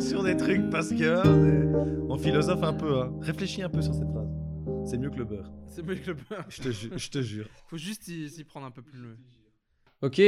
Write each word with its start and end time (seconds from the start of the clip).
compréhension 0.00 0.22
des 0.22 0.36
trucs 0.36 0.70
parce 0.70 0.88
que 0.90 1.04
hein, 1.04 2.06
on 2.08 2.16
philosophe 2.16 2.62
un 2.62 2.72
peu. 2.72 3.00
Hein. 3.02 3.12
Réfléchis 3.20 3.62
un 3.62 3.68
peu 3.68 3.82
sur 3.82 3.92
cette 3.94 4.08
phrase. 4.08 4.28
C'est 4.88 4.96
mieux 4.96 5.10
que 5.10 5.16
le 5.16 5.24
beurre. 5.26 5.52
C'est 5.68 5.82
mieux 5.82 5.94
que 5.96 6.06
le 6.06 6.14
beurre. 6.14 6.46
Je 6.48 6.62
te, 6.62 6.70
ju- 6.70 6.90
je 6.96 7.10
te 7.10 7.20
jure. 7.20 7.46
Faut 7.68 7.76
juste 7.76 8.08
y- 8.08 8.30
s'y 8.30 8.44
prendre 8.44 8.64
un 8.66 8.70
peu 8.70 8.80
plus. 8.82 8.98
le- 8.98 9.18
Ok. 10.00 10.22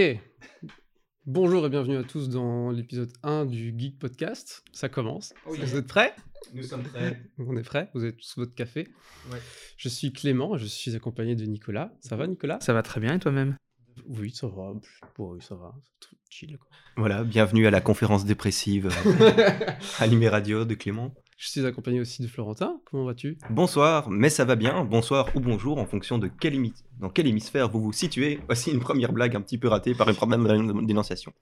Bonjour 1.25 1.65
et 1.65 1.71
bienvenue 1.71 1.97
à 1.97 2.03
tous 2.03 2.29
dans 2.29 2.71
l'épisode 2.71 3.13
1 3.23 3.47
du 3.47 3.75
Geek 3.77 3.99
Podcast. 3.99 4.63
Ça 4.73 4.91
commence. 4.91 5.33
Vous 5.47 5.77
êtes 5.77 5.87
prêts? 5.87 6.15
Nous 6.53 6.65
sommes 6.65 6.83
prêts. 6.83 7.23
On 7.39 7.57
est 7.57 7.63
prêts? 7.63 7.89
Vous 7.95 8.03
avez 8.03 8.15
tous 8.15 8.35
votre 8.37 8.55
café 8.55 8.89
Ouais. 9.33 9.39
Je 9.79 9.89
suis 9.89 10.13
Clément, 10.13 10.59
je 10.59 10.67
suis 10.67 10.95
accompagné 10.95 11.35
de 11.35 11.47
Nicolas. 11.47 11.95
Ça 12.01 12.17
va 12.17 12.27
Nicolas? 12.27 12.59
Ça 12.61 12.75
va 12.75 12.83
très 12.83 13.01
bien 13.01 13.15
et 13.15 13.19
toi-même? 13.19 13.57
Oui, 14.07 14.31
ça 14.31 14.47
va. 14.47 14.73
Oui, 15.19 15.41
ça 15.41 15.55
va. 15.55 15.75
C'est 15.85 16.09
tout 16.09 16.17
chill. 16.29 16.59
quoi. 16.59 16.69
Voilà, 16.97 17.25
bienvenue 17.25 17.67
à 17.67 17.71
la 17.71 17.81
conférence 17.81 18.25
dépressive 18.25 18.89
euh, 19.07 19.61
Animé 20.01 20.29
Radio 20.29 20.65
de 20.65 20.75
Clément. 20.75 21.15
Je 21.37 21.49
suis 21.49 21.67
accompagné 21.67 22.01
aussi 22.01 22.23
de 22.23 22.29
Florentin. 22.29 22.81
Comment 22.85 23.05
vas-tu? 23.05 23.37
Bonsoir, 23.51 24.09
mais 24.11 24.31
ça 24.31 24.45
va 24.45 24.55
bien, 24.55 24.85
bonsoir 24.85 25.35
ou 25.35 25.41
bonjour 25.41 25.79
en 25.79 25.87
fonction 25.87 26.19
de 26.19 26.29
quel 26.29 26.57
dans 27.01 27.11
quel 27.11 27.27
hémisphère 27.27 27.69
vous 27.69 27.81
vous 27.83 27.93
situez. 27.93 28.41
Voici 28.47 28.71
une 28.71 28.81
première 28.81 29.13
blague 29.13 29.35
un 29.35 29.41
petit 29.41 29.59
peu 29.59 29.69
ratée 29.69 29.95
par 29.95 30.09
un 30.09 30.15
problème 30.15 30.87
d'énonciation. 30.87 31.33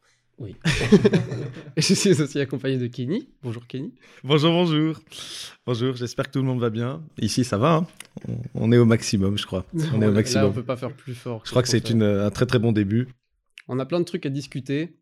Oui. 0.41 0.57
et 1.77 1.83
je 1.83 1.93
suis 1.95 2.21
aussi 2.21 2.41
accompagné 2.41 2.79
de 2.79 2.87
Kenny. 2.87 3.29
Bonjour 3.43 3.67
Kenny. 3.67 3.95
Bonjour, 4.25 4.51
bonjour. 4.53 4.99
Bonjour, 5.67 5.95
j'espère 5.97 6.27
que 6.29 6.33
tout 6.33 6.39
le 6.39 6.47
monde 6.47 6.61
va 6.61 6.71
bien. 6.71 7.03
Ici, 7.19 7.45
ça 7.45 7.59
va. 7.59 7.75
hein 7.75 7.87
on, 8.27 8.41
on 8.55 8.73
est 8.73 8.79
au 8.79 8.87
maximum, 8.87 9.37
je 9.37 9.45
crois. 9.47 9.67
On 9.75 9.79
est 9.79 9.85
au 9.97 10.01
Là, 10.01 10.09
on 10.09 10.13
maximum. 10.13 10.53
peut 10.55 10.63
pas 10.65 10.79
faire 10.79 10.95
plus 10.95 11.15
fort. 11.15 11.43
Je 11.45 11.51
crois 11.51 11.63
que 11.63 11.69
c'est 11.69 11.91
un 11.93 12.31
très 12.31 12.47
très 12.47 12.59
bon 12.59 12.73
début. 12.73 13.09
On 13.69 13.79
a 13.79 13.85
plein 13.85 14.01
de 14.01 14.05
trucs 14.05 14.25
à 14.25 14.31
discuter, 14.31 14.97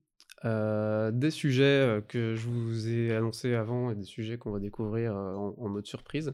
euh, 0.45 1.13
des 1.13 1.31
sujets 1.31 1.63
euh, 1.65 2.01
que 2.01 2.35
je 2.35 2.49
vous 2.49 2.89
ai 2.89 3.15
annoncés 3.15 3.55
avant 3.55 3.93
et 3.93 3.95
des 3.95 4.05
sujets 4.05 4.39
qu'on 4.39 4.51
va 4.51 4.59
découvrir 4.59 5.17
euh, 5.17 5.35
en, 5.35 5.55
en 5.57 5.69
mode 5.69 5.87
surprise. 5.87 6.33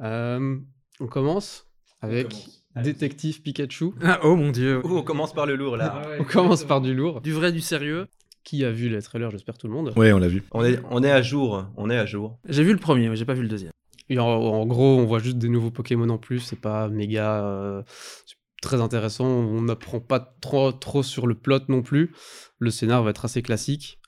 Euh, 0.00 0.58
on 1.00 1.06
commence 1.06 1.66
avec 2.02 2.46
Détective 2.76 3.42
Pikachu. 3.42 3.92
ah, 4.02 4.20
Oh 4.22 4.36
mon 4.36 4.50
dieu 4.50 4.80
on 4.84 5.02
commence 5.02 5.32
par 5.32 5.46
le 5.46 5.56
lourd 5.56 5.76
là. 5.76 6.02
On 6.18 6.24
commence 6.24 6.64
par 6.64 6.80
du 6.80 6.94
lourd. 6.94 7.20
Du 7.20 7.32
vrai, 7.32 7.50
du 7.52 7.60
sérieux 7.60 8.06
Qui 8.44 8.64
a 8.64 8.70
vu 8.70 8.88
les 8.88 9.02
trailers 9.02 9.30
J'espère 9.30 9.58
tout 9.58 9.66
le 9.66 9.72
monde. 9.74 9.92
Ouais, 9.96 10.12
on 10.12 10.18
l'a 10.18 10.28
vu. 10.28 10.44
On 10.52 10.64
est, 10.64 10.78
on 10.90 11.02
est 11.02 11.10
à 11.10 11.20
jour, 11.22 11.66
on 11.76 11.90
est 11.90 11.98
à 11.98 12.06
jour. 12.06 12.38
J'ai 12.48 12.62
vu 12.62 12.72
le 12.72 12.78
premier, 12.78 13.08
mais 13.08 13.16
j'ai 13.16 13.24
pas 13.24 13.34
vu 13.34 13.42
le 13.42 13.48
deuxième. 13.48 13.72
Et 14.08 14.18
en, 14.18 14.26
en 14.26 14.66
gros, 14.66 14.98
on 14.98 15.04
voit 15.06 15.18
juste 15.20 15.38
des 15.38 15.48
nouveaux 15.48 15.70
Pokémon 15.70 16.08
en 16.08 16.18
plus. 16.18 16.40
C'est 16.40 16.60
pas 16.60 16.88
méga 16.88 17.44
euh, 17.44 17.82
c'est 18.26 18.36
très 18.62 18.80
intéressant. 18.80 19.26
On 19.26 19.62
n'apprend 19.62 20.00
pas 20.00 20.20
trop, 20.40 20.72
trop 20.72 21.02
sur 21.02 21.26
le 21.26 21.34
plot 21.34 21.60
non 21.68 21.82
plus. 21.82 22.12
Le 22.58 22.70
scénar 22.70 23.02
va 23.02 23.10
être 23.10 23.24
assez 23.24 23.42
classique. 23.42 23.98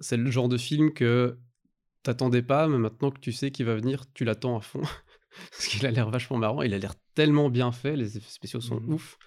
C'est 0.00 0.16
le 0.16 0.30
genre 0.30 0.48
de 0.48 0.56
film 0.56 0.92
que 0.92 1.38
t'attendais 2.02 2.42
pas, 2.42 2.68
mais 2.68 2.78
maintenant 2.78 3.10
que 3.10 3.20
tu 3.20 3.32
sais 3.32 3.50
qu'il 3.50 3.66
va 3.66 3.74
venir, 3.74 4.04
tu 4.14 4.24
l'attends 4.24 4.56
à 4.56 4.60
fond. 4.60 4.82
Parce 5.50 5.66
qu'il 5.66 5.86
a 5.86 5.90
l'air 5.90 6.10
vachement 6.10 6.38
marrant. 6.38 6.62
Il 6.62 6.74
a 6.74 6.78
l'air 6.78 6.94
tellement 7.14 7.50
bien 7.50 7.72
fait. 7.72 7.96
Les 7.96 8.16
effets 8.16 8.30
spéciaux 8.30 8.60
sont 8.60 8.80
Mhm. 8.80 8.94
ouf. 8.94 9.18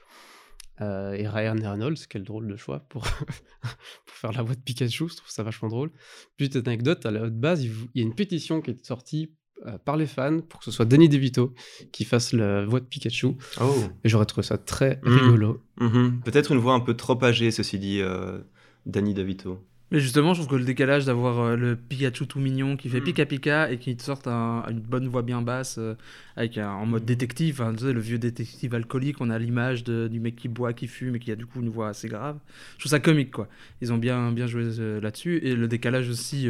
Euh, 0.80 1.14
et 1.14 1.28
Ryan 1.28 1.56
Reynolds, 1.62 1.98
quel 2.10 2.24
drôle 2.24 2.48
de 2.48 2.56
choix 2.56 2.80
pour, 2.90 3.04
pour 4.06 4.16
faire 4.16 4.32
la 4.32 4.42
voix 4.42 4.56
de 4.56 4.62
Pikachu, 4.62 5.10
je 5.10 5.16
trouve 5.18 5.30
ça 5.30 5.44
vachement 5.44 5.70
drôle. 5.70 5.92
Petite 6.38 6.68
anecdote, 6.68 7.06
à 7.06 7.12
la 7.12 7.24
haute 7.24 7.36
base, 7.40 7.64
il 7.64 7.72
y 7.94 8.00
a 8.00 8.04
une 8.04 8.16
pétition 8.16 8.62
qui 8.62 8.72
est 8.72 8.86
sortie 8.86 9.32
euh, 9.68 9.78
par 9.78 9.96
les 9.96 10.08
fans 10.08 10.40
pour 10.42 10.60
que 10.60 10.66
ce 10.66 10.72
soit 10.72 10.86
Danny 10.86 11.08
DeVito 11.08 11.54
qui 11.92 12.04
fasse 12.04 12.34
la 12.34 12.66
voix 12.66 12.80
de 12.80 12.86
Pikachu. 12.86 13.36
Oh. 13.62 13.76
Et 14.04 14.10
j'aurais 14.10 14.26
trouvé 14.26 14.44
ça 14.48 14.58
très 14.58 15.00
Mhm. 15.04 15.14
rigolo. 15.20 15.64
Mhm. 15.80 16.22
Peut-être 16.26 16.52
une 16.52 16.58
voix 16.58 16.74
un 16.74 16.80
peu 16.80 16.96
trop 16.96 17.24
âgée, 17.24 17.52
ceci 17.52 17.78
dit, 17.78 18.00
euh, 18.02 18.40
Danny 18.88 19.14
DeVito. 19.14 19.64
Mais 19.92 20.00
justement, 20.00 20.34
je 20.34 20.42
trouve 20.42 20.52
que 20.52 20.56
le 20.60 20.64
décalage 20.66 21.04
d'avoir 21.06 21.40
euh, 21.40 21.56
le 21.58 21.76
Pikachu 21.76 22.26
tout 22.26 22.40
mignon 22.40 22.78
qui 22.78 22.88
fait 22.88 23.02
Mm. 23.02 23.04
pika 23.04 23.26
pika 23.26 23.72
et 23.72 23.78
qui 23.78 23.94
te 23.98 24.02
sorte 24.04 24.26
un- 24.28 24.64
une 24.70 24.80
bonne 24.80 25.08
voix 25.10 25.22
bien 25.22 25.42
basse 25.42 25.76
euh, 25.80 25.96
avec 26.38 26.58
un, 26.58 26.70
en 26.70 26.86
mode 26.86 27.04
détective, 27.04 27.62
hein, 27.62 27.74
tu 27.78 27.84
sais, 27.84 27.92
le 27.92 28.00
vieux 28.00 28.18
détective 28.18 28.74
alcoolique, 28.74 29.18
on 29.20 29.30
a 29.30 29.38
l'image 29.38 29.84
du 29.84 30.20
mec 30.22 30.38
qui 30.38 30.48
boit, 30.48 30.72
qui 30.72 30.88
fume 30.88 31.18
et 31.18 31.20
qui 31.20 31.30
a 31.32 31.36
du 31.36 31.46
coup 31.46 31.62
une 31.62 31.68
voix 31.70 31.90
assez 31.90 32.08
grave. 32.08 32.38
Je 32.76 32.80
trouve 32.84 32.90
ça 32.92 33.00
comique 33.02 33.32
quoi. 33.32 33.50
Ils 33.82 33.92
ont 33.92 33.98
bien, 33.98 34.32
bien 34.32 34.48
joué 34.48 34.64
euh, 34.80 35.02
là-dessus 35.02 35.40
et 35.44 35.56
le 35.56 35.68
décalage 35.68 36.08
aussi 36.10 36.48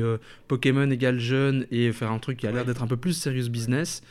Pokémon 0.47 0.89
égale 0.91 1.17
jeune 1.19 1.65
et 1.71 1.91
faire 1.91 2.11
un 2.11 2.19
truc 2.19 2.37
qui 2.37 2.45
a 2.47 2.51
l'air 2.51 2.65
d'être 2.65 2.83
un 2.83 2.87
peu 2.87 2.97
plus 2.97 3.13
serious 3.13 3.49
business. 3.49 4.03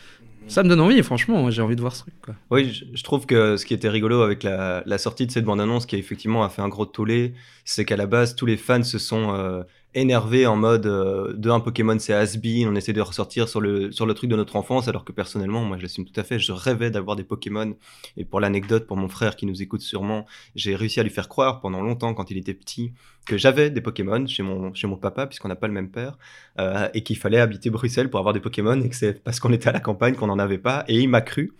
Ça 0.48 0.62
me 0.62 0.68
donne 0.68 0.80
envie, 0.80 1.02
franchement, 1.02 1.50
j'ai 1.50 1.62
envie 1.62 1.76
de 1.76 1.80
voir 1.80 1.94
ce 1.94 2.02
truc. 2.02 2.14
Oui, 2.50 2.72
je, 2.92 3.02
trouve 3.04 3.24
que 3.26 3.56
ce 3.56 3.64
qui 3.64 3.72
était 3.72 3.88
rigolo 3.88 4.22
avec 4.22 4.42
la, 4.42 4.82
la 4.84 4.98
sortie 4.98 5.26
de 5.26 5.30
cette 5.30 5.44
bande-annonce, 5.44 5.86
qui 5.86 5.96
effectivement 5.96 6.42
a 6.42 6.48
fait 6.48 6.62
un 6.62 6.68
gros 6.68 6.86
tollé, 6.86 7.34
c'est 7.64 7.84
qu'à 7.84 7.96
la 7.96 8.06
base, 8.06 8.34
tous 8.34 8.46
les 8.46 8.56
fans 8.56 8.82
se 8.82 8.98
sont 8.98 9.32
euh, 9.32 9.62
énervés 9.94 10.46
en 10.46 10.56
mode 10.56 10.86
euh, 10.86 11.32
de 11.34 11.50
un 11.50 11.60
Pokémon 11.60 11.98
c'est 11.98 12.12
has-been, 12.12 12.68
on 12.68 12.74
essaie 12.76 12.92
de 12.92 13.00
ressortir 13.00 13.48
sur 13.48 13.60
le, 13.60 13.90
sur 13.90 14.06
le 14.06 14.14
truc 14.14 14.30
de 14.30 14.36
notre 14.36 14.56
enfance, 14.56 14.88
alors 14.88 15.04
que 15.04 15.12
personnellement, 15.12 15.64
moi 15.64 15.76
je 15.76 15.82
l'assume 15.82 16.04
tout 16.04 16.18
à 16.18 16.22
fait, 16.22 16.38
je 16.38 16.52
rêvais 16.52 16.90
d'avoir 16.90 17.16
des 17.16 17.24
Pokémon. 17.24 17.74
Et 18.16 18.24
pour 18.24 18.40
l'anecdote, 18.40 18.86
pour 18.86 18.96
mon 18.96 19.08
frère 19.08 19.36
qui 19.36 19.46
nous 19.46 19.62
écoute 19.62 19.80
sûrement, 19.80 20.26
j'ai 20.54 20.76
réussi 20.76 21.00
à 21.00 21.02
lui 21.02 21.10
faire 21.10 21.28
croire 21.28 21.60
pendant 21.60 21.82
longtemps, 21.82 22.14
quand 22.14 22.30
il 22.30 22.38
était 22.38 22.54
petit, 22.54 22.92
que 23.26 23.36
j'avais 23.36 23.70
des 23.70 23.80
Pokémon 23.80 24.26
chez 24.26 24.42
mon, 24.42 24.72
chez 24.74 24.86
mon 24.86 24.96
papa, 24.96 25.26
puisqu'on 25.26 25.48
n'a 25.48 25.56
pas 25.56 25.66
le 25.66 25.72
même 25.72 25.90
père, 25.90 26.18
euh, 26.58 26.88
et 26.94 27.02
qu'il 27.02 27.16
fallait 27.16 27.40
habiter 27.40 27.70
Bruxelles 27.70 28.10
pour 28.10 28.20
avoir 28.20 28.32
des 28.32 28.40
Pokémon, 28.40 28.80
et 28.80 28.88
que 28.88 28.96
c'est 28.96 29.22
parce 29.22 29.40
qu'on 29.40 29.52
était 29.52 29.68
à 29.68 29.72
la 29.72 29.80
campagne 29.80 30.14
qu'on 30.14 30.28
n'en 30.28 30.38
avait 30.38 30.58
pas, 30.58 30.84
et 30.88 30.98
il 30.98 31.08
m'a 31.08 31.20
cru. 31.20 31.52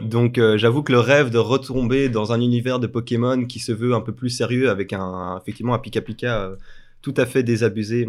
Donc 0.00 0.38
euh, 0.38 0.56
j'avoue 0.56 0.82
que 0.82 0.92
le 0.92 1.00
rêve 1.00 1.30
de 1.30 1.38
retomber 1.38 2.08
dans 2.08 2.32
un 2.32 2.40
univers 2.40 2.78
de 2.78 2.86
Pokémon 2.86 3.44
qui 3.44 3.58
se 3.58 3.72
veut 3.72 3.94
un 3.94 4.00
peu 4.00 4.12
plus 4.12 4.30
sérieux 4.30 4.70
avec 4.70 4.92
un 4.92 5.38
effectivement 5.40 5.74
un 5.74 5.78
Pika 5.78 6.00
Pika 6.00 6.52
tout 7.02 7.14
à 7.16 7.26
fait 7.26 7.42
désabusé 7.42 8.08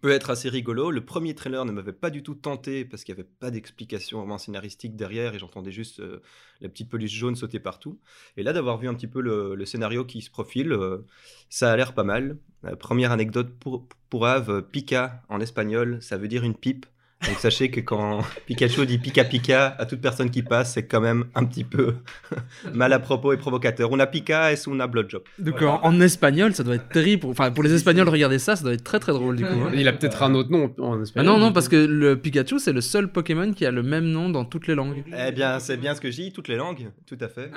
peut 0.00 0.10
être 0.10 0.30
assez 0.30 0.48
rigolo. 0.48 0.90
Le 0.90 1.04
premier 1.04 1.34
trailer 1.34 1.64
ne 1.64 1.72
m'avait 1.72 1.92
pas 1.92 2.10
du 2.10 2.22
tout 2.22 2.34
tenté 2.34 2.84
parce 2.84 3.04
qu'il 3.04 3.14
n'y 3.14 3.20
avait 3.20 3.30
pas 3.40 3.50
d'explication 3.50 4.18
vraiment 4.18 4.38
scénaristique 4.38 4.96
derrière 4.96 5.34
et 5.34 5.38
j'entendais 5.38 5.72
juste 5.72 6.00
euh, 6.00 6.20
la 6.60 6.68
petite 6.68 6.90
peluche 6.90 7.12
jaune 7.12 7.36
sauter 7.36 7.58
partout. 7.58 7.98
Et 8.36 8.42
là 8.42 8.52
d'avoir 8.52 8.78
vu 8.78 8.88
un 8.88 8.94
petit 8.94 9.06
peu 9.06 9.20
le, 9.20 9.64
scénario 9.64 10.04
qui 10.04 10.20
se 10.22 10.30
profile, 10.30 10.72
euh, 10.72 11.06
ça 11.48 11.72
a 11.72 11.76
l'air 11.76 11.94
pas 11.94 12.04
mal. 12.04 12.38
Euh, 12.64 12.76
première 12.76 13.12
anecdote 13.12 13.50
pour, 13.58 13.88
pour 14.10 14.26
Ave, 14.26 14.62
Pika 14.62 15.22
en 15.28 15.40
espagnol, 15.40 16.02
ça 16.02 16.16
veut 16.16 16.28
dire 16.28 16.44
une 16.44 16.54
pipe. 16.54 16.86
Donc 17.26 17.36
sachez 17.38 17.68
que 17.70 17.80
quand 17.80 18.20
Pikachu 18.46 18.86
dit 18.86 18.98
Pika 18.98 19.24
Pika 19.24 19.74
à 19.78 19.86
toute 19.86 20.00
personne 20.00 20.30
qui 20.30 20.42
passe, 20.44 20.74
c'est 20.74 20.86
quand 20.86 21.00
même 21.00 21.24
un 21.34 21.44
petit 21.44 21.64
peu 21.64 21.94
mal 22.72 22.92
à 22.92 23.00
propos 23.00 23.32
et 23.32 23.36
provocateur. 23.36 23.90
On 23.90 23.98
a 23.98 24.06
Pika 24.06 24.52
et 24.52 24.56
on 24.68 24.78
a 24.78 24.86
Bloodjob. 24.86 25.22
Donc 25.40 25.60
en, 25.62 25.80
en 25.82 26.00
espagnol, 26.00 26.54
ça 26.54 26.62
doit 26.62 26.76
être 26.76 26.88
terrible. 26.90 27.20
Pour- 27.22 27.30
Enfin, 27.30 27.50
pour 27.50 27.64
les 27.64 27.74
Espagnols, 27.74 28.08
regarder 28.08 28.38
ça, 28.38 28.54
ça 28.54 28.62
doit 28.62 28.72
être 28.72 28.84
très 28.84 29.00
très 29.00 29.12
drôle 29.12 29.36
du 29.36 29.44
coup. 29.44 29.50
hein. 29.50 29.70
Il 29.74 29.88
a 29.88 29.92
peut-être 29.92 30.22
un 30.22 30.32
autre 30.34 30.50
nom 30.52 30.72
en 30.78 30.98
Ah 30.98 31.02
espagnol. 31.02 31.26
non, 31.26 31.38
non, 31.38 31.48
du 31.48 31.52
parce 31.54 31.68
que 31.68 31.76
le 31.76 32.16
Pikachu, 32.16 32.58
c'est 32.60 32.72
le 32.72 32.80
seul 32.80 33.08
Pokémon 33.10 33.52
qui 33.52 33.66
a 33.66 33.70
le 33.72 33.82
même 33.82 34.04
nom 34.06 34.28
dans 34.30 34.44
toutes 34.44 34.68
les 34.68 34.74
langues. 34.76 35.02
Eh 35.16 35.32
bien, 35.32 35.58
c'est 35.58 35.76
bien 35.76 35.94
ce 35.96 36.00
que 36.00 36.10
je 36.12 36.22
dis, 36.22 36.32
toutes 36.32 36.48
les 36.48 36.56
langues, 36.56 36.90
tout 37.06 37.18
à 37.20 37.28
fait. 37.28 37.50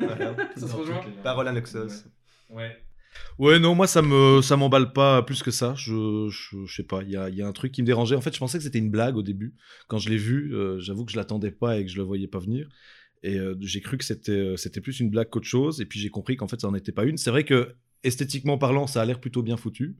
Voilà. 0.00 0.34
Ça 0.56 0.66
se 0.66 0.74
rejoint. 0.74 1.00
Parole 1.22 1.46
à 1.48 1.52
Noxos. 1.52 2.04
Ouais, 2.50 2.76
non, 3.38 3.74
moi 3.74 3.86
ça 3.86 4.02
me 4.02 4.42
ça 4.42 4.56
m'emballe 4.56 4.92
pas 4.92 5.22
plus 5.22 5.42
que 5.42 5.50
ça. 5.50 5.74
Je, 5.76 6.28
je, 6.28 6.72
sais 6.72 6.82
pas, 6.82 7.02
il 7.02 7.10
y 7.10 7.16
a, 7.16 7.28
y 7.28 7.42
a 7.42 7.46
un 7.46 7.52
truc 7.52 7.72
qui 7.72 7.82
me 7.82 7.86
dérangeait. 7.86 8.16
En 8.16 8.20
fait, 8.20 8.34
je 8.34 8.38
pensais 8.38 8.58
que 8.58 8.64
c'était 8.64 8.78
une 8.78 8.90
blague 8.90 9.16
au 9.16 9.22
début. 9.22 9.54
Quand 9.88 9.98
je 9.98 10.10
l'ai 10.10 10.16
vu, 10.16 10.54
euh, 10.54 10.80
j'avoue 10.80 11.04
que 11.04 11.12
je 11.12 11.16
l'attendais 11.16 11.50
pas 11.50 11.78
et 11.78 11.84
que 11.84 11.90
je 11.90 11.96
le 11.96 12.02
voyais 12.02 12.28
pas 12.28 12.38
venir. 12.38 12.68
Et 13.22 13.38
euh, 13.38 13.56
j'ai 13.60 13.80
cru 13.80 13.98
que 13.98 14.04
c'était 14.04 14.32
euh, 14.32 14.56
c'était 14.56 14.80
plus 14.80 15.00
une 15.00 15.10
blague 15.10 15.30
qu'autre 15.30 15.46
chose. 15.46 15.80
Et 15.80 15.86
puis 15.86 16.00
j'ai 16.00 16.10
compris 16.10 16.36
qu'en 16.36 16.48
fait, 16.48 16.60
ça 16.60 16.68
n'en 16.68 16.74
était 16.74 16.92
pas 16.92 17.04
une. 17.04 17.16
C'est 17.16 17.30
vrai 17.30 17.44
que 17.44 17.74
esthétiquement 18.04 18.58
parlant, 18.58 18.86
ça 18.86 19.02
a 19.02 19.04
l'air 19.04 19.20
plutôt 19.20 19.42
bien 19.42 19.56
foutu. 19.56 19.96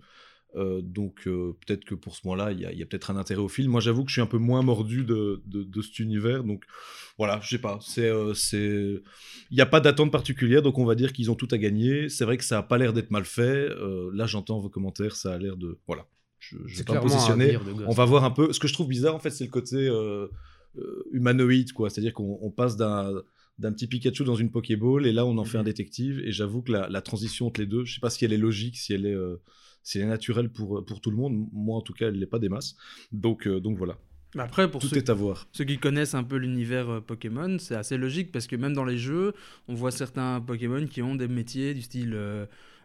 Euh, 0.56 0.80
donc 0.80 1.26
euh, 1.26 1.56
peut-être 1.66 1.84
que 1.84 1.94
pour 1.94 2.14
ce 2.14 2.26
moment-là, 2.26 2.52
il 2.52 2.60
y 2.60 2.82
a, 2.82 2.86
peut-être 2.86 3.10
un 3.10 3.16
intérêt 3.16 3.40
au 3.40 3.48
film. 3.48 3.70
Moi, 3.70 3.80
j'avoue 3.80 4.04
que 4.04 4.08
je 4.08 4.14
suis 4.14 4.22
un 4.22 4.26
peu 4.26 4.38
moins 4.38 4.62
mordu 4.62 5.04
de, 5.04 5.42
de, 5.46 5.62
de 5.62 5.82
cet 5.82 5.98
univers. 5.98 6.42
Donc 6.42 6.64
voilà, 7.18 7.38
je 7.42 7.48
sais 7.50 7.60
pas. 7.60 7.78
C'est 7.82 8.08
euh, 8.08 8.34
c'est 8.34 9.02
il 9.50 9.54
n'y 9.54 9.60
a 9.60 9.66
pas 9.66 9.80
d'attente 9.80 10.10
particulière, 10.10 10.62
donc 10.62 10.78
on 10.78 10.84
va 10.84 10.94
dire 10.94 11.12
qu'ils 11.12 11.30
ont 11.30 11.34
tout 11.34 11.48
à 11.50 11.58
gagner. 11.58 12.08
C'est 12.08 12.24
vrai 12.24 12.38
que 12.38 12.44
ça 12.44 12.58
a 12.58 12.62
pas 12.62 12.78
l'air 12.78 12.92
d'être 12.92 13.10
mal 13.10 13.24
fait. 13.24 13.68
Là, 14.12 14.26
j'entends 14.26 14.58
vos 14.58 14.70
commentaires, 14.70 15.16
ça 15.16 15.34
a 15.34 15.38
l'air 15.38 15.56
de 15.56 15.78
voilà. 15.86 16.06
Je, 16.38 16.56
je 16.66 16.78
vais 16.78 16.84
pas 16.84 16.94
me 16.94 17.00
positionner. 17.00 17.58
On 17.86 17.92
va 17.92 18.04
voir 18.04 18.24
un 18.24 18.30
peu. 18.30 18.52
Ce 18.52 18.60
que 18.60 18.68
je 18.68 18.72
trouve 18.72 18.88
bizarre, 18.88 19.14
en 19.14 19.18
fait, 19.18 19.30
c'est 19.30 19.44
le 19.44 19.50
côté 19.50 19.90
humanoïde, 21.12 21.72
quoi. 21.72 21.90
C'est-à-dire 21.90 22.14
qu'on 22.14 22.38
on 22.40 22.50
passe 22.50 22.76
d'un 22.76 23.22
d'un 23.58 23.72
petit 23.72 23.86
Pikachu 23.88 24.24
dans 24.24 24.36
une 24.36 24.50
Pokéball 24.50 25.06
et 25.06 25.12
là 25.12 25.26
on 25.26 25.36
en 25.38 25.44
fait 25.44 25.58
un 25.58 25.64
détective 25.64 26.20
et 26.24 26.30
j'avoue 26.32 26.62
que 26.62 26.72
la, 26.72 26.88
la 26.88 27.02
transition 27.02 27.46
entre 27.48 27.60
les 27.60 27.66
deux, 27.66 27.84
je 27.84 27.94
sais 27.94 28.00
pas 28.00 28.10
si 28.10 28.24
elle 28.24 28.32
est 28.32 28.38
logique, 28.38 28.76
si 28.76 28.92
elle 28.92 29.04
est, 29.06 29.14
euh, 29.14 29.36
si 29.82 29.98
elle 29.98 30.04
est 30.04 30.08
naturelle 30.08 30.50
pour, 30.50 30.84
pour 30.84 31.00
tout 31.00 31.10
le 31.10 31.16
monde. 31.16 31.46
Moi 31.52 31.76
en 31.76 31.80
tout 31.80 31.92
cas, 31.92 32.08
elle 32.08 32.18
l'est 32.18 32.26
pas 32.26 32.38
des 32.38 32.48
masses. 32.48 32.76
Donc, 33.10 33.46
euh, 33.46 33.58
donc 33.60 33.76
voilà, 33.76 33.98
Après, 34.36 34.70
pour 34.70 34.80
tout 34.80 34.88
ceux, 34.88 34.96
est 34.98 35.10
à 35.10 35.14
voir. 35.14 35.48
ceux 35.52 35.64
qui 35.64 35.78
connaissent 35.78 36.14
un 36.14 36.22
peu 36.24 36.36
l'univers 36.36 36.88
euh, 36.88 37.00
Pokémon, 37.00 37.58
c'est 37.58 37.74
assez 37.74 37.96
logique 37.96 38.30
parce 38.30 38.46
que 38.46 38.54
même 38.56 38.74
dans 38.74 38.84
les 38.84 38.98
jeux, 38.98 39.32
on 39.66 39.74
voit 39.74 39.90
certains 39.90 40.40
Pokémon 40.40 40.86
qui 40.86 41.02
ont 41.02 41.16
des 41.16 41.28
métiers 41.28 41.74
du 41.74 41.82
style 41.82 42.16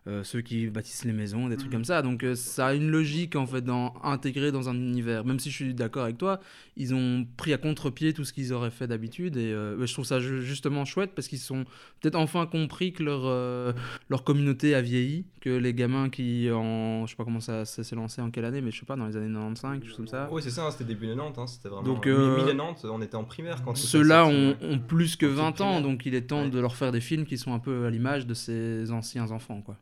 euh, 0.08 0.24
ceux 0.24 0.42
qui 0.42 0.68
bâtissent 0.68 1.06
les 1.06 1.14
maisons, 1.14 1.48
des 1.48 1.56
trucs 1.56 1.70
Mm. 1.70 1.74
comme 1.74 1.86
ça. 1.86 2.02
Donc 2.02 2.24
euh, 2.24 2.36
ça 2.36 2.68
a 2.68 2.74
une 2.74 2.90
logique 2.90 3.36
en 3.36 3.46
fait 3.48 3.62
dans, 3.62 3.94
intégrée 4.04 4.52
dans 4.52 4.68
un 4.70 4.76
univers. 4.76 5.24
Même 5.26 5.40
si 5.40 5.50
je 5.50 5.56
suis 5.56 5.74
d'accord 5.74 6.04
avec 6.04 6.18
toi, 6.18 6.40
ils 6.76 6.94
ont 6.94 7.26
pris 7.38 7.54
à 7.54 7.58
contre-pied 7.58 8.14
tout 8.14 8.24
ce 8.26 8.34
qu'ils 8.34 8.52
auraient 8.54 8.72
fait 8.72 8.88
d'habitude 8.88 9.38
et 9.38 9.52
euh, 9.54 9.86
je 9.86 9.94
trouve 9.94 10.06
ça 10.06 10.20
ju- 10.20 10.42
justement 10.42 10.84
chouette 10.86 11.12
parce 11.16 11.28
qu'ils 11.28 11.40
sont 11.40 11.64
peut-être 12.02 12.16
enfin 12.16 12.46
compris 12.46 12.92
que 12.94 13.02
leur, 13.04 13.22
euh, 13.26 13.72
leur 14.10 14.24
communauté 14.24 14.76
a 14.76 14.82
vieilli, 14.82 15.26
que 15.42 15.50
les 15.50 15.74
gamins 15.74 16.10
qui 16.10 16.50
en... 16.52 17.06
Je 17.06 17.12
sais 17.12 17.16
pas 17.16 17.24
comment 17.24 17.40
ça, 17.40 17.64
ça 17.66 17.84
s'est 17.84 17.96
lancé 17.96 18.22
en 18.22 18.30
quelle 18.32 18.46
année, 18.46 18.62
mais 18.62 18.72
je 18.72 18.80
sais 18.80 18.86
pas, 18.86 18.96
dans 18.96 19.08
les 19.08 19.16
années 19.16 19.32
95, 19.34 19.80
quelque 19.80 19.88
chose 19.88 19.98
comme 19.98 20.08
ça. 20.08 20.28
Oui, 20.32 20.42
c'est 20.44 20.50
ça, 20.50 20.70
c'était 20.72 20.84
début 20.86 21.08
90, 21.08 21.40
hein, 21.40 21.48
c'était 21.48 21.70
vraiment. 21.70 21.84
Donc, 21.84 22.06
mi-90, 22.08 22.88
on 22.88 23.02
était 23.02 23.16
en 23.16 23.24
primaire 23.24 23.64
quand 23.64 23.76
Ceux-là 23.78 24.26
ont, 24.26 24.56
plus 24.88 25.16
que 25.16 25.26
En 25.26 25.30
petite 25.52 25.60
20 25.60 25.62
ans, 25.62 25.82
donc 25.82 26.06
il 26.06 26.14
est 26.16 26.22
temps 26.24 26.44
Ouais. 26.44 26.50
de 26.50 26.60
leur 26.60 26.76
faire 26.76 26.92
des 26.92 27.00
films 27.02 27.26
qui 27.26 27.38
sont 27.38 27.54
un 27.54 27.60
peu 27.60 27.86
à 27.86 27.90
l'image 27.90 28.26
de 28.28 28.34
ces 28.34 28.92
anciens 28.92 29.32
enfants. 29.32 29.62
Quoi. 29.62 29.78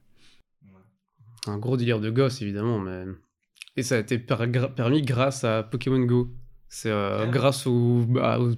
Un 1.48 1.58
gros 1.58 1.78
délire 1.78 2.00
de 2.00 2.10
gosse, 2.10 2.42
évidemment, 2.42 2.80
mais. 2.80 3.04
Et 3.78 3.84
ça 3.84 3.96
a 3.96 4.00
été 4.00 4.18
permis 4.20 5.02
grâce 5.02 5.44
à 5.44 5.64
Pokémon 5.64 6.00
Go. 6.00 6.30
C'est 6.74 6.90
euh, 6.90 7.26
Ouais. 7.26 7.32
grâce 7.32 7.68
au, 7.68 8.06
bah, 8.08 8.40
au, 8.40 8.54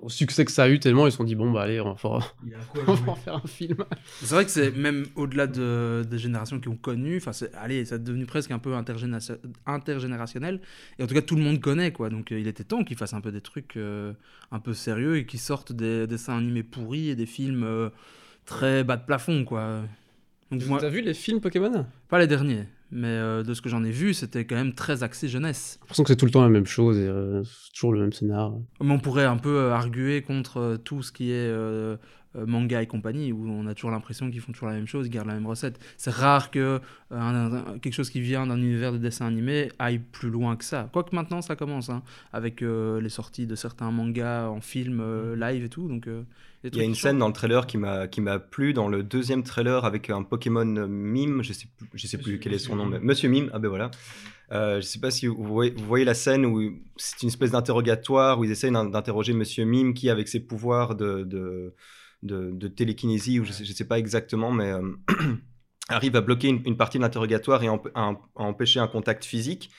au 0.00 0.08
succès 0.08 0.44
que 0.46 0.50
ça 0.50 0.62
a 0.64 0.68
eu, 0.70 0.78
tellement 0.80 1.06
ils 1.06 1.10
se 1.10 1.18
sont 1.18 1.24
dit, 1.24 1.34
bon, 1.34 1.50
bah 1.50 1.62
allez, 1.62 1.80
on 1.82 1.92
va, 1.92 1.96
faire- 1.96 2.34
on 2.86 2.94
va 2.94 3.12
en 3.12 3.14
faire 3.14 3.34
un 3.36 3.46
film. 3.46 3.84
C'est 4.22 4.34
vrai 4.34 4.44
que 4.46 4.50
c'est 4.50 4.70
même 4.74 5.04
au-delà 5.16 5.46
de, 5.46 6.02
des 6.08 6.16
générations 6.18 6.60
qui 6.60 6.68
ont 6.68 6.76
connu, 6.78 7.18
enfin, 7.18 7.32
c'est- 7.34 7.54
allez, 7.56 7.84
ça 7.84 7.96
est 7.96 7.98
devenu 7.98 8.24
presque 8.24 8.50
un 8.52 8.58
peu 8.58 8.74
intergénération- 8.74 9.36
intergénérationnel. 9.66 10.60
Et 10.98 11.02
en 11.02 11.06
tout 11.06 11.14
cas, 11.14 11.20
tout 11.22 11.36
le 11.36 11.42
monde 11.42 11.60
connaît, 11.60 11.92
quoi. 11.92 12.08
Donc 12.10 12.32
euh, 12.32 12.40
il 12.40 12.46
était 12.48 12.64
temps 12.64 12.84
qu'ils 12.84 12.96
fassent 12.96 13.14
un 13.14 13.20
peu 13.20 13.32
des 13.32 13.40
trucs 13.42 13.76
euh, 13.76 14.12
un 14.50 14.60
peu 14.60 14.72
sérieux 14.72 15.16
et 15.18 15.26
qu'ils 15.26 15.40
sortent 15.40 15.72
des, 15.72 16.06
dessins 16.06 16.38
animés 16.38 16.62
pourris 16.62 17.10
et 17.10 17.16
des 17.16 17.26
films 17.26 17.64
euh, 17.64 17.90
très 18.46 18.82
bas 18.84 18.96
de 18.96 19.04
plafond, 19.04 19.44
quoi. 19.44 19.82
Donc 20.50 20.64
moi, 20.66 20.78
T'as 20.80 20.88
vu 20.88 21.00
les 21.02 21.14
films 21.14 21.40
Pokémon? 21.40 21.70
J'ai 21.72 21.82
pas 22.08 22.18
les 22.18 22.26
derniers, 22.26 22.64
mais 22.90 23.08
euh, 23.08 23.42
de 23.42 23.52
ce 23.52 23.60
que 23.60 23.68
j'en 23.68 23.84
ai 23.84 23.90
vu, 23.90 24.14
c'était 24.14 24.46
quand 24.46 24.54
même 24.56 24.72
très 24.72 25.02
axé 25.02 25.28
jeunesse. 25.28 25.78
l'impression 25.82 26.04
que 26.04 26.08
c'est 26.08 26.16
tout 26.16 26.24
le 26.24 26.30
temps 26.30 26.42
la 26.42 26.48
même 26.48 26.66
chose 26.66 26.96
et 26.96 27.06
euh, 27.06 27.42
c'est 27.44 27.72
toujours 27.74 27.92
le 27.92 28.00
même 28.00 28.12
scénar. 28.12 28.54
Mais 28.80 28.92
on 28.92 28.98
pourrait 28.98 29.26
un 29.26 29.36
peu 29.36 29.56
euh, 29.58 29.72
arguer 29.74 30.22
contre 30.22 30.58
euh, 30.58 30.76
tout 30.78 31.02
ce 31.02 31.12
qui 31.12 31.30
est 31.32 31.34
euh, 31.50 31.96
euh, 32.36 32.44
manga 32.46 32.82
et 32.82 32.86
compagnie, 32.86 33.32
où 33.32 33.48
on 33.48 33.66
a 33.66 33.74
toujours 33.74 33.90
l'impression 33.90 34.30
qu'ils 34.30 34.40
font 34.40 34.52
toujours 34.52 34.68
la 34.68 34.74
même 34.74 34.86
chose, 34.86 35.06
ils 35.06 35.10
gardent 35.10 35.28
la 35.28 35.34
même 35.34 35.46
recette. 35.46 35.78
C'est 35.96 36.10
rare 36.12 36.50
que 36.50 36.58
euh, 36.58 36.78
un- 37.10 37.52
un- 37.54 37.78
quelque 37.78 37.94
chose 37.94 38.10
qui 38.10 38.20
vient 38.20 38.46
d'un 38.46 38.58
univers 38.58 38.92
de 38.92 38.98
dessin 38.98 39.26
animé 39.26 39.70
aille 39.78 39.98
plus 39.98 40.30
loin 40.30 40.56
que 40.56 40.64
ça. 40.64 40.88
Quoique 40.92 41.14
maintenant 41.14 41.40
ça 41.42 41.56
commence, 41.56 41.88
hein, 41.90 42.02
avec 42.32 42.62
euh, 42.62 43.00
les 43.00 43.08
sorties 43.08 43.46
de 43.46 43.54
certains 43.54 43.90
mangas 43.90 44.48
en 44.48 44.60
film 44.60 45.00
euh, 45.00 45.36
live 45.36 45.64
et 45.64 45.68
tout. 45.68 45.88
Donc, 45.88 46.06
Il 46.64 46.76
y 46.76 46.80
a 46.80 46.84
une 46.84 46.94
scène 46.96 47.18
dans 47.18 47.28
le 47.28 47.32
trailer 47.32 47.66
qui 47.66 47.78
m'a 47.78 48.08
qui 48.08 48.20
m'a 48.20 48.38
plu 48.40 48.72
dans 48.74 48.88
le 48.88 49.02
deuxième 49.04 49.42
trailer 49.44 49.84
avec 49.84 50.10
un 50.10 50.22
Pokémon 50.24 50.64
mime, 50.88 51.42
je 51.42 51.52
sais 51.52 51.66
je 51.94 52.06
sais 52.06 52.18
plus 52.18 52.32
Monsieur- 52.32 52.38
quel 52.38 52.52
est 52.52 52.58
son 52.58 52.76
nom, 52.76 52.84
mais 52.86 52.98
Monsieur 52.98 53.28
Mime. 53.28 53.48
Ah 53.54 53.58
ben 53.60 53.68
voilà. 53.68 53.90
Euh, 54.50 54.76
je 54.80 54.86
sais 54.86 54.98
pas 54.98 55.10
si 55.10 55.26
vous 55.26 55.42
voyez, 55.44 55.72
vous 55.76 55.84
voyez 55.84 56.04
la 56.06 56.14
scène 56.14 56.46
où 56.46 56.72
c'est 56.96 57.22
une 57.22 57.28
espèce 57.28 57.50
d'interrogatoire 57.52 58.38
où 58.38 58.44
ils 58.44 58.50
essayent 58.50 58.72
d'in- 58.72 58.86
d'interroger 58.86 59.34
Monsieur 59.34 59.64
Mime 59.66 59.92
qui 59.94 60.08
avec 60.10 60.26
ses 60.26 60.40
pouvoirs 60.40 60.94
de 60.96 61.22
de, 61.22 61.74
de, 62.22 62.50
de 62.52 62.68
télékinésie 62.68 63.40
ou 63.40 63.44
je 63.44 63.52
sais, 63.52 63.64
je 63.64 63.72
sais 63.72 63.86
pas 63.86 63.98
exactement 63.98 64.50
mais 64.52 64.70
euh, 64.70 64.82
arrive 65.88 66.16
à 66.16 66.20
bloquer 66.20 66.48
une, 66.48 66.62
une 66.66 66.76
partie 66.76 66.98
de 66.98 67.02
l'interrogatoire 67.02 67.62
et 67.62 67.68
à, 67.68 67.80
à 67.94 68.14
empêcher 68.36 68.80
un 68.80 68.88
contact 68.88 69.24
physique. 69.24 69.70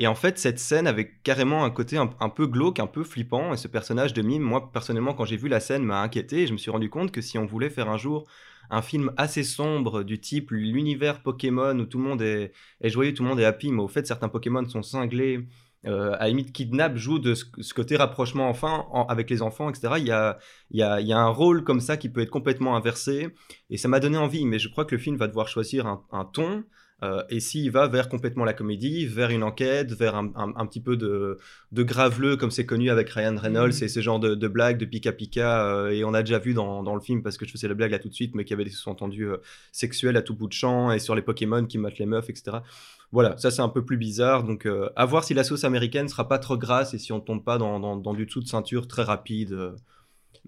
Et 0.00 0.06
en 0.06 0.14
fait, 0.14 0.38
cette 0.38 0.60
scène 0.60 0.86
avait 0.86 1.10
carrément 1.24 1.64
un 1.64 1.70
côté 1.70 1.96
un, 1.96 2.08
un 2.20 2.28
peu 2.28 2.46
glauque, 2.46 2.78
un 2.78 2.86
peu 2.86 3.02
flippant. 3.02 3.52
Et 3.52 3.56
ce 3.56 3.66
personnage 3.66 4.12
de 4.12 4.22
mime, 4.22 4.42
moi, 4.42 4.70
personnellement, 4.72 5.12
quand 5.12 5.24
j'ai 5.24 5.36
vu 5.36 5.48
la 5.48 5.58
scène, 5.58 5.82
m'a 5.82 6.00
inquiété. 6.02 6.42
Et 6.42 6.46
je 6.46 6.52
me 6.52 6.56
suis 6.58 6.70
rendu 6.70 6.88
compte 6.88 7.10
que 7.10 7.20
si 7.20 7.36
on 7.36 7.46
voulait 7.46 7.68
faire 7.68 7.88
un 7.90 7.96
jour 7.98 8.24
un 8.70 8.82
film 8.82 9.12
assez 9.16 9.42
sombre 9.44 10.02
du 10.02 10.20
type 10.20 10.50
l'univers 10.50 11.22
Pokémon 11.22 11.78
où 11.78 11.86
tout 11.86 11.98
le 11.98 12.04
monde 12.04 12.22
est, 12.22 12.52
est 12.80 12.90
joyeux, 12.90 13.14
tout 13.14 13.22
le 13.22 13.28
monde 13.30 13.40
est 13.40 13.44
happy, 13.44 13.72
mais 13.72 13.82
au 13.82 13.88
fait, 13.88 14.06
certains 14.06 14.28
Pokémon 14.28 14.66
sont 14.68 14.82
cinglés, 14.82 15.46
euh, 15.86 16.16
à 16.18 16.28
limite 16.28 16.52
kidnap, 16.52 16.96
joue 16.96 17.18
de 17.18 17.34
ce, 17.34 17.44
côté 17.74 17.96
rapprochement 17.96 18.48
enfin 18.48 18.86
en- 18.90 19.06
avec 19.06 19.30
les 19.30 19.42
enfants, 19.42 19.70
etc. 19.70 19.98
Il 19.98 20.06
y 20.06 20.82
a, 20.82 21.18
un 21.18 21.28
rôle 21.28 21.64
comme 21.64 21.80
ça 21.80 21.96
qui 21.96 22.08
peut 22.08 22.20
être 22.20 22.30
complètement 22.30 22.76
inversé. 22.76 23.28
Et 23.70 23.76
ça 23.76 23.88
m'a 23.88 24.00
donné 24.00 24.18
envie, 24.18 24.44
mais 24.46 24.58
je 24.58 24.68
crois 24.68 24.84
que 24.84 24.94
le 24.94 25.00
film 25.00 25.16
va 25.16 25.28
devoir 25.28 25.48
choisir 25.48 25.86
un 25.86 26.24
ton. 26.24 26.64
Euh, 27.04 27.22
et 27.30 27.38
s'il 27.38 27.70
va 27.70 27.86
vers 27.86 28.08
complètement 28.08 28.44
la 28.44 28.52
comédie, 28.54 29.06
vers 29.06 29.30
une 29.30 29.44
enquête, 29.44 29.92
vers 29.92 30.16
un, 30.16 30.32
un- 30.34 30.52
un 30.56 30.66
petit 30.66 30.80
peu 30.80 30.96
de, 30.96 31.38
de 31.70 31.82
graveleux, 31.84 32.36
comme 32.36 32.50
c'est 32.50 32.66
connu 32.66 32.90
avec 32.90 33.08
Ryan 33.10 33.36
Reynolds, 33.36 33.68
Mhm. 33.78 33.84
et 33.84 33.88
ce 33.88 34.00
genre 34.00 34.18
de, 34.18 34.34
de 34.34 34.48
blagues, 34.48 34.78
de 34.78 34.84
pika-pika, 34.84 35.64
euh, 35.66 35.90
et 35.90 36.02
on 36.04 36.12
a 36.12 36.22
déjà 36.22 36.40
vu 36.40 36.54
dans, 36.54 36.82
dans 36.82 36.94
le 36.96 37.00
film, 37.00 37.22
parce 37.22 37.36
que 37.36 37.46
je 37.46 37.52
faisais 37.52 37.68
la 37.68 37.74
blague 37.74 37.92
là 37.92 38.00
tout 38.00 38.08
de 38.08 38.14
suite, 38.14 38.34
mais 38.34 38.44
qu'il 38.44 38.50
y 38.50 38.54
avait 38.54 38.64
des 38.64 38.70
sous-entendus 38.70 39.28
euh, 39.28 39.36
sexuels 39.70 40.16
à 40.16 40.22
tout 40.22 40.34
bout 40.34 40.48
de 40.48 40.52
champ, 40.52 40.90
et 40.90 40.98
sur 40.98 41.14
les 41.14 41.22
Pokémon 41.22 41.64
qui 41.66 41.78
matent 41.78 41.98
les 41.98 42.06
meufs, 42.06 42.28
etc. 42.30 42.58
Voilà, 43.12 43.36
ça 43.38 43.50
c'est 43.52 43.62
un 43.62 43.68
peu 43.68 43.84
plus 43.84 43.96
bizarre, 43.96 44.42
donc 44.42 44.66
euh, 44.66 44.90
à 44.96 45.04
voir 45.06 45.22
si 45.24 45.34
la 45.34 45.44
sauce 45.44 45.62
américaine 45.64 46.08
sera 46.08 46.26
pas 46.28 46.38
trop 46.40 46.56
grasse, 46.58 46.94
et 46.94 46.98
si 46.98 47.12
on 47.12 47.20
tombe 47.20 47.44
pas 47.44 47.58
dans, 47.58 47.78
dans, 47.80 47.96
dans 47.96 48.12
du 48.12 48.26
dessous 48.26 48.40
de 48.40 48.48
ceinture 48.48 48.88
très 48.88 49.02
rapide. 49.04 49.56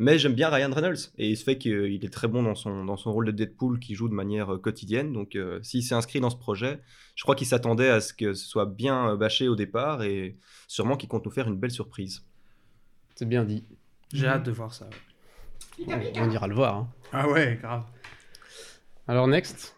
Mais 0.03 0.19
j'aime 0.19 0.33
bien 0.33 0.49
Ryan 0.49 0.71
Reynolds 0.73 1.11
et 1.19 1.29
il 1.29 1.37
se 1.37 1.45
fait 1.45 1.59
qu'il 1.59 2.03
est 2.03 2.13
très 2.13 2.27
bon 2.27 2.43
dans 2.43 2.55
son, 2.55 2.87
dans 2.87 2.97
son 2.97 3.13
rôle 3.13 3.27
de 3.27 3.33
Deadpool 3.33 3.79
qui 3.79 3.95
joue 3.95 4.09
de 4.09 4.15
manière 4.15 4.55
euh, 4.55 4.59
quotidienne. 4.59 5.13
Donc 5.13 5.37
euh, 5.37 5.61
s'il 5.63 5.83
s'est 5.83 5.95
inscrit 5.95 6.21
dans 6.21 6.31
ce 6.31 6.39
projet, 6.39 6.81
je 7.17 7.23
crois 7.23 7.35
qu'il 7.35 7.47
s'attendait 7.47 7.91
à 7.91 8.01
ce 8.01 8.15
que 8.15 8.33
ce 8.33 8.47
soit 8.49 8.65
bien 8.65 9.11
euh, 9.11 9.17
bâché 9.19 9.47
au 9.47 9.57
départ 9.57 10.03
et 10.03 10.39
sûrement 10.69 10.97
qu'il 10.97 11.11
compte 11.11 11.27
nous 11.27 11.31
faire 11.31 11.49
une 11.49 11.59
belle 11.59 11.71
surprise. 11.71 12.25
C'est 13.15 13.29
bien 13.29 13.45
dit. 13.45 13.63
J'ai 14.15 14.27
hâte 14.27 14.47
de 14.47 14.51
voir 14.53 14.73
ça. 14.73 14.89
On, 15.87 16.01
on 16.17 16.31
ira 16.31 16.49
le 16.49 16.55
voir. 16.55 16.77
hein. 16.77 16.89
Ah 17.13 17.29
ouais, 17.29 17.59
grave. 17.61 17.85
Alors, 19.07 19.29
next. 19.29 19.77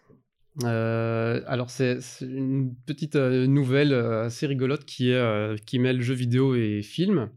Euh, 0.63 1.41
alors, 1.47 1.69
c'est 1.69 1.99
une 2.21 2.73
petite 2.85 3.17
euh, 3.17 3.45
nouvelle 3.45 3.91
euh, 3.91 4.25
assez 4.25 4.47
rigolote 4.47 4.85
qui, 4.85 5.09
est, 5.09 5.15
euh, 5.15 5.57
qui 5.65 5.79
mêle 5.79 6.01
jeux 6.01 6.13
vidéo 6.13 6.55
et 6.55 6.81
film. 6.81 7.29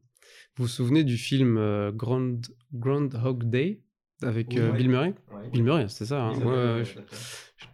Vous 0.57 0.65
vous 0.65 0.69
souvenez 0.69 1.05
du 1.05 1.17
film 1.19 1.57
euh, 1.59 1.93
Grand, 1.93 2.35
Groundhog 2.73 3.45
Day 3.45 3.83
avec 4.23 4.49
Oui, 4.51 4.59
euh, 4.59 4.71
ouais. 4.73 4.79
Bill 4.79 4.89
Murray? 4.89 5.15
Bill 5.53 5.63
Murray, 5.63 5.89
c'était 5.89 6.07
ça. 6.07 6.23
hein 6.23 6.35
Ouais, 6.79 6.85
je- 6.85 6.99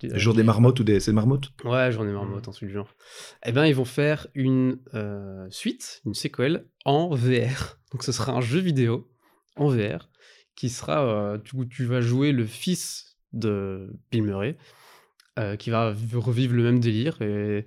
je 0.02 0.08
Le 0.08 0.18
jour 0.18 0.34
des 0.34 0.42
marmottes 0.42 0.80
ou 0.80 0.84
des. 0.84 0.98
C'est 0.98 1.12
marmottes? 1.12 1.50
Ouais, 1.64 1.92
j'en 1.92 2.06
ai 2.08 2.12
marmotte, 2.12 2.48
un 2.48 2.52
truc 2.52 2.68
du 2.68 2.74
genre. 2.74 2.92
Eh 3.46 3.52
ben, 3.52 3.66
ils 3.66 3.74
vont 3.74 3.84
faire 3.84 4.26
une 4.34 4.78
euh, 4.94 5.46
suite, 5.50 6.02
une 6.06 6.14
séquelle 6.14 6.66
en 6.84 7.10
VR. 7.14 7.78
Donc, 7.92 8.02
ce 8.02 8.10
sera 8.10 8.32
un 8.32 8.40
jeu 8.40 8.58
vidéo 8.58 9.08
en 9.56 9.68
VR 9.68 10.08
qui 10.56 10.68
sera. 10.68 11.04
euh, 11.06 11.38
tu, 11.38 11.56
tu 11.68 11.84
vas 11.84 12.00
jouer 12.00 12.32
le 12.32 12.46
fils 12.46 13.16
de 13.32 13.92
Bill 14.10 14.24
Murray 14.24 14.56
euh, 15.38 15.54
qui 15.56 15.70
va 15.70 15.94
revivre 16.14 16.54
le 16.54 16.64
même 16.64 16.80
délire. 16.80 17.22
Et, 17.22 17.64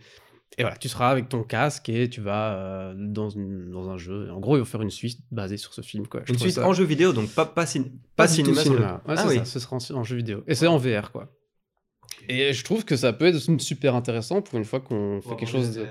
et 0.57 0.61
voilà, 0.63 0.77
tu 0.77 0.87
seras 0.89 1.09
avec 1.09 1.27
ton 1.29 1.43
casque 1.43 1.89
et 1.89 2.09
tu 2.09 2.21
vas 2.21 2.53
euh, 2.55 2.93
dans, 2.95 3.29
une- 3.29 3.69
dans 3.71 3.89
un 3.89 3.97
jeu. 3.97 4.31
En 4.31 4.39
gros, 4.39 4.55
ils 4.55 4.59
vont 4.59 4.65
faire 4.65 4.81
une 4.81 4.89
suite 4.89 5.19
basée 5.31 5.57
sur 5.57 5.73
ce 5.73 5.81
film. 5.81 6.07
Quoi. 6.07 6.21
Je 6.25 6.33
Une 6.33 6.39
suite 6.39 6.53
ça- 6.55 6.67
en 6.67 6.73
jeu 6.73 6.85
vidéo, 6.85 7.11
donc 7.13 7.29
pas, 7.29 7.45
pas, 7.45 7.65
cin- 7.65 7.83
pas 8.15 8.23
pas 8.23 8.27
cinéma. 8.27 8.61
Ouais, 8.61 9.13
ah 9.17 9.17
c'est 9.17 9.27
oui. 9.27 9.35
ça, 9.39 9.45
ce 9.45 9.59
sera 9.59 9.75
en, 9.77 9.95
en 9.99 10.03
jeu 10.03 10.15
vidéo. 10.15 10.43
Et 10.47 10.55
c'est 10.55 10.67
en 10.67 10.77
VR, 10.77 11.11
quoi. 11.11 11.29
Et 12.29 12.53
je 12.53 12.63
trouve 12.63 12.85
que 12.85 12.95
ça 12.95 13.11
peut 13.13 13.25
être 13.25 13.39
super 13.61 13.95
intéressant 13.95 14.41
pour 14.41 14.57
une 14.57 14.65
fois 14.65 14.79
qu'on 14.79 15.21
fait 15.21 15.35
quelque 15.35 15.49
chose 15.49 15.75
de, 15.75 15.87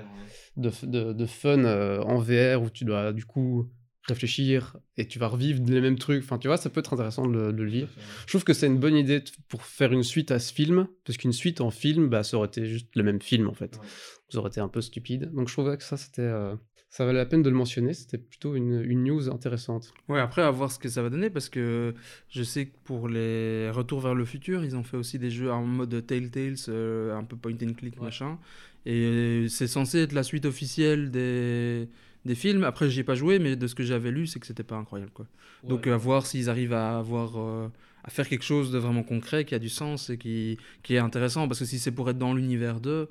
de, 0.57 0.71
de- 0.83 1.13
de 1.13 1.25
fun 1.25 1.59
euh, 1.63 2.01
en 2.01 2.17
VR 2.17 2.61
où 2.63 2.69
tu 2.69 2.83
dois 2.85 3.13
du 3.13 3.23
coup 3.25 3.69
réfléchir 4.07 4.77
et 4.97 5.07
tu 5.07 5.19
vas 5.19 5.27
revivre 5.27 5.61
les 5.67 5.81
mêmes 5.81 5.97
trucs. 5.97 6.23
Enfin, 6.23 6.37
tu 6.37 6.47
vois, 6.47 6.57
ça 6.57 6.69
peut 6.69 6.79
être 6.79 6.93
intéressant 6.93 7.27
de, 7.27 7.33
le- 7.33 7.53
de 7.53 7.63
le 7.63 7.65
lire. 7.65 7.87
Je 8.25 8.31
trouve 8.31 8.43
que 8.43 8.53
c'est 8.53 8.67
une 8.67 8.77
bonne 8.79 8.95
idée 8.95 9.23
pour 9.49 9.63
faire 9.63 9.91
une 9.91 10.03
suite 10.03 10.31
à 10.31 10.39
ce 10.39 10.53
film, 10.53 10.87
parce 11.05 11.17
qu'une 11.17 11.33
suite 11.33 11.61
en 11.61 11.71
film, 11.71 12.07
bah, 12.07 12.23
ça 12.23 12.37
aurait 12.37 12.47
été 12.47 12.65
juste 12.65 12.89
le 12.95 13.03
même 13.03 13.21
film 13.21 13.47
en 13.47 13.53
fait. 13.53 13.75
Ouais. 13.77 13.87
Ça 14.29 14.39
aurait 14.39 14.49
été 14.49 14.59
un 14.61 14.67
peu 14.67 14.81
stupide. 14.81 15.31
Donc 15.33 15.47
je 15.49 15.53
trouvais 15.53 15.75
que 15.77 15.83
ça, 15.83 15.97
c'était. 15.97 16.21
euh, 16.21 16.55
ça 16.89 17.03
valait 17.05 17.17
la 17.17 17.25
peine 17.25 17.41
de 17.43 17.49
le 17.49 17.55
mentionner, 17.57 17.93
c'était 17.93 18.17
plutôt 18.17 18.55
une, 18.55 18.81
une 18.81 19.03
news 19.03 19.29
intéressante. 19.29 19.91
Ouais, 20.07 20.19
après, 20.21 20.43
à 20.43 20.49
voir 20.49 20.71
ce 20.71 20.79
que 20.79 20.87
ça 20.87 21.01
va 21.01 21.09
donner, 21.09 21.29
parce 21.29 21.49
que 21.49 21.93
je 22.29 22.41
sais 22.41 22.67
que 22.67 22.75
pour 22.85 23.09
les 23.09 23.69
retours 23.69 23.99
vers 23.99 24.15
le 24.15 24.23
futur, 24.23 24.63
ils 24.63 24.77
ont 24.77 24.83
fait 24.83 24.95
aussi 24.95 25.19
des 25.19 25.29
jeux 25.29 25.51
en 25.51 25.65
mode 25.65 26.05
Telltales, 26.07 26.55
euh, 26.69 27.13
un 27.13 27.25
peu 27.25 27.35
point 27.35 27.51
and 27.61 27.73
click, 27.73 27.99
machin. 27.99 28.37
Et 28.85 29.47
c'est 29.49 29.67
censé 29.67 29.99
être 29.99 30.13
la 30.13 30.23
suite 30.23 30.45
officielle 30.45 31.11
des, 31.11 31.89
des 32.25 32.35
films. 32.35 32.63
Après, 32.63 32.89
j'y 32.89 33.01
ai 33.01 33.03
pas 33.03 33.15
joué, 33.15 33.39
mais 33.39 33.55
de 33.55 33.67
ce 33.67 33.75
que 33.75 33.83
j'avais 33.83 34.11
lu, 34.11 34.27
c'est 34.27 34.39
que 34.39 34.47
c'était 34.47 34.63
pas 34.63 34.75
incroyable, 34.75 35.11
quoi. 35.11 35.27
Donc, 35.67 35.87
à 35.87 35.97
voir 35.97 36.25
s'ils 36.25 36.49
arrivent 36.49 36.73
à 36.73 36.97
avoir... 36.99 37.37
euh, 37.37 37.67
à 38.03 38.09
faire 38.11 38.29
quelque 38.29 38.43
chose 38.43 38.71
de 38.71 38.77
vraiment 38.77 39.01
concret, 39.01 39.45
qui 39.45 39.55
a 39.55 39.59
du 39.59 39.67
sens 39.69 40.11
et 40.11 40.17
qui, 40.19 40.57
qui 40.83 40.93
est 40.93 40.99
intéressant, 40.99 41.47
parce 41.47 41.59
que 41.59 41.65
si 41.65 41.79
c'est 41.79 41.91
pour 41.91 42.07
être 42.09 42.19
dans 42.19 42.35
l'univers 42.35 42.79
2, 42.79 43.09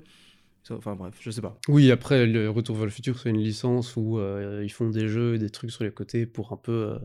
ça- 0.63 0.75
enfin 0.75 0.95
bref, 0.95 1.15
je 1.19 1.31
sais 1.31 1.41
pas. 1.41 1.59
Oui, 1.67 1.91
après, 1.91 2.25
le 2.25 2.49
Retour 2.49 2.77
vers 2.77 2.85
le 2.85 2.91
futur, 2.91 3.19
c'est 3.19 3.29
une 3.29 3.41
licence 3.41 3.97
où 3.97 4.19
euh, 4.19 4.61
ils 4.63 4.71
font 4.71 4.89
des 4.89 5.09
jeux 5.09 5.35
et 5.35 5.37
des 5.37 5.49
trucs 5.49 5.71
sur 5.71 5.83
les 5.83 5.91
côtés 5.91 6.25
pour 6.25 6.53
un 6.53 6.57
peu 6.57 6.71
euh, 6.71 6.99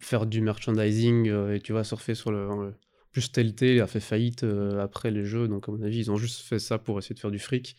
faire 0.00 0.26
du 0.26 0.40
merchandising 0.40 1.28
euh, 1.28 1.54
et 1.54 1.60
tu 1.60 1.72
vas 1.72 1.84
surfer 1.84 2.14
sur 2.14 2.30
le. 2.32 2.74
Plus 3.10 3.30
Telltale 3.30 3.80
a 3.80 3.86
fait 3.86 4.00
faillite 4.00 4.42
euh, 4.42 4.80
après 4.80 5.10
les 5.10 5.24
jeux, 5.24 5.46
donc 5.48 5.68
à 5.68 5.72
mon 5.72 5.82
avis, 5.82 5.98
ils 5.98 6.10
ont 6.10 6.16
juste 6.16 6.40
fait 6.42 6.58
ça 6.58 6.78
pour 6.78 6.98
essayer 6.98 7.14
de 7.14 7.20
faire 7.20 7.30
du 7.30 7.38
fric 7.38 7.76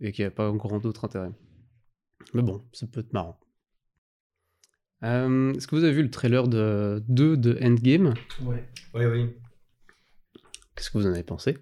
et 0.00 0.12
qu'il 0.12 0.24
n'y 0.24 0.28
a 0.28 0.30
pas 0.30 0.50
grand 0.52 0.78
d'autre 0.78 1.04
intérêt. 1.06 1.30
Mais 2.34 2.42
bon, 2.42 2.62
ça 2.72 2.86
peut 2.86 3.00
être 3.00 3.12
marrant. 3.12 3.38
Euh, 5.02 5.52
Est-ce 5.54 5.66
que 5.66 5.76
vous 5.76 5.84
avez 5.84 5.92
vu 5.92 6.02
le 6.02 6.10
trailer 6.10 6.48
de 6.48 7.02
2 7.08 7.36
de 7.36 7.58
Endgame? 7.62 8.14
Oui, 8.42 8.56
oui. 8.94 9.30
Qu'est-ce 10.74 10.90
que 10.90 10.98
vous 10.98 11.06
en 11.06 11.12
avez 11.12 11.22
pensé? 11.22 11.58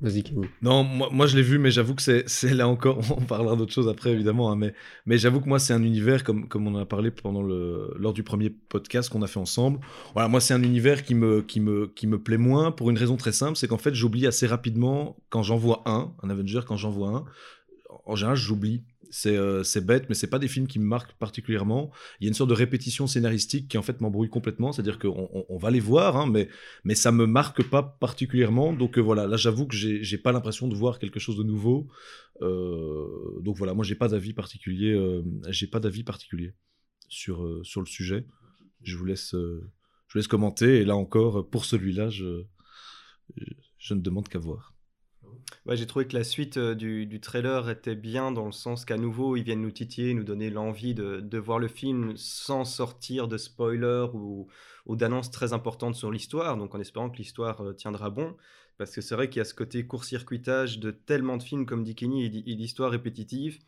Vas-y, 0.00 0.22
Kenny. 0.22 0.46
Non, 0.62 0.82
moi, 0.82 1.10
moi 1.12 1.26
je 1.26 1.36
l'ai 1.36 1.42
vu, 1.42 1.58
mais 1.58 1.70
j'avoue 1.70 1.94
que 1.94 2.00
c'est, 2.00 2.26
c'est 2.26 2.54
là 2.54 2.66
encore, 2.66 3.00
on 3.10 3.20
parlera 3.20 3.54
d'autres 3.54 3.72
choses 3.72 3.88
après 3.88 4.10
évidemment, 4.10 4.50
hein, 4.50 4.56
mais, 4.56 4.72
mais 5.04 5.18
j'avoue 5.18 5.42
que 5.42 5.48
moi 5.48 5.58
c'est 5.58 5.74
un 5.74 5.82
univers, 5.82 6.24
comme, 6.24 6.48
comme 6.48 6.66
on 6.66 6.74
en 6.74 6.78
a 6.78 6.86
parlé 6.86 7.10
pendant 7.10 7.42
le, 7.42 7.92
lors 7.98 8.14
du 8.14 8.22
premier 8.22 8.48
podcast 8.48 9.10
qu'on 9.10 9.20
a 9.20 9.26
fait 9.26 9.38
ensemble, 9.40 9.78
voilà, 10.14 10.28
moi 10.28 10.40
c'est 10.40 10.54
un 10.54 10.62
univers 10.62 11.02
qui 11.02 11.14
me, 11.14 11.42
qui, 11.42 11.60
me, 11.60 11.86
qui 11.86 12.06
me 12.06 12.18
plaît 12.18 12.38
moins 12.38 12.72
pour 12.72 12.88
une 12.88 12.96
raison 12.96 13.18
très 13.18 13.32
simple, 13.32 13.58
c'est 13.58 13.68
qu'en 13.68 13.76
fait 13.76 13.94
j'oublie 13.94 14.26
assez 14.26 14.46
rapidement 14.46 15.18
quand 15.28 15.42
j'en 15.42 15.58
vois 15.58 15.82
un, 15.84 16.14
un 16.22 16.30
Avenger, 16.30 16.60
quand 16.66 16.78
j'en 16.78 16.90
vois 16.90 17.10
un, 17.10 17.24
en 18.04 18.16
général 18.16 18.36
j'oublie 18.36 18.84
c'est 19.10 19.36
euh, 19.36 19.62
c'est 19.64 19.84
bête, 19.84 20.08
mais 20.08 20.14
c'est 20.14 20.28
pas 20.30 20.38
des 20.38 20.48
films 20.48 20.68
qui 20.68 20.78
me 20.78 20.84
marquent 20.84 21.12
particulièrement. 21.14 21.90
Il 22.20 22.24
y 22.24 22.26
a 22.26 22.30
une 22.30 22.34
sorte 22.34 22.50
de 22.50 22.54
répétition 22.54 23.06
scénaristique 23.06 23.68
qui 23.68 23.76
en 23.76 23.82
fait 23.82 24.00
m'embrouille 24.00 24.30
complètement. 24.30 24.72
C'est-à-dire 24.72 24.98
qu'on 24.98 25.28
on, 25.32 25.44
on 25.48 25.58
va 25.58 25.70
les 25.70 25.80
voir, 25.80 26.16
hein, 26.16 26.26
mais, 26.30 26.48
mais 26.84 26.94
ça 26.94 27.10
me 27.12 27.26
marque 27.26 27.62
pas 27.64 27.82
particulièrement. 27.82 28.72
Donc 28.72 28.98
euh, 28.98 29.00
voilà, 29.00 29.26
là 29.26 29.36
j'avoue 29.36 29.66
que 29.66 29.74
j'ai 29.74 30.18
pas 30.18 30.32
l'impression 30.32 30.68
de 30.68 30.74
voir 30.74 30.98
quelque 30.98 31.18
chose 31.18 31.36
de 31.36 31.42
nouveau. 31.42 31.88
Euh, 32.40 33.40
donc 33.40 33.56
voilà, 33.56 33.74
moi 33.74 33.84
j'ai 33.84 33.96
pas 33.96 34.08
d'avis 34.08 34.32
particulier. 34.32 34.96
j'ai 35.48 35.66
pas 35.66 35.80
d'avis 35.80 36.04
particulier 36.04 36.54
sur 37.08 37.60
sur 37.64 37.80
le 37.80 37.86
sujet. 37.86 38.26
Je 38.82 38.96
vous 38.96 39.04
laisse 39.04 39.32
je 39.32 40.12
vous 40.12 40.18
laisse 40.18 40.28
commenter. 40.28 40.76
Et 40.80 40.84
là 40.84 40.96
encore, 40.96 41.48
pour 41.50 41.64
celui-là, 41.64 42.10
je 42.10 42.44
ne 43.90 44.00
demande 44.00 44.28
qu'à 44.28 44.38
voir. 44.38 44.72
J'ai 45.68 45.86
trouvé 45.86 46.06
que 46.06 46.16
la 46.16 46.24
suite 46.24 46.56
euh, 46.56 46.74
du, 46.74 47.06
du 47.06 47.20
trailer 47.20 47.68
était 47.70 47.94
bien 47.94 48.32
dans 48.32 48.46
le 48.46 48.52
sens 48.52 48.84
qu'à 48.84 48.96
nouveau 48.96 49.36
ils 49.36 49.42
viennent 49.42 49.60
nous 49.60 49.70
titiller, 49.70 50.14
nous 50.14 50.24
donner 50.24 50.50
l'envie 50.50 50.94
de, 50.94 51.20
de 51.20 51.38
voir 51.38 51.58
le 51.58 51.68
film 51.68 52.16
sans 52.16 52.64
sortir 52.64 53.28
de 53.28 53.36
spoilers 53.36 54.08
ou, 54.14 54.48
ou 54.86 54.96
d'annonces 54.96 55.30
très 55.30 55.52
importantes 55.52 55.94
sur 55.94 56.10
l'histoire, 56.10 56.56
donc 56.56 56.74
en 56.74 56.80
espérant 56.80 57.10
que 57.10 57.18
l'histoire 57.18 57.60
euh, 57.62 57.72
tiendra 57.72 58.10
bon. 58.10 58.36
Parce 58.78 58.92
que 58.92 59.02
c'est 59.02 59.14
vrai 59.14 59.28
qu'il 59.28 59.38
y 59.38 59.42
a 59.42 59.44
ce 59.44 59.52
côté 59.54 59.86
court-circuitage 59.86 60.78
de 60.78 60.90
tellement 60.90 61.36
de 61.36 61.42
films 61.42 61.66
comme 61.66 61.84
dit 61.84 61.94
Kenny 61.94 62.24
et 62.24 62.54
d'histoires 62.56 62.90
répétitives 62.90 63.58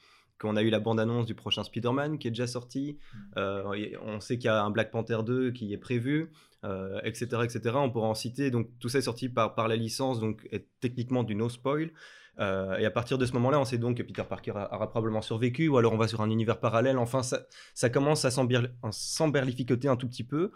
qu'on 0.43 0.57
a 0.57 0.63
eu 0.63 0.71
la 0.71 0.81
bande-annonce 0.81 1.27
du 1.27 1.35
prochain 1.35 1.63
Spider-Man 1.63 2.19
qui 2.19 2.29
est 2.29 2.33
déjà 2.33 2.47
sorti. 2.47 2.99
Euh, 3.37 3.73
et 3.73 3.97
on 4.05 4.21
sait 4.21 4.37
qu'il 4.37 4.47
y 4.47 4.49
a 4.49 4.63
un 4.63 4.71
Black 4.71 4.91
Panther 4.91 5.19
2 5.25 5.53
qui 5.53 5.73
est 5.73 5.79
prévu, 5.79 6.31
euh, 6.65 7.01
etc., 7.05 7.43
etc. 7.45 7.77
On 7.77 7.91
pourra 7.91 8.09
en 8.09 8.15
citer. 8.15 8.51
Donc 8.51 8.69
tout 8.79 8.89
ça 8.89 8.99
est 8.99 9.03
sorti 9.03 9.29
par, 9.29 9.55
par 9.55 9.69
la 9.69 9.77
licence, 9.77 10.21
donc 10.21 10.47
est 10.51 10.69
techniquement 10.81 11.23
du 11.23 11.35
no 11.35 11.49
spoil. 11.49 11.93
Euh, 12.39 12.79
et 12.79 12.87
à 12.87 12.91
partir 12.91 13.19
de 13.19 13.27
ce 13.27 13.33
moment-là, 13.35 13.61
on 13.61 13.65
sait 13.65 13.79
donc 13.79 13.99
que 13.99 14.03
Peter 14.03 14.25
Parker 14.29 14.53
aura 14.53 14.89
probablement 14.89 15.23
survécu, 15.23 15.69
ou 15.69 15.77
alors 15.77 15.93
on 15.93 15.99
va 15.99 16.09
sur 16.09 16.21
un 16.23 16.31
univers 16.31 16.61
parallèle. 16.61 16.99
Enfin, 16.99 17.23
ça, 17.23 17.47
ça 17.75 17.91
commence 17.91 18.25
à 18.25 18.31
s'emberlificoter 18.31 19.89
un 19.89 19.97
tout 19.97 20.09
petit 20.09 20.25
peu. 20.25 20.51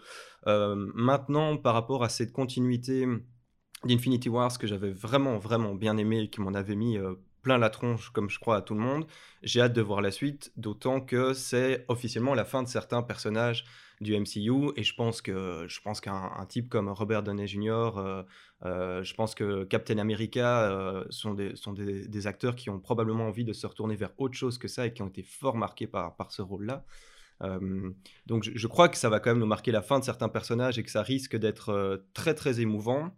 Euh, 0.47 0.75
maintenant, 0.95 1.57
par 1.57 1.75
rapport 1.75 2.03
à 2.03 2.09
cette 2.09 2.33
continuité 2.33 3.07
d'Infinity 3.85 4.29
Wars 4.29 4.57
que 4.59 4.67
j'avais 4.67 4.91
vraiment, 4.91 5.39
vraiment 5.39 5.75
bien 5.75 5.97
aimé 5.97 6.23
et 6.23 6.31
qui 6.31 6.41
m'en 6.41 6.55
avait 6.55 6.77
mis 6.77 6.97
euh, 6.97 7.15
plein 7.47 7.59
la 7.59 7.71
tronche, 7.71 8.11
comme 8.11 8.29
je 8.29 8.41
crois 8.41 8.57
à 8.57 8.61
tout 8.61 8.75
le 8.75 8.81
monde, 8.81 9.07
j'ai 9.45 9.61
hâte 9.61 9.73
de 9.73 9.81
voir 9.81 10.01
la 10.01 10.11
suite, 10.11 10.53
d'autant 10.57 11.01
que 11.01 11.33
c'est 11.33 11.85
officiellement 11.87 12.35
la 12.35 12.45
fin 12.45 12.61
de 12.65 12.67
certains 12.67 13.05
personnages 13.05 13.65
du 14.01 14.19
MCU 14.19 14.73
et 14.75 14.83
je 14.83 14.93
pense 14.97 15.23
que 15.23 15.65
je 15.69 15.81
pense 15.81 16.01
qu'un 16.01 16.33
un 16.37 16.45
type 16.45 16.69
comme 16.69 16.89
Robert 16.89 17.23
Downey 17.23 17.47
Jr. 17.47 17.71
euh, 17.99 18.23
euh, 18.65 19.05
je 19.05 19.15
pense 19.15 19.37
que 19.37 19.63
Captain 19.63 19.99
America 19.99 20.69
euh, 20.69 21.05
sont, 21.11 21.35
des, 21.35 21.55
sont 21.55 21.73
des, 21.73 22.27
acteurs 22.27 22.57
qui 22.57 22.69
ont 22.69 22.81
probablement 22.81 23.29
envie 23.29 23.45
de 23.45 23.53
se 23.53 23.65
retourner 23.65 23.95
vers 23.95 24.11
autre 24.19 24.35
chose 24.35 24.59
que 24.59 24.67
ça 24.67 24.85
et 24.85 24.93
qui 24.93 25.03
ont 25.03 25.09
été 25.09 25.23
fort 25.23 25.57
marqués 25.57 25.87
par, 25.87 26.17
par 26.17 26.33
ce 26.33 26.43
rôle-là. 26.43 26.85
Donc 28.27 28.43
je, 28.43 28.67
crois 28.67 28.89
que 28.89 28.97
ça 28.97 29.09
va 29.09 29.21
quand 29.21 29.31
même 29.31 29.39
nous 29.39 29.47
marquer 29.47 29.71
la 29.71 29.83
fin 29.83 30.01
de 30.01 30.05
certains 30.05 30.29
personnages 30.29 30.81
et 30.81 30.83
que 30.83 30.91
ça 30.91 31.03
risque 31.03 31.37
d'être 31.37 32.03
très 32.13 32.35
très 32.35 32.61
émouvant. 32.61 33.15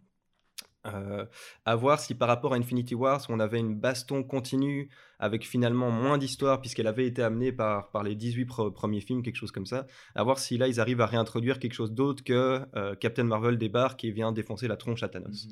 Euh, 0.85 1.25
à 1.65 1.75
voir 1.75 1.99
si 1.99 2.15
par 2.15 2.29
rapport 2.29 2.53
à 2.53 2.55
Infinity 2.57 2.95
Wars, 2.95 3.25
on 3.29 3.39
avait 3.39 3.59
une 3.59 3.75
baston 3.75 4.23
continue 4.23 4.89
avec 5.19 5.45
finalement 5.45 5.91
moins 5.91 6.17
d'histoire, 6.17 6.61
puisqu'elle 6.61 6.87
avait 6.87 7.05
été 7.05 7.21
amenée 7.21 7.51
par, 7.51 7.91
par 7.91 8.01
les 8.03 8.15
18 8.15 8.45
pre- 8.45 8.71
premiers 8.71 9.01
films, 9.01 9.21
quelque 9.21 9.35
chose 9.35 9.51
comme 9.51 9.65
ça. 9.65 9.85
À 10.15 10.23
voir 10.23 10.39
si 10.39 10.57
là, 10.57 10.67
ils 10.69 10.79
arrivent 10.79 11.01
à 11.01 11.05
réintroduire 11.05 11.59
quelque 11.59 11.73
chose 11.73 11.91
d'autre 11.91 12.23
que 12.23 12.61
euh, 12.75 12.95
Captain 12.95 13.25
Marvel 13.25 13.57
débarque 13.57 14.05
et 14.05 14.11
vient 14.11 14.31
défoncer 14.31 14.69
la 14.69 14.77
tronche 14.77 15.03
à 15.03 15.09
Thanos. 15.09 15.49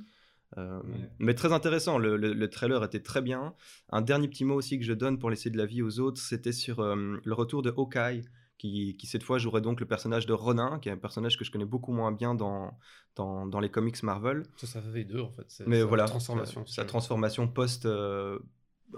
Euh, 0.58 0.80
Mais 1.20 1.34
très 1.34 1.52
intéressant, 1.52 1.98
le, 1.98 2.16
le- 2.16 2.32
le 2.34 2.50
trailer 2.50 2.82
était 2.86 3.02
très 3.02 3.22
bien. 3.22 3.54
Un 3.90 4.02
dernier 4.02 4.30
petit 4.30 4.46
mot 4.46 4.56
aussi 4.56 4.80
que 4.80 4.86
je 4.86 4.94
donne 4.94 5.20
pour 5.20 5.30
laisser 5.30 5.50
de 5.50 5.58
la 5.58 5.66
vie 5.66 5.82
aux 5.82 6.00
autres, 6.00 6.22
c'était 6.22 6.54
sur 6.54 6.80
euh, 6.80 7.20
le 7.22 7.34
retour 7.34 7.62
de 7.64 7.70
Hawkeye, 7.70 8.22
qui, 8.58 8.98
qui 8.98 9.08
cette 9.08 9.24
fois 9.24 9.38
jouerait 9.38 9.62
donc 9.62 9.80
le 9.80 9.86
personnage 9.86 10.26
de 10.26 10.34
Ronin, 10.34 10.80
qui 10.80 10.90
est 10.90 10.92
un 10.92 10.98
personnage 10.98 11.38
que 11.38 11.46
je 11.46 11.52
connais 11.52 11.66
beaucoup 11.66 11.92
moins 11.94 12.12
bien 12.12 12.34
dans, 12.36 12.78
dans, 13.16 13.46
dans 13.46 13.60
les 13.60 13.70
comics 13.70 14.02
Marvel. 14.04 14.44
Ça, 14.58 14.68
ça 14.68 14.82
fait 14.82 15.04
deux 15.04 15.22
en 15.22 15.32
fait. 15.32 15.64
Mais 15.68 15.84
voilà, 15.84 16.06
transformation. 16.06 16.66
sa, 16.66 16.74
sa 16.82 16.86
transformation 16.86 17.48
post, 17.48 17.86
euh, 17.86 18.40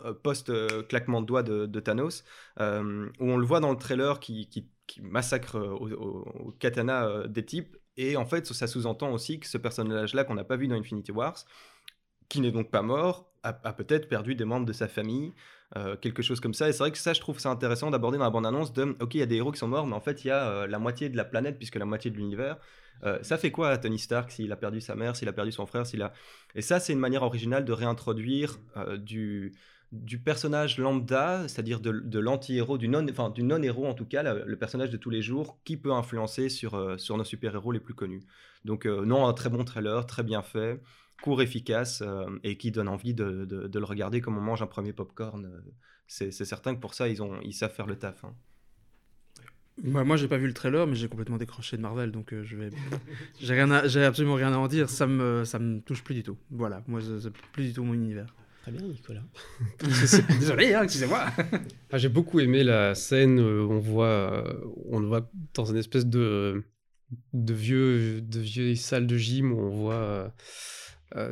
euh, 0.06 0.14
post 0.14 0.50
euh, 0.50 0.84
claquement 0.84 1.22
de 1.22 1.26
doigts 1.26 1.44
de, 1.44 1.66
de 1.66 1.80
Thanos, 1.80 2.24
euh, 2.60 3.10
où 3.20 3.26
on 3.32 3.38
le 3.38 3.46
voit 3.46 3.60
dans 3.60 3.72
le 3.72 3.78
trailer 3.78 4.20
qui, 4.20 4.48
qui, 4.50 4.70
qui 4.88 5.02
massacre 5.02 5.60
au, 5.60 5.90
au- 5.90 6.48
au 6.48 6.52
katana 6.54 7.28
des 7.28 7.46
types. 7.46 7.76
Et 7.98 8.16
en 8.16 8.26
fait, 8.26 8.48
ça 8.48 8.66
sous-entend 8.66 9.12
aussi 9.12 9.42
que 9.42 9.48
ce 9.48 9.58
personnage-là 9.58 10.24
qu'on 10.24 10.36
n'a 10.36 10.46
pas 10.46 10.56
vu 10.56 10.70
dans 10.70 10.76
Infinity 10.76 11.12
Wars, 11.12 11.36
qui 12.30 12.40
n'est 12.40 12.52
donc 12.52 12.72
pas 12.72 12.82
mort, 12.82 13.34
a, 13.44 13.50
a 13.50 13.74
peut-être 13.74 14.08
perdu 14.08 14.36
des 14.36 14.46
membres 14.46 14.66
de 14.66 14.72
sa 14.74 14.88
famille, 14.88 15.34
euh, 15.78 15.96
quelque 15.96 16.24
chose 16.24 16.40
comme 16.40 16.54
ça. 16.54 16.68
Et 16.68 16.72
c'est 16.72 16.80
vrai 16.80 16.92
que 16.92 16.98
ça, 16.98 17.14
je 17.14 17.20
trouve 17.20 17.40
ça 17.40 17.50
intéressant 17.50 17.92
d'aborder 17.92 18.18
dans 18.18 18.24
la 18.24 18.30
bande-annonce 18.30 18.74
de, 18.74 18.96
ok, 19.00 19.14
il 19.14 19.20
y 19.20 19.24
a 19.24 19.28
des 19.28 19.36
héros 19.36 19.52
qui 19.52 19.60
sont 19.60 19.68
morts, 19.68 19.86
mais 19.86 19.94
en 19.94 20.02
fait, 20.02 20.26
il 20.26 20.30
y 20.30 20.32
a 20.32 20.50
euh, 20.50 20.68
la 20.68 20.80
moitié 20.80 21.10
de 21.10 21.18
la 21.18 21.26
planète, 21.26 21.58
puisque 21.58 21.76
la 21.76 21.86
moitié 21.86 22.10
de 22.10 22.18
l'univers. 22.18 22.58
Euh, 23.04 23.20
ça 23.22 23.38
fait 23.38 23.52
quoi 23.52 23.70
à 23.70 23.78
Tony 23.78 24.00
Stark 24.00 24.32
s'il 24.32 24.52
a 24.52 24.56
perdu 24.56 24.82
sa 24.82 24.96
mère, 24.96 25.16
s'il 25.16 25.28
a 25.30 25.34
perdu 25.34 25.52
son 25.52 25.66
frère, 25.66 25.86
s'il 25.86 26.02
a... 26.02 26.12
Et 26.56 26.62
ça, 26.62 26.80
c'est 26.80 26.94
une 26.94 27.00
manière 27.00 27.24
originale 27.24 27.66
de 27.66 27.72
réintroduire 27.72 28.58
du, 28.98 29.54
du 29.92 30.20
personnage 30.20 30.78
lambda, 30.80 31.48
c'est-à-dire 31.48 31.80
de, 31.80 32.20
l'anti-héros, 32.20 32.78
du 32.78 32.88
non- 32.88 33.08
enfin, 33.10 33.30
du 33.30 33.44
non-héros 33.44 33.86
en 33.86 33.94
tout 33.94 34.06
cas, 34.06 34.24
le 34.24 34.56
personnage 34.58 34.90
de 34.90 34.98
tous 34.98 35.12
les 35.12 35.22
jours, 35.22 35.60
qui 35.64 35.78
peut 35.78 35.94
influencer 35.94 36.50
sur, 36.50 37.00
sur 37.00 37.16
nos 37.16 37.24
super-héros 37.24 37.72
les 37.72 37.80
plus 37.80 37.94
connus. 37.94 38.24
Donc 38.66 38.86
non, 38.86 39.28
un 39.28 39.34
très 39.34 39.50
bon 39.50 39.64
trailer, 39.64 40.06
très 40.06 40.24
bien 40.24 40.42
fait, 40.42 40.82
court, 41.22 41.42
efficace, 41.42 42.02
euh, 42.02 42.26
et 42.44 42.58
qui 42.58 42.72
donne 42.72 42.88
envie 42.88 43.14
de, 43.14 43.46
de- 43.46 43.68
de 43.68 43.80
le 43.80 43.86
regarder 43.86 44.22
comme 44.22 44.38
on 44.38 44.42
mange 44.42 44.62
un 44.62 44.68
premier 44.68 44.94
popcorn. 44.94 45.46
euh, 45.46 45.62
C'est 46.08 46.32
certain 46.32 46.76
que 46.76 46.80
pour 46.80 46.94
ça, 46.94 47.08
ils, 47.08 47.22
ont, 47.22 47.40
ils 47.42 47.54
savent 47.54 47.74
faire 47.74 47.88
le 47.88 47.96
taf. 47.98 48.24
hein. 48.24 48.36
Bah, 49.84 50.04
moi, 50.04 50.18
j'ai 50.18 50.28
pas 50.28 50.38
vu 50.38 50.48
le 50.48 50.54
trailer, 50.54 50.86
mais 50.88 50.96
j'ai 50.96 51.08
complètement 51.08 51.38
décroché 51.38 51.78
de 51.78 51.82
Marvel, 51.82 52.12
donc 52.12 52.34
euh, 52.34 52.44
je 52.44 52.58
vais. 52.58 52.70
j'ai 53.40 53.54
rien, 53.54 53.72
à- 53.72 53.88
j'ai 53.88 54.04
absolument 54.04 54.36
rien 54.36 54.52
à 54.52 54.58
en 54.58 54.68
dire. 54.68 54.90
Ça 54.90 55.08
me, 55.08 55.46
ça 55.46 55.58
me 55.58 55.80
touche 55.80 56.04
plus 56.04 56.16
du 56.16 56.24
tout. 56.24 56.38
Voilà, 56.52 56.84
moi, 56.88 57.00
c'est 57.02 57.32
plus 57.54 57.68
du 57.68 57.74
tout 57.74 57.84
mon 57.86 57.94
univers. 57.94 58.36
Très 58.64 58.74
bien, 58.74 58.82
Nicolas. 58.82 59.24
Désolé, 60.40 60.74
hein, 60.74 60.84
excusez-moi. 60.84 61.28
Ah, 61.92 61.98
J'ai 61.98 62.10
beaucoup 62.10 62.42
aimé 62.42 62.64
la 62.66 62.94
scène 62.94 63.40
où 63.40 63.72
on 63.72 63.80
voit, 63.80 64.44
on 64.90 65.00
le 65.00 65.08
voit 65.08 65.30
dans 65.54 65.64
une 65.66 65.78
espèce 65.78 66.06
de, 66.06 66.62
de 67.32 67.54
vieux, 67.54 68.20
de 68.22 68.40
vieille 68.42 68.76
salle 68.76 69.08
de 69.08 69.18
gym 69.18 69.54
où 69.54 69.60
on 69.62 69.70
voit 69.70 70.34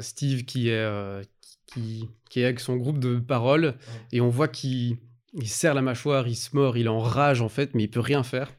Steve 0.01 0.45
qui 0.45 0.69
est, 0.69 0.73
euh, 0.83 1.21
qui, 1.67 2.07
qui 2.29 2.41
est 2.41 2.45
avec 2.45 2.59
son 2.59 2.75
groupe 2.77 2.99
de 2.99 3.19
paroles 3.19 3.75
et 4.11 4.21
on 4.21 4.29
voit 4.29 4.47
qu'il 4.47 4.97
il 5.33 5.47
serre 5.47 5.73
la 5.73 5.81
mâchoire, 5.81 6.27
il 6.27 6.35
se 6.35 6.55
mord, 6.55 6.77
il 6.77 6.85
est 6.85 6.89
en 6.89 6.99
rage 6.99 7.41
en 7.41 7.49
fait, 7.49 7.75
mais 7.75 7.83
il 7.83 7.89
peut 7.89 7.99
rien 7.99 8.23
faire. 8.23 8.51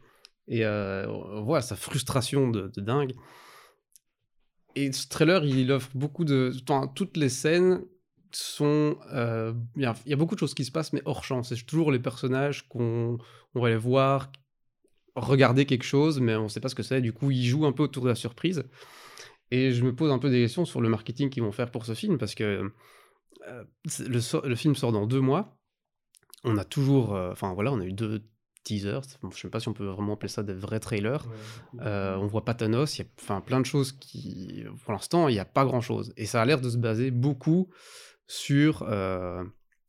Et 0.47 0.65
euh, 0.65 1.07
on 1.09 1.43
voit 1.43 1.61
sa 1.61 1.77
frustration 1.77 2.49
de, 2.51 2.69
de 2.69 2.81
dingue. 2.81 3.15
Et 4.75 4.93
ce 4.93 5.09
trailer, 5.09 5.45
il 5.45 5.73
offre 5.73 5.91
beaucoup 5.95 6.25
de. 6.25 6.53
enfin, 6.69 6.87
toutes 6.95 7.17
les 7.17 7.29
scènes 7.29 7.83
sont. 8.31 8.97
euh, 9.13 9.53
Il 9.77 9.83
y, 9.83 9.87
a- 9.87 9.97
il 10.07 10.11
y 10.11 10.13
a 10.13 10.17
beaucoup 10.17 10.35
de 10.35 10.41
choses 10.41 10.55
qui 10.55 10.65
se 10.65 10.71
passent, 10.71 10.93
mais 10.93 11.03
hors 11.05 11.25
champ. 11.25 11.43
C'est 11.43 11.57
toujours 11.67 11.91
les 11.91 11.99
personnages 11.99 12.69
qu'on 12.69 13.19
on 13.55 13.61
va 13.61 13.71
les 13.71 13.77
voir, 13.77 14.31
regarder 15.17 15.67
quelque 15.67 15.85
chose, 15.85 16.21
mais 16.21 16.37
on 16.37 16.45
ne 16.45 16.49
sait 16.49 16.61
pas 16.61 16.69
ce 16.69 16.75
que 16.75 16.83
c'est. 16.83 17.01
Du 17.01 17.13
coup, 17.13 17.31
ils 17.31 17.45
jouent 17.47 17.67
un 17.67 17.73
peu 17.73 17.83
autour 17.83 18.05
de 18.05 18.09
la 18.09 18.15
surprise. 18.15 18.65
Et 19.51 19.73
je 19.73 19.83
me 19.85 19.95
pose 19.95 20.11
un 20.11 20.19
peu 20.19 20.31
des 20.31 20.43
questions 20.43 20.65
sur 20.65 20.81
le 20.81 20.89
marketing 20.89 21.31
qu'ils 21.31 21.43
vont 21.43 21.53
faire 21.53 21.71
pour 21.71 21.85
ce 21.87 21.95
film, 21.95 22.19
parce 22.19 22.35
que 22.35 22.71
euh, 23.49 23.65
le, 24.07 24.21
so- 24.21 24.47
le 24.47 24.55
film 24.55 24.75
sort 24.75 24.93
dans 24.93 25.07
deux 25.07 25.21
mois. 25.21 25.57
On 26.45 26.57
a 26.59 26.65
toujours. 26.65 27.15
euh, 27.15 27.33
Enfin, 27.33 27.53
voilà, 27.55 27.73
on 27.73 27.81
a 27.81 27.85
eu 27.85 27.93
deux 27.93 28.23
teasers. 28.65 29.01
Bon, 29.23 29.31
je 29.31 29.37
ne 29.37 29.41
sais 29.41 29.49
pas 29.51 29.61
si 29.61 29.69
on 29.69 29.73
peut 29.73 29.87
vraiment 29.87 30.15
appeler 30.15 30.29
ça 30.29 30.43
des 30.43 30.53
vrais 30.55 30.81
trailers. 30.81 31.25
Euh, 31.81 32.17
on 32.17 32.27
voit 32.27 32.45
pas 32.45 32.55
Thanos, 32.55 32.99
il 32.99 33.03
y 33.03 33.33
a 33.33 33.41
plein 33.41 33.61
de 33.61 33.67
choses 33.67 33.93
qui... 33.93 34.65
Pour 34.85 34.93
l'instant, 34.93 35.29
il 35.29 35.33
n'y 35.33 35.39
a 35.41 35.45
pas 35.47 35.65
grand-chose. 35.65 36.13
Et 36.17 36.27
ça 36.27 36.43
a 36.43 36.45
l'air 36.45 36.61
de 36.61 36.69
se 36.69 36.77
baser 36.77 37.11
beaucoup 37.11 37.71
sur, 38.27 38.83
euh, 38.83 39.43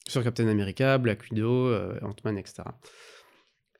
sur 0.08 0.24
Captain 0.24 0.48
America, 0.48 0.98
Black 0.98 1.24
Widow, 1.30 1.74
Ant-Man, 2.02 2.38
etc. 2.38 2.64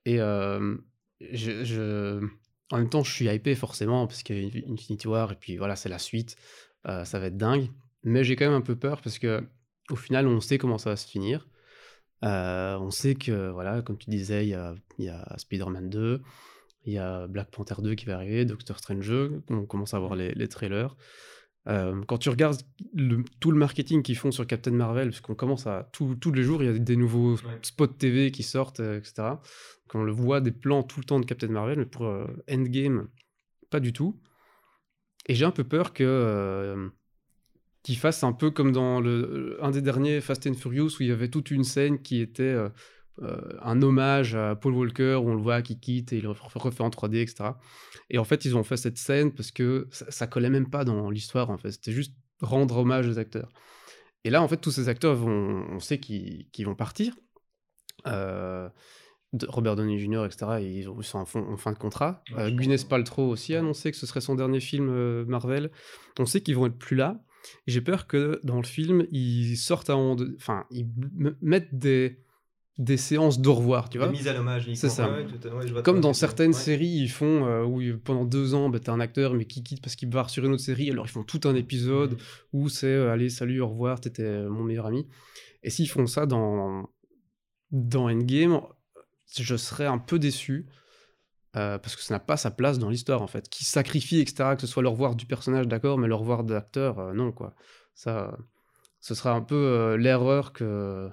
Et 0.06 0.18
je, 0.18 1.64
je- 1.64 2.28
en 2.72 2.78
même 2.78 2.90
temps, 2.90 3.04
je 3.04 3.12
suis 3.12 3.28
hypé 3.28 3.56
forcément, 3.56 4.08
parce 4.08 4.24
qu'il 4.24 4.56
y 4.56 4.64
a 4.64 4.72
Infinity 4.72 5.08
War, 5.08 5.32
et 5.32 5.36
puis 5.36 5.58
voilà, 5.58 5.76
c'est 5.76 5.90
la 5.90 6.00
suite. 6.00 6.36
Euh, 6.88 7.04
ça 7.06 7.20
va 7.20 7.28
être 7.28 7.38
dingue. 7.38 7.70
Mais 8.04 8.24
j'ai 8.24 8.36
quand 8.36 8.46
même 8.46 8.54
un 8.54 8.62
peu 8.62 8.76
peur, 8.76 9.02
parce 9.02 9.20
que 9.20 9.44
au 9.90 9.96
final, 9.96 10.28
on 10.28 10.40
sait 10.40 10.58
comment 10.58 10.78
ça 10.78 10.92
va 10.92 10.96
se 10.96 11.08
finir. 11.08 11.48
Euh, 12.24 12.78
on 12.78 12.92
sait 12.92 13.16
que, 13.16 13.50
voilà, 13.50 13.82
comme 13.82 13.98
tu 13.98 14.10
disais, 14.10 14.46
il 14.46 14.50
y 14.50 15.10
a, 15.10 15.38
Spider-Man 15.38 15.90
2, 15.90 16.22
il 16.86 16.94
y 16.94 16.98
a 16.98 17.28
Black 17.28 17.50
Panther 17.52 17.76
2 17.82 17.96
qui 17.96 18.06
va 18.06 18.16
arriver, 18.16 18.46
Doctor 18.46 18.78
Strange 18.78 19.08
2, 19.08 19.44
on 19.50 19.66
commence 19.66 19.94
à 19.94 20.00
voir 20.00 20.16
les 20.16 20.48
trailers. 20.48 20.96
Euh, 21.68 22.02
quand 22.08 22.18
tu 22.18 22.30
regardes 22.30 22.62
le- 22.94 23.24
tout 23.40 23.52
le 23.52 23.58
marketing 23.58 24.02
qu'ils 24.02 24.16
font 24.18 24.32
sur 24.32 24.48
Captain 24.48 24.72
Marvel, 24.72 25.10
parce 25.10 25.22
qu'on 25.22 25.36
commence 25.36 25.68
à 25.68 25.90
tout- 25.92 26.16
tous 26.16 26.32
les 26.32 26.42
jours, 26.44 26.64
il 26.64 26.66
y 26.72 26.74
a 26.74 26.78
des 26.80 26.96
nouveaux 26.96 27.34
Ouais. 27.36 27.60
spots 27.62 27.88
TV 27.88 28.32
qui 28.32 28.44
sortent, 28.44 28.80
euh, 28.80 28.98
etc. 28.98 29.14
Donc 29.88 29.96
on 29.96 30.04
le 30.04 30.12
voit 30.12 30.40
des 30.42 30.52
plans 30.52 30.84
tout 30.84 31.00
le 31.00 31.06
temps 31.06 31.20
de 31.20 31.26
Captain 31.26 31.50
Marvel, 31.50 31.80
mais 31.80 31.86
pour 31.86 32.06
euh, 32.06 32.26
Endgame, 32.50 33.08
pas 33.70 33.80
du 33.80 33.92
tout. 33.94 34.20
Et 35.28 35.36
j'ai 35.36 35.46
un 35.46 35.52
peu 35.52 35.64
peur 35.64 35.94
que 35.94 36.90
qu'ils 37.84 37.98
fassent 37.98 38.24
un 38.24 38.34
peu 38.34 38.52
comme 38.52 38.72
dans 38.72 39.00
le, 39.00 39.58
un 39.62 39.72
des 39.72 39.82
derniers 39.82 40.20
Fast 40.22 40.46
and 40.48 40.54
Furious 40.56 40.98
où 41.00 41.04
il 41.04 41.08
y 41.08 41.12
avait 41.12 41.30
toute 41.30 41.50
une 41.52 41.64
scène 41.64 42.02
qui 42.02 42.20
était 42.22 42.56
un 43.62 43.82
hommage 43.82 44.36
à 44.36 44.56
Paul 44.56 44.74
Walker 44.74 45.16
où 45.16 45.30
on 45.30 45.36
le 45.36 45.42
voit 45.42 45.62
qui 45.62 45.80
quitte 45.80 46.14
et 46.14 46.18
il 46.18 46.28
refait 46.28 46.84
en 46.84 46.90
3D, 46.90 47.18
etc. 47.22 47.52
Et 48.10 48.18
en 48.18 48.24
fait, 48.24 48.46
ils 48.46 48.56
ont 48.56 48.64
fait 48.64 48.78
cette 48.78 48.98
scène 48.98 49.32
parce 49.34 49.52
que 49.52 49.88
ça, 49.92 50.10
ça 50.10 50.28
collait 50.28 50.50
même 50.50 50.70
pas 50.70 50.84
dans 50.86 51.10
l'histoire, 51.10 51.50
en 51.50 51.58
fait. 51.58 51.72
C'était 51.72 51.92
juste 51.92 52.14
rendre 52.42 52.78
hommage 52.78 53.08
aux 53.08 53.20
acteurs. 53.20 53.50
Et 54.24 54.30
là, 54.30 54.42
en 54.42 54.48
fait, 54.48 54.58
tous 54.58 54.72
ces 54.72 54.90
acteurs, 54.90 55.16
vont, 55.16 55.66
on 55.70 55.80
sait 55.80 56.00
qu'ils 56.00 56.66
vont 56.66 56.76
partir. 56.76 57.16
Euh, 58.08 58.70
Robert 59.48 59.76
Downey 59.76 60.00
Jr., 60.00 60.26
etc., 60.26 60.60
ils, 60.62 60.90
ont, 60.90 60.96
ils 61.00 61.04
sont 61.04 61.20
en, 61.20 61.26
fond- 61.26 61.46
en 61.48 61.58
fin 61.58 61.72
de 61.72 61.78
contrat. 61.78 62.24
Ouais, 62.36 62.44
Euh, 62.44 62.52
Gwyneth. 62.52 62.88
Paltrow 62.90 63.30
aussi 63.30 63.54
a 63.56 63.60
annoncé 63.60 63.92
que 63.92 63.98
ce 63.98 64.06
serait 64.08 64.22
son 64.22 64.36
dernier 64.36 64.60
film 64.60 64.90
euh, 64.90 65.24
Marvel. 65.26 65.70
On 66.18 66.26
sait 66.26 66.42
qu'ils 66.42 66.56
vont 66.56 66.66
être 66.66 66.78
plus 66.78 66.96
là. 66.96 67.22
J'ai 67.68 67.82
peur 67.82 68.08
que 68.08 68.40
dans 68.44 68.58
le 68.58 68.64
film, 68.66 69.06
ils 69.12 69.56
sortent 69.56 69.90
à 69.90 69.96
Enfin, 69.96 70.66
ils 70.72 70.88
mettent 71.42 71.78
des, 71.78 72.20
des 72.80 72.96
séances 72.98 73.40
d'au 73.42 73.54
revoir, 73.54 73.90
tu 73.90 73.98
vois. 73.98 74.08
Des 74.08 74.14
mises 74.14 74.28
à 74.30 74.34
l'hommage. 74.34 74.68
C'est 74.74 74.88
ça. 74.90 75.10
Ouais, 75.10 75.18
ouais, 75.18 75.26
tout 75.28 75.48
à- 75.48 75.54
ouais, 75.54 75.68
je 75.68 75.74
vois 75.74 75.84
Comme 75.84 76.00
dans 76.00 76.14
certaines 76.14 76.54
séries, 76.54 76.88
ils 76.88 77.10
font 77.10 77.46
euh, 77.46 77.64
où 77.64 77.82
pendant 78.04 78.24
deux 78.26 78.56
ans, 78.56 78.70
bah, 78.70 78.80
t'as 78.80 78.94
un 78.94 79.02
acteur 79.02 79.34
mais 79.34 79.44
qui 79.46 79.62
quitte 79.64 79.82
parce 79.82 79.96
qu'il 79.98 80.10
part 80.10 80.30
sur 80.30 80.46
une 80.46 80.54
autre 80.54 80.64
série, 80.64 80.90
alors 80.90 81.06
ils 81.06 81.10
font 81.12 81.24
tout 81.24 81.42
un 81.44 81.56
épisode 81.56 82.14
Mhm. 82.14 82.18
où 82.54 82.70
c'est 82.70 82.88
euh, 82.88 83.12
allez 83.12 83.30
salut 83.30 83.60
au 83.62 83.68
revoir, 83.68 84.00
t'étais 84.00 84.24
euh, 84.24 84.50
mon 84.50 84.64
meilleur 84.64 84.86
ami. 84.86 85.06
Et 85.62 85.70
s'ils 85.70 85.90
font 85.90 86.08
ça 86.08 86.26
dans 86.26 86.90
dans 87.72 88.10
Endgame, 88.10 88.62
je 89.38 89.56
serais 89.58 89.86
un 89.86 89.98
peu 90.00 90.18
déçu 90.18 90.66
euh, 91.58 91.78
parce 91.80 91.96
que 91.98 92.02
ça 92.02 92.14
n'a 92.14 92.20
pas 92.20 92.38
sa 92.38 92.50
place 92.50 92.80
dans 92.80 92.90
l'histoire 92.90 93.22
en 93.22 93.28
fait. 93.28 93.50
Qui 93.50 93.66
sacrifie 93.66 94.20
etc. 94.22 94.56
Que 94.56 94.62
ce 94.62 94.68
soit 94.68 94.84
le 94.84 94.90
revoir 94.90 95.16
du 95.16 95.26
personnage 95.26 95.68
d'accord, 95.68 95.98
mais 95.98 96.08
le 96.08 96.16
revoir 96.16 96.46
de 96.46 96.54
l'acteur 96.54 97.14
non 97.14 97.32
quoi. 97.34 97.54
Ça, 97.94 98.38
ce 99.02 99.14
sera 99.16 99.34
un 99.34 99.42
peu 99.42 99.96
l'erreur 100.00 100.54
que 100.54 101.10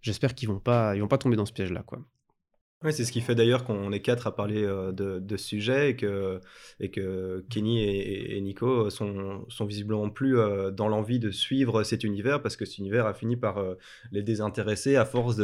j'espère 0.00 0.34
qu'ils 0.34 0.48
vont 0.48 0.60
pas 0.60 0.94
ils 0.94 1.00
vont 1.00 1.08
pas 1.08 1.18
tomber 1.18 1.36
dans 1.36 1.46
ce 1.46 1.52
piège 1.52 1.72
là 1.72 1.82
quoi. 1.82 2.00
Ouais, 2.84 2.92
c'est 2.92 3.04
ce 3.04 3.10
qui 3.10 3.20
fait 3.20 3.34
d'ailleurs 3.34 3.64
qu'on 3.64 3.90
est 3.90 4.00
quatre 4.00 4.28
à 4.28 4.36
parler 4.36 4.62
euh, 4.62 4.92
de, 4.92 5.18
de 5.18 5.36
ce 5.36 5.48
sujet 5.48 5.90
et 5.90 5.96
que, 5.96 6.40
et 6.78 6.92
que 6.92 7.44
Kenny 7.50 7.82
et, 7.82 8.40
Nico 8.40 8.88
sont, 8.88 9.44
sont 9.48 9.64
visiblement 9.64 10.10
plus 10.10 10.38
euh, 10.38 10.70
dans 10.70 10.86
l'envie 10.86 11.18
de 11.18 11.32
suivre 11.32 11.82
cet 11.82 12.04
univers 12.04 12.40
parce 12.40 12.54
que 12.54 12.64
cet 12.64 12.78
univers 12.78 13.06
a 13.06 13.14
fini 13.14 13.36
par 13.36 13.58
euh, 13.58 13.74
les 14.12 14.22
désintéresser 14.22 14.94
à 14.94 15.04
force 15.04 15.40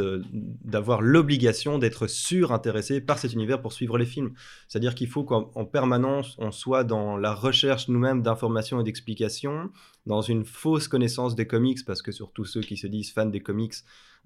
d'avoir 0.63 1.01
l'obligation 1.01 1.77
d'être 1.77 2.07
surintéressés 2.07 3.01
par 3.01 3.17
cet 3.17 3.33
univers 3.33 3.61
pour 3.61 3.73
suivre 3.73 3.97
les 3.97 4.05
films. 4.05 4.31
C'est-à-dire 4.69 4.95
qu'il 4.95 5.09
faut 5.09 5.25
qu'en 5.25 5.51
en 5.55 5.65
permanence 5.65 6.37
on 6.37 6.51
soit 6.51 6.85
dans 6.85 7.17
la 7.17 7.33
recherche 7.33 7.89
nous-mêmes 7.89 8.21
d'informations 8.21 8.79
et 8.79 8.85
d'explications, 8.85 9.71
dans 10.05 10.21
une 10.21 10.45
fausse 10.45 10.87
connaissance 10.87 11.35
des 11.35 11.47
comics 11.47 11.83
parce 11.85 12.01
que 12.01 12.13
surtout 12.13 12.45
ceux 12.45 12.61
qui 12.61 12.77
se 12.77 12.87
disent 12.87 13.11
fans 13.11 13.25
des 13.25 13.41
comics 13.41 13.73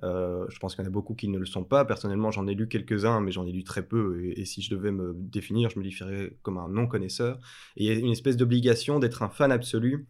euh, 0.04 0.46
je 0.50 0.60
pense 0.60 0.76
qu'il 0.76 0.84
y 0.84 0.88
en 0.88 0.90
a 0.90 0.94
beaucoup 0.94 1.14
qui 1.14 1.28
ne 1.28 1.38
le 1.38 1.46
sont 1.46 1.64
pas. 1.64 1.86
Personnellement, 1.86 2.32
j'en 2.32 2.48
ai 2.48 2.54
lu 2.54 2.68
quelques-uns, 2.68 3.20
mais 3.22 3.32
j'en 3.32 3.46
ai 3.46 3.52
lu 3.52 3.64
très 3.64 3.84
peu. 3.84 4.24
Et, 4.24 4.46
si 4.46 4.62
je 4.62 4.74
devais 4.74 4.92
me 4.92 5.14
définir, 5.14 5.70
je 5.70 5.80
me 5.80 5.84
définirais 5.84 6.34
comme 6.42 6.58
un 6.58 6.70
non-connaisseur. 6.70 7.40
Et 7.78 7.86
il 7.86 7.94
y 7.94 7.96
a 7.96 8.00
une 8.00 8.12
espèce 8.12 8.38
d'obligation 8.38 9.00
d'être 9.00 9.24
un 9.24 9.30
fan 9.30 9.52
absolu 9.52 10.08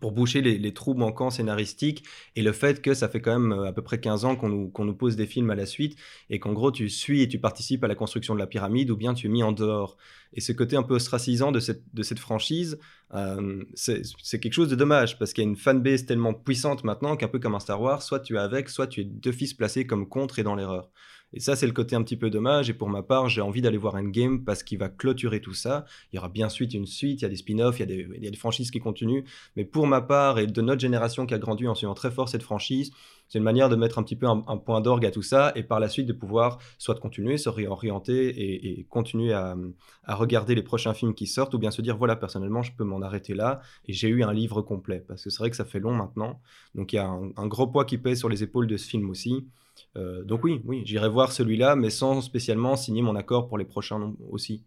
pour 0.00 0.12
boucher 0.12 0.40
les, 0.40 0.74
trous 0.74 0.94
manquants 0.94 1.30
scénaristiques 1.30 2.04
et 2.36 2.42
le 2.42 2.52
fait 2.52 2.82
que 2.82 2.94
ça 2.94 3.08
fait 3.08 3.20
quand 3.20 3.38
même 3.38 3.52
euh, 3.52 3.68
à 3.68 3.72
peu 3.72 3.82
près 3.82 4.00
15 4.00 4.24
ans 4.24 4.36
qu'on 4.36 4.48
nous, 4.48 4.94
pose 4.94 5.16
des 5.16 5.26
films 5.26 5.50
à 5.50 5.54
la 5.54 5.66
suite 5.66 5.98
et 6.30 6.38
qu'en 6.38 6.52
gros 6.52 6.70
tu 6.70 6.88
suis 6.88 7.22
et 7.22 7.28
tu 7.28 7.38
participes 7.38 7.82
à 7.84 7.88
la 7.88 7.94
construction 7.94 8.34
de 8.34 8.38
la 8.38 8.46
pyramide 8.46 8.90
ou 8.90 8.96
bien 8.96 9.14
tu 9.14 9.26
es 9.26 9.30
mis 9.30 9.42
en 9.42 9.52
dehors. 9.52 9.96
Et 10.34 10.40
ce 10.40 10.52
côté 10.52 10.76
un 10.76 10.82
peu 10.82 10.94
ostracisant 10.94 11.52
de 11.52 11.60
cette, 11.60 11.82
de 11.94 12.02
cette 12.02 12.18
franchise, 12.18 12.78
euh, 13.14 13.64
c'est 13.74 14.40
quelque 14.40 14.52
chose 14.52 14.68
de 14.68 14.76
dommage 14.76 15.18
parce 15.18 15.32
qu'il 15.32 15.44
y 15.44 15.46
a 15.46 15.50
une 15.50 15.56
fanbase 15.56 16.04
tellement 16.04 16.34
puissante 16.34 16.84
maintenant 16.84 17.16
qu'un 17.16 17.28
peu 17.28 17.38
comme 17.38 17.54
un 17.54 17.60
Star 17.60 17.80
Wars, 17.80 18.02
soit 18.02 18.20
tu 18.20 18.36
es 18.36 18.38
avec, 18.38 18.68
soit 18.68 18.86
tu 18.86 19.00
es 19.00 19.04
d'office 19.04 19.54
placé 19.54 19.86
comme 19.86 20.08
contre 20.08 20.38
et 20.38 20.42
dans 20.42 20.54
l'erreur. 20.54 20.90
Et 21.32 21.40
ça, 21.40 21.56
c'est 21.56 21.66
le 21.66 21.72
côté 21.72 21.94
un 21.94 22.02
petit 22.02 22.16
peu 22.16 22.30
dommage. 22.30 22.70
Et 22.70 22.74
pour 22.74 22.88
ma 22.88 23.02
part, 23.02 23.28
j'ai 23.28 23.40
envie 23.40 23.60
d'aller 23.60 23.76
voir 23.76 23.94
Endgame 23.94 24.44
parce 24.44 24.62
qu'il 24.62 24.78
va 24.78 24.88
clôturer 24.88 25.40
tout 25.40 25.52
ça. 25.52 25.84
Il 26.12 26.16
y 26.16 26.18
aura 26.18 26.28
bien 26.28 26.48
suite 26.48 26.72
une 26.72 26.86
suite, 26.86 27.20
il 27.20 27.22
y 27.22 27.26
a 27.26 27.28
des 27.28 27.36
spin-offs, 27.36 27.78
il 27.78 27.90
y 28.22 28.26
a 28.26 28.30
des, 28.30 28.36
franchises 28.36 28.70
qui 28.70 28.80
continuent. 28.80 29.24
Mais 29.56 29.64
pour 29.64 29.86
ma 29.86 30.00
part 30.00 30.38
et 30.38 30.46
de 30.46 30.62
notre 30.62 30.80
génération 30.80 31.26
qui 31.26 31.34
a 31.34 31.38
grandi 31.38 31.66
en 31.68 31.74
suivant 31.74 31.94
très 31.94 32.10
fort 32.10 32.28
cette 32.28 32.42
franchise, 32.42 32.92
c'est 33.28 33.38
une 33.38 33.44
manière 33.44 33.68
de 33.68 33.76
mettre 33.76 33.98
un 33.98 34.02
petit 34.02 34.16
peu 34.16 34.26
un, 34.26 34.56
point 34.56 34.80
d'orgue 34.80 35.04
à 35.04 35.10
tout 35.10 35.22
ça 35.22 35.52
et 35.54 35.62
par 35.62 35.80
la 35.80 35.90
suite 35.90 36.06
de 36.06 36.14
pouvoir 36.14 36.58
soit 36.78 36.94
continuer, 36.94 37.36
se 37.36 37.50
réorienter 37.50 38.78
et, 38.80 38.84
continuer 38.84 39.34
à, 39.34 39.54
regarder 40.06 40.54
les 40.54 40.62
prochains 40.62 40.94
films 40.94 41.14
qui 41.14 41.26
sortent 41.26 41.52
ou 41.52 41.58
bien 41.58 41.70
se 41.70 41.82
dire 41.82 41.98
voilà, 41.98 42.16
personnellement, 42.16 42.62
je 42.62 42.72
peux 42.72 42.84
m'en 42.84 43.02
arrêter 43.02 43.34
là 43.34 43.60
et 43.86 43.92
j'ai 43.92 44.08
eu 44.08 44.22
un 44.22 44.32
livre 44.32 44.62
complet. 44.62 45.04
Parce 45.06 45.24
que 45.24 45.28
c'est 45.28 45.40
vrai 45.40 45.50
que 45.50 45.56
ça 45.56 45.66
fait 45.66 45.80
long 45.80 45.92
maintenant. 45.92 46.40
Donc 46.74 46.94
il 46.94 46.96
y 46.96 47.00
a 47.00 47.06
un 47.06 47.46
gros 47.46 47.66
poids 47.66 47.84
qui 47.84 47.98
pèse 47.98 48.18
sur 48.18 48.30
les 48.30 48.42
épaules 48.42 48.66
de 48.66 48.78
ce 48.78 48.88
film 48.88 49.10
aussi. 49.10 49.46
Euh, 49.96 50.24
donc 50.24 50.44
oui, 50.44 50.60
oui, 50.64 50.82
j'irai 50.84 51.08
voir 51.08 51.32
celui-là, 51.32 51.76
mais 51.76 51.90
sans 51.90 52.20
spécialement 52.20 52.76
signer 52.76 53.02
mon 53.02 53.16
accord 53.16 53.48
pour 53.48 53.58
les 53.58 53.64
prochains 53.64 54.14
aussi. 54.30 54.64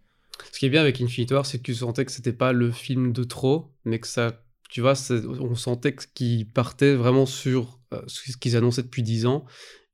Ce 0.51 0.59
qui 0.59 0.65
est 0.65 0.69
bien 0.69 0.81
avec 0.81 0.99
Infinity 1.01 1.33
War, 1.33 1.45
c'est 1.45 1.59
que 1.59 1.63
tu 1.63 1.75
sentais 1.75 2.05
que 2.05 2.11
c'était 2.11 2.33
pas 2.33 2.53
le 2.53 2.71
film 2.71 3.13
de 3.13 3.23
trop, 3.23 3.71
mais 3.85 3.99
que 3.99 4.07
ça, 4.07 4.43
tu 4.69 4.81
vois, 4.81 4.93
on 5.39 5.55
sentait 5.55 5.95
qu'ils 6.13 6.49
partaient 6.49 6.95
vraiment 6.95 7.25
sur 7.25 7.79
euh, 7.93 8.01
ce 8.07 8.37
qu'ils 8.37 8.57
annonçaient 8.57 8.83
depuis 8.83 9.03
10 9.03 9.25
ans. 9.27 9.45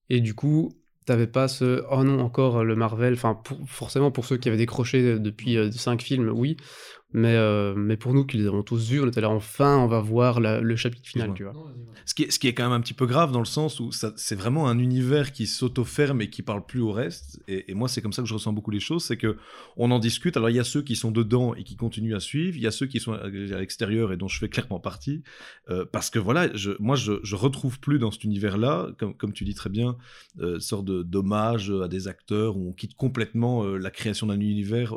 Et 0.09 0.21
du 0.21 0.33
coup, 0.33 0.71
t'avais 1.05 1.27
pas 1.27 1.47
ce 1.47 1.83
oh 1.91 2.03
non, 2.03 2.19
encore 2.19 2.63
le 2.63 2.75
Marvel. 2.75 3.13
Enfin, 3.13 3.41
forcément, 3.65 4.11
pour 4.11 4.25
ceux 4.25 4.37
qui 4.37 4.47
avaient 4.47 4.57
décroché 4.57 5.19
depuis 5.19 5.57
5 5.71 6.01
films, 6.01 6.29
oui. 6.29 6.57
Mais, 7.13 7.35
euh, 7.35 7.73
mais 7.73 7.95
pour 7.95 8.13
nous 8.13 8.25
qui 8.25 8.35
les 8.37 8.47
avons 8.47 8.63
tous 8.63 8.89
vus, 8.89 8.99
on 9.01 9.07
était 9.07 9.21
là 9.21 9.29
enfin, 9.29 9.77
on 9.77 9.87
va 9.87 10.01
voir 10.01 10.41
la- 10.41 10.59
le 10.59 10.75
chapitre 10.75 11.07
final, 11.07 11.29
tu 11.35 11.43
vois. 11.43 11.53
Ce 12.05 12.13
qui, 12.13 12.23
est, 12.23 12.31
ce 12.31 12.37
qui 12.37 12.47
est 12.49 12.53
quand 12.53 12.63
même 12.63 12.73
un 12.73 12.81
petit 12.81 12.93
peu 12.93 13.05
grave 13.05 13.31
dans 13.31 13.39
le 13.39 13.45
sens 13.45 13.79
où 13.79 13.93
ça- 13.93 14.11
c'est 14.17 14.35
vraiment 14.35 14.67
un 14.67 14.77
univers 14.77 15.31
qui 15.31 15.47
s'auto-ferme 15.47 16.21
et 16.21 16.29
qui 16.29 16.41
parle 16.41 16.65
plus 16.65 16.81
au 16.81 16.91
reste. 16.91 17.41
Et, 17.47 17.71
et 17.71 17.73
moi, 17.75 17.87
c'est 17.87 18.01
comme 18.01 18.11
ça 18.11 18.21
que 18.21 18.27
je 18.27 18.33
ressens 18.33 18.51
beaucoup 18.51 18.71
les 18.71 18.81
choses. 18.81 19.05
C'est 19.05 19.15
que 19.17 19.37
on 19.77 19.89
en 19.91 19.99
discute. 19.99 20.35
Alors, 20.35 20.49
il 20.49 20.57
y 20.57 20.59
a 20.59 20.63
ceux 20.65 20.81
qui 20.81 20.97
sont 20.97 21.11
dedans 21.11 21.55
et 21.55 21.63
qui 21.63 21.77
continuent 21.77 22.15
à 22.15 22.19
suivre. 22.19 22.57
Il 22.57 22.61
y 22.61 22.67
a 22.67 22.71
ceux 22.71 22.87
qui 22.87 22.99
sont 22.99 23.13
à 23.13 23.23
à 23.23 23.29
l'extérieur 23.59 24.11
et 24.11 24.17
dont 24.17 24.27
je 24.27 24.37
fais 24.39 24.49
clairement 24.49 24.79
partie. 24.81 25.23
Euh, 25.69 25.85
parce 25.89 26.09
que 26.09 26.19
voilà, 26.19 26.53
je, 26.55 26.71
moi, 26.79 26.97
je, 26.97 27.13
je 27.23 27.35
retrouve 27.37 27.79
plus 27.79 27.99
dans 27.99 28.11
cet 28.11 28.25
univers-là, 28.25 28.89
comme, 28.97 29.15
comme 29.15 29.31
tu 29.33 29.45
dis 29.45 29.53
très 29.55 29.69
bien, 29.69 29.97
euh, 30.39 30.59
sorte 30.59 30.83
de 30.85 31.03
d'hommage 31.03 31.71
à 31.71 31.87
des 31.87 32.07
acteurs 32.09 32.57
où 32.57 32.69
on 32.69 32.73
quitte 32.73 32.95
complètement 32.95 33.63
euh, 33.63 33.77
la 33.77 33.91
création 33.91 34.27
d'un 34.27 34.39
univers. 34.39 34.93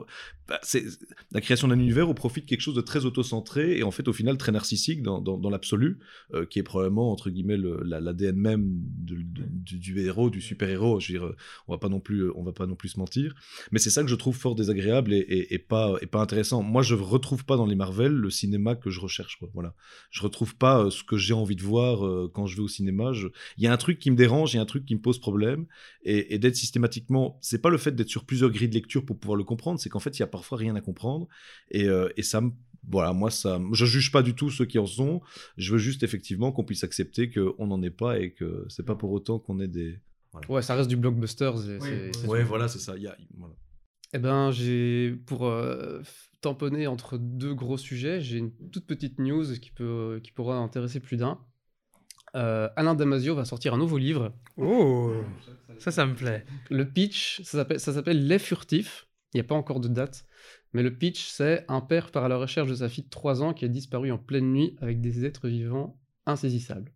Bah, 0.49 0.59
c'est 0.63 0.85
la 1.31 1.41
création 1.41 1.69
d'un 1.69 1.79
univers 1.79 2.00
au 2.09 2.15
profit 2.15 2.41
de 2.41 2.47
quelque 2.47 2.61
chose 2.61 2.75
de 2.75 2.81
très 2.81 3.05
auto-centré 3.05 3.79
et 3.79 3.83
en 3.83 3.91
fait 3.91 4.09
au 4.09 4.13
final 4.13 4.37
très 4.37 4.53
narcissique 4.53 5.03
dans, 5.03 5.21
dans, 5.21 5.51
l'absolu, 5.51 5.99
euh, 6.35 6.47
qui 6.47 6.59
est 6.59 6.63
probablement 6.63 7.13
entre 7.13 7.31
guillemets 7.31 7.57
le- 7.57 7.81
la- 7.85 8.01
l'ADN 8.01 8.37
même 8.37 8.65
du, 8.65 10.01
héros, 10.01 10.31
du 10.31 10.41
super-héros. 10.41 11.01
Je 11.01 11.13
veux 11.13 11.19
dire, 11.19 11.33
on 11.69 11.73
va 11.73 11.79
pas 11.79 11.89
non 11.89 12.01
plus, 12.01 12.31
on 12.35 12.43
va 12.43 12.53
pas 12.53 12.67
non 12.67 12.77
plus 12.77 12.91
se 12.91 12.99
mentir. 12.99 13.35
Mais 13.73 13.79
c'est 13.79 13.91
ça 13.91 14.03
que 14.03 14.09
je 14.09 14.15
trouve 14.15 14.37
fort 14.37 14.55
désagréable 14.55 15.13
et, 15.13 15.47
et- 15.51 15.59
pas, 15.59 15.97
et 16.01 16.07
pas 16.07 16.21
intéressant. 16.21 16.63
Moi, 16.63 16.83
je 16.83 16.95
retrouve 16.95 17.45
pas 17.45 17.57
dans 17.57 17.67
les 17.67 17.75
Marvel 17.77 18.13
le 18.13 18.31
cinéma 18.31 18.75
que 18.75 18.91
je 18.91 19.01
recherche. 19.01 19.39
Voilà, 19.55 19.75
je 20.11 20.23
retrouve 20.23 20.57
pas 20.57 20.85
euh, 20.85 20.91
ce 20.91 21.05
que 21.05 21.17
j'ai 21.17 21.35
envie 21.35 21.57
de 21.57 21.63
voir 21.63 22.07
euh, 22.07 22.31
quand 22.33 22.47
je 22.47 22.57
vais 22.57 22.63
au 22.63 22.69
cinéma. 22.69 23.13
Il 23.57 23.65
y 23.65 23.67
a 23.67 23.73
un 23.73 23.77
truc 23.77 23.99
qui 23.99 24.11
me 24.11 24.17
dérange, 24.17 24.55
il 24.55 24.57
y 24.57 24.59
a 24.59 24.63
un 24.63 24.67
truc 24.67 24.85
qui 24.85 24.95
me 24.95 25.01
pose 25.01 25.19
problème 25.19 25.67
et, 26.03 26.39
d'être 26.39 26.57
systématiquement, 26.57 27.39
c'est 27.43 27.61
pas 27.61 27.71
le 27.71 27.79
fait 27.79 27.93
d'être 27.93 28.09
sur 28.09 28.25
plusieurs 28.25 28.51
grilles 28.51 28.69
de 28.69 28.75
lecture 28.75 29.05
pour 29.05 29.19
pouvoir 29.19 29.37
le 29.37 29.45
comprendre, 29.45 29.79
c'est 29.79 29.89
qu'en 29.89 30.01
fait, 30.01 30.19
il 30.19 30.21
y 30.21 30.23
a 30.23 30.27
parfois 30.27 30.59
rien 30.59 30.75
à 30.77 30.81
comprendre 30.81 31.29
et, 31.71 31.85
euh, 31.89 31.90
et 32.17 32.23
ça 32.23 32.41
me 32.41 32.51
voilà, 32.89 33.13
moi, 33.13 33.31
ça, 33.31 33.61
je 33.73 33.85
juge 33.85 34.11
pas 34.11 34.23
du 34.23 34.35
tout 34.35 34.51
ceux 34.51 34.65
qui 34.65 34.79
en 34.79 34.87
sont. 34.87 35.21
Je 35.57 35.73
veux 35.73 35.79
juste 35.79 36.03
effectivement 36.03 36.51
qu'on 36.51 36.65
puisse 36.65 36.83
accepter 36.83 37.31
qu'on 37.31 37.67
n'en 37.67 37.83
est 37.83 37.91
pas 37.91 38.19
et 38.19 38.33
que 38.33 38.65
c'est 38.69 38.85
pas 38.85 38.97
pour 38.97 39.13
autant 39.13 39.39
qu'on 39.39 39.61
ait 39.61 39.69
des. 39.69 40.01
Ouais, 40.49 40.63
ça 40.63 40.75
reste 40.75 40.89
du 40.89 40.97
blockbuster. 40.97 41.53
c'est 41.57 42.27
Ouais, 42.27 42.43
voilà, 42.43 42.69
c'est 42.69 42.79
ça. 42.79 42.95
Voilà. 43.37 43.55
Eh 44.13 44.19
ben, 44.19 44.51
j'ai 44.51 45.13
pour 45.27 45.47
euh, 45.47 46.03
tamponner 46.41 46.87
entre 46.89 47.17
deux 47.17 47.55
gros 47.55 47.79
sujets, 47.79 48.21
j'ai 48.21 48.39
une 48.39 48.53
toute 48.71 48.87
petite 48.87 49.21
news 49.21 49.45
qui 49.61 49.71
peut 49.71 50.21
qui 50.23 50.33
pourra 50.33 50.57
intéresser 50.57 50.99
plus 50.99 51.17
d'un. 51.17 51.39
Euh, 52.35 52.69
Alain 52.77 52.95
Damasio 52.95 53.35
va 53.35 53.45
sortir 53.45 53.75
un 53.75 53.79
nouveau 53.79 53.99
livre. 53.99 54.33
Oh, 54.57 55.13
ça, 55.79 55.91
ça 55.91 56.07
me 56.07 56.15
plaît. 56.15 56.45
Le 56.71 56.89
pitch, 56.89 57.41
ça 57.43 57.59
s'appelle 57.59 57.81
ça 57.81 57.93
s'appelle 57.93 58.27
Les 58.27 58.39
Furtifs. 58.39 59.07
Il 59.33 59.37
n'y 59.37 59.43
a 59.43 59.45
pas 59.45 59.55
encore 59.55 59.79
de 59.79 59.87
date, 59.87 60.27
mais 60.73 60.83
le 60.83 60.93
pitch, 60.95 61.29
c'est 61.29 61.65
un 61.69 61.81
père 61.81 62.11
part 62.11 62.25
à 62.25 62.29
la 62.29 62.37
recherche 62.37 62.69
de 62.69 62.75
sa 62.75 62.89
fille 62.89 63.05
de 63.05 63.11
3 63.11 63.43
ans 63.43 63.53
qui 63.55 63.65
a 63.65 63.69
disparu 63.69 64.11
en 64.13 64.19
pleine 64.19 64.53
nuit 64.53 64.77
avec 64.81 65.01
des 65.01 65.25
êtres 65.25 65.49
vivants 65.49 65.99
insaisissables. 66.27 66.93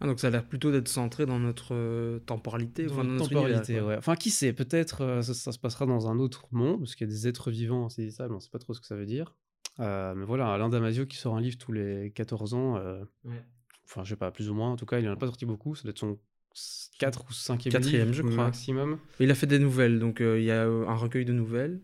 Ah, 0.00 0.06
donc 0.06 0.20
ça 0.20 0.28
a 0.28 0.30
l'air 0.30 0.44
plutôt 0.44 0.70
d'être 0.70 0.86
centré 0.86 1.26
dans 1.26 1.40
notre 1.40 1.74
euh, 1.74 2.20
temporalité, 2.20 2.86
Dans 2.86 2.92
enfin, 2.94 3.04
dans 3.04 3.10
notre 3.12 3.24
temporalité, 3.30 3.72
univers, 3.72 3.88
ouais. 3.88 3.96
Enfin, 3.98 4.14
qui 4.14 4.30
sait, 4.30 4.52
peut-être 4.52 5.00
euh, 5.02 5.22
ça, 5.22 5.34
ça 5.34 5.50
se 5.50 5.58
passera 5.58 5.86
dans 5.86 6.06
un 6.08 6.18
autre 6.20 6.46
monde, 6.52 6.78
parce 6.78 6.94
qu'il 6.94 7.08
y 7.08 7.10
a 7.10 7.12
des 7.12 7.26
êtres 7.26 7.50
vivants 7.50 7.86
insaisissables, 7.86 8.32
on 8.32 8.36
ne 8.36 8.40
sait 8.40 8.50
pas 8.50 8.60
trop 8.60 8.74
ce 8.74 8.80
que 8.80 8.86
ça 8.86 8.94
veut 8.94 9.06
dire. 9.06 9.34
Euh, 9.80 10.14
mais 10.14 10.24
voilà, 10.24 10.52
Alain 10.52 10.68
Damasio 10.68 11.06
qui 11.06 11.16
sort 11.16 11.36
un 11.36 11.40
livre 11.40 11.58
tous 11.58 11.72
les 11.72 12.12
14 12.14 12.54
ans. 12.54 12.76
euh, 12.76 13.02
Ouais. 13.24 13.42
Enfin, 13.86 14.04
je 14.04 14.10
sais 14.10 14.16
pas, 14.16 14.30
plus 14.30 14.50
ou 14.50 14.54
moins. 14.54 14.70
En 14.70 14.76
tout 14.76 14.86
cas, 14.86 14.98
il 15.00 15.08
en 15.08 15.12
a 15.12 15.16
pas 15.16 15.26
sorti 15.26 15.46
beaucoup. 15.46 15.74
Ça 15.74 15.82
doit 15.84 15.90
être 15.90 15.98
son 15.98 16.18
4 17.00 17.24
ou 17.28 17.32
5e 17.32 17.70
Quatrième, 17.70 18.10
livre 18.10 18.14
je 18.16 18.22
crois. 18.22 18.44
maximum. 18.44 18.98
Il 19.18 19.30
a 19.30 19.34
fait 19.34 19.46
des 19.46 19.58
nouvelles, 19.58 19.98
donc 19.98 20.18
il 20.20 20.42
y 20.42 20.50
a 20.50 20.64
un 20.64 20.94
recueil 20.94 21.24
de 21.24 21.32
nouvelles, 21.32 21.80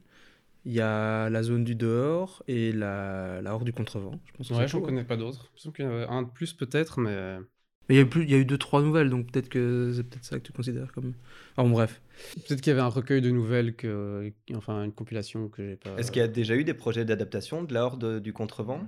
il 0.65 0.73
y 0.73 0.81
a 0.81 1.29
la 1.31 1.43
zone 1.43 1.65
du 1.65 1.75
dehors 1.75 2.43
et 2.49 2.73
la, 2.73 3.43
la 3.43 3.55
horde 3.55 3.65
du 3.65 3.73
contrevent. 3.73 4.19
Je 4.27 4.33
pense 4.33 4.49
que 4.49 4.55
Ouais, 4.55 4.69
j'en 4.69 4.81
connais 4.81 5.05
pas 5.05 5.17
d'autres. 5.17 5.51
Je 5.57 5.63
pense 5.65 5.75
qu'il 5.75 5.85
y 5.85 5.89
en 5.89 5.91
avait 5.93 6.07
un 6.07 6.23
de 6.23 6.31
plus 6.31 6.53
peut-être, 6.53 7.01
mais 7.01 7.39
Mais 7.89 7.97
il 7.97 7.99
y, 7.99 8.01
a 8.01 8.07
plus, 8.07 8.23
il 8.25 8.31
y 8.31 8.35
a 8.35 8.39
eu 8.39 8.47
deux, 8.47 8.57
trois 8.57 8.81
nouvelles, 8.83 9.11
donc 9.11 9.31
peut-être 9.31 9.49
que 9.51 9.93
c'est 9.95 10.05
peut-être 10.05 10.25
ça 10.25 10.39
que 10.39 10.45
tu 10.45 10.53
considères 10.53 10.91
comme. 10.93 11.13
Enfin, 11.57 11.69
bon, 11.69 11.75
bref. 11.75 12.01
peut-être 12.35 12.61
qu'il 12.63 12.71
y 12.71 12.73
avait 12.73 12.81
un 12.81 12.89
recueil 12.89 13.21
de 13.21 13.31
nouvelles, 13.31 13.77
que... 13.77 14.33
enfin 14.55 14.85
une 14.85 14.93
compilation 14.93 15.49
que 15.49 15.63
j'ai 15.63 15.77
pas. 15.77 15.95
Est-ce 15.99 16.11
qu'il 16.11 16.21
y 16.21 16.25
a 16.25 16.29
déjà 16.29 16.57
eu 16.57 16.65
des 16.65 16.75
projets 16.75 17.05
d'adaptation 17.05 17.63
de 17.63 17.75
la 17.75 17.85
Horde 17.85 18.21
du 18.21 18.33
Contrevent? 18.33 18.87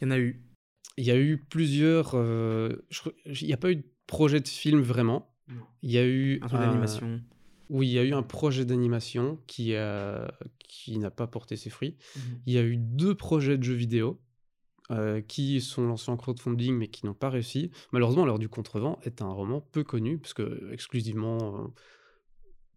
Il 0.00 0.04
y 0.04 0.06
en 0.08 0.10
a 0.12 0.18
eu. 0.18 0.40
Il 0.96 1.04
y 1.04 1.10
a 1.10 1.16
eu 1.18 1.38
plusieurs. 1.38 2.12
euh, 2.14 2.68
je 2.90 3.02
Il 3.26 3.46
n'y 3.48 3.52
a 3.52 3.56
pas 3.56 3.70
eu 3.70 3.76
de 3.76 3.84
projet 4.06 4.40
de 4.40 4.48
film 4.48 4.80
vraiment. 4.80 5.34
Non. 5.48 5.62
Il 5.82 5.90
y 5.90 5.98
a 5.98 6.06
eu 6.06 6.38
Un 6.42 6.46
truc 6.48 6.60
un- 6.60 6.66
d'animation. 6.66 7.20
Oui, 7.70 7.86
il 7.88 7.92
y 7.92 7.98
a 7.98 8.04
eu 8.04 8.12
un 8.12 8.22
projet 8.22 8.64
d'animation 8.64 9.38
qui, 9.46 9.74
a- 9.76 10.30
qui 10.68 10.98
n'a 10.98 11.10
pas 11.10 11.26
porté 11.26 11.56
ses 11.56 11.70
fruits. 11.70 11.96
Il 12.46 12.52
y 12.52 12.58
a 12.58 12.62
eu 12.62 12.76
deux 12.76 13.14
projets 13.14 13.56
de 13.56 13.62
jeux 13.62 13.74
vidéo 13.74 14.20
euh, 14.90 15.20
qui 15.20 15.60
sont 15.60 15.86
lancés 15.86 16.10
en 16.10 16.16
crowdfunding 16.16 16.74
mais 16.76 16.88
qui 16.88 17.06
n'ont 17.06 17.14
pas 17.14 17.30
réussi. 17.30 17.70
Malheureusement, 17.92 18.24
l'heure 18.26 18.40
du 18.40 18.48
contrevent 18.48 18.98
est 19.04 19.22
un 19.22 19.28
roman 19.28 19.60
peu 19.60 19.84
connu 19.84 20.18
parce 20.18 20.34
que 20.34 20.68
exclusivement 20.72 21.38
euh, 21.38 21.68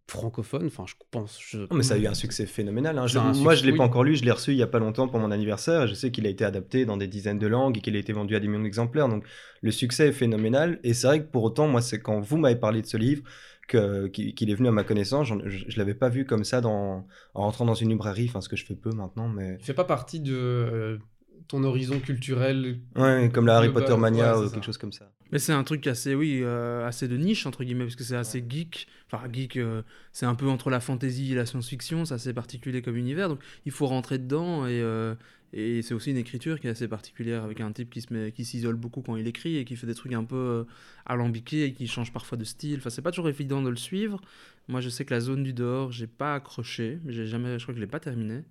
francophone. 0.06 0.66
Enfin, 0.66 0.84
je 0.86 0.94
pense. 1.10 1.38
Je... 1.40 1.58
Non, 1.58 1.66
mais 1.72 1.82
ça 1.82 1.94
a 1.94 1.96
eu 1.98 2.06
un 2.06 2.14
succès 2.14 2.46
phénoménal. 2.46 2.98
hein. 2.98 3.06
Je- 3.06 3.18
un 3.18 3.32
moi, 3.32 3.52
succès, 3.54 3.56
je 3.56 3.70
l'ai 3.70 3.76
pas 3.76 3.84
encore 3.84 4.04
lu, 4.04 4.16
je 4.16 4.24
l'ai 4.24 4.30
reçu 4.30 4.52
il 4.52 4.56
y 4.58 4.62
a 4.62 4.66
pas 4.66 4.78
longtemps 4.78 5.08
pour 5.08 5.18
mon 5.20 5.30
anniversaire. 5.30 5.86
Je 5.86 5.94
sais 5.94 6.10
qu'il 6.10 6.26
a 6.26 6.30
été 6.30 6.44
adapté 6.44 6.84
dans 6.84 6.96
des 6.96 7.06
dizaines 7.08 7.38
de 7.38 7.46
langues 7.46 7.78
et 7.78 7.80
qu'il 7.80 7.96
a 7.96 7.98
été 7.98 8.12
vendu 8.12 8.36
à 8.36 8.40
des 8.40 8.48
millions 8.48 8.62
d'exemplaires. 8.62 9.08
Donc, 9.08 9.24
le 9.62 9.70
succès 9.70 10.08
est 10.08 10.12
phénoménal. 10.12 10.78
Et 10.84 10.94
c'est 10.94 11.06
vrai 11.06 11.20
que 11.22 11.30
pour 11.30 11.42
autant, 11.44 11.68
moi, 11.68 11.80
c'est 11.80 12.00
quand 12.00 12.20
vous 12.20 12.36
m'avez 12.36 12.56
parlé 12.56 12.82
de 12.82 12.86
ce 12.86 12.96
livre 12.96 13.22
que- 13.66 14.08
qu'il 14.08 14.50
est 14.50 14.54
venu 14.54 14.68
à 14.68 14.72
ma 14.72 14.84
connaissance. 14.84 15.26
Je, 15.46 15.64
je 15.68 15.78
l'avais 15.78 15.94
pas 15.94 16.10
vu 16.10 16.26
comme 16.26 16.44
ça 16.44 16.60
dans, 16.60 17.06
en 17.32 17.42
rentrant 17.42 17.64
dans 17.64 17.74
une 17.74 17.88
librairie, 17.88 18.26
enfin, 18.28 18.42
ce 18.42 18.48
que 18.50 18.56
je 18.56 18.64
fais 18.66 18.74
peu 18.74 18.90
maintenant, 18.90 19.26
mais 19.28 19.56
Il 19.58 19.64
fait 19.64 19.72
pas 19.72 19.84
partie 19.84 20.20
de 20.20 20.34
euh, 20.34 20.98
ton 21.48 21.62
horizon 21.64 22.00
culturel. 22.00 22.78
ouais, 22.96 23.30
comme 23.32 23.46
la 23.46 23.56
Harry 23.56 23.72
Potter 23.72 23.96
Mania 23.96 24.38
ouais, 24.38 24.46
ou 24.46 24.48
quelque 24.50 24.60
ça. 24.60 24.66
chose 24.66 24.78
comme 24.78 24.92
ça. 24.92 25.10
Mais 25.32 25.38
c'est 25.38 25.52
un 25.52 25.64
truc 25.64 25.86
assez, 25.86 26.14
oui, 26.14 26.40
euh, 26.42 26.86
assez 26.86 27.08
de 27.08 27.16
niche, 27.16 27.46
entre 27.46 27.64
guillemets, 27.64 27.84
parce 27.84 27.96
que 27.96 28.04
c'est 28.04 28.16
assez 28.16 28.44
geek. 28.48 28.86
Enfin, 29.10 29.24
geek, 29.32 29.56
euh, 29.56 29.82
c'est 30.12 30.26
un 30.26 30.34
peu 30.34 30.48
entre 30.48 30.70
la 30.70 30.80
fantasy 30.80 31.32
et 31.32 31.34
la 31.34 31.46
science-fiction, 31.46 32.04
c'est 32.04 32.14
assez 32.14 32.32
particulier 32.32 32.82
comme 32.82 32.96
univers, 32.96 33.28
donc 33.28 33.40
il 33.66 33.72
faut 33.72 33.86
rentrer 33.86 34.18
dedans, 34.18 34.66
et, 34.66 34.80
euh, 34.80 35.14
et 35.52 35.82
c'est 35.82 35.94
aussi 35.94 36.10
une 36.10 36.16
écriture 36.16 36.60
qui 36.60 36.66
est 36.66 36.70
assez 36.70 36.88
particulière, 36.88 37.42
avec 37.44 37.60
un 37.60 37.72
type 37.72 37.90
qui 37.90 38.00
se 38.00 38.12
met- 38.12 38.32
qui 38.32 38.44
s'isole 38.44 38.76
beaucoup 38.76 39.02
quand 39.02 39.16
il 39.16 39.26
écrit, 39.26 39.56
et 39.56 39.64
qui 39.64 39.76
fait 39.76 39.86
des 39.86 39.94
trucs 39.94 40.12
un 40.12 40.24
peu 40.24 40.36
euh, 40.36 40.64
alambiqués, 41.06 41.64
et 41.64 41.72
qui 41.72 41.86
change 41.88 42.12
parfois 42.12 42.38
de 42.38 42.44
style. 42.44 42.76
Enfin, 42.78 42.90
c'est 42.90 43.02
pas 43.02 43.10
toujours 43.10 43.28
évident 43.28 43.60
de 43.62 43.70
le 43.70 43.76
suivre. 43.76 44.20
Moi, 44.68 44.80
je 44.80 44.88
sais 44.88 45.04
que 45.04 45.12
la 45.12 45.20
zone 45.20 45.42
du 45.42 45.52
dehors, 45.52 45.90
j'ai 45.92 46.06
pas 46.06 46.34
accroché, 46.36 46.98
j'ai 47.06 47.26
jamais, 47.26 47.58
je 47.58 47.64
crois 47.64 47.74
que 47.74 47.80
je 47.80 47.84
l'ai 47.84 47.90
pas 47.90 48.00
terminé. 48.00 48.42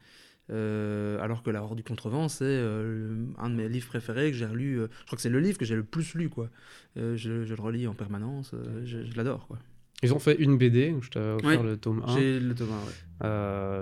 Euh, 0.51 1.17
alors 1.21 1.41
que 1.41 1.49
La 1.49 1.63
Horde 1.63 1.77
du 1.77 1.83
Contrevent, 1.83 2.27
c'est 2.27 2.43
euh, 2.45 3.25
un 3.37 3.49
de 3.49 3.55
mes 3.55 3.69
livres 3.69 3.87
préférés 3.87 4.29
que 4.31 4.37
j'ai 4.37 4.45
relu. 4.45 4.79
euh, 4.79 4.87
je 5.01 5.05
crois 5.05 5.15
que 5.15 5.21
c'est 5.21 5.29
le 5.29 5.39
livre 5.39 5.57
que 5.57 5.65
j'ai 5.65 5.75
le 5.75 5.83
plus 5.83 6.15
lu, 6.15 6.29
quoi. 6.29 6.49
Je, 6.95 7.15
je 7.15 7.55
le 7.55 7.61
relis 7.61 7.87
en 7.87 7.93
permanence, 7.93 8.53
je, 8.83 9.05
je 9.05 9.15
l'adore, 9.17 9.47
quoi. 9.47 9.57
Ils 10.03 10.13
ont 10.13 10.19
fait 10.19 10.35
une 10.35 10.57
BD, 10.57 10.93
je 10.99 11.09
t'ai 11.09 11.19
offert 11.19 11.47
Ouais, 11.47 11.63
le 11.63 11.77
tome 11.77 12.03
1. 12.05 12.17
J'ai 12.17 12.37
le 12.41 12.53
tome 12.53 12.71
1, 13.21 13.27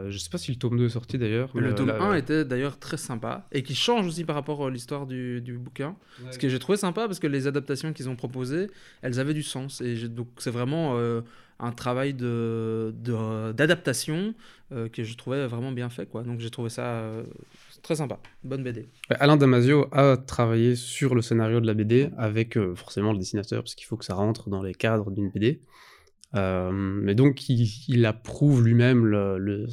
ouais. 0.06 0.12
Je 0.12 0.18
sais 0.20 0.30
pas 0.30 0.38
si 0.38 0.52
le 0.52 0.58
tome 0.58 0.78
2 0.78 0.86
est 0.86 0.90
sorti 0.90 1.18
d'ailleurs. 1.18 1.50
Mais 1.56 1.62
mais 1.62 1.70
le 1.70 1.74
tome 1.74 1.88
là, 1.88 2.00
1 2.00 2.12
ouais. 2.12 2.20
était 2.20 2.46
d'ailleurs 2.46 2.78
très 2.78 2.98
sympa 2.98 3.48
et 3.52 3.64
qui 3.64 3.74
change 3.74 4.06
aussi 4.06 4.24
par 4.24 4.36
rapport 4.36 4.64
à 4.64 4.70
l'histoire 4.70 5.08
du, 5.08 5.42
du 5.42 5.58
bouquin. 5.58 5.96
Ce 6.30 6.38
que 6.38 6.48
j'ai 6.48 6.60
trouvé 6.60 6.78
sympa 6.78 7.08
parce 7.08 7.18
que 7.20 7.26
les 7.26 7.48
adaptations 7.48 7.92
qu'ils 7.92 8.08
ont 8.08 8.16
proposées, 8.16 8.68
elles 9.02 9.20
avaient 9.20 9.34
du 9.34 9.42
sens. 9.42 9.82
Et 9.82 10.08
donc 10.08 10.28
c'est 10.38 10.52
vraiment 10.52 10.96
un 11.62 11.72
travail 11.72 12.14
de, 12.14 12.94
de- 12.98 13.52
d'adaptation 13.54 14.34
euh, 14.72 14.90
que 14.90 15.04
je 15.04 15.16
trouvais 15.16 15.48
vraiment 15.48 15.72
bien 15.72 15.90
fait. 15.90 16.06
Quoi. 16.06 16.24
Donc 16.24 16.40
j'ai 16.40 16.50
trouvé 16.50 16.70
ça 16.70 16.86
euh, 16.86 17.24
très 17.82 17.96
sympa. 17.96 18.20
Bonne 18.44 18.64
BD. 18.64 18.88
Alain 19.10 19.38
Damasio 19.38 19.88
a 19.92 20.18
travaillé 20.18 20.76
sur 20.76 21.16
le 21.16 21.22
scénario 21.22 21.60
de 21.62 21.68
la 21.68 21.74
BD 21.74 22.10
avec 22.18 22.58
euh, 22.58 22.76
forcément 22.76 23.14
le 23.14 23.20
dessinateur, 23.20 23.64
parce 23.64 23.76
qu'il 23.76 23.86
faut 23.88 23.98
que 23.98 24.06
ça 24.06 24.16
rentre 24.16 24.50
dans 24.50 24.62
les 24.64 24.74
cadres 24.74 25.12
d'une 25.12 25.30
BD. 25.30 25.62
Euh, 26.36 26.72
mais 26.72 27.14
donc, 27.16 27.50
il, 27.50 27.70
il 27.88 28.06
approuve 28.06 28.64
lui-même 28.64 29.06
une 29.06 29.68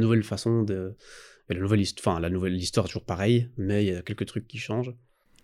nouvelle 0.00 0.22
façon 0.22 0.62
de. 0.62 0.94
la 1.48 1.58
nouvelle 1.58 1.80
histoire, 1.80 2.14
enfin, 2.16 2.20
la 2.20 2.30
nouvelle 2.30 2.56
histoire 2.56 2.86
est 2.86 2.88
toujours 2.90 3.04
pareille, 3.06 3.48
mais 3.56 3.84
il 3.84 3.92
y 3.92 3.96
a 3.96 4.02
quelques 4.02 4.26
trucs 4.26 4.46
qui 4.46 4.58
changent. 4.58 4.92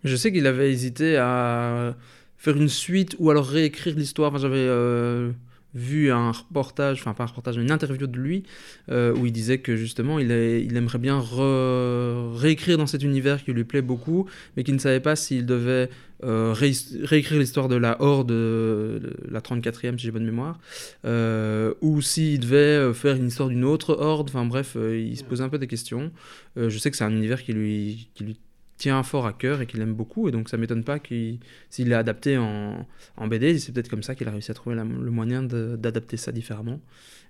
Je 0.03 0.15
sais 0.15 0.31
qu'il 0.31 0.45
avait 0.45 0.71
hésité 0.71 1.17
à 1.17 1.95
faire 2.37 2.57
une 2.57 2.69
suite 2.69 3.15
ou 3.17 3.31
alors 3.31 3.47
réécrire 3.47 3.95
l'histoire. 3.95 4.29
Enfin, 4.29 4.37
j'avais 4.39 4.57
euh, 4.59 5.31
vu 5.75 6.09
un 6.11 6.31
reportage, 6.31 6.99
enfin 7.01 7.13
pas 7.13 7.23
un 7.25 7.27
reportage, 7.27 7.57
mais 7.57 7.63
une 7.63 7.71
interview 7.71 8.07
de 8.07 8.17
lui 8.17 8.43
euh, 8.89 9.13
où 9.13 9.25
il 9.25 9.31
disait 9.33 9.57
que 9.59 9.75
justement 9.75 10.17
il, 10.19 10.31
est- 10.31 10.63
il 10.63 10.75
aimerait 10.77 10.97
bien 10.99 11.19
re- 11.19 12.33
réécrire 12.35 12.77
dans 12.77 12.87
cet 12.87 13.03
univers 13.03 13.43
qui 13.43 13.51
lui 13.53 13.65
plaît 13.65 13.81
beaucoup, 13.81 14.25
mais 14.55 14.63
qu'il 14.63 14.73
ne 14.73 14.79
savait 14.79 15.01
pas 15.01 15.15
s'il 15.15 15.45
devait 15.45 15.89
euh, 16.23 16.53
réécrire 16.53 17.37
l'histoire 17.39 17.67
de 17.67 17.75
la 17.75 18.01
Horde, 18.01 18.29
de 18.29 19.13
la 19.29 19.41
34e 19.41 19.97
si 19.97 20.05
j'ai 20.05 20.11
bonne 20.11 20.25
mémoire, 20.25 20.59
euh, 21.03 21.73
ou 21.81 22.01
s'il 22.01 22.39
devait 22.39 22.93
faire 22.93 23.15
une 23.17 23.27
histoire 23.27 23.49
d'une 23.49 23.65
autre 23.65 23.97
Horde. 23.99 24.29
Enfin 24.29 24.45
bref, 24.45 24.77
il 24.79 25.17
se 25.17 25.23
posait 25.25 25.43
un 25.43 25.49
peu 25.49 25.59
des 25.59 25.67
questions. 25.67 26.11
Je 26.55 26.77
sais 26.77 26.89
que 26.89 26.95
c'est 26.97 27.03
un 27.03 27.11
univers 27.11 27.43
qui 27.43 27.51
lui, 27.53 28.07
qui 28.15 28.23
lui 28.23 28.37
tient 28.77 29.01
fort 29.03 29.25
à 29.25 29.33
cœur 29.33 29.61
et 29.61 29.67
qu'il 29.67 29.79
aime 29.81 29.93
beaucoup, 29.93 30.27
et 30.27 30.31
donc 30.31 30.49
ça 30.49 30.57
m'étonne 30.57 30.83
pas 30.83 30.99
qu'il, 30.99 31.39
s'il 31.69 31.87
l'a 31.89 31.99
adapté 31.99 32.37
en, 32.37 32.85
en 33.17 33.27
BD, 33.27 33.57
c'est 33.59 33.71
peut-être 33.71 33.89
comme 33.89 34.03
ça 34.03 34.15
qu'il 34.15 34.27
a 34.27 34.31
réussi 34.31 34.51
à 34.51 34.53
trouver 34.53 34.75
la- 34.75 34.83
le 34.83 35.11
moyen 35.11 35.43
d'adapter 35.43 36.17
ça 36.17 36.31
différemment 36.31 36.81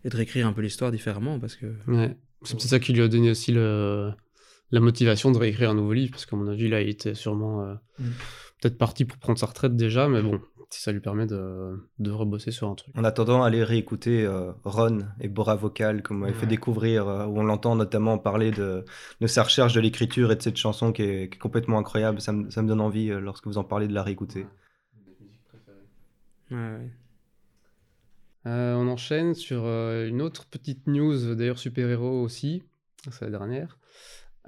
et 0.04 0.10
de 0.10 0.16
réécrire 0.18 0.48
un 0.48 0.54
peu 0.54 0.62
l'histoire 0.62 0.92
différemment, 0.92 1.40
parce 1.40 1.56
que 1.56 1.68
Ouais. 1.88 2.16
C'est 2.44 2.56
peut-être 2.56 2.70
ça 2.70 2.80
qui 2.80 2.94
lui 2.94 3.02
a 3.02 3.08
donné 3.08 3.30
aussi 3.32 3.52
le, 3.52 4.12
la 4.72 4.80
motivation 4.80 5.32
de 5.32 5.38
réécrire 5.38 5.70
un 5.72 5.76
nouveau 5.76 5.94
livre, 5.94 6.12
parce 6.12 6.26
qu'à 6.26 6.36
mon 6.36 6.48
avis, 6.48 6.68
là, 6.68 6.82
il 6.82 6.90
était 6.90 7.16
sûrement 7.16 7.62
euh, 7.64 7.74
Mm. 8.00 8.04
Peut-être 8.62 8.78
parti 8.78 9.06
pour 9.06 9.18
prendre 9.18 9.40
sa 9.40 9.46
retraite 9.46 9.76
déjà, 9.76 10.08
mais 10.08 10.22
bon, 10.22 10.40
si 10.70 10.82
ça 10.82 10.92
lui 10.92 11.00
permet 11.00 11.26
de, 11.26 11.80
de 12.00 12.12
rebosser 12.12 12.52
sur 12.52 12.68
un 12.68 12.76
truc. 12.76 12.94
En 12.98 13.04
attendant, 13.04 13.44
allez 13.44 13.64
réécouter 13.64 14.26
euh, 14.26 14.52
Ron 14.64 15.00
et 15.20 15.28
Bora 15.28 15.56
Vocal, 15.56 16.02
comme 16.02 16.20
m'avait 16.20 16.34
fait 16.34 16.48
découvrir, 16.48 17.08
euh, 17.08 17.26
où 17.26 17.40
on 17.40 17.44
l'entend 17.44 17.76
notamment 17.76 18.18
parler 18.18 18.52
de, 18.52 18.84
de 19.22 19.28
sa 19.28 19.44
recherche 19.44 19.74
de 19.74 19.80
l'écriture 19.80 20.32
et 20.32 20.36
de 20.36 20.42
cette 20.42 20.58
chanson 20.58 20.92
qui 20.92 21.04
est, 21.04 21.30
qui 21.30 21.36
est 21.36 21.40
complètement 21.40 21.78
incroyable. 21.78 22.20
Ça 22.20 22.32
me, 22.32 22.50
ça 22.50 22.62
me 22.62 22.68
donne 22.68 22.82
envie, 22.82 23.10
euh, 23.12 23.20
lorsque 23.20 23.46
vous 23.48 23.58
en 23.58 23.64
parlez, 23.64 23.88
de 23.88 23.94
la 23.94 24.04
réécouter. 24.04 24.48
ouais, 26.52 26.58
ouais. 26.58 26.92
Euh, 28.48 28.76
on 28.76 28.88
enchaîne 28.88 29.34
sur 29.34 29.64
euh, 29.66 30.08
une 30.08 30.22
autre 30.22 30.46
petite 30.46 30.86
news, 30.86 31.34
d'ailleurs 31.34 31.58
super-héros 31.58 32.22
aussi, 32.22 32.62
c'est 33.10 33.26
la 33.26 33.32
dernière. 33.32 33.80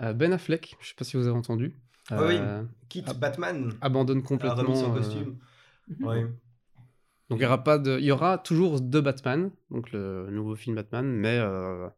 Euh, 0.02 0.14
ben 0.14 0.32
Affleck, 0.34 0.78
je 0.80 0.90
sais 0.90 0.94
pas 0.96 1.04
si 1.04 1.18
vous 1.18 1.26
avez 1.26 1.36
entendu, 1.36 1.76
Ah 2.10 2.26
oui. 2.26 2.38
euh, 2.40 2.64
Quitte 2.90 3.06
Ah, 3.10 3.14
Batman, 3.14 3.74
abandonne 3.82 4.24
complètement. 4.24 4.76
son 4.76 4.92
euh, 4.92 4.96
costume. 4.96 5.38
Oui. 6.00 6.22
Donc 7.30 7.40
il 7.40 7.44
y 7.44 7.46
aura 7.46 7.64
pas 7.64 7.78
de, 7.78 7.98
il 8.00 8.06
y 8.06 8.12
aura 8.12 8.38
toujours 8.38 8.80
deux 8.80 9.02
Batman, 9.02 9.52
donc 9.70 9.92
le 9.92 10.30
nouveau 10.32 10.56
film 10.56 10.76
Batman, 10.78 11.06
mais 11.06 11.38
euh, 11.38 11.90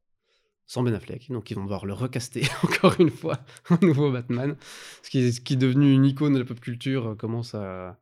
sans 0.66 0.82
Ben 0.82 0.94
Affleck. 0.96 1.30
Donc 1.30 1.52
ils 1.52 1.54
vont 1.54 1.64
devoir 1.64 1.86
le 1.86 1.94
recaster 1.94 2.42
encore 2.64 2.96
une 3.00 3.12
fois, 3.12 3.38
un 3.70 3.78
nouveau 3.86 4.12
Batman, 4.12 4.56
ce 5.04 5.10
qui 5.12 5.20
est, 5.20 5.32
ce 5.32 5.42
qui 5.42 5.54
est 5.54 5.58
devenu 5.58 5.94
une 5.94 6.06
icône 6.06 6.34
de 6.34 6.40
la 6.40 6.46
pop 6.46 6.60
culture 6.60 7.10
euh, 7.10 7.16
commence 7.16 7.54
à, 7.54 8.00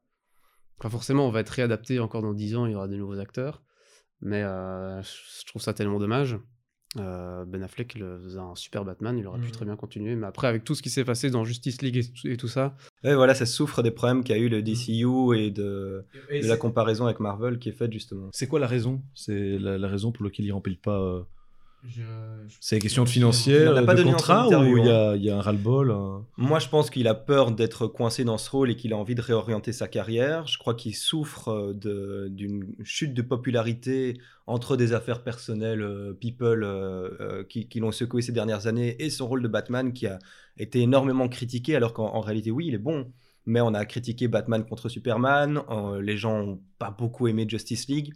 enfin 0.80 0.90
forcément 0.90 1.28
on 1.28 1.32
va 1.32 1.42
être 1.42 1.50
réadapté 1.50 2.00
encore 2.00 2.22
dans 2.22 2.34
10 2.34 2.56
ans, 2.56 2.66
il 2.66 2.72
y 2.72 2.76
aura 2.76 2.88
de 2.88 2.96
nouveaux 2.96 3.20
acteurs, 3.20 3.62
mais 4.22 4.44
euh, 4.44 5.02
je 5.02 5.46
trouve 5.48 5.62
ça 5.62 5.74
tellement 5.74 6.00
dommage. 6.00 6.38
Euh, 6.96 7.44
ben 7.46 7.62
Affleck 7.64 7.98
faisait 7.98 8.40
un 8.40 8.56
super 8.56 8.86
Batman, 8.86 9.18
il 9.18 9.28
aurait 9.28 9.40
pu 9.40 9.48
Mhm. 9.48 9.52
très 9.52 9.66
bien 9.66 9.76
continuer, 9.76 10.16
mais 10.16 10.26
après 10.26 10.48
avec 10.48 10.64
tout 10.64 10.74
ce 10.74 10.82
qui 10.82 10.90
s'est 10.90 11.04
passé 11.04 11.30
dans 11.30 11.44
Justice 11.44 11.82
League 11.82 11.98
et, 11.98 12.04
tout- 12.06 12.28
et 12.28 12.38
tout 12.38 12.48
ça, 12.48 12.76
Ouais, 13.04 13.14
voilà, 13.14 13.36
ça 13.36 13.46
souffre 13.46 13.84
des 13.84 13.92
problèmes 13.92 14.24
qu'a 14.24 14.38
eu 14.38 14.48
le 14.48 14.62
DCU 14.62 15.36
et 15.38 15.52
de, 15.52 16.06
Et 16.32 16.42
de 16.42 16.48
la 16.48 16.56
comparaison 16.58 17.06
avec 17.06 17.20
Marvel 17.20 17.60
qui 17.60 17.70
est 17.70 17.74
faite 17.74 17.92
justement. 17.92 18.30
C'est 18.32 18.48
quoi 18.48 18.60
la 18.60 18.68
raison? 18.68 19.04
C'est 19.14 19.60
la, 19.60 19.78
la 19.78 19.88
raison 19.90 20.12
pour 20.14 20.24
laquelle 20.24 20.46
il 20.46 20.52
remplit 20.54 20.78
pas. 20.78 21.28
C'est 22.60 22.80
question 22.80 23.04
de 23.04 23.10
financière, 23.10 23.72
Il 23.74 23.80
en 23.80 23.84
a 23.84 23.84
pas 23.84 23.96
de 23.96 24.04
en 24.04 24.12
contrat 24.12 24.48
ou 24.62 24.78
il 24.78 24.86
y 24.86 24.90
a, 24.90 25.16
il 25.16 25.24
y 25.24 25.30
a 25.30 25.38
un 25.38 25.42
ras-le-bol 25.42 25.92
un- 25.92 26.26
Moi, 26.38 26.60
je 26.60 26.68
pense 26.70 26.90
qu'il 26.90 27.08
a 27.08 27.14
peur 27.16 27.52
d'être 27.52 27.88
coincé 27.88 28.24
dans 28.24 28.38
ce 28.38 28.50
rôle 28.50 28.72
et 28.72 28.76
qu'il 28.76 28.94
a 28.94 28.98
envie 28.98 29.16
de 29.16 29.22
réorienter 29.22 29.74
sa 29.74 29.88
carrière. 29.88 30.48
Je 30.48 30.58
crois 30.58 30.74
qu'il 30.76 30.96
souffre 30.96 31.50
euh, 31.50 31.74
de- 31.74 32.28
d'une 32.30 32.76
chute 32.84 33.14
de 33.14 33.22
popularité 33.22 34.20
entre 34.48 34.78
des 34.78 34.94
affaires 34.94 35.24
personnelles, 35.24 35.82
euh, 35.82 36.14
people, 36.14 36.64
euh, 36.64 37.10
euh, 37.20 37.44
qui, 37.44 37.68
qui 37.68 37.80
l'ont 37.80 37.92
secoué 37.92 38.22
ces 38.22 38.32
dernières 38.32 38.68
années, 38.68 38.96
et 39.04 39.10
son 39.10 39.28
rôle 39.28 39.42
de 39.44 39.48
Batman 39.48 39.94
qui 39.94 40.08
a 40.08 40.20
été 40.58 40.82
énormément 40.82 41.28
critiqué, 41.28 41.76
alors 41.76 41.94
qu'en 41.94 42.08
en 42.16 42.22
réalité, 42.22 42.52
oui, 42.52 42.68
il 42.68 42.74
est 42.74 42.80
bon. 42.80 43.12
Mais 43.46 43.62
on 43.62 43.74
a 43.74 43.86
critiqué 43.86 44.28
Batman 44.28 44.66
contre 44.66 44.90
Superman, 44.90 45.62
euh, 45.70 46.02
les 46.02 46.18
gens 46.18 46.44
n'ont 46.44 46.62
pas 46.80 46.92
beaucoup 46.92 47.28
aimé 47.28 47.46
Justice 47.48 47.88
League. 47.88 48.14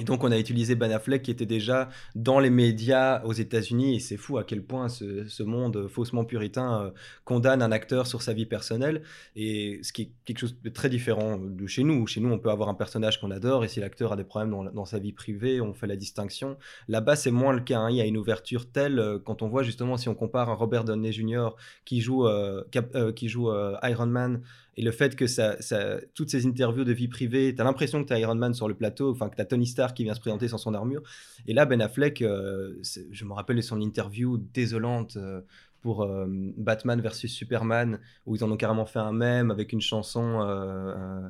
Et 0.00 0.04
donc, 0.04 0.24
on 0.24 0.32
a 0.32 0.38
utilisé 0.38 0.74
Ben 0.74 0.90
Affleck 0.90 1.20
qui 1.20 1.30
était 1.30 1.44
déjà 1.44 1.90
dans 2.14 2.40
les 2.40 2.48
médias 2.48 3.22
aux 3.24 3.34
États-Unis. 3.34 3.96
Et 3.96 4.00
c'est 4.00 4.16
fou 4.16 4.38
à 4.38 4.44
quel 4.44 4.62
point 4.62 4.88
ce, 4.88 5.42
monde 5.42 5.86
faussement 5.86 6.24
puritain 6.24 6.84
euh, 6.84 6.90
condamne 7.26 7.60
un 7.60 7.70
acteur 7.72 8.06
sur 8.06 8.22
sa 8.22 8.32
vie 8.32 8.46
personnelle. 8.46 9.02
Et 9.36 9.80
ce 9.82 9.92
qui 9.92 10.02
est 10.02 10.10
quelque 10.24 10.38
chose 10.38 10.56
de 10.62 10.70
très 10.70 10.88
différent 10.88 11.36
de 11.36 11.66
chez 11.66 11.84
nous. 11.84 12.06
Chez 12.06 12.20
nous, 12.20 12.32
on 12.32 12.38
peut 12.38 12.48
avoir 12.48 12.70
un 12.70 12.74
personnage 12.74 13.20
qu'on 13.20 13.30
adore. 13.30 13.64
Et 13.64 13.68
si 13.68 13.80
l'acteur 13.80 14.12
a 14.12 14.16
des 14.16 14.24
problèmes 14.24 14.70
dans, 14.72 14.84
sa 14.86 14.98
vie 14.98 15.12
privée, 15.12 15.60
on 15.60 15.74
fait 15.74 15.86
la 15.86 15.96
distinction. 15.96 16.56
Là-bas, 16.88 17.14
c'est 17.14 17.30
moins 17.30 17.52
le 17.52 17.60
cas. 17.60 17.80
Hein. 17.80 17.90
Il 17.90 17.96
y 17.96 18.00
a 18.00 18.06
une 18.06 18.16
ouverture 18.16 18.70
telle 18.70 18.98
euh, 18.98 19.18
quand 19.22 19.42
on 19.42 19.48
voit 19.48 19.62
justement, 19.62 19.98
si 19.98 20.08
on 20.08 20.14
compare 20.14 20.48
un 20.48 20.54
Robert 20.54 20.84
Downey 20.84 21.12
Jr. 21.12 21.50
qui 21.84 22.00
joue, 22.00 22.26
euh, 22.26 22.64
euh 22.94 23.12
qui 23.12 23.28
joue 23.28 23.50
Iron 23.82 24.06
Man 24.06 24.40
et 24.76 24.82
le 24.82 24.90
fait 24.90 25.16
que 25.16 25.26
ça, 25.26 25.56
toutes 26.14 26.30
ces 26.30 26.46
interviews 26.46 26.84
de 26.84 26.92
vie 26.92 27.08
privée, 27.08 27.54
tu 27.54 27.60
as 27.60 27.64
l'impression 27.64 28.02
que 28.02 28.08
tu 28.08 28.14
as 28.14 28.18
Iron 28.18 28.34
Man 28.34 28.54
sur 28.54 28.68
le 28.68 28.74
plateau, 28.74 29.10
enfin 29.10 29.28
que 29.28 29.36
tu 29.36 29.42
as 29.42 29.44
Tony 29.44 29.66
Stark 29.66 29.94
qui 29.96 30.04
vient 30.04 30.14
se 30.14 30.20
présenter 30.20 30.48
sans 30.48 30.58
son 30.58 30.72
armure. 30.72 31.02
Et 31.46 31.52
là, 31.52 31.66
Ben 31.66 31.80
Affleck, 31.82 32.22
euh, 32.22 32.74
je 33.10 33.24
me 33.24 33.32
rappelle 33.34 33.56
de 33.56 33.62
son 33.62 33.80
interview 33.80 34.38
désolante 34.38 35.16
euh, 35.16 35.42
pour 35.82 36.04
euh, 36.04 36.26
Batman 36.28 37.00
versus 37.02 37.30
Superman, 37.30 37.98
où 38.24 38.34
ils 38.34 38.44
en 38.44 38.50
ont 38.50 38.56
carrément 38.56 38.86
fait 38.86 39.00
un 39.00 39.12
mème 39.12 39.50
avec 39.50 39.72
une 39.72 39.80
chanson 39.80 40.40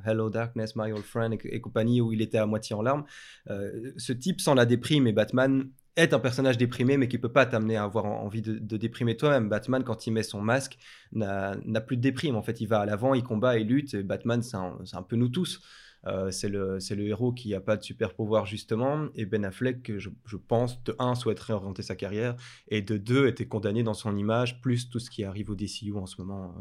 Hello 0.04 0.30
Darkness, 0.30 0.76
My 0.76 0.92
Old 0.92 1.04
Friend 1.04 1.36
et, 1.42 1.60
compagnie, 1.60 2.00
où 2.00 2.12
il 2.12 2.22
était 2.22 2.38
à 2.38 2.46
moitié 2.46 2.76
en 2.76 2.82
larmes. 2.82 3.04
ce 3.48 4.12
type 4.12 4.40
sans 4.40 4.54
la 4.54 4.66
déprime 4.66 5.06
et 5.06 5.12
Batman 5.12 5.68
est 5.96 6.14
un 6.14 6.18
personnage 6.18 6.58
déprimé, 6.58 6.96
mais 6.96 7.08
qui 7.08 7.18
peut 7.18 7.32
pas 7.32 7.46
t'amener 7.46 7.76
à 7.76 7.84
avoir 7.84 8.06
envie 8.06 8.42
de, 8.42 8.76
déprimer 8.76 9.16
toi-même. 9.16 9.48
Batman, 9.48 9.84
quand 9.84 10.06
il 10.06 10.12
met 10.12 10.22
son 10.22 10.40
masque, 10.40 10.78
n'a 11.12 11.80
plus 11.86 11.96
de 11.96 12.02
déprime. 12.02 12.36
En 12.36 12.42
fait, 12.42 12.60
il 12.60 12.66
va 12.66 12.80
à 12.80 12.86
l'avant, 12.86 13.14
il 13.14 13.22
combat, 13.22 13.58
il 13.58 13.68
lutte. 13.68 13.94
Et 13.94 14.02
Batman, 14.02 14.42
c'est 14.42 14.56
un, 14.56 15.02
peu 15.02 15.16
nous 15.16 15.28
tous. 15.28 15.60
Euh, 16.06 16.30
c'est 16.30 16.48
le, 16.48 16.78
héros 17.06 17.32
qui 17.32 17.50
n'a 17.50 17.60
pas 17.60 17.76
de 17.76 17.82
super 17.82 18.14
pouvoir, 18.14 18.46
justement. 18.46 19.08
Et 19.14 19.26
Ben 19.26 19.44
Affleck, 19.44 19.98
je, 19.98 20.08
je, 20.24 20.36
pense, 20.36 20.82
de 20.84 20.96
un, 20.98 21.14
souhaiterait 21.14 21.52
orienter 21.52 21.82
sa 21.82 21.94
carrière. 21.94 22.36
Et 22.68 22.82
de 22.82 22.96
deux, 22.96 23.26
était 23.28 23.46
condamné 23.46 23.82
dans 23.82 23.94
son 23.94 24.16
image, 24.16 24.60
plus 24.60 24.88
tout 24.88 24.98
ce 24.98 25.10
qui 25.10 25.24
arrive 25.24 25.50
au 25.50 25.54
DCU 25.54 25.94
en 25.94 26.06
ce 26.06 26.20
moment. 26.20 26.54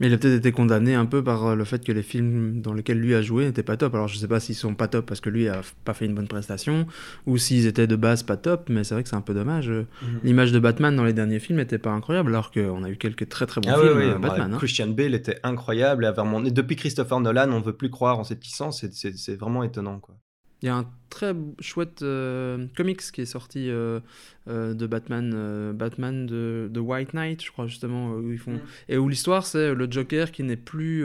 Mais 0.00 0.06
il 0.06 0.14
a 0.14 0.18
peut-être 0.18 0.38
été 0.38 0.52
condamné 0.52 0.94
un 0.94 1.06
peu 1.06 1.24
par 1.24 1.46
euh, 1.46 1.54
le 1.54 1.64
fait 1.64 1.84
que 1.84 1.92
les 1.92 2.02
films 2.02 2.60
dans 2.60 2.72
lesquels 2.72 3.00
lui 3.00 3.14
a 3.14 3.22
joué 3.22 3.46
n'étaient 3.46 3.62
pas 3.62 3.76
top. 3.76 3.94
Alors 3.94 4.08
je 4.08 4.16
sais 4.16 4.28
pas 4.28 4.40
s'ils 4.40 4.54
sont 4.54 4.74
pas 4.74 4.88
top 4.88 5.06
parce 5.06 5.20
que 5.20 5.30
lui 5.30 5.48
a 5.48 5.62
pas 5.84 5.94
fait 5.94 6.06
une 6.06 6.14
bonne 6.14 6.28
prestation 6.28 6.86
ou 7.26 7.36
s'ils 7.38 7.66
étaient 7.66 7.86
de 7.86 7.96
base 7.96 8.22
pas 8.22 8.36
top, 8.36 8.68
mais 8.68 8.84
c'est 8.84 8.94
vrai 8.94 9.02
que 9.02 9.08
c'est 9.08 9.16
un 9.16 9.20
peu 9.20 9.34
dommage. 9.34 9.68
Mhm. 9.68 9.86
L'image 10.22 10.52
de 10.52 10.58
Batman 10.58 10.94
dans 10.94 11.04
les 11.04 11.12
derniers 11.12 11.40
films 11.40 11.58
n'était 11.58 11.78
pas 11.78 11.90
incroyable 11.90 12.30
alors 12.30 12.50
qu'on 12.50 12.84
a 12.84 12.90
eu 12.90 12.96
quelques 12.96 13.28
très 13.28 13.46
très 13.46 13.60
bons 13.60 13.70
ah 13.70 13.80
films. 13.80 13.98
Euh, 13.98 14.18
Batman, 14.18 14.54
hein. 14.54 14.58
Christian 14.58 14.88
Bale 14.88 15.14
était 15.14 15.38
incroyable. 15.42 16.12
Et 16.44 16.50
depuis 16.50 16.76
Christopher 16.76 17.20
Nolan, 17.20 17.50
on 17.50 17.60
veut 17.60 17.72
plus 17.72 17.90
croire 17.90 18.18
en 18.18 18.24
cette 18.24 18.44
licence. 18.44 18.84
C'est 18.92 19.36
vraiment 19.36 19.62
étonnant. 19.62 19.98
quoi. 19.98 20.14
Il 20.62 20.66
y 20.66 20.68
a 20.68 20.76
un 20.76 20.86
très 21.08 21.34
chouette 21.60 22.02
euh, 22.02 22.66
comics 22.76 23.00
qui 23.12 23.20
est 23.20 23.26
sorti 23.26 23.70
euh, 23.70 24.00
euh, 24.48 24.74
de 24.74 24.86
Batman, 24.86 25.72
Batman 25.74 26.26
de, 26.26 26.68
de, 26.70 26.80
White 26.80 27.14
Knight, 27.14 27.44
je 27.44 27.50
crois 27.50 27.66
justement, 27.66 28.12
où 28.12 28.30
ils 28.32 28.38
font 28.38 28.52
mm. 28.52 28.60
et 28.88 28.98
où 28.98 29.08
l'histoire 29.08 29.46
c'est 29.46 29.74
le 29.74 29.90
Joker 29.90 30.30
qui 30.30 30.42
n'est 30.42 30.56
plus 30.56 31.04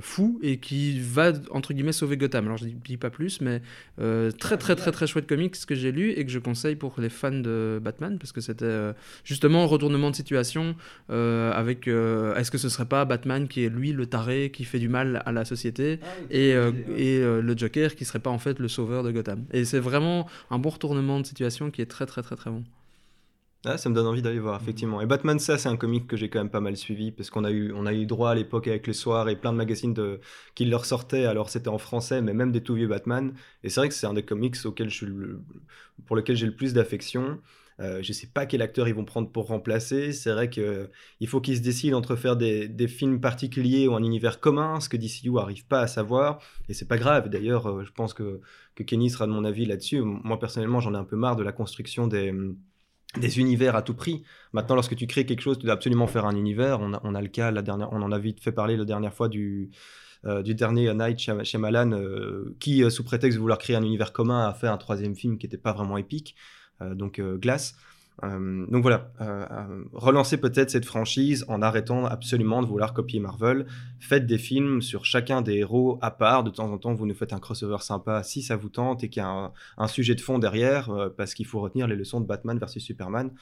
fou 0.00 0.38
et 0.42 0.58
qui 0.58 1.00
va 1.00 1.32
entre 1.50 1.72
guillemets 1.74 1.92
sauver 1.92 2.16
Gotham. 2.16 2.46
Alors 2.46 2.56
je 2.56 2.66
dis 2.66 2.96
pas 2.96 3.10
plus, 3.10 3.40
mais 3.40 3.62
très 3.98 4.56
très 4.56 4.76
très 4.76 4.92
très 4.92 5.06
chouette 5.06 5.26
comics 5.26 5.54
que 5.66 5.74
j'ai 5.74 5.92
lu 5.92 6.10
et 6.10 6.24
que 6.24 6.30
je 6.30 6.38
conseille 6.38 6.76
pour 6.76 6.94
les 6.98 7.08
fans 7.08 7.30
de 7.30 7.80
Batman 7.82 8.18
parce 8.18 8.32
que 8.32 8.40
c'était 8.40 8.92
justement 9.24 9.62
un 9.64 9.66
retournement 9.66 10.10
de 10.10 10.16
situation 10.16 10.74
avec 11.08 11.88
est-ce 11.88 12.50
que 12.50 12.58
ce 12.58 12.68
serait 12.68 12.86
pas 12.86 13.04
Batman 13.04 13.48
qui 13.48 13.64
est 13.64 13.70
lui 13.70 13.92
le 13.92 14.06
taré 14.06 14.50
qui 14.50 14.64
fait 14.64 14.78
du 14.78 14.88
mal 14.88 15.22
à 15.24 15.32
la 15.32 15.44
société 15.44 16.00
ah 16.02 16.06
et, 16.30 16.50
et 16.96 17.20
le 17.20 17.54
Joker 17.56 17.94
qui 17.94 18.04
serait 18.04 18.18
pas 18.18 18.30
en 18.30 18.38
fait 18.38 18.53
le 18.62 18.68
sauveur 18.68 19.02
de 19.02 19.10
Gotham. 19.10 19.46
Et 19.52 19.64
c'est 19.64 19.80
vraiment 19.80 20.26
un 20.50 20.58
bon 20.58 20.70
retournement 20.70 21.20
de 21.20 21.26
situation 21.26 21.70
qui 21.70 21.82
est 21.82 21.86
très 21.86 22.06
très 22.06 22.22
très 22.22 22.36
très 22.36 22.50
bon. 22.50 22.64
Ah, 23.66 23.78
ça 23.78 23.88
me 23.88 23.94
donne 23.94 24.06
envie 24.06 24.20
d'aller 24.20 24.40
voir, 24.40 24.60
effectivement. 24.60 25.00
Et 25.00 25.06
Batman, 25.06 25.38
ça, 25.38 25.56
c'est 25.56 25.70
un 25.70 25.76
comic 25.78 26.06
que 26.06 26.18
j'ai 26.18 26.28
quand 26.28 26.38
même 26.38 26.50
pas 26.50 26.60
mal 26.60 26.76
suivi, 26.76 27.12
parce 27.12 27.30
qu'on 27.30 27.44
a 27.44 27.50
eu, 27.50 27.72
on 27.74 27.86
a 27.86 27.94
eu 27.94 28.04
droit 28.04 28.30
à 28.30 28.34
l'époque 28.34 28.68
avec 28.68 28.86
les 28.86 28.92
soirs 28.92 29.26
et 29.30 29.36
plein 29.36 29.52
de 29.52 29.56
magazines 29.56 29.94
de, 29.94 30.20
qui 30.54 30.66
leur 30.66 30.84
sortaient, 30.84 31.24
alors 31.24 31.48
c'était 31.48 31.68
en 31.68 31.78
français, 31.78 32.20
mais 32.20 32.34
même 32.34 32.52
des 32.52 32.62
tout 32.62 32.74
vieux 32.74 32.88
Batman. 32.88 33.32
Et 33.62 33.70
c'est 33.70 33.80
vrai 33.80 33.88
que 33.88 33.94
c'est 33.94 34.06
un 34.06 34.12
des 34.12 34.22
comics 34.22 34.56
auxquels 34.66 34.90
je 34.90 35.06
pour 36.04 36.14
lequel 36.14 36.36
j'ai 36.36 36.44
le 36.44 36.54
plus 36.54 36.74
d'affection. 36.74 37.40
Euh, 37.80 38.02
je 38.02 38.10
ne 38.10 38.14
sais 38.14 38.28
pas 38.28 38.46
quel 38.46 38.62
acteur 38.62 38.86
ils 38.88 38.94
vont 38.94 39.04
prendre 39.04 39.30
pour 39.30 39.46
remplacer. 39.48 40.12
C'est 40.12 40.32
vrai 40.32 40.48
qu'il 40.48 41.26
faut 41.26 41.40
qu'ils 41.40 41.56
se 41.56 41.62
décident 41.62 41.98
entre 41.98 42.16
faire 42.16 42.36
des, 42.36 42.88
films 42.88 43.20
particuliers 43.20 43.88
ou 43.88 43.94
un 43.94 44.02
univers 44.02 44.40
commun, 44.40 44.80
ce 44.80 44.88
que 44.88 44.96
DCU 44.96 45.30
n'arrive 45.30 45.66
pas 45.66 45.80
à 45.80 45.86
savoir. 45.86 46.38
Et 46.68 46.74
c'est 46.74 46.86
pas 46.86 46.98
grave. 46.98 47.28
D'ailleurs, 47.28 47.68
euh, 47.68 47.84
je 47.84 47.92
pense 47.92 48.14
que, 48.14 48.40
que 48.74 48.82
Kenny 48.82 49.10
sera 49.10 49.26
de 49.26 49.32
mon 49.32 49.44
avis 49.44 49.66
là-dessus. 49.66 50.00
Moi, 50.02 50.38
personnellement, 50.38 50.80
j'en 50.80 50.94
ai 50.94 50.98
un 50.98 51.04
peu 51.04 51.16
marre 51.16 51.36
de 51.36 51.42
la 51.42 51.52
construction 51.52 52.06
des 52.06 52.32
des 53.20 53.38
univers 53.38 53.76
à 53.76 53.82
tout 53.82 53.94
prix. 53.94 54.24
Maintenant, 54.52 54.74
lorsque 54.74 54.96
tu 54.96 55.06
crées 55.06 55.24
quelque 55.24 55.40
chose, 55.40 55.56
tu 55.56 55.66
dois 55.66 55.74
absolument 55.74 56.08
faire 56.08 56.26
un 56.26 56.34
univers. 56.34 56.80
On 56.80 57.14
a, 57.14 57.22
le 57.22 57.28
cas, 57.28 57.52
la 57.52 57.62
dernière, 57.62 57.92
on 57.92 58.02
en 58.02 58.10
a 58.10 58.18
vite 58.18 58.40
fait 58.40 58.50
parler 58.50 58.76
la 58.76 58.84
dernière 58.84 59.14
fois 59.14 59.28
du, 59.28 59.70
euh, 60.24 60.42
dernier 60.42 60.92
Night 60.92 61.20
chez 61.44 61.58
Malan, 61.58 61.92
qui, 62.58 62.90
sous 62.90 63.04
prétexte 63.04 63.36
de 63.36 63.40
vouloir 63.40 63.58
créer 63.58 63.76
un 63.76 63.84
univers 63.84 64.12
commun, 64.12 64.48
a 64.48 64.52
fait 64.52 64.66
un 64.66 64.78
troisième 64.78 65.14
film 65.14 65.38
qui 65.38 65.46
n'était 65.46 65.58
pas 65.58 65.72
vraiment 65.72 65.96
épique. 65.96 66.34
Euh, 66.82 66.94
donc 66.94 67.18
euh, 67.18 67.36
Glace. 67.36 67.74
Euh, 68.22 68.64
donc 68.68 68.82
voilà, 68.82 69.10
relancer 69.92 70.36
peut-être 70.36 70.70
cette 70.70 70.84
franchise 70.84 71.44
en 71.48 71.62
arrêtant 71.62 72.06
absolument 72.06 72.62
de 72.62 72.66
vouloir 72.66 72.94
copier 72.94 73.18
Marvel. 73.18 73.66
Faites 73.98 74.24
des 74.24 74.38
films 74.38 74.82
sur 74.82 75.04
chacun 75.04 75.42
des 75.42 75.54
héros 75.54 75.98
à 76.00 76.12
part. 76.12 76.44
De 76.44 76.50
temps 76.50 76.70
en 76.70 76.78
temps, 76.78 76.94
vous 76.94 77.06
nous 77.06 77.14
faites 77.14 77.32
un 77.32 77.40
crossover 77.40 77.78
sympa 77.80 78.22
si 78.22 78.40
ça 78.42 78.54
vous 78.54 78.68
tente 78.68 79.02
et 79.02 79.08
qu'il 79.08 79.20
y 79.20 79.26
a 79.26 79.52
un, 79.76 79.88
sujet 79.88 80.14
de 80.14 80.20
fond 80.20 80.38
derrière, 80.38 81.10
parce 81.16 81.34
qu'il 81.34 81.46
faut 81.46 81.60
retenir 81.60 81.88
les 81.88 81.96
leçons 81.96 82.20
de 82.20 82.26
Batman 82.26 82.56
versus 82.56 82.84
Superman 82.84 83.32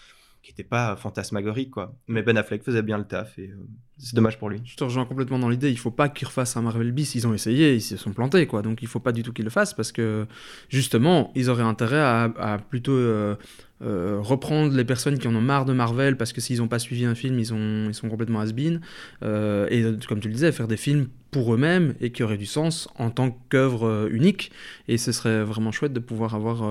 qui 0.43 0.51
n'était 0.51 0.65
pas 0.65 0.97
fantasmagorique 0.97 1.71
quoi. 1.71 1.95
Mais 2.09 2.23
Ben 2.23 2.37
Affleck 2.37 2.65
faisait 2.65 2.83
bien 2.83 2.99
le 2.99 3.05
taf 3.05 3.39
et 3.39 3.51
euh, 3.51 3.57
c'est 3.97 4.17
dommage 4.17 4.39
pour 4.39 4.51
lui. 4.51 4.61
Je 4.65 4.75
te 4.75 4.83
rejoins 4.83 5.05
complètement 5.05 5.39
dans 5.39 5.49
l'idée, 5.49 5.71
il 5.71 5.79
faut 5.79 5.93
pas 5.93 6.09
qu'il 6.09 6.27
refasse 6.27 6.57
un 6.57 6.63
Marvel 6.63 6.91
Beast, 6.91 7.15
ils 7.15 7.27
ont 7.29 7.35
essayé, 7.35 7.75
ils 7.75 7.81
se 7.81 7.97
sont 7.97 8.13
plantés 8.13 8.47
quoi. 8.49 8.61
Donc 8.63 8.83
il 8.83 8.89
faut 8.89 8.99
pas 8.99 9.13
du 9.13 9.23
tout 9.23 9.33
qu'ils 9.33 9.45
le 9.45 9.51
fassent 9.51 9.75
parce 9.75 9.93
que 9.93 10.27
justement, 10.69 11.31
ils 11.37 11.49
auraient 11.49 11.63
intérêt 11.63 12.01
à, 12.01 12.59
plutôt 12.69 12.93
euh, 12.93 13.37
euh, 13.83 14.19
reprendre 14.21 14.75
les 14.75 14.85
personnes 14.85 15.17
qui 15.19 15.29
en 15.29 15.35
ont 15.37 15.41
marre 15.41 15.65
de 15.65 15.73
Marvel 15.73 16.17
parce 16.17 16.33
que 16.33 16.41
s'ils 16.41 16.59
n'ont 16.59 16.69
pas 16.69 16.81
suivi 16.81 17.05
un 17.05 17.15
film, 17.15 17.39
ils, 17.39 17.53
ils 17.89 17.95
sont 17.95 18.09
complètement 18.09 18.41
has-been 18.41 18.81
et 19.23 19.85
comme 20.09 20.19
tu 20.19 20.27
le 20.27 20.35
disais, 20.35 20.51
faire 20.51 20.69
des 20.69 20.77
films 20.77 21.07
pour 21.31 21.55
eux-mêmes 21.55 21.95
et 22.01 22.11
qui 22.11 22.25
auraient 22.25 22.37
du 22.37 22.47
sens 22.47 22.89
en 22.99 23.11
tant 23.11 23.31
qu'œuvre 23.49 24.09
unique 24.11 24.51
et 24.89 24.99
ce 24.99 25.13
serait 25.13 25.45
vraiment 25.45 25.71
chouette 25.71 25.93
de 25.93 26.01
pouvoir 26.01 26.35
avoir 26.35 26.65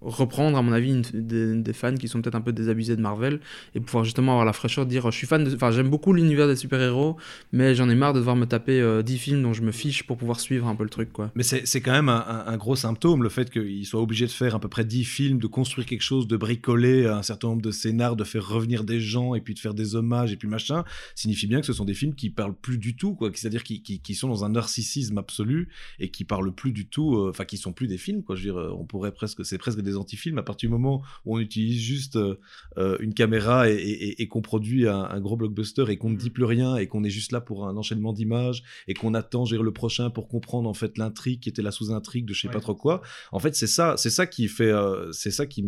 reprendre, 0.00 0.56
à 0.56 0.62
mon 0.62 0.72
avis, 0.72 1.02
des, 1.12 1.72
fans 1.72 1.94
qui 1.94 2.08
sont 2.08 2.22
peut-être 2.22 2.34
un 2.34 2.40
peu 2.40 2.52
désabusés 2.52 2.96
de 2.96 3.00
Marvel 3.00 3.40
et 3.74 3.80
pouvoir 3.80 4.04
justement 4.04 4.32
avoir 4.32 4.44
la 4.44 4.52
fraîcheur 4.52 4.84
de 4.84 4.90
dire 4.90 5.10
je 5.10 5.16
suis 5.16 5.26
fan 5.26 5.44
de. 5.44 5.54
Enfin, 5.54 5.70
j'aime 5.70 5.90
beaucoup 5.90 6.12
l'univers 6.12 6.48
des 6.48 6.56
super-héros, 6.56 7.16
mais 7.52 7.74
j'en 7.74 7.88
ai 7.88 7.94
marre 7.94 8.12
de 8.12 8.18
devoir 8.18 8.36
me 8.36 8.46
taper 8.46 8.78
10 9.04 9.14
euh, 9.14 9.16
films 9.18 9.42
dont 9.42 9.52
je 9.52 9.62
me 9.62 9.72
fiche 9.72 10.04
pour 10.04 10.16
pouvoir 10.16 10.40
suivre 10.40 10.66
un 10.66 10.74
peu 10.74 10.84
le 10.84 10.90
truc, 10.90 11.12
quoi. 11.12 11.30
Mais 11.34 11.42
c'est 11.42 11.80
quand 11.80 11.92
même 11.92 12.08
un, 12.08 12.56
gros 12.56 12.76
symptôme, 12.76 13.22
le 13.22 13.28
fait 13.28 13.50
qu'ils 13.50 13.86
soient 13.86 14.00
obligés 14.00 14.26
de 14.26 14.32
faire 14.32 14.54
à 14.54 14.60
peu 14.60 14.68
près 14.68 14.84
10 14.84 15.04
films, 15.04 15.38
de 15.38 15.46
construire 15.46 15.86
quelque 15.86 16.02
chose, 16.02 16.26
de 16.26 16.36
bricoler 16.36 17.06
un 17.06 17.22
certain 17.22 17.48
nombre 17.48 17.62
de 17.62 17.70
scénars, 17.70 18.16
de 18.16 18.24
faire 18.24 18.46
revenir 18.46 18.84
des 18.84 19.00
gens 19.00 19.34
et 19.34 19.40
puis 19.40 19.54
de 19.54 19.58
faire 19.58 19.74
des 19.74 19.94
hommages 19.94 20.32
et 20.32 20.36
puis 20.36 20.48
machin, 20.48 20.84
signifie 21.14 21.46
bien 21.46 21.60
que 21.60 21.66
ce 21.66 21.72
sont 21.72 21.84
des 21.84 21.94
films 21.94 22.14
qui 22.14 22.30
parlent 22.30 22.54
plus 22.54 22.78
du 22.78 22.96
tout, 22.96 23.14
quoi. 23.14 23.30
C'est-à-dire 23.34 23.62
qui, 23.62 23.82
qui, 23.82 24.14
sont 24.14 24.28
dans 24.28 24.44
un 24.44 24.50
narcissisme 24.50 25.18
absolu 25.18 25.68
et 25.98 26.10
qui 26.10 26.24
parlent 26.24 26.52
plus 26.52 26.72
du 26.72 26.86
tout, 26.86 27.16
euh, 27.16 27.30
enfin, 27.30 27.44
qui 27.44 27.56
sont 27.56 27.72
plus 27.72 27.86
des 27.86 27.98
films, 27.98 28.22
quoi. 28.22 28.36
Je 28.36 28.48
veux 28.48 28.52
dire, 28.52 28.76
on 28.78 28.84
pourrait 28.84 29.12
presque. 29.12 29.44
C'est 29.44 29.58
presque 29.58 29.80
des 29.88 29.96
anti-films 29.96 30.38
à 30.38 30.42
partir 30.42 30.68
du 30.68 30.72
moment 30.72 31.02
où 31.24 31.36
on 31.36 31.40
utilise 31.40 31.80
juste 31.80 32.16
euh, 32.16 32.38
euh, 32.76 32.96
une 33.00 33.14
caméra 33.14 33.68
et, 33.68 34.26
qu'on 34.28 34.42
produit 34.42 34.86
un, 34.86 35.20
gros 35.20 35.36
blockbuster 35.36 35.84
et 35.88 35.96
qu'on 35.96 36.10
ne 36.10 36.16
dit 36.16 36.30
mmh. 36.30 36.32
plus 36.32 36.44
rien 36.44 36.76
et 36.76 36.86
qu'on 36.86 37.04
est 37.04 37.10
juste 37.10 37.32
là 37.32 37.40
pour 37.40 37.66
un 37.66 37.76
enchaînement 37.76 38.12
d'images 38.12 38.62
et 38.86 38.94
qu'on 38.94 39.14
attend 39.14 39.44
gérer 39.44 39.62
le 39.62 39.72
prochain 39.72 40.10
pour 40.10 40.28
comprendre 40.28 40.68
en 40.68 40.74
fait 40.74 40.98
l'intrigue 40.98 41.40
qui 41.40 41.48
était 41.48 41.62
la 41.62 41.70
sous-intrigue 41.70 42.26
de 42.26 42.34
je 42.34 42.42
sais 42.42 42.48
pas 42.48 42.60
trop 42.60 42.74
quoi. 42.74 43.02
En 43.32 43.38
fait, 43.38 43.54
c'est 43.54 43.66
ça, 43.66 43.96
c'est 43.96 44.10
ça 44.10 44.26
qui 44.26 44.48
fait, 44.48 44.70
euh, 44.70 45.10
c'est 45.12 45.30
ça 45.30 45.46
qui 45.46 45.64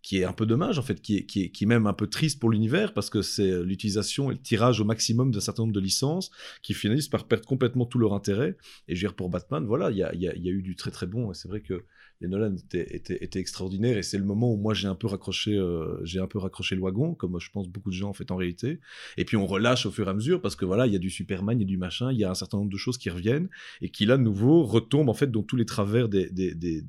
qui 0.00 0.20
est 0.20 0.24
un 0.24 0.32
peu 0.32 0.46
dommage 0.46 0.78
en 0.78 0.82
fait, 0.82 1.00
qui 1.02 1.16
est, 1.16 1.26
qui 1.26 1.42
est, 1.42 1.50
qui 1.50 1.64
est 1.64 1.66
même 1.66 1.88
un 1.88 1.92
peu 1.92 2.06
triste 2.06 2.38
pour 2.38 2.50
l'univers 2.50 2.94
parce 2.94 3.10
que 3.10 3.20
c'est 3.20 3.62
l'utilisation 3.64 4.30
et 4.30 4.34
le 4.34 4.40
tirage 4.40 4.80
au 4.80 4.84
maximum 4.84 5.32
d'un 5.32 5.40
certain 5.40 5.64
nombre 5.64 5.74
de 5.74 5.80
licences 5.80 6.30
qui 6.62 6.72
finissent 6.72 7.08
par 7.08 7.26
perdre 7.26 7.46
complètement 7.46 7.84
tout 7.84 7.98
leur 7.98 8.14
intérêt. 8.14 8.56
Et 8.86 8.94
je 8.94 9.00
veux 9.00 9.08
dire, 9.08 9.16
pour 9.16 9.28
Batman, 9.28 9.64
voilà, 9.66 9.90
il 9.90 9.96
y 9.96 10.04
a, 10.04 10.14
y 10.14 10.28
a, 10.28 10.34
eu 10.34 10.62
du 10.62 10.76
très 10.76 10.90
très 10.92 11.06
bon. 11.06 11.32
Et 11.32 11.34
c'est 11.34 11.48
vrai 11.48 11.60
que 11.60 11.84
les 12.20 12.28
Nolan 12.28 12.56
étaient, 12.56 12.96
étaient, 12.96 13.38
extraordinaires 13.38 13.96
et 13.96 14.02
c'est 14.02 14.18
le 14.18 14.24
moment 14.24 14.52
où 14.52 14.56
moi 14.56 14.74
j'ai 14.74 14.88
un 14.88 14.94
peu 14.94 15.06
raccroché, 15.06 15.56
euh, 15.56 16.04
j'ai 16.04 16.18
un 16.18 16.26
peu 16.26 16.38
raccroché 16.38 16.74
le 16.74 16.82
wagon, 16.82 17.14
comme 17.14 17.38
je 17.40 17.50
pense 17.50 17.68
beaucoup 17.68 17.90
de 17.90 17.94
gens 17.94 18.08
en 18.08 18.12
fait 18.12 18.30
en 18.30 18.36
réalité. 18.36 18.80
Et 19.16 19.24
puis 19.24 19.36
on 19.36 19.46
relâche 19.46 19.86
au 19.86 19.90
fur 19.90 20.06
et 20.06 20.10
à 20.10 20.14
mesure 20.14 20.40
parce 20.40 20.56
que 20.56 20.64
voilà, 20.64 20.86
il 20.86 20.92
y 20.92 20.96
a 20.96 20.98
du 20.98 21.10
Superman, 21.10 21.58
il 21.58 21.62
y 21.62 21.64
a 21.64 21.68
du 21.68 21.78
machin, 21.78 22.10
il 22.12 22.18
y 22.18 22.24
a 22.24 22.30
un 22.30 22.34
certain 22.34 22.58
nombre 22.58 22.72
de 22.72 22.76
choses 22.76 22.98
qui 22.98 23.10
reviennent 23.10 23.48
et 23.80 23.90
qui 23.90 24.04
là 24.04 24.16
de 24.16 24.22
nouveau 24.22 24.64
retombent 24.64 25.08
en 25.08 25.14
fait 25.14 25.30
dans 25.30 25.42
tous 25.42 25.56
les 25.56 25.66
travers 25.66 26.08
des, 26.08 26.28
des, 26.30 26.54
des, 26.54 26.82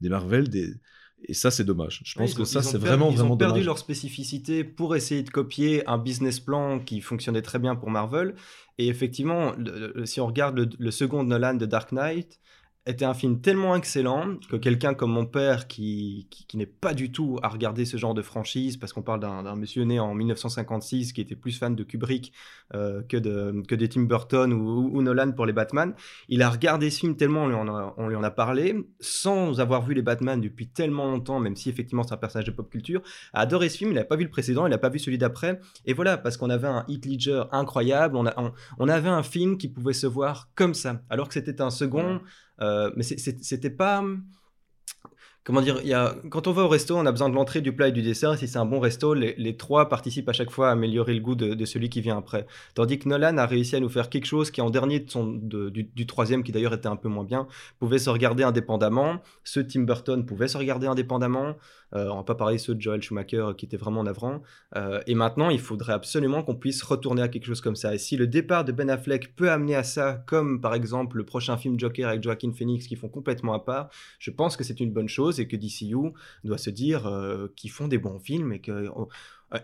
des 0.00 0.08
Marvel, 0.08 0.48
des 0.48 0.74
et 1.28 1.34
ça, 1.34 1.50
c'est 1.50 1.64
dommage. 1.64 2.02
Je 2.04 2.14
pense 2.14 2.34
que 2.34 2.44
ça, 2.44 2.62
c'est 2.62 2.78
vraiment, 2.78 3.10
ils 3.10 3.22
ont 3.22 3.36
perdu 3.36 3.62
leur 3.62 3.78
spécificité 3.78 4.64
pour 4.64 4.94
essayer 4.94 5.22
de 5.22 5.30
copier 5.30 5.86
un 5.88 5.98
business 5.98 6.40
plan 6.40 6.78
qui 6.78 7.00
fonctionnait 7.00 7.42
très 7.42 7.58
bien 7.58 7.74
pour 7.74 7.90
Marvel. 7.90 8.34
Et 8.78 8.88
effectivement, 8.88 9.54
si 10.04 10.20
on 10.20 10.26
regarde 10.26 10.76
le, 10.78 10.90
second 10.90 11.24
Nolan 11.24 11.54
de 11.54 11.66
Dark 11.66 11.92
Knight, 11.92 12.38
était 12.86 13.04
un 13.04 13.14
film 13.14 13.40
tellement 13.40 13.74
excellent 13.74 14.36
que 14.48 14.56
quelqu'un 14.56 14.94
comme 14.94 15.10
mon 15.10 15.26
père, 15.26 15.66
qui, 15.66 16.28
qui, 16.30 16.56
n'est 16.56 16.66
pas 16.66 16.94
du 16.94 17.10
tout 17.10 17.38
à 17.42 17.48
regarder 17.48 17.84
ce 17.84 17.96
genre 17.96 18.14
de 18.14 18.22
franchise, 18.22 18.76
parce 18.76 18.92
qu'on 18.92 19.02
parle 19.02 19.20
d'un 19.20 19.56
monsieur 19.56 19.82
né 19.82 19.98
en 19.98 20.14
1956 20.14 21.12
qui 21.12 21.20
était 21.20 21.34
plus 21.34 21.58
fan 21.58 21.74
de 21.74 21.82
Kubrick 21.82 22.32
euh, 22.74 23.02
que, 23.02 23.16
de, 23.16 23.62
que 23.66 23.74
de 23.74 23.86
Tim 23.86 24.02
Burton 24.02 24.52
ou, 24.52 25.02
Nolan 25.02 25.32
pour 25.32 25.46
les 25.46 25.52
Batman, 25.52 25.94
il 26.28 26.42
a 26.42 26.48
regardé 26.48 26.90
ce 26.90 27.00
film 27.00 27.16
tellement 27.16 27.44
on 27.44 27.48
lui, 27.48 27.54
en 27.56 27.68
a, 27.68 27.94
on 27.96 28.08
lui 28.08 28.16
en 28.16 28.22
a 28.22 28.30
parlé, 28.30 28.74
sans 29.00 29.60
avoir 29.60 29.82
vu 29.82 29.94
les 29.94 30.02
Batman 30.02 30.40
depuis 30.40 30.68
tellement 30.68 31.10
longtemps, 31.10 31.40
même 31.40 31.56
si 31.56 31.68
effectivement 31.68 32.04
c'est 32.04 32.14
un 32.14 32.18
personnage 32.18 32.46
de 32.46 32.52
pop 32.52 32.70
culture, 32.70 33.02
a 33.32 33.40
adoré 33.40 33.68
ce 33.68 33.78
film, 33.78 33.90
il 33.90 33.94
n'a 33.94 34.04
pas 34.04 34.16
vu 34.16 34.24
le 34.24 34.30
précédent, 34.30 34.66
il 34.66 34.70
n'a 34.70 34.78
pas 34.78 34.88
vu 34.88 34.98
celui 34.98 35.18
d'après, 35.18 35.60
et 35.84 35.92
voilà, 35.92 36.16
parce 36.16 36.36
qu'on 36.36 36.50
avait 36.50 36.68
un 36.68 36.84
Heath 36.88 37.04
Ledger 37.04 37.42
incroyable, 37.52 38.16
on, 38.16 38.26
a, 38.26 38.52
on 38.78 38.88
avait 38.88 39.08
un 39.08 39.22
film 39.22 39.58
qui 39.58 39.68
pouvait 39.68 39.92
se 39.92 40.06
voir 40.06 40.48
comme 40.54 40.74
ça, 40.74 41.02
alors 41.10 41.26
que 41.28 41.34
c'était 41.34 41.60
un 41.60 41.70
second... 41.70 42.20
Euh, 42.60 42.90
mais 42.96 43.02
c'était 43.02 43.70
pas 43.70 44.02
comment 45.46 45.60
dire, 45.60 45.80
quand 46.28 46.48
on 46.48 46.52
va 46.52 46.64
au 46.64 46.68
resto, 46.68 46.96
on 46.96 47.06
a 47.06 47.12
besoin 47.12 47.28
de 47.28 47.34
l'entrée, 47.34 47.60
du 47.60 47.72
plat 47.72 47.88
et 47.88 47.92
du 47.92 48.02
dessert. 48.02 48.36
Si 48.36 48.48
c'est 48.48 48.58
un 48.58 48.66
bon 48.66 48.80
resto, 48.80 49.14
les, 49.14 49.56
trois 49.56 49.88
participent 49.88 50.28
à 50.28 50.32
chaque 50.32 50.50
fois 50.50 50.68
à 50.68 50.72
améliorer 50.72 51.14
le 51.14 51.20
goût 51.20 51.36
de, 51.36 51.64
celui 51.64 51.88
qui 51.88 52.00
vient 52.00 52.18
après. 52.18 52.46
Tandis 52.74 52.98
que 52.98 53.08
Nolan 53.08 53.38
a 53.38 53.46
réussi 53.46 53.76
à 53.76 53.80
nous 53.80 53.88
faire 53.88 54.10
quelque 54.10 54.26
chose 54.26 54.50
qui, 54.50 54.60
en 54.60 54.70
dernier 54.70 55.06
du, 55.06 56.06
troisième, 56.06 56.42
qui 56.42 56.50
d'ailleurs 56.50 56.74
était 56.74 56.88
un 56.88 56.96
peu 56.96 57.08
moins 57.08 57.24
bien, 57.24 57.46
pouvait 57.78 58.00
se 58.00 58.10
regarder 58.10 58.42
indépendamment. 58.42 59.22
Ceux 59.44 59.64
Tim 59.64 59.82
Burton 59.82 60.26
pouvaient 60.26 60.48
se 60.48 60.58
regarder 60.58 60.88
indépendamment. 60.88 61.54
Euh, 61.94 62.08
on 62.10 62.16
va 62.16 62.24
pas 62.24 62.34
parler 62.34 62.58
ceux 62.58 62.74
de 62.74 62.80
Joel 62.80 63.02
Schumacher 63.02 63.50
qui 63.56 63.66
étaient 63.66 63.76
vraiment 63.76 64.02
navrants. 64.02 64.42
Euh, 64.76 65.00
et 65.06 65.14
maintenant, 65.14 65.50
il 65.50 65.60
faudrait 65.60 65.92
absolument 65.92 66.42
qu'on 66.42 66.56
puisse 66.56 66.82
retourner 66.82 67.22
à 67.22 67.28
quelque 67.28 67.46
chose 67.46 67.60
comme 67.60 67.76
ça. 67.76 67.94
Et 67.94 67.98
si 67.98 68.16
le 68.16 68.26
départ 68.26 68.64
de 68.64 68.72
Ben 68.72 68.90
Affleck 68.90 69.34
peut 69.36 69.50
amener 69.50 69.74
à 69.74 69.82
ça, 69.82 70.24
comme 70.26 70.60
par 70.60 70.74
exemple 70.74 71.16
le 71.16 71.24
prochain 71.24 71.56
film 71.56 71.78
Joker 71.78 72.08
avec 72.08 72.22
Joaquin 72.22 72.52
Phoenix 72.52 72.86
qui 72.86 72.96
font 72.96 73.08
complètement 73.08 73.54
à 73.54 73.60
part, 73.60 73.90
je 74.18 74.30
pense 74.30 74.56
que 74.56 74.64
c'est 74.64 74.80
une 74.80 74.92
bonne 74.92 75.08
chose 75.08 75.40
et 75.40 75.46
que 75.46 75.56
DCU 75.56 76.12
doit 76.44 76.58
se 76.58 76.70
dire 76.70 77.06
euh, 77.06 77.48
qu'ils 77.56 77.70
font 77.70 77.88
des 77.88 77.98
bons 77.98 78.18
films 78.18 78.52
et 78.52 78.60
que. 78.60 78.72
Euh, 78.72 78.90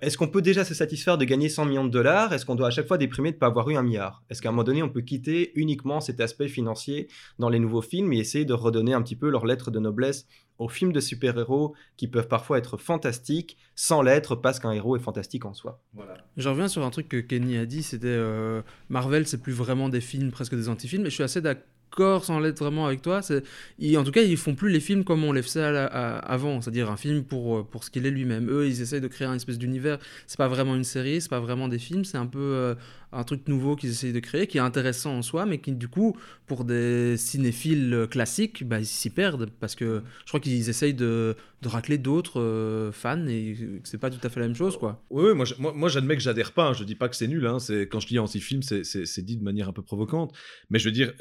est-ce 0.00 0.16
qu'on 0.16 0.28
peut 0.28 0.42
déjà 0.42 0.64
se 0.64 0.74
satisfaire 0.74 1.18
de 1.18 1.24
gagner 1.24 1.48
100 1.48 1.66
millions 1.66 1.85
de 1.85 1.90
dollars? 1.90 2.33
Est-ce 2.33 2.46
qu'on 2.46 2.55
doit 2.55 2.68
à 2.68 2.70
chaque 2.70 2.87
fois 2.87 2.98
déprimer 2.98 3.31
de 3.31 3.37
ne 3.37 3.40
pas 3.40 3.46
avoir 3.46 3.68
eu 3.70 3.76
un 3.76 3.83
milliard? 3.83 4.22
Est-ce 4.31 4.40
qu'à 4.40 4.48
un 4.48 4.52
moment 4.52 4.64
donné, 4.64 4.83
on 4.83 4.88
peut 4.88 5.00
quitter 5.00 5.52
uniquement 5.55 6.00
cet 6.00 6.20
aspect 6.20 6.48
financier 6.48 7.09
dans 7.38 7.48
les 7.48 7.59
nouveaux 7.59 7.83
films 7.83 8.12
et 8.12 8.18
essayer 8.18 8.44
de 8.44 8.52
redonner 8.52 8.94
un 8.94 9.02
petit 9.02 9.16
peu 9.16 9.28
leur 9.28 9.46
lettre 9.46 9.70
de 9.70 9.78
noblesse 9.78 10.26
aux 10.59 10.68
films 10.68 10.92
de 10.92 11.00
super-héros 11.00 11.74
qui 11.96 12.09
peuvent 12.09 12.28
parfois 12.28 12.59
être 12.59 12.76
fantastiques 12.76 13.57
sans 13.74 14.02
l'être 14.02 14.37
parce 14.37 14.61
qu'un 14.61 14.72
héros 14.72 14.96
est 14.96 15.00
fantastique 15.00 15.44
en 15.44 15.55
soi? 15.55 15.81
Voilà. 15.94 16.14
Je 16.37 16.48
reviens 16.48 16.68
sur 16.68 16.85
un 16.85 16.90
truc 16.90 17.09
que 17.09 17.18
Kenny 17.18 17.57
a 17.57 17.66
dit, 17.66 17.83
c'était 17.83 18.07
euh, 18.07 18.62
Marvel, 18.88 19.26
c'est 19.26 19.42
plus 19.42 19.52
vraiment 19.52 19.88
des 19.88 20.00
films, 20.00 20.31
presque 20.31 20.55
des 20.55 20.68
anti-films, 20.68 21.07
et 21.07 21.11
je 21.11 21.14
suis 21.14 21.24
assez 21.24 21.40
d'accord 21.40 21.66
corps 21.94 22.24
l'être 22.40 22.59
vraiment 22.59 22.87
avec 22.87 23.02
toi. 23.02 23.20
en 23.20 24.05
tout 24.05 24.11
cas, 24.11 24.22
ils 24.22 24.37
font 24.37 24.55
plus 24.55 24.70
les 24.70 24.81
films 24.81 25.05
comme 25.05 25.24
on 25.24 25.33
les 25.33 25.42
faisait 25.42 25.62
avant, 25.64 26.61
c'est-à-dire 26.61 26.90
un 26.90 26.96
film 26.96 27.24
pour, 27.24 27.59
euh, 27.59 27.62
pour 27.62 27.85
ce 27.85 27.90
qu'il 27.90 28.07
est 28.07 28.11
lui-même. 28.11 28.50
Eux, 28.50 28.66
ils 28.66 28.81
essayent 28.83 29.00
de 29.00 29.09
créer 29.09 29.26
un 29.26 29.35
espèce 29.35 29.59
d'univers. 29.59 29.98
C'est 30.26 30.38
pas 30.38 30.48
vraiment 30.48 30.74
une 30.74 30.85
série, 30.85 31.20
c'est 31.20 31.31
pas 31.31 31.40
vraiment 31.40 31.68
des 31.68 31.78
films, 31.78 32.05
c'est 32.05 32.18
un 32.18 32.26
peu 32.26 32.38
euh, 32.38 32.74
un 33.12 33.24
truc 33.24 33.46
nouveau 33.48 33.76
qu'ils 33.76 33.90
essayent 33.90 34.12
de 34.12 34.20
créer, 34.20 34.46
qui 34.46 34.59
est 34.59 34.62
intéressant 34.62 35.16
en 35.16 35.22
soi, 35.22 35.46
mais 35.46 35.59
qui, 35.59 35.72
du 35.72 35.88
coup, 35.88 36.16
pour 36.46 36.64
des 36.64 37.16
cinéphiles 37.16 38.07
classiques, 38.11 38.66
bah, 38.66 38.81
ils 38.81 38.87
s'y 38.87 39.11
perdent 39.11 39.50
parce 39.61 39.74
que 39.74 40.02
je 40.24 40.31
crois 40.31 40.40
qu'ils 40.40 40.68
essayent 40.68 40.94
de, 40.94 41.37
de 41.62 41.68
racler 41.68 41.98
d'autres 41.98 42.40
euh, 42.40 42.92
fans 42.92 43.26
et 43.26 43.55
que 43.83 43.88
c'est 43.88 43.98
pas 43.98 44.11
tout 44.11 44.24
à 44.26 44.28
fait 44.28 44.40
la 44.40 44.46
même 44.46 44.57
chose, 44.57 44.76
quoi. 44.76 45.05
Oui, 45.11 45.35
moi, 45.35 45.46
moi, 45.59 45.88
j'admets 45.88 46.16
que 46.16 46.22
j'adhère 46.22 46.52
pas. 46.52 46.68
Hein. 46.68 46.72
Je 46.72 46.85
dis 46.85 46.94
pas 46.94 47.09
que 47.09 47.16
c'est 47.16 47.28
nul. 47.28 47.46
Hein. 47.46 47.59
Quand 47.90 48.00
je 48.00 48.07
dis 48.07 48.18
anti-film, 48.18 48.62
c'est 48.62 49.22
dit 49.22 49.37
de 49.37 49.44
manière 49.44 49.68
un 49.68 49.72
peu 49.72 49.83
provocante, 49.83 50.35
mais 50.70 50.78
je 50.78 50.87
veux 50.87 50.92
dire 50.92 51.12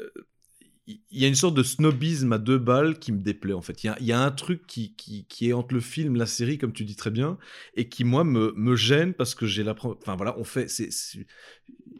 il 0.86 1.00
y 1.10 1.24
a 1.24 1.28
une 1.28 1.34
sorte 1.36 1.54
de 1.54 1.62
snobisme 1.62 2.32
à 2.32 2.38
deux 2.38 2.58
balles 2.58 2.98
qui 2.98 3.12
me 3.12 3.20
déplaît 3.20 3.52
en 3.52 3.62
fait. 3.62 3.84
Il 3.84 3.94
y 4.00 4.12
a, 4.12 4.20
un 4.20 4.30
truc 4.32 4.66
qui, 4.66 4.94
qui, 4.96 5.48
est 5.48 5.52
entre 5.52 5.74
le 5.74 5.80
film, 5.80 6.16
la 6.16 6.26
série, 6.26 6.58
comme 6.58 6.72
tu 6.72 6.84
dis 6.84 6.96
très 6.96 7.10
bien, 7.10 7.38
et 7.74 7.88
qui 7.88 8.04
moi 8.04 8.24
me, 8.24 8.52
me 8.56 8.74
gêne 8.74 9.14
parce 9.14 9.34
que 9.34 9.46
j'ai 9.46 9.62
la. 9.62 9.76
Enfin 9.80 10.16
voilà, 10.16 10.36
on 10.38 10.44
fait. 10.44 10.66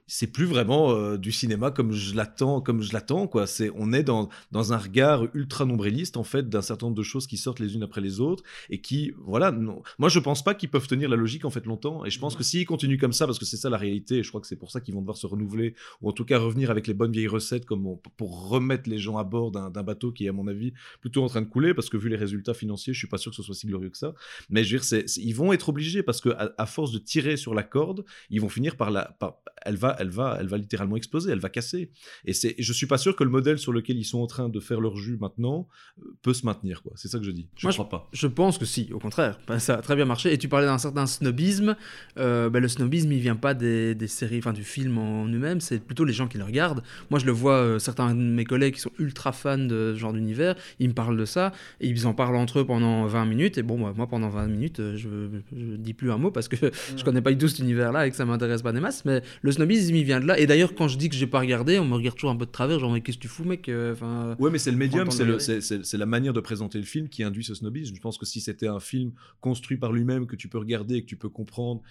C'est 0.06 0.26
plus 0.26 0.46
vraiment 0.46 0.92
euh, 0.92 1.18
du 1.18 1.30
cinéma 1.30 1.70
comme 1.70 1.92
je 1.92 2.14
l'attends, 2.14 2.60
comme 2.60 2.82
je 2.82 2.92
l'attends 2.92 3.26
quoi. 3.26 3.46
C'est 3.46 3.70
on 3.74 3.92
est 3.92 4.02
dans, 4.02 4.28
dans 4.50 4.72
un 4.72 4.78
regard 4.78 5.26
ultra 5.34 5.64
nombriliste 5.64 6.16
en 6.16 6.24
fait 6.24 6.48
d'un 6.48 6.62
certain 6.62 6.86
nombre 6.86 6.96
de 6.96 7.02
choses 7.02 7.26
qui 7.26 7.36
sortent 7.36 7.60
les 7.60 7.74
unes 7.74 7.82
après 7.82 8.00
les 8.00 8.20
autres 8.20 8.42
et 8.70 8.80
qui 8.80 9.12
voilà. 9.18 9.52
Non. 9.52 9.82
Moi 9.98 10.08
je 10.08 10.18
pense 10.18 10.42
pas 10.42 10.54
qu'ils 10.54 10.70
peuvent 10.70 10.88
tenir 10.88 11.08
la 11.08 11.16
logique 11.16 11.44
en 11.44 11.50
fait 11.50 11.66
longtemps 11.66 12.04
et 12.04 12.10
je 12.10 12.18
pense 12.18 12.34
que 12.34 12.42
s'ils 12.42 12.66
continuent 12.66 12.98
comme 12.98 13.12
ça 13.12 13.26
parce 13.26 13.38
que 13.38 13.44
c'est 13.44 13.56
ça 13.56 13.70
la 13.70 13.78
réalité, 13.78 14.18
et 14.18 14.22
je 14.22 14.28
crois 14.28 14.40
que 14.40 14.46
c'est 14.46 14.56
pour 14.56 14.70
ça 14.70 14.80
qu'ils 14.80 14.94
vont 14.94 15.00
devoir 15.00 15.16
se 15.16 15.26
renouveler 15.26 15.74
ou 16.00 16.08
en 16.08 16.12
tout 16.12 16.24
cas 16.24 16.38
revenir 16.38 16.70
avec 16.70 16.86
les 16.86 16.94
bonnes 16.94 17.12
vieilles 17.12 17.28
recettes 17.28 17.64
comme 17.64 17.96
pour 18.16 18.48
remettre 18.48 18.72
mettre 18.72 18.88
les 18.88 18.98
gens 18.98 19.18
à 19.18 19.24
bord 19.24 19.50
d'un 19.50 19.82
bateau 19.82 20.12
qui 20.12 20.26
est, 20.26 20.28
à 20.28 20.32
mon 20.32 20.48
avis, 20.48 20.72
plutôt 21.00 21.22
en 21.22 21.28
train 21.28 21.42
de 21.42 21.46
couler, 21.46 21.74
parce 21.74 21.88
que 21.90 21.96
vu 21.96 22.08
les 22.08 22.16
résultats 22.16 22.54
financiers, 22.54 22.92
je 22.92 22.98
suis 22.98 23.08
pas 23.08 23.18
sûr 23.18 23.30
que 23.30 23.36
ce 23.36 23.42
soit 23.42 23.54
si 23.54 23.66
glorieux 23.66 23.90
que 23.90 23.98
ça. 23.98 24.14
Mais 24.48 24.64
je 24.64 24.76
veux 24.76 24.80
dire, 24.80 25.04
ils 25.18 25.34
vont 25.34 25.52
être 25.52 25.68
obligés, 25.68 26.02
parce 26.02 26.20
que 26.20 26.30
à, 26.30 26.66
force 26.66 26.92
de 26.92 26.98
tirer 26.98 27.36
sur 27.36 27.54
la 27.54 27.62
corde, 27.62 28.04
ils 28.30 28.40
vont 28.40 28.48
finir 28.48 28.76
par 28.76 28.90
la. 28.90 29.16
elle, 29.62 29.76
va, 29.76 29.91
elle, 29.98 30.10
va, 30.10 30.36
elle 30.40 30.48
va 30.48 30.58
littéralement 30.58 30.96
exploser, 30.96 31.32
elle 31.32 31.40
va 31.40 31.48
casser. 31.48 31.90
Et, 32.24 32.32
je 32.32 32.72
suis 32.72 32.86
pas 32.86 32.98
sûr 32.98 33.16
que 33.16 33.24
le 33.24 33.30
modèle 33.30 33.58
sur 33.58 33.72
lequel 33.72 33.96
ils 33.98 34.04
sont 34.04 34.20
en 34.20 34.26
train 34.26 34.48
de 34.48 34.60
faire 34.60 34.80
leur 34.80 34.96
jus 34.96 35.16
maintenant 35.20 35.68
euh, 36.00 36.10
peut 36.22 36.34
se 36.34 36.46
maintenir. 36.46 36.82
quoi. 36.82 36.92
C'est 36.96 37.08
ça 37.08 37.18
que 37.18 37.24
je 37.24 37.30
dis. 37.30 37.48
Je 37.56 37.66
Moi, 37.66 37.72
crois 37.72 37.88
pas. 37.88 38.08
Je 38.12 38.26
pense 38.26 38.58
que 38.58 38.64
si, 38.64 38.90
au 38.92 38.98
contraire. 38.98 39.38
Ben, 39.46 39.58
ça 39.58 39.74
a 39.74 39.82
très 39.82 39.96
bien 39.96 40.04
marché. 40.04 40.32
Et 40.32 40.38
tu 40.38 40.48
parlais 40.48 40.66
d'un 40.66 40.78
certain 40.78 41.06
snobisme. 41.06 41.76
Euh, 42.18 42.50
ben, 42.50 42.60
le 42.60 42.68
snobisme, 42.68 43.12
il 43.12 43.20
vient 43.20 43.36
pas 43.36 43.54
des, 43.54 43.94
des 43.94 44.06
séries, 44.06 44.38
enfin 44.38 44.52
du 44.52 44.64
film 44.64 44.98
en 44.98 45.26
lui-même, 45.26 45.60
c'est 45.60 45.78
plutôt 45.78 46.04
les 46.04 46.12
gens 46.12 46.28
qui 46.28 46.38
le 46.38 46.44
regardent. 46.44 46.82
Moi, 47.10 47.18
je 47.18 47.26
le 47.26 47.32
vois, 47.32 47.54
euh, 47.54 47.78
certains 47.78 48.14
de 48.14 48.20
mes 48.20 48.44
collègues 48.44 48.74
qui 48.74 48.80
sont 48.80 48.92
ultra 48.98 49.32
fans 49.32 49.58
de 49.58 49.92
ce 49.94 49.98
genre 49.98 50.12
d'univers, 50.12 50.54
ils 50.78 50.88
me 50.88 50.94
parlent 50.94 51.16
de 51.16 51.24
ça, 51.24 51.52
et 51.80 51.88
ils 51.88 52.06
en 52.06 52.14
parlent 52.14 52.36
entre 52.36 52.60
eux 52.60 52.66
pendant 52.66 53.06
20 53.06 53.24
minutes, 53.26 53.58
et 53.58 53.62
bon, 53.62 53.76
moi, 53.78 54.06
pendant 54.06 54.28
20 54.28 54.46
minutes, 54.46 54.80
je, 54.96 55.08
je 55.56 55.76
dis 55.76 55.94
plus 55.94 56.10
un 56.10 56.18
mot 56.18 56.30
parce 56.30 56.48
que 56.48 56.56
je 56.96 57.04
connais 57.04 57.22
pas 57.22 57.30
du 57.30 57.38
tout 57.38 57.48
cet 57.48 57.60
univers-là 57.60 58.06
et 58.06 58.10
que 58.10 58.16
ça 58.16 58.24
m'intéresse 58.24 58.62
pas 58.62 58.72
des 58.72 58.80
masses, 58.80 59.04
mais 59.04 59.22
le 59.42 59.52
snobisme, 59.52 59.81
il 59.88 60.04
vient 60.04 60.20
de 60.20 60.26
là. 60.26 60.38
Et 60.38 60.46
d'ailleurs, 60.46 60.74
quand 60.74 60.88
je 60.88 60.96
dis 60.96 61.08
que 61.08 61.14
j'ai 61.14 61.26
pas 61.26 61.40
regardé, 61.40 61.78
on 61.78 61.84
me 61.84 61.94
regarde 61.94 62.16
toujours 62.16 62.30
un 62.30 62.36
peu 62.36 62.46
de 62.46 62.50
travers, 62.50 62.78
genre, 62.78 62.92
mais 62.92 63.00
qu'est-ce 63.00 63.18
que 63.18 63.22
tu 63.22 63.28
fous, 63.28 63.44
mec 63.44 63.68
euh, 63.68 63.92
enfin, 63.92 64.36
Ouais, 64.38 64.50
mais 64.50 64.58
c'est 64.58 64.70
le 64.70 64.76
médium, 64.76 65.10
c'est 65.10 65.98
la 65.98 66.06
manière 66.06 66.32
de 66.32 66.40
présenter 66.40 66.78
le 66.78 66.84
film 66.84 67.08
qui 67.08 67.22
induit 67.22 67.44
ce 67.44 67.54
snobisme. 67.54 67.94
Je 67.94 68.00
pense 68.00 68.18
que 68.18 68.26
si 68.26 68.40
c'était 68.40 68.68
un 68.68 68.80
film 68.80 69.12
construit 69.40 69.76
par 69.76 69.92
lui-même, 69.92 70.26
que 70.26 70.36
tu 70.36 70.48
peux 70.48 70.58
regarder 70.58 70.96
et 70.96 71.02
que 71.02 71.06
tu 71.06 71.16
peux 71.16 71.28
comprendre, 71.28 71.82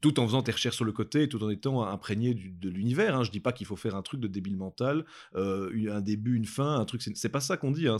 tout 0.00 0.18
en 0.20 0.26
faisant 0.26 0.42
tes 0.42 0.52
recherches 0.52 0.76
sur 0.76 0.84
le 0.84 0.92
côté, 0.92 1.28
tout 1.28 1.42
en 1.42 1.50
étant 1.50 1.84
imprégné 1.84 2.34
de 2.34 2.68
l'univers. 2.68 3.16
Hein. 3.16 3.24
Je 3.24 3.30
dis 3.30 3.40
pas 3.40 3.52
qu'il 3.52 3.66
faut 3.66 3.76
faire 3.76 3.94
un 3.94 4.02
truc 4.02 4.20
de 4.20 4.28
débile 4.28 4.56
mental, 4.56 5.04
euh, 5.34 5.90
un 5.90 6.00
début, 6.00 6.36
une 6.36 6.46
fin, 6.46 6.76
un 6.78 6.84
truc. 6.84 7.02
C'est 7.02 7.28
pas 7.28 7.40
ça 7.40 7.56
qu'on 7.56 7.70
dit. 7.70 7.88
Hein. 7.88 7.98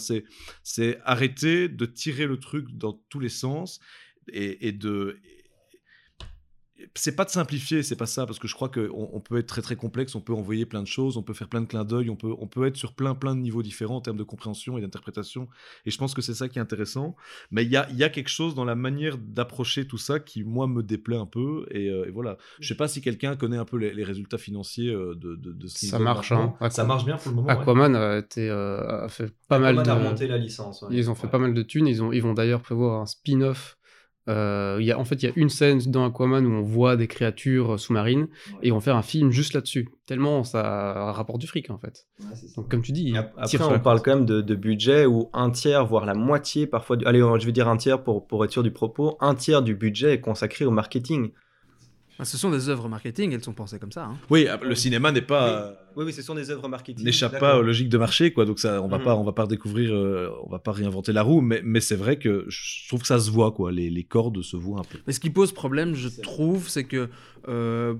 C'est 0.62 0.98
arrêter 1.04 1.68
de 1.68 1.86
tirer 1.86 2.26
le 2.26 2.38
truc 2.38 2.76
dans 2.76 3.00
tous 3.08 3.20
les 3.20 3.28
sens 3.28 3.80
et, 4.32 4.68
et 4.68 4.72
de 4.72 5.18
c'est 6.94 7.16
pas 7.16 7.24
de 7.24 7.30
simplifier, 7.30 7.82
c'est 7.82 7.96
pas 7.96 8.06
ça, 8.06 8.26
parce 8.26 8.38
que 8.38 8.48
je 8.48 8.54
crois 8.54 8.68
qu'on 8.68 9.10
on 9.12 9.20
peut 9.20 9.38
être 9.38 9.46
très 9.46 9.62
très 9.62 9.76
complexe, 9.76 10.14
on 10.14 10.20
peut 10.20 10.34
envoyer 10.34 10.66
plein 10.66 10.82
de 10.82 10.86
choses, 10.86 11.16
on 11.16 11.22
peut 11.22 11.34
faire 11.34 11.48
plein 11.48 11.60
de 11.60 11.66
clins 11.66 11.84
d'œil, 11.84 12.10
on 12.10 12.16
peut, 12.16 12.34
on 12.38 12.46
peut 12.46 12.66
être 12.66 12.76
sur 12.76 12.92
plein 12.92 13.14
plein 13.14 13.34
de 13.34 13.40
niveaux 13.40 13.62
différents 13.62 13.96
en 13.96 14.00
termes 14.00 14.16
de 14.16 14.24
compréhension 14.24 14.78
et 14.78 14.80
d'interprétation, 14.80 15.48
et 15.86 15.90
je 15.90 15.98
pense 15.98 16.14
que 16.14 16.22
c'est 16.22 16.34
ça 16.34 16.48
qui 16.48 16.58
est 16.58 16.62
intéressant. 16.62 17.16
Mais 17.50 17.64
il 17.64 17.70
y 17.70 17.76
a, 17.76 17.88
y 17.90 18.04
a, 18.04 18.08
quelque 18.08 18.28
chose 18.28 18.54
dans 18.54 18.64
la 18.64 18.74
manière 18.74 19.18
d'approcher 19.18 19.86
tout 19.86 19.98
ça 19.98 20.20
qui, 20.20 20.44
moi, 20.44 20.66
me 20.66 20.82
déplaît 20.82 21.16
un 21.16 21.26
peu, 21.26 21.66
et, 21.70 21.88
euh, 21.88 22.10
voilà. 22.12 22.36
Je 22.60 22.68
sais 22.68 22.76
pas 22.76 22.88
si 22.88 23.00
quelqu'un 23.00 23.36
connaît 23.36 23.56
un 23.56 23.64
peu 23.64 23.76
les, 23.76 24.04
résultats 24.04 24.38
financiers 24.38 24.90
euh, 24.90 25.14
de, 25.14 25.36
de, 25.36 25.52
de 25.52 25.66
ce 25.66 25.86
Ça 25.86 25.98
marche, 25.98 26.32
hein. 26.32 26.54
Ça 26.70 26.84
marche 26.84 27.04
bien 27.04 27.16
pour 27.16 27.30
le 27.30 27.36
moment. 27.36 27.48
Aquaman 27.48 27.94
a, 27.94 28.18
été, 28.18 28.48
euh, 28.48 29.04
a 29.04 29.08
fait 29.08 29.32
pas 29.48 29.58
mal 29.58 29.76
de... 29.76 29.88
a 29.88 29.94
remonté 29.94 30.26
la 30.26 30.38
licence. 30.38 30.84
Ils 30.90 31.10
ont 31.10 31.14
fait 31.14 31.28
pas 31.28 31.38
mal 31.38 31.54
de 31.54 31.62
thunes, 31.62 31.86
ils, 31.86 32.02
ont, 32.02 32.12
ils 32.12 32.22
vont 32.22 32.34
d'ailleurs 32.34 32.62
prévoir 32.62 33.00
un 33.00 33.06
spin-off 33.06 33.76
euh, 34.30 34.78
y 34.80 34.92
a, 34.92 34.98
en 34.98 35.04
fait, 35.04 35.22
il 35.22 35.26
y 35.26 35.28
a 35.28 35.32
une 35.36 35.48
scène 35.48 35.78
dans 35.86 36.06
Aquaman 36.06 36.46
où 36.46 36.50
on 36.50 36.62
voit 36.62 36.96
des 36.96 37.08
créatures 37.08 37.78
sous-marines 37.78 38.28
et 38.62 38.70
vont 38.70 38.80
faire 38.80 38.96
un 38.96 39.02
film 39.02 39.30
juste 39.30 39.54
là-dessus. 39.54 39.88
Tellement 40.06 40.44
ça 40.44 41.12
rapporte 41.12 41.40
du 41.40 41.46
fric 41.46 41.70
en 41.70 41.78
fait. 41.78 42.06
Donc, 42.56 42.70
comme 42.70 42.82
tu 42.82 42.92
dis, 42.92 43.14
après 43.16 43.62
on 43.62 43.80
parle 43.80 44.00
quand 44.02 44.16
même 44.16 44.26
de, 44.26 44.54
budget 44.54 45.06
où 45.06 45.30
un 45.32 45.50
tiers, 45.50 45.86
voire 45.86 46.04
la 46.04 46.14
moitié 46.14 46.66
parfois, 46.66 46.96
allez, 47.06 47.20
je 47.20 47.46
vais 47.46 47.52
dire 47.52 47.68
un 47.68 47.76
tiers 47.76 48.02
pour, 48.02 48.26
pour 48.26 48.44
être 48.44 48.50
sûr 48.50 48.62
du 48.62 48.70
propos, 48.70 49.16
un 49.20 49.34
tiers 49.34 49.62
du 49.62 49.74
budget 49.74 50.14
est 50.14 50.20
consacré 50.20 50.64
au 50.64 50.70
marketing. 50.70 51.30
Ah, 52.20 52.24
ce 52.26 52.36
sont 52.36 52.50
des 52.50 52.68
œuvres 52.68 52.86
marketing, 52.86 53.32
elles 53.32 53.42
sont 53.42 53.54
pensées 53.54 53.78
comme 53.78 53.92
ça. 53.92 54.04
Hein. 54.04 54.18
Oui, 54.28 54.46
ah, 54.46 54.60
le 54.62 54.74
cinéma 54.74 55.10
n'est 55.10 55.22
pas. 55.22 55.72
Oui. 55.96 56.04
oui, 56.04 56.12
ce 56.12 56.20
sont 56.20 56.34
des 56.34 56.50
œuvres 56.50 56.68
marketing. 56.68 57.02
N'échappe 57.02 57.38
pas 57.40 57.56
aux 57.56 57.62
logiques 57.62 57.88
de 57.88 57.96
marché, 57.96 58.30
quoi. 58.30 58.44
Donc 58.44 58.58
ça, 58.58 58.82
on 58.82 58.88
va 58.88 58.98
mhm. 58.98 59.04
pas, 59.04 59.16
on 59.16 59.24
va 59.24 59.32
pas 59.32 59.46
découvrir, 59.46 59.94
euh, 59.94 60.30
on 60.44 60.50
va 60.50 60.58
pas 60.58 60.72
réinventer 60.72 61.14
la 61.14 61.22
roue, 61.22 61.40
mais, 61.40 61.62
mais 61.64 61.80
c'est 61.80 61.96
vrai 61.96 62.18
que 62.18 62.44
je 62.48 62.88
trouve 62.88 63.00
que 63.00 63.06
ça 63.06 63.18
se 63.18 63.30
voit, 63.30 63.52
quoi. 63.52 63.72
Les, 63.72 63.88
les 63.88 64.04
cordes 64.04 64.42
se 64.42 64.56
voient 64.56 64.80
un 64.80 64.84
peu. 64.84 64.98
Mais 65.06 65.14
ce 65.14 65.20
qui 65.20 65.30
pose 65.30 65.52
problème, 65.52 65.94
je 65.94 66.08
trouve, 66.20 66.68
c'est 66.68 66.84
que 66.84 67.08
euh, 67.48 67.94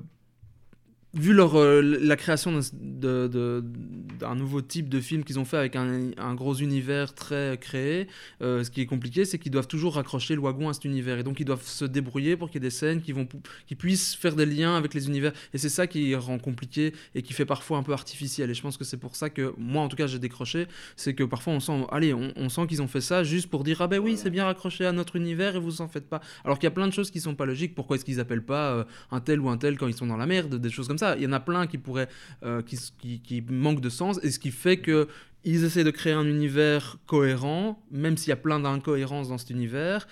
vu 1.15 1.33
leur, 1.33 1.57
euh, 1.57 1.81
la 1.83 2.17
création 2.17 2.61
d'un 2.73 4.35
nouveau 4.35 4.61
type 4.63 4.89
de 4.89 5.01
film 5.01 5.25
qu'ils 5.25 5.39
ont 5.39 5.45
fait 5.45 5.57
avec 5.57 5.77
un, 5.77 6.35
gros 6.35 6.55
univers 6.55 7.15
très 7.15 7.59
créé, 7.61 8.07
euh, 8.43 8.63
ce 8.63 8.71
qui 8.71 8.81
est 8.81 8.87
compliqué, 8.87 9.25
c'est 9.25 9.39
qu'ils 9.39 9.51
doivent 9.51 9.67
toujours 9.67 9.95
raccrocher 9.97 10.35
le 10.35 10.41
wagon 10.41 10.69
à 10.69 10.73
cet 10.73 10.85
univers. 10.85 11.19
Et 11.19 11.23
donc, 11.23 11.41
ils 11.41 11.45
doivent 11.45 11.67
se 11.67 11.85
débrouiller 11.85 12.37
pour 12.37 12.49
qu'il 12.49 12.63
y 12.63 12.65
ait 12.65 12.69
des 12.69 12.75
scènes 12.75 13.03
qui, 13.03 13.13
vont, 13.13 13.27
qui 13.67 13.75
puissent 13.75 14.15
faire 14.15 14.37
des 14.37 14.47
liens 14.47 14.77
avec 14.77 14.95
les 14.95 15.09
univers. 15.09 15.33
Et 15.53 15.59
c'est 15.59 15.69
ça 15.69 15.87
qui 15.87 16.15
rend 16.15 16.39
compliqué 16.39 16.95
et 17.15 17.23
qui 17.23 17.33
fait 17.33 17.45
parfois 17.45 17.79
un 17.79 17.83
peu 17.83 17.93
artificiel. 17.93 18.51
Et 18.51 18.55
je 18.55 18.63
pense 18.63 18.77
que 18.77 18.85
c'est 18.85 18.97
pour 18.97 19.17
ça 19.17 19.31
que, 19.31 19.53
moi, 19.59 19.83
en 19.83 19.89
tout 19.89 19.97
cas, 19.97 20.07
j'ai 20.07 20.19
décroché. 20.19 20.67
C'est 20.97 21.15
que 21.15 21.25
parfois, 21.25 21.55
on 21.55 21.61
sent, 21.61 21.87
allez, 21.91 22.15
on 22.15 22.49
sent 22.49 22.67
qu'ils 22.69 22.83
ont 22.83 22.89
fait 22.89 23.01
ça 23.01 23.25
juste 23.25 23.49
pour 23.49 23.65
dire, 23.65 23.81
ah 23.81 23.89
ben 23.89 23.99
oui, 23.99 24.17
c'est 24.17 24.31
bien 24.31 24.45
raccroché 24.45 24.87
à 24.87 24.93
notre 24.93 25.17
univers 25.17 25.57
et 25.57 25.59
vous 25.59 25.81
en 25.81 25.89
faites 25.89 26.09
pas. 26.09 26.21
Alors 26.45 26.59
qu'il 26.59 26.67
y 26.67 26.69
a 26.69 26.73
plein 26.73 26.87
de 26.87 26.93
choses 26.93 27.11
qui 27.11 27.21
sont 27.21 27.35
pas 27.35 27.47
logiques. 27.47 27.75
Pourquoi 27.75 27.97
est-ce 27.97 28.05
qu'ils 28.05 28.21
appellent 28.21 28.45
pas 28.45 28.73
euh, 28.73 28.85
un 29.11 29.21
tel 29.21 29.41
ou 29.41 29.49
un 29.49 29.57
tel 29.57 29.77
quand 29.77 29.89
ils 29.89 29.95
sont 29.95 30.07
dans 30.07 30.17
la 30.17 30.27
merde, 30.27 30.55
des 30.57 30.71
choses 30.71 30.87
comme 30.87 30.99
ça. 30.99 31.00
Il 31.17 31.23
y 31.23 31.27
en 31.27 31.33
a 31.33 31.41
plein 31.41 31.67
qui 31.67 31.79
pourraient, 31.79 32.09
euh, 32.45 32.63
qui, 32.63 33.45
manquent 33.49 33.81
de 33.81 33.89
sens, 33.89 34.21
et 34.23 34.31
ce 34.31 34.39
qui 34.39 34.51
fait 34.51 34.79
que 34.79 35.09
ils 35.45 35.65
essaient 35.65 35.85
de 35.85 35.91
créer 35.91 36.13
un 36.13 36.27
univers 36.27 36.99
cohérent, 37.07 37.83
même 37.91 38.17
s'il 38.17 38.29
y 38.29 38.33
a 38.33 38.37
plein 38.37 38.61
d'incohérences 38.61 39.29
dans 39.29 39.39
cet 39.39 39.51
univers. 39.51 40.07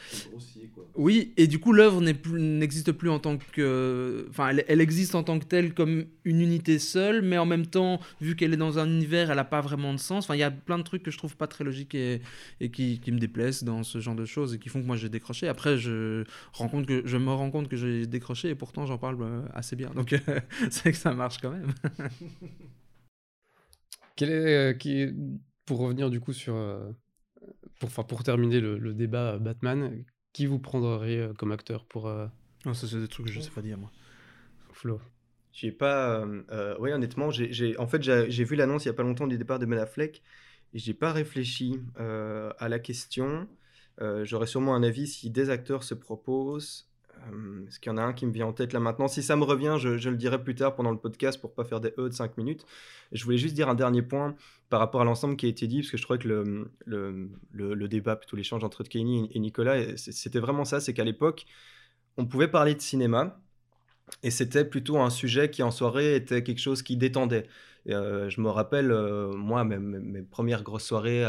Oui, 0.94 1.32
et 1.36 1.46
du 1.46 1.58
coup 1.58 1.72
l'œuvre 1.72 2.00
n'existe 2.00 2.92
plus 2.92 3.10
en 3.10 3.18
tant 3.18 3.36
que, 3.36 4.26
enfin, 4.30 4.48
elle, 4.48 4.64
elle 4.68 4.80
existe 4.80 5.14
en 5.14 5.22
tant 5.22 5.38
que 5.38 5.44
telle 5.44 5.74
comme 5.74 6.06
une 6.24 6.40
unité 6.40 6.78
seule, 6.78 7.22
mais 7.22 7.38
en 7.38 7.46
même 7.46 7.66
temps, 7.66 8.00
vu 8.20 8.36
qu'elle 8.36 8.52
est 8.52 8.58
dans 8.58 8.78
un 8.78 8.86
univers, 8.86 9.30
elle 9.30 9.36
n'a 9.36 9.44
pas 9.44 9.60
vraiment 9.60 9.92
de 9.92 9.98
sens. 9.98 10.24
Enfin, 10.24 10.34
il 10.34 10.40
y 10.40 10.42
a 10.42 10.50
plein 10.50 10.78
de 10.78 10.82
trucs 10.82 11.02
que 11.02 11.10
je 11.10 11.18
trouve 11.18 11.36
pas 11.36 11.46
très 11.46 11.64
logiques 11.64 11.94
et, 11.94 12.20
et 12.60 12.70
qui, 12.70 12.98
qui 12.98 13.12
me 13.12 13.18
déplaisent 13.18 13.64
dans 13.64 13.82
ce 13.82 14.00
genre 14.00 14.16
de 14.16 14.24
choses 14.24 14.54
et 14.54 14.58
qui 14.58 14.68
font 14.68 14.80
que 14.80 14.86
moi 14.86 14.96
j'ai 14.96 15.08
décroché. 15.08 15.46
Après, 15.48 15.78
je 15.78 16.24
que 16.86 17.02
je 17.04 17.16
me 17.16 17.32
rends 17.32 17.50
compte 17.50 17.68
que 17.68 17.76
j'ai 17.76 18.06
décroché 18.06 18.50
et 18.50 18.54
pourtant 18.54 18.86
j'en 18.86 18.98
parle 18.98 19.18
euh, 19.20 19.42
assez 19.54 19.76
bien. 19.76 19.90
Donc 19.94 20.14
c'est 20.70 20.92
que 20.92 20.98
ça 20.98 21.12
marche 21.12 21.38
quand 21.38 21.50
même. 21.50 21.72
Quel 24.18 24.30
est, 24.30 24.72
euh, 24.72 24.72
qui 24.74 25.00
est- 25.00 25.14
pour 25.64 25.78
revenir 25.78 26.10
du 26.10 26.18
coup 26.18 26.32
sur, 26.32 26.56
euh, 26.56 26.90
pour, 27.78 27.88
enfin, 27.88 28.02
pour 28.02 28.24
terminer 28.24 28.60
le, 28.60 28.76
le 28.76 28.92
débat 28.92 29.34
euh, 29.34 29.38
Batman, 29.38 30.04
qui 30.32 30.46
vous 30.46 30.58
prendriez 30.58 31.28
comme 31.38 31.52
acteur 31.52 31.84
pour 31.86 32.08
Non, 32.66 32.74
ça 32.74 32.88
c'est 32.88 32.98
des 32.98 33.06
trucs 33.06 33.26
que 33.26 33.32
je 33.32 33.40
sais 33.40 33.50
pas 33.50 33.62
dire 33.62 33.78
moi. 33.78 33.92
Flo 34.72 35.00
J'ai 35.52 35.70
pas. 35.70 36.20
Euh, 36.50 36.76
oui, 36.80 36.90
honnêtement, 36.92 37.30
j'ai, 37.30 37.78
en 37.78 37.86
fait, 37.86 38.02
j'ai, 38.02 38.28
j'ai 38.28 38.42
vu 38.42 38.56
l'annonce 38.56 38.84
il 38.84 38.88
y 38.88 38.90
a 38.90 38.94
pas 38.94 39.04
longtemps 39.04 39.28
du 39.28 39.38
départ 39.38 39.60
de 39.60 39.66
Ben 39.66 39.78
Affleck 39.78 40.22
et 40.74 40.78
j'ai 40.78 40.94
pas 40.94 41.12
réfléchi 41.12 41.80
euh, 42.00 42.52
à 42.58 42.68
la 42.68 42.80
question. 42.80 43.48
Euh, 44.00 44.24
j'aurais 44.24 44.46
sûrement 44.48 44.74
un 44.74 44.82
avis 44.82 45.06
si 45.06 45.30
des 45.30 45.48
acteurs 45.50 45.84
se 45.84 45.94
proposent. 45.94 46.87
Euh, 47.32 47.66
Est-ce 47.66 47.80
qu'il 47.80 47.90
y 47.90 47.94
en 47.94 47.98
a 47.98 48.02
un 48.02 48.12
qui 48.12 48.26
me 48.26 48.32
vient 48.32 48.46
en 48.46 48.52
tête 48.52 48.72
là 48.72 48.80
maintenant? 48.80 49.08
Si 49.08 49.22
ça 49.22 49.36
me 49.36 49.44
revient, 49.44 49.76
je, 49.78 50.08
le 50.08 50.16
dirai 50.16 50.42
plus 50.42 50.54
tard 50.54 50.74
pendant 50.74 50.90
le 50.90 50.98
podcast 50.98 51.40
pour 51.40 51.52
pas 51.54 51.64
faire 51.64 51.80
des 51.80 51.92
E 51.98 52.08
de 52.08 52.14
5 52.14 52.36
minutes. 52.36 52.64
Je 53.12 53.24
voulais 53.24 53.38
juste 53.38 53.54
dire 53.54 53.68
un 53.68 53.74
dernier 53.74 54.02
point 54.02 54.34
par 54.68 54.80
rapport 54.80 55.00
à 55.00 55.04
l'ensemble 55.04 55.36
qui 55.36 55.46
a 55.46 55.48
été 55.48 55.66
dit, 55.66 55.80
parce 55.80 55.90
que 55.90 55.96
je 55.96 56.02
trouvais 56.02 56.18
que 56.18 56.28
le, 56.28 56.70
le, 56.86 57.30
le, 57.52 57.88
débat, 57.88 58.16
plutôt 58.16 58.36
l'échange 58.36 58.64
entre 58.64 58.82
Kenny 58.84 59.30
et 59.32 59.38
Nicolas, 59.38 59.96
c'était 59.96 60.40
vraiment 60.40 60.64
ça 60.64 60.80
c'est 60.80 60.92
qu'à 60.92 61.04
l'époque, 61.04 61.46
on 62.16 62.26
pouvait 62.26 62.48
parler 62.48 62.74
de 62.74 62.80
cinéma, 62.80 63.40
et 64.22 64.30
c'était 64.30 64.64
plutôt 64.64 64.98
un 64.98 65.10
sujet 65.10 65.50
qui 65.50 65.62
en 65.62 65.70
soirée 65.70 66.16
était 66.16 66.42
quelque 66.42 66.60
chose 66.60 66.82
qui 66.82 66.96
détendait. 66.96 67.46
Euh, 67.88 68.28
je 68.28 68.40
me 68.40 68.50
rappelle, 68.50 68.90
euh, 68.90 69.32
moi, 69.32 69.64
mes, 69.64 69.78
mes- 69.78 70.22
premières 70.22 70.62
grosses 70.62 70.84
soirées 70.84 71.20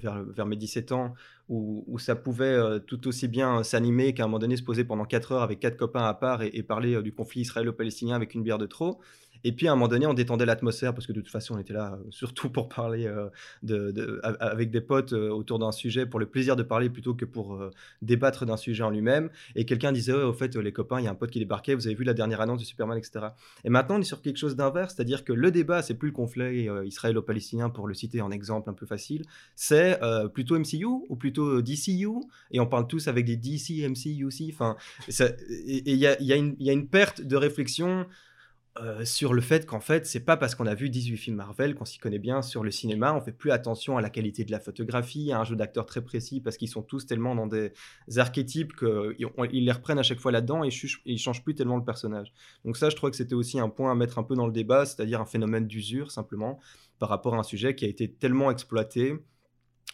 vers, 0.00 0.22
vers 0.24 0.46
mes 0.46 0.56
17 0.56 0.92
ans, 0.92 1.14
où, 1.48 1.98
ça 1.98 2.14
pouvait 2.14 2.44
euh, 2.44 2.78
tout 2.78 3.08
aussi 3.08 3.26
bien 3.26 3.62
s'animer 3.62 4.12
qu'à 4.12 4.24
un 4.24 4.26
moment 4.26 4.38
donné 4.38 4.56
se 4.56 4.62
poser 4.62 4.84
pendant 4.84 5.04
4 5.04 5.32
heures 5.32 5.42
avec 5.42 5.60
quatre 5.60 5.76
copains 5.76 6.04
à 6.04 6.14
part 6.14 6.42
et, 6.42 6.50
et 6.52 6.62
parler 6.62 6.94
euh, 6.94 7.02
du 7.02 7.12
conflit 7.12 7.40
israélo-palestinien 7.40 8.14
avec 8.14 8.34
une 8.34 8.42
bière 8.42 8.58
de 8.58 8.66
trop. 8.66 9.00
Et 9.44 9.52
puis 9.52 9.68
à 9.68 9.72
un 9.72 9.74
moment 9.74 9.88
donné, 9.88 10.06
on 10.06 10.14
détendait 10.14 10.46
l'atmosphère 10.46 10.94
parce 10.94 11.06
que 11.06 11.12
de 11.12 11.20
toute 11.20 11.30
façon, 11.30 11.54
on 11.54 11.58
était 11.58 11.72
là 11.72 11.94
euh, 11.94 12.10
surtout 12.10 12.50
pour 12.50 12.68
parler 12.68 13.06
euh, 13.06 13.28
de, 13.62 14.20
avec 14.22 14.70
des 14.70 14.80
potes 14.80 15.12
euh, 15.12 15.30
autour 15.30 15.58
d'un 15.58 15.72
sujet 15.72 16.06
pour 16.06 16.20
le 16.20 16.26
plaisir 16.26 16.56
de 16.56 16.62
parler 16.62 16.90
plutôt 16.90 17.14
que 17.14 17.24
pour 17.24 17.60
débattre 18.02 18.46
d'un 18.46 18.56
sujet 18.56 18.82
en 18.82 18.90
lui-même. 18.90 19.30
Et 19.54 19.64
quelqu'un 19.64 19.92
disait, 19.92 20.12
Ouais, 20.12 20.22
au 20.22 20.32
fait, 20.32 20.56
les 20.56 20.72
copains, 20.72 21.00
il 21.00 21.04
y 21.04 21.08
a 21.08 21.10
un 21.10 21.14
pote 21.14 21.30
qui 21.30 21.38
débarquait, 21.38 21.74
vous 21.74 21.86
avez 21.86 21.94
vu 21.94 22.04
la 22.04 22.14
dernière 22.14 22.40
annonce 22.40 22.58
du 22.58 22.64
Superman, 22.64 22.98
etc. 22.98 23.26
Et 23.64 23.70
maintenant, 23.70 23.96
on 23.96 24.00
est 24.00 24.04
sur 24.04 24.22
quelque 24.22 24.38
chose 24.38 24.56
d'inverse, 24.56 24.94
c'est-à-dire 24.94 25.24
que 25.24 25.32
le 25.32 25.50
débat, 25.50 25.82
c'est 25.82 25.94
plus 25.94 26.08
le 26.08 26.14
conflit 26.14 26.68
israélo-palestinien, 26.84 27.70
pour 27.70 27.86
le 27.86 27.94
citer 27.94 28.20
en 28.20 28.30
exemple 28.30 28.70
un 28.70 28.72
peu 28.72 28.86
facile, 28.86 29.24
c'est 29.54 30.00
plutôt 30.32 30.58
MCU 30.58 30.86
ou 30.86 31.16
plutôt 31.16 31.62
DCU, 31.62 32.08
et 32.50 32.60
on 32.60 32.66
parle 32.66 32.86
tous 32.86 33.08
avec 33.08 33.24
des 33.24 33.36
DC, 33.36 33.88
MCU. 33.88 34.28
Enfin, 34.52 34.76
et 35.08 35.92
il 35.92 35.98
y 35.98 36.06
a 36.70 36.72
une 36.72 36.88
perte 36.88 37.22
de 37.22 37.36
réflexion 37.36 38.06
euh, 38.80 39.04
sur 39.04 39.34
le 39.34 39.40
fait 39.40 39.66
qu'en 39.66 39.80
fait, 39.80 40.06
c'est 40.06 40.20
pas 40.20 40.36
parce 40.36 40.54
qu'on 40.54 40.66
a 40.66 40.74
vu 40.74 40.90
18 40.90 41.16
films 41.16 41.36
Marvel 41.36 41.74
qu'on 41.74 41.84
s'y 41.84 41.98
connaît 41.98 42.18
bien 42.18 42.42
sur 42.42 42.62
le 42.62 42.70
cinéma. 42.70 43.14
On 43.14 43.20
fait 43.20 43.32
plus 43.32 43.50
attention 43.50 43.96
à 43.96 44.00
la 44.00 44.10
qualité 44.10 44.44
de 44.44 44.50
la 44.50 44.60
photographie, 44.60 45.32
à 45.32 45.40
un 45.40 45.44
jeu 45.44 45.56
d'acteurs 45.56 45.86
très 45.86 46.02
précis, 46.02 46.40
parce 46.40 46.56
qu'ils 46.56 46.68
sont 46.68 46.82
tous 46.82 47.06
tellement 47.06 47.34
dans 47.34 47.46
des 47.46 47.72
archétypes 48.16 48.74
qu'ils 48.76 49.64
les 49.64 49.72
reprennent 49.72 49.98
à 49.98 50.02
chaque 50.02 50.20
fois 50.20 50.32
là-dedans 50.32 50.64
et 50.64 50.70
ils 51.06 51.18
changent 51.18 51.42
plus 51.42 51.54
tellement 51.54 51.76
le 51.76 51.84
personnage. 51.84 52.32
Donc 52.64 52.76
ça, 52.76 52.90
je 52.90 52.96
crois 52.96 53.10
que 53.10 53.16
c'était 53.16 53.34
aussi 53.34 53.58
un 53.58 53.68
point 53.68 53.90
à 53.90 53.94
mettre 53.94 54.18
un 54.18 54.22
peu 54.22 54.34
dans 54.34 54.46
le 54.46 54.52
débat, 54.52 54.86
c'est-à-dire 54.86 55.20
un 55.20 55.26
phénomène 55.26 55.66
d'usure 55.66 56.10
simplement 56.10 56.58
par 56.98 57.08
rapport 57.08 57.34
à 57.34 57.38
un 57.38 57.42
sujet 57.42 57.74
qui 57.74 57.84
a 57.84 57.88
été 57.88 58.12
tellement 58.12 58.50
exploité 58.50 59.14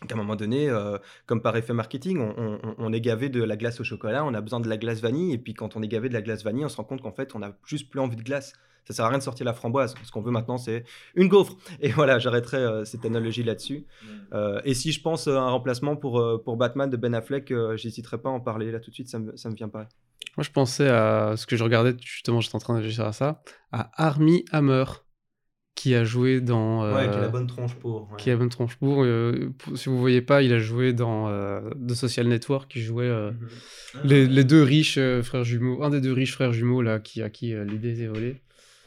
qu'à 0.06 0.14
un 0.14 0.18
moment 0.18 0.36
donné, 0.36 0.68
euh, 0.68 0.98
comme 1.26 1.40
par 1.40 1.56
effet 1.56 1.72
marketing, 1.72 2.18
on 2.18 2.92
est 2.92 3.00
gavé 3.00 3.28
de 3.28 3.42
la 3.42 3.56
glace 3.56 3.80
au 3.80 3.84
chocolat, 3.84 4.24
on 4.24 4.34
a 4.34 4.40
besoin 4.40 4.60
de 4.60 4.68
la 4.68 4.76
glace 4.76 5.00
vanille, 5.00 5.32
et 5.32 5.38
puis 5.38 5.54
quand 5.54 5.76
on 5.76 5.82
est 5.82 5.88
gavé 5.88 6.08
de 6.08 6.14
la 6.14 6.22
glace 6.22 6.42
vanille, 6.42 6.64
on 6.64 6.68
se 6.68 6.76
rend 6.76 6.84
compte 6.84 7.00
qu'en 7.00 7.12
fait, 7.12 7.34
on 7.34 7.38
n'a 7.38 7.56
juste 7.64 7.90
plus 7.90 8.00
envie 8.00 8.16
de 8.16 8.22
glace. 8.22 8.54
Ça 8.86 8.92
sert 8.94 9.04
à 9.04 9.08
rien 9.08 9.18
de 9.18 9.22
sortir 9.22 9.46
la 9.46 9.54
framboise. 9.54 9.94
Ce 10.02 10.10
qu'on 10.12 10.20
veut 10.20 10.30
maintenant, 10.30 10.58
c'est 10.58 10.84
une 11.14 11.28
gaufre. 11.28 11.56
Et 11.80 11.90
voilà, 11.90 12.18
j'arrêterai 12.18 12.58
euh, 12.58 12.84
cette 12.84 13.04
analogie 13.04 13.42
là-dessus. 13.42 13.86
Euh, 14.32 14.60
et 14.64 14.74
si 14.74 14.92
je 14.92 15.00
pense 15.00 15.26
à 15.28 15.40
un 15.40 15.50
remplacement 15.50 15.96
pour, 15.96 16.20
euh, 16.20 16.42
pour 16.44 16.56
Batman 16.56 16.90
de 16.90 16.96
Ben 16.96 17.14
Affleck, 17.14 17.50
euh, 17.50 17.76
j'hésiterai 17.76 18.18
pas 18.18 18.28
à 18.28 18.32
en 18.32 18.40
parler. 18.40 18.70
Là, 18.70 18.80
tout 18.80 18.90
de 18.90 18.94
suite, 18.94 19.08
ça 19.08 19.18
me, 19.18 19.36
ça 19.36 19.48
me 19.50 19.54
vient 19.54 19.68
pas. 19.68 19.88
Moi, 20.36 20.44
je 20.44 20.50
pensais 20.50 20.88
à 20.88 21.34
ce 21.36 21.46
que 21.46 21.56
je 21.56 21.62
regardais, 21.64 21.94
justement, 22.00 22.40
j'étais 22.40 22.56
en 22.56 22.58
train 22.58 22.74
de 22.74 22.78
réfléchir 22.80 23.04
à 23.06 23.12
ça, 23.12 23.42
à 23.72 23.90
Army 24.02 24.44
Hammer, 24.50 24.84
qui 25.76 25.94
a 25.94 26.04
joué 26.04 26.40
dans. 26.40 26.84
euh, 26.84 27.28
bonne 27.28 27.46
tronche 27.46 27.74
pour. 27.76 28.16
qui 28.16 28.30
a 28.30 28.36
bonne 28.36 28.48
tronche 28.48 28.76
pour. 28.76 29.02
euh, 29.04 29.50
pour- 29.58 29.76
si 29.78 29.88
vous 29.88 29.98
voyez 29.98 30.22
pas, 30.22 30.42
il 30.42 30.52
a 30.52 30.58
joué 30.58 30.92
dans 30.92 31.28
euh, 31.28 31.60
The 31.88 31.94
Social 31.94 32.26
Network, 32.28 32.74
il 32.76 32.82
jouait 32.82 33.04
euh, 33.06 33.30
les, 34.04 34.26
les 34.26 34.44
deux 34.44 34.62
riches 34.62 34.98
euh, 34.98 35.22
frères 35.22 35.44
jumeaux, 35.44 35.82
un 35.82 35.90
des 35.90 36.00
deux 36.00 36.12
riches 36.12 36.32
frères 36.32 36.52
jumeaux 36.52 36.82
là, 36.82 36.98
qui 37.00 37.22
à 37.22 37.30
qui 37.30 37.54
euh, 37.54 37.64
l'idée 37.64 38.02
est 38.02 38.06
volée. 38.08 38.40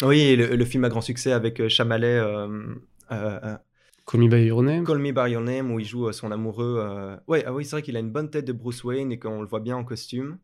Oui, 0.04 0.36
le, 0.36 0.56
le 0.56 0.66
film 0.66 0.84
à 0.86 0.90
grand 0.90 1.02
succès 1.02 1.32
avec 1.32 1.60
euh, 1.60 1.70
Chamalet, 1.70 2.20
euh, 2.20 2.76
euh, 3.12 3.56
Call 4.06 4.22
Me 4.22 4.28
by 4.28 4.46
Your 4.46 4.62
Name. 4.62 4.86
Call 4.86 5.00
Me 5.00 5.12
By 5.12 5.32
Your 5.32 5.42
Name, 5.42 5.72
où 5.72 5.80
il 5.80 5.86
joue 5.86 6.12
son 6.12 6.32
amoureux. 6.32 7.18
Ouais, 7.28 7.44
ah 7.46 7.54
oui, 7.54 7.66
c'est 7.66 7.72
vrai 7.72 7.82
qu'il 7.82 7.98
a 7.98 8.00
une 8.00 8.12
bonne 8.12 8.30
tête 8.30 8.46
de 8.46 8.54
Bruce 8.54 8.84
Wayne 8.84 9.12
et 9.12 9.20
qu'on 9.20 9.42
le 9.42 9.48
voit 9.48 9.60
bien 9.60 9.76
en 9.76 9.84
costume. 9.84 10.38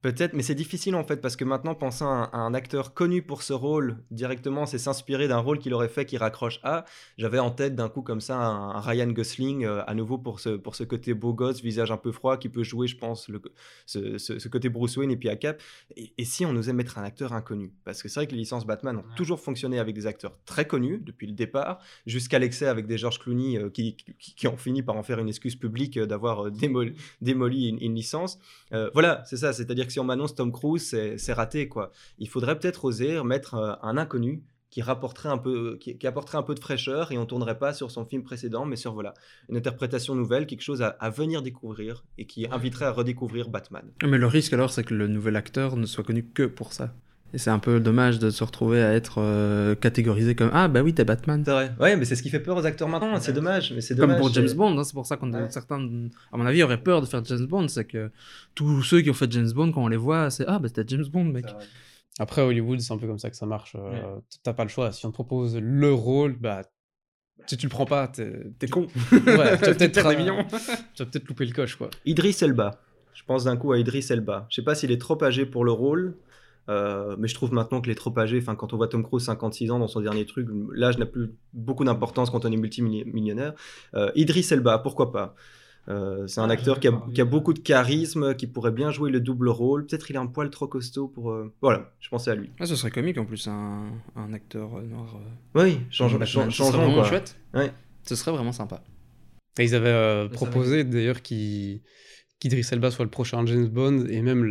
Peut-être, 0.00 0.32
mais 0.32 0.44
c'est 0.44 0.54
difficile 0.54 0.94
en 0.94 1.02
fait, 1.02 1.16
parce 1.20 1.34
que 1.34 1.44
maintenant, 1.44 1.74
penser 1.74 2.04
à 2.04 2.06
un, 2.06 2.22
à 2.32 2.38
un 2.38 2.54
acteur 2.54 2.94
connu 2.94 3.20
pour 3.20 3.42
ce 3.42 3.52
rôle, 3.52 3.98
directement, 4.12 4.64
c'est 4.64 4.78
s'inspirer 4.78 5.26
d'un 5.26 5.38
rôle 5.38 5.58
qu'il 5.58 5.74
aurait 5.74 5.88
fait 5.88 6.04
qui 6.06 6.16
raccroche 6.16 6.60
à. 6.62 6.84
J'avais 7.16 7.40
en 7.40 7.50
tête 7.50 7.74
d'un 7.74 7.88
coup 7.88 8.02
comme 8.02 8.20
ça 8.20 8.36
un, 8.36 8.76
un 8.76 8.80
Ryan 8.80 9.08
Gosling, 9.08 9.64
euh, 9.64 9.82
à 9.88 9.94
nouveau 9.94 10.16
pour 10.16 10.38
ce, 10.38 10.50
pour 10.50 10.76
ce 10.76 10.84
côté 10.84 11.14
beau 11.14 11.34
gosse, 11.34 11.62
visage 11.62 11.90
un 11.90 11.96
peu 11.96 12.12
froid, 12.12 12.36
qui 12.36 12.48
peut 12.48 12.62
jouer, 12.62 12.86
je 12.86 12.96
pense, 12.96 13.28
le, 13.28 13.42
ce, 13.86 14.18
ce- 14.18 14.38
ce 14.38 14.48
côté 14.48 14.68
Bruce 14.68 14.96
Wayne 14.96 15.10
et 15.10 15.16
puis 15.16 15.28
à 15.30 15.34
Cap. 15.36 15.60
Et, 15.96 16.12
et 16.16 16.24
si 16.24 16.46
on 16.46 16.50
osait 16.54 16.72
mettre 16.72 16.96
un 16.98 17.02
acteur 17.02 17.32
inconnu? 17.32 17.72
Parce 17.84 18.00
que 18.00 18.08
c'est 18.08 18.20
vrai 18.20 18.26
que 18.28 18.32
les 18.32 18.38
licences 18.38 18.66
Batman 18.66 18.98
ont 18.98 19.04
toujours 19.16 19.40
fonctionné 19.40 19.80
avec 19.80 19.96
des 19.96 20.06
acteurs 20.06 20.38
très 20.44 20.64
connus 20.68 21.02
depuis 21.04 21.26
le 21.26 21.32
départ, 21.32 21.80
jusqu'à 22.06 22.38
l'excès 22.38 22.68
avec 22.68 22.86
des 22.86 22.98
George 22.98 23.18
Clooney 23.18 23.58
euh, 23.58 23.68
qui, 23.68 23.96
qui, 23.96 24.34
qui 24.36 24.46
ont 24.46 24.56
fini 24.56 24.84
par 24.84 24.96
en 24.96 25.02
faire 25.02 25.18
une 25.18 25.28
excuse 25.28 25.56
publique 25.56 25.96
euh, 25.96 26.06
d'avoir 26.06 26.52
démoli, 26.52 26.94
démoli 27.20 27.66
une, 27.68 27.82
une 27.82 27.96
licence. 27.96 28.38
Voilà, 28.94 29.24
c'est 29.26 29.38
ça. 29.38 29.52
C'est-à-dire 29.52 29.87
si 29.90 30.00
on 30.00 30.04
m'annonce 30.04 30.34
Tom 30.34 30.52
Cruise, 30.52 30.96
c'est 31.16 31.32
raté, 31.32 31.68
quoi. 31.68 31.90
Il 32.18 32.28
faudrait 32.28 32.58
peut-être 32.58 32.84
oser 32.84 33.22
mettre 33.22 33.54
euh, 33.54 33.74
un 33.82 33.96
inconnu 33.96 34.42
qui 34.70 34.82
rapporterait 34.82 35.30
un 35.30 35.38
peu, 35.38 35.78
qui, 35.78 36.06
apporterait 36.06 36.38
un 36.38 36.42
peu 36.42 36.54
de 36.54 36.60
fraîcheur 36.60 37.10
et 37.10 37.16
on 37.16 37.24
tournerait 37.24 37.58
pas 37.58 37.72
sur 37.72 37.90
son 37.90 38.04
film 38.04 38.22
précédent, 38.22 38.66
mais 38.66 38.76
sur 38.76 38.92
voilà 38.92 39.14
une 39.48 39.56
interprétation 39.56 40.14
nouvelle, 40.14 40.46
quelque 40.46 40.60
chose 40.60 40.82
à 40.82 41.10
venir 41.10 41.40
découvrir 41.40 42.04
et 42.18 42.26
qui 42.26 42.46
inviterait 42.50 42.84
à 42.84 42.92
redécouvrir 42.92 43.48
Batman. 43.48 43.90
Mais 44.02 44.18
le 44.18 44.26
risque 44.26 44.52
alors, 44.52 44.70
c'est 44.70 44.84
que 44.84 44.92
le 44.92 45.08
nouvel 45.08 45.36
acteur 45.36 45.76
ne 45.76 45.86
soit 45.86 46.04
connu 46.04 46.22
que 46.22 46.42
pour 46.42 46.74
ça. 46.74 46.94
Et 47.34 47.38
c'est 47.38 47.50
un 47.50 47.58
peu 47.58 47.78
dommage 47.78 48.18
de 48.18 48.30
se 48.30 48.42
retrouver 48.42 48.82
à 48.82 48.94
être 48.94 49.16
euh, 49.20 49.74
catégorisé 49.74 50.34
comme 50.34 50.48
Ah, 50.54 50.66
bah 50.66 50.80
oui, 50.82 50.94
t'es 50.94 51.04
Batman. 51.04 51.42
C'est 51.44 51.50
vrai. 51.50 51.72
Ouais, 51.78 51.94
mais 51.96 52.06
c'est 52.06 52.16
ce 52.16 52.22
qui 52.22 52.30
fait 52.30 52.40
peur 52.40 52.56
aux 52.56 52.64
acteurs 52.64 52.88
maintenant. 52.88 53.20
C'est 53.20 53.34
dommage, 53.34 53.72
mais 53.74 53.82
c'est 53.82 53.94
Comme 53.94 54.06
dommage. 54.06 54.18
pour 54.20 54.32
James 54.32 54.46
euh, 54.48 54.54
Bond, 54.54 54.78
hein, 54.78 54.84
c'est 54.84 54.94
pour 54.94 55.04
ça 55.04 55.16
qu'on 55.18 55.30
Ouais. 55.32 55.50
certains, 55.50 55.76
à 56.32 56.36
mon 56.38 56.46
avis, 56.46 56.62
auraient 56.62 56.82
peur 56.82 57.02
de 57.02 57.06
faire 57.06 57.22
James 57.26 57.44
Bond. 57.46 57.68
C'est 57.68 57.84
que 57.84 58.10
tous 58.54 58.82
ceux 58.82 59.02
qui 59.02 59.10
ont 59.10 59.14
fait 59.14 59.30
James 59.30 59.50
Bond, 59.54 59.72
quand 59.72 59.84
on 59.84 59.88
les 59.88 59.98
voit, 59.98 60.30
c'est 60.30 60.44
Ah, 60.48 60.58
bah 60.58 60.68
c'était 60.68 60.84
James 60.88 61.04
Bond, 61.04 61.24
mec. 61.24 61.44
Après 62.18 62.40
Hollywood, 62.42 62.80
c'est 62.80 62.92
un 62.94 62.98
peu 62.98 63.06
comme 63.06 63.18
ça 63.18 63.28
que 63.28 63.36
ça 63.36 63.44
marche. 63.46 63.76
euh, 63.78 64.16
T'as 64.42 64.54
pas 64.54 64.64
le 64.64 64.70
choix. 64.70 64.90
Si 64.92 65.04
on 65.04 65.10
te 65.10 65.14
propose 65.14 65.56
le 65.60 65.92
rôle, 65.92 66.34
bah 66.40 66.62
si 67.46 67.56
tu 67.58 67.66
le 67.66 67.70
prends 67.70 67.84
pas, 67.86 68.08
t'es 68.08 68.32
T'es 68.58 68.68
con. 68.68 68.86
ouais, 69.12 69.20
tu 69.58 69.64
vas 69.66 69.74
peut-être 69.74 70.16
millions. 70.16 70.44
tu 70.94 71.02
vas 71.04 71.10
peut-être 71.10 71.28
louper 71.28 71.44
le 71.44 71.52
coche 71.52 71.76
quoi. 71.76 71.90
Idris 72.06 72.36
Elba. 72.40 72.80
Je 73.14 73.22
pense 73.24 73.44
d'un 73.44 73.56
coup 73.56 73.72
à 73.72 73.78
Idris 73.78 74.06
Elba. 74.10 74.46
Je 74.48 74.56
sais 74.56 74.62
pas 74.62 74.74
s'il 74.74 74.90
est 74.92 75.00
trop 75.00 75.22
âgé 75.22 75.44
pour 75.46 75.64
le 75.64 75.72
rôle. 75.72 76.14
Euh, 76.68 77.16
mais 77.18 77.28
je 77.28 77.34
trouve 77.34 77.52
maintenant 77.52 77.80
que 77.80 77.88
les 77.88 77.94
trop 77.94 78.16
âgé. 78.18 78.38
Enfin, 78.38 78.54
quand 78.54 78.72
on 78.72 78.76
voit 78.76 78.88
Tom 78.88 79.02
Cruise 79.02 79.24
56 79.24 79.70
ans 79.70 79.78
dans 79.78 79.88
son 79.88 80.00
dernier 80.00 80.26
truc, 80.26 80.48
l'âge 80.74 80.98
n'a 80.98 81.06
plus 81.06 81.32
beaucoup 81.52 81.84
d'importance 81.84 82.30
quand 82.30 82.44
on 82.44 82.52
est 82.52 82.56
multimillionnaire. 82.56 83.54
Euh, 83.94 84.10
Idris 84.14 84.46
Elba, 84.50 84.78
pourquoi 84.78 85.12
pas? 85.12 85.34
Euh, 85.88 86.26
c'est 86.26 86.40
un 86.40 86.50
acteur 86.50 86.80
qui 86.80 86.88
a, 86.88 87.02
qui 87.14 87.20
a, 87.20 87.24
beaucoup 87.24 87.54
de 87.54 87.60
charisme, 87.60 88.34
qui 88.34 88.46
pourrait 88.46 88.72
bien 88.72 88.90
jouer 88.90 89.10
le 89.10 89.20
double 89.20 89.48
rôle. 89.48 89.86
Peut-être 89.86 90.10
il 90.10 90.16
est 90.16 90.18
un 90.18 90.26
poil 90.26 90.50
trop 90.50 90.66
costaud 90.66 91.08
pour. 91.08 91.30
Euh, 91.30 91.52
Voilà, 91.62 91.92
je 92.00 92.10
pensais 92.10 92.30
à 92.30 92.34
lui. 92.34 92.50
Ah, 92.60 92.66
ce 92.66 92.76
serait 92.76 92.90
comique 92.90 93.16
en 93.16 93.24
plus, 93.24 93.48
un, 93.48 93.90
un 94.14 94.32
acteur 94.34 94.82
noir. 94.82 95.18
Oui, 95.54 95.80
changeons. 95.90 96.22
Change, 96.26 96.52
change, 96.52 96.74
vraiment 96.74 97.04
chouette. 97.04 97.38
Ouais. 97.54 97.72
Ce 98.02 98.14
serait 98.16 98.32
vraiment 98.32 98.52
sympa. 98.52 98.82
Et 99.58 99.64
ils 99.64 99.74
avaient 99.74 99.88
euh, 99.88 100.28
proposé 100.28 100.84
d'ailleurs 100.84 101.20
qu'Idris 101.20 102.66
Elba 102.70 102.90
soit 102.90 103.04
le 103.04 103.10
prochain 103.10 103.44
James 103.46 103.66
Bond 103.66 104.06
et 104.08 104.22
même 104.22 104.44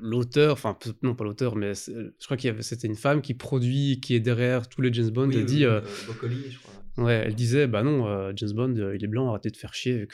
l'auteur, 0.00 0.52
enfin 0.52 0.76
non 1.02 1.14
pas 1.14 1.24
l'auteur, 1.24 1.56
mais 1.56 1.72
je 1.74 2.24
crois 2.24 2.36
qu'il 2.36 2.54
c'était 2.62 2.86
une 2.86 2.94
femme 2.94 3.20
qui 3.20 3.34
produit, 3.34 4.00
qui 4.00 4.14
est 4.14 4.20
derrière 4.20 4.68
tous 4.68 4.80
les 4.80 4.92
James 4.92 5.10
Bond 5.10 5.28
oui, 5.28 5.38
et 5.38 5.44
dit. 5.44 5.64
Euh, 5.64 5.80
je 5.84 6.12
crois. 6.12 7.04
Ouais, 7.04 7.24
elle 7.26 7.34
disait 7.34 7.66
bah 7.66 7.82
non, 7.82 8.06
euh, 8.06 8.32
James 8.36 8.52
Bond, 8.52 8.76
euh, 8.76 8.94
il 8.94 9.02
est 9.02 9.08
blanc, 9.08 9.28
arrêtez 9.30 9.50
de 9.50 9.56
faire 9.56 9.74
chier 9.74 9.94
avec. 9.94 10.12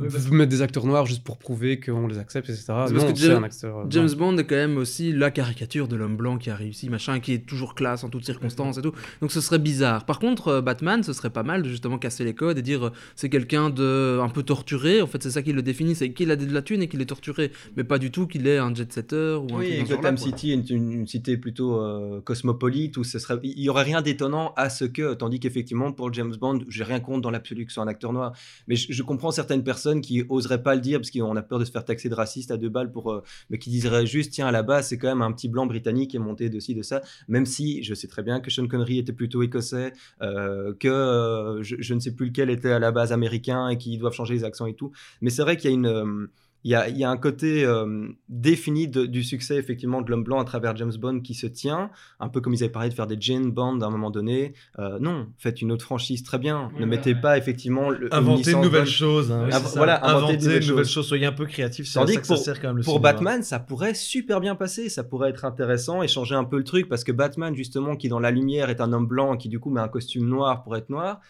Euh, 0.00 0.06
Ouais, 0.06 0.18
vous 0.18 0.34
mettre 0.34 0.50
des 0.50 0.62
acteurs 0.62 0.86
noirs 0.86 1.06
juste 1.06 1.24
pour 1.24 1.38
prouver 1.38 1.80
qu'on 1.80 2.06
les 2.06 2.18
accepte, 2.18 2.48
etc. 2.48 2.64
Parce 2.68 2.92
non, 2.92 3.12
que 3.12 3.18
James, 3.18 3.38
un 3.38 3.42
acteur 3.44 3.86
James 3.90 4.10
Bond 4.16 4.36
est 4.38 4.44
quand 4.44 4.56
même 4.56 4.76
aussi 4.76 5.12
la 5.12 5.30
caricature 5.30 5.88
de 5.88 5.96
l'homme 5.96 6.16
blanc 6.16 6.38
qui 6.38 6.50
a 6.50 6.54
réussi, 6.54 6.88
machin, 6.90 7.20
qui 7.20 7.32
est 7.32 7.46
toujours 7.46 7.74
classe 7.74 8.04
en 8.04 8.10
toutes 8.10 8.24
circonstances 8.24 8.78
et 8.78 8.82
tout. 8.82 8.92
Donc 9.20 9.32
ce 9.32 9.40
serait 9.40 9.58
bizarre. 9.58 10.04
Par 10.04 10.18
contre, 10.18 10.60
Batman, 10.60 11.02
ce 11.02 11.12
serait 11.12 11.30
pas 11.30 11.42
mal 11.42 11.62
de 11.62 11.68
justement 11.68 11.98
casser 11.98 12.24
les 12.24 12.34
codes 12.34 12.58
et 12.58 12.62
dire 12.62 12.92
c'est 13.14 13.28
quelqu'un 13.28 13.70
de 13.70 14.18
un 14.22 14.28
peu 14.28 14.42
torturé. 14.42 15.00
En 15.00 15.06
fait, 15.06 15.22
c'est 15.22 15.30
ça 15.30 15.42
qui 15.42 15.52
le 15.52 15.62
définit, 15.62 15.94
c'est 15.94 16.12
qu'il 16.12 16.30
a 16.30 16.36
de 16.36 16.52
la 16.52 16.62
thune 16.62 16.82
et 16.82 16.88
qu'il 16.88 17.00
est 17.00 17.06
torturé, 17.06 17.52
mais 17.76 17.84
pas 17.84 17.98
du 17.98 18.10
tout 18.10 18.26
qu'il 18.26 18.46
est 18.46 18.58
un 18.58 18.74
jet 18.74 18.92
setter 18.92 19.38
ou 19.40 19.46
oui, 19.56 19.80
un 19.80 19.84
truc 19.84 19.96
Gotham 19.96 20.18
City 20.18 20.52
est 20.52 20.70
une, 20.70 20.92
une, 20.92 21.06
cité 21.06 21.36
plutôt 21.36 21.80
euh, 21.80 22.20
cosmopolite 22.20 22.96
où 22.96 23.04
ce 23.04 23.18
serait, 23.18 23.38
il 23.42 23.60
y 23.60 23.68
aurait 23.68 23.84
rien 23.84 24.02
d'étonnant 24.02 24.52
à 24.56 24.68
ce 24.68 24.84
que, 24.84 25.14
tandis 25.14 25.40
qu'effectivement 25.40 25.92
pour 25.92 26.12
James 26.12 26.34
Bond, 26.38 26.60
j'ai 26.68 26.84
rien 26.84 27.00
contre 27.00 27.22
dans 27.22 27.30
l'absolu 27.30 27.64
que 27.64 27.70
ce 27.70 27.74
soit 27.74 27.84
un 27.84 27.88
acteur 27.88 28.12
noir, 28.12 28.32
mais 28.68 28.76
je, 28.76 28.92
je 28.92 29.02
comprends 29.02 29.30
certaines 29.30 29.64
personnes 29.64 29.85
qui 30.00 30.24
oseraient 30.28 30.62
pas 30.62 30.74
le 30.74 30.80
dire 30.80 30.98
parce 30.98 31.10
qu'on 31.10 31.36
a 31.36 31.42
peur 31.42 31.58
de 31.58 31.64
se 31.64 31.70
faire 31.70 31.84
taxer 31.84 32.08
de 32.08 32.14
raciste 32.14 32.50
à 32.50 32.56
deux 32.56 32.68
balles 32.68 32.90
pour 32.90 33.12
euh, 33.12 33.22
mais 33.50 33.58
qui 33.58 33.70
dirait 33.70 34.06
juste 34.06 34.32
tiens 34.32 34.46
à 34.46 34.52
la 34.52 34.62
base 34.62 34.88
c'est 34.88 34.98
quand 34.98 35.08
même 35.08 35.22
un 35.22 35.32
petit 35.32 35.48
blanc 35.48 35.66
britannique 35.66 36.10
qui 36.10 36.16
est 36.16 36.20
monté 36.20 36.48
de 36.48 36.60
ci 36.60 36.74
de 36.74 36.82
ça. 36.82 37.00
Même 37.28 37.46
si 37.46 37.82
je 37.82 37.94
sais 37.94 38.08
très 38.08 38.22
bien 38.22 38.40
que 38.40 38.50
Sean 38.50 38.66
Connery 38.66 38.98
était 38.98 39.12
plutôt 39.12 39.42
écossais 39.42 39.92
euh, 40.22 40.74
que 40.78 40.88
euh, 40.88 41.62
je, 41.62 41.76
je, 41.78 41.94
ne 41.94 42.00
sais 42.00 42.12
plus 42.12 42.26
lequel 42.26 42.50
était 42.50 42.72
à 42.72 42.78
la 42.78 42.92
base 42.92 43.12
américain 43.12 43.68
et 43.68 43.78
qui 43.78 43.96
doivent 43.98 44.12
changer 44.12 44.34
les 44.34 44.44
accents 44.44 44.66
et 44.66 44.74
tout. 44.74 44.92
Mais 45.20 45.30
c'est 45.30 45.42
vrai 45.42 45.56
qu'il 45.56 45.70
y 45.70 45.72
a 45.72 45.76
une 45.76 46.28
il 46.66 46.70
y, 46.70 46.74
a, 46.74 46.88
il 46.88 46.98
y 46.98 47.04
a, 47.04 47.10
un 47.10 47.16
côté 47.16 47.64
euh, 47.64 48.08
défini 48.28 48.88
de, 48.88 49.06
du 49.06 49.22
succès 49.22 49.54
effectivement 49.54 50.02
de 50.02 50.10
l'homme 50.10 50.24
blanc 50.24 50.40
à 50.40 50.44
travers 50.44 50.74
James 50.74 50.94
Bond 50.98 51.20
qui 51.20 51.34
se 51.34 51.46
tient, 51.46 51.90
un 52.18 52.28
peu 52.28 52.40
comme 52.40 52.54
ils 52.54 52.64
avaient 52.64 52.72
parlé 52.72 52.88
de 52.88 52.94
faire 52.94 53.06
des 53.06 53.16
Jane 53.20 53.52
Bond 53.52 53.80
à 53.82 53.86
un 53.86 53.90
moment 53.90 54.10
donné. 54.10 54.52
Euh, 54.80 54.98
non, 54.98 55.28
faites 55.38 55.62
une 55.62 55.70
autre 55.70 55.84
franchise 55.84 56.24
très 56.24 56.38
bien. 56.38 56.72
Ouais, 56.74 56.80
ne 56.80 56.86
mettez 56.86 57.14
ouais. 57.14 57.20
pas 57.20 57.38
effectivement 57.38 57.90
le, 57.90 58.12
inventer 58.12 58.50
de 58.50 58.56
nouvelles 58.56 58.80
Bond. 58.80 58.90
choses. 58.90 59.30
Hein, 59.30 59.44
oui, 59.46 59.54
Av 59.54 59.62
voilà, 59.76 60.04
inventer, 60.04 60.16
inventer 60.16 60.36
de 60.38 60.42
nouvelles, 60.42 60.68
nouvelles 60.68 60.84
choses. 60.86 61.06
Soyez 61.06 61.26
un 61.26 61.32
peu 61.32 61.46
créatif. 61.46 61.88
Tandis 61.94 62.14
ça 62.14 62.18
que 62.18 62.22
que 62.22 62.26
pour, 62.26 62.36
ça 62.36 62.42
sert 62.42 62.60
quand 62.60 62.66
même 62.66 62.78
le 62.78 62.82
pour 62.82 62.94
cinéma. 62.94 63.12
Batman, 63.12 63.42
ça 63.44 63.60
pourrait 63.60 63.94
super 63.94 64.40
bien 64.40 64.56
passer. 64.56 64.88
Ça 64.88 65.04
pourrait 65.04 65.30
être 65.30 65.44
intéressant 65.44 66.02
et 66.02 66.08
changer 66.08 66.34
un 66.34 66.42
peu 66.42 66.58
le 66.58 66.64
truc 66.64 66.88
parce 66.88 67.04
que 67.04 67.12
Batman 67.12 67.54
justement 67.54 67.94
qui 67.94 68.08
dans 68.08 68.18
la 68.18 68.32
lumière 68.32 68.70
est 68.70 68.80
un 68.80 68.92
homme 68.92 69.06
blanc 69.06 69.36
qui 69.36 69.48
du 69.48 69.60
coup 69.60 69.70
met 69.70 69.80
un 69.80 69.86
costume 69.86 70.26
noir 70.26 70.64
pour 70.64 70.76
être 70.76 70.90
noir 70.90 71.20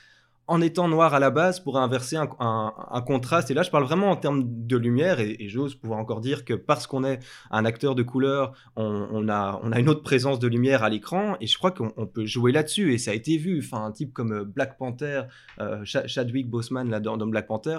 en 0.48 0.60
étant 0.60 0.88
noir 0.88 1.14
à 1.14 1.18
la 1.18 1.30
base 1.30 1.60
pourrait 1.60 1.80
inverser 1.80 2.16
un, 2.16 3.02
contraste. 3.06 3.50
Et 3.50 3.54
là, 3.54 3.62
je 3.62 3.70
parle 3.70 3.84
vraiment 3.84 4.10
en 4.10 4.16
termes 4.16 4.44
de 4.44 4.76
lumière, 4.76 5.20
et, 5.20 5.48
j'ose 5.48 5.74
pouvoir 5.74 5.98
encore 5.98 6.20
dire 6.20 6.44
que 6.44 6.54
parce 6.54 6.86
qu'on 6.86 7.04
est 7.04 7.20
un 7.50 7.64
acteur 7.64 7.94
de 7.94 8.02
couleur, 8.02 8.52
on, 8.76 9.28
a, 9.28 9.60
une 9.76 9.88
autre 9.88 10.02
présence 10.02 10.38
de 10.38 10.48
lumière 10.48 10.82
à 10.82 10.88
l'écran, 10.88 11.36
et 11.40 11.46
je 11.46 11.56
crois 11.58 11.70
qu'on 11.70 12.06
peut 12.06 12.26
jouer 12.26 12.52
là-dessus, 12.52 12.92
et 12.92 12.98
ça 12.98 13.10
a 13.10 13.14
été 13.14 13.36
vu. 13.38 13.58
Enfin, 13.58 13.84
un 13.84 13.92
type 13.92 14.12
comme 14.12 14.44
Black 14.44 14.78
Panther, 14.78 15.22
euh, 15.60 15.84
Chadwick 15.84 16.48
Boseman 16.48 16.90
là, 16.90 17.00
dans 17.00 17.16
Black 17.26 17.46
Panther, 17.46 17.78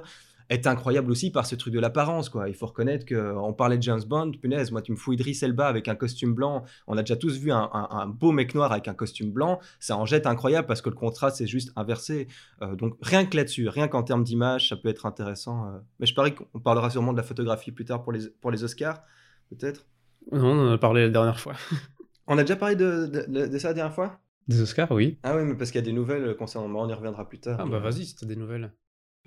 est 0.50 0.68
incroyable 0.68 1.12
aussi 1.12 1.32
par 1.32 1.46
ce 1.46 1.56
truc 1.56 1.74
de 1.74 1.80
l'apparence 1.80 2.30
quoi. 2.30 2.48
Il 2.48 2.56
faut 2.56 2.68
reconnaître 2.68 3.06
que 3.06 3.36
on 3.36 3.54
parlait 3.54 3.78
de 3.78 3.84
James 3.84 4.02
Bond, 4.06 4.32
punaise, 4.32 4.72
moi 4.72 4.82
tu 4.82 4.92
me 4.92 4.98
fous 4.98 5.14
Idris 5.14 5.40
Elba 5.42 5.68
avec 5.68 5.88
un 5.88 5.96
costume 5.96 6.34
blanc. 6.34 6.64
On 6.88 6.98
a 6.98 7.02
déjà 7.02 7.16
tous 7.16 7.38
vu 7.38 7.52
un, 7.52 7.70
un, 7.74 7.88
un, 7.92 8.08
beau 8.08 8.32
mec 8.32 8.56
noir 8.56 8.72
avec 8.72 8.88
un 8.88 8.94
costume 8.94 9.32
blanc, 9.32 9.60
ça 9.80 9.98
en 9.98 10.06
jette 10.06 10.26
incroyable 10.26 10.68
parce 10.68 10.82
que 10.82 10.90
le 10.90 10.96
contraste 10.96 11.38
c'est 11.38 11.48
juste 11.48 11.72
inversé. 11.76 12.28
Euh, 12.62 12.76
donc 12.76 12.96
rien 13.02 13.26
que 13.26 13.36
là-dessus, 13.36 13.68
rien 13.68 13.88
qu'en 13.88 14.04
termes 14.04 14.24
d'image, 14.24 14.70
ça 14.70 14.78
peut 14.78 14.90
être 14.90 15.06
intéressant. 15.06 15.68
Euh. 15.68 15.80
Mais 16.00 16.06
je 16.06 16.14
parie 16.14 16.34
qu'on 16.34 16.60
parlera 16.60 16.90
sûrement 16.90 17.12
de 17.12 17.18
la 17.18 17.24
photographie 17.24 17.72
plus 17.72 17.86
tard 17.86 18.04
pour 18.04 18.14
les 18.14 18.30
pour 18.42 18.52
les 18.52 18.64
Oscars, 18.64 19.02
peut-être. 19.50 19.86
Non, 20.32 20.46
on 20.46 20.70
en 20.70 20.72
a 20.74 20.78
parlé 20.78 21.04
la 21.04 21.10
dernière 21.10 21.40
fois. 21.40 21.54
on 22.28 22.38
a 22.38 22.42
déjà 22.42 22.56
parlé 22.56 22.76
de, 22.76 23.08
de, 23.08 23.26
de, 23.28 23.48
de 23.48 23.58
ça 23.58 23.70
la 23.70 23.74
dernière 23.74 23.94
fois? 23.94 24.20
Des 24.48 24.62
Oscars, 24.62 24.92
oui. 24.92 25.20
Ah 25.24 25.36
oui, 25.36 25.44
mais 25.44 25.56
parce 25.56 25.72
qu'il 25.72 25.80
y 25.80 25.84
a 25.84 25.86
des 25.86 25.94
nouvelles 25.94 26.36
concernant. 26.38 26.68
On 26.80 26.88
y 26.88 26.94
reviendra 26.94 27.28
plus 27.28 27.40
tard. 27.40 27.58
Ah 27.60 27.66
bah 27.66 27.80
vas-y, 27.80 28.06
c'était 28.06 28.26
des 28.26 28.38
nouvelles. 28.38 28.72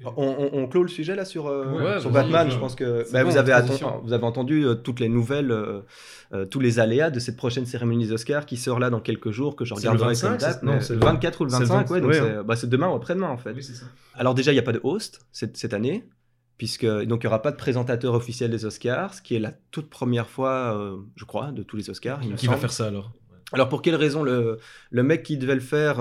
On, 0.05 0.13
on, 0.17 0.51
on, 0.55 0.67
clôt 0.67 0.83
le 0.83 0.89
sujet 0.89 1.15
là 1.15 1.25
sur, 1.25 1.47
euh, 1.47 1.95
ouais, 1.95 2.01
sur 2.01 2.11
Batman. 2.11 2.51
Je 2.51 2.57
pense 2.57 2.75
que 2.75 3.05
bah, 3.13 3.23
bon, 3.23 3.31
vous, 3.31 3.37
avez 3.37 3.53
vous 4.03 4.13
avez 4.13 4.25
entendu 4.25 4.65
euh, 4.65 4.75
toutes 4.75 4.99
les 4.99 5.09
nouvelles, 5.09 5.51
euh, 5.51 6.47
tous 6.47 6.61
les 6.61 6.79
aléas 6.79 7.11
de 7.11 7.21
cette 7.21 7.37
prochaine 7.37 7.67
cérémonie 7.67 8.07
des 8.07 8.13
Oscars 8.13 8.47
qui 8.47 8.57
sort 8.57 8.79
là 8.79 8.89
dans 8.89 9.01
quelques 9.01 9.31
jours 9.31 9.57
que 9.57 9.65
je 9.65 9.75
regarderai 9.75 10.15
comme 10.17 10.37
date. 10.39 10.63
Non, 10.63 10.81
c'est 10.81 10.95
le 10.95 11.01
24 11.01 11.41
ou 11.41 11.45
le 11.45 11.51
25, 11.51 11.63
le 11.63 11.69
20, 11.69 11.91
ouais, 11.91 12.01
donc 12.01 12.11
ouais, 12.11 12.45
bah, 12.45 12.57
c'est 12.57 12.69
demain 12.69 12.89
ou 12.89 12.95
après-demain 12.95 13.29
en 13.29 13.37
fait. 13.37 13.53
Oui, 13.53 13.63
ça. 13.63 13.85
Alors 14.15 14.35
déjà, 14.35 14.53
il 14.53 14.55
n'y 14.55 14.61
a 14.61 14.65
pas 14.65 14.73
de 14.73 14.81
host 14.83 15.21
cette, 15.33 15.57
cette 15.57 15.75
année. 15.75 16.05
Puisque 16.57 16.85
donc 16.85 17.23
il 17.23 17.27
n'y 17.27 17.29
aura 17.29 17.41
pas 17.41 17.53
de 17.53 17.57
présentateur 17.57 18.13
officiel 18.13 18.51
des 18.51 18.67
Oscars, 18.67 19.15
ce 19.15 19.23
qui 19.23 19.35
est 19.35 19.39
la 19.39 19.53
toute 19.71 19.89
première 19.89 20.29
fois, 20.29 20.95
je 21.17 21.25
crois, 21.25 21.53
de 21.53 21.63
tous 21.63 21.77
les 21.77 21.89
Oscars. 21.89 22.21
qui 22.37 22.49
va 22.49 22.57
faire 22.57 22.73
ça 22.73 22.87
alors? 22.87 23.13
Alors 23.53 23.69
pour 23.71 23.81
quelle 23.81 23.97
raison 23.97 24.23
le, 24.23 24.59
le 24.91 25.03
mec 25.03 25.23
qui 25.23 25.39
devait 25.39 25.55
le 25.55 25.61
faire, 25.61 26.01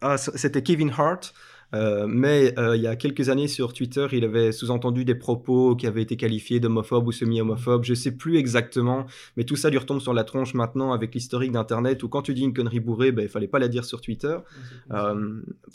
ah, 0.00 0.18
c'était 0.18 0.62
Kevin 0.62 0.92
Hart. 0.96 1.34
Euh, 1.74 2.06
mais 2.08 2.58
euh, 2.58 2.76
il 2.76 2.82
y 2.82 2.86
a 2.86 2.96
quelques 2.96 3.28
années 3.28 3.48
sur 3.48 3.72
Twitter, 3.72 4.06
il 4.12 4.24
avait 4.24 4.52
sous-entendu 4.52 5.04
des 5.04 5.14
propos 5.14 5.74
qui 5.76 5.86
avaient 5.86 6.02
été 6.02 6.16
qualifiés 6.16 6.60
d'homophobes 6.60 7.06
ou 7.06 7.12
semi-homophobes. 7.12 7.84
Je 7.84 7.94
sais 7.94 8.12
plus 8.12 8.36
exactement, 8.36 9.06
mais 9.36 9.44
tout 9.44 9.56
ça 9.56 9.70
lui 9.70 9.78
retombe 9.78 10.00
sur 10.00 10.12
la 10.12 10.24
tronche 10.24 10.54
maintenant 10.54 10.92
avec 10.92 11.14
l'historique 11.14 11.52
d'Internet 11.52 12.02
où 12.02 12.08
quand 12.08 12.22
tu 12.22 12.34
dis 12.34 12.42
une 12.42 12.52
connerie 12.52 12.80
bourrée, 12.80 13.12
ben, 13.12 13.22
il 13.22 13.28
fallait 13.28 13.48
pas 13.48 13.58
la 13.58 13.68
dire 13.68 13.84
sur 13.84 14.00
Twitter. 14.00 14.36
Enfin, 14.90 15.16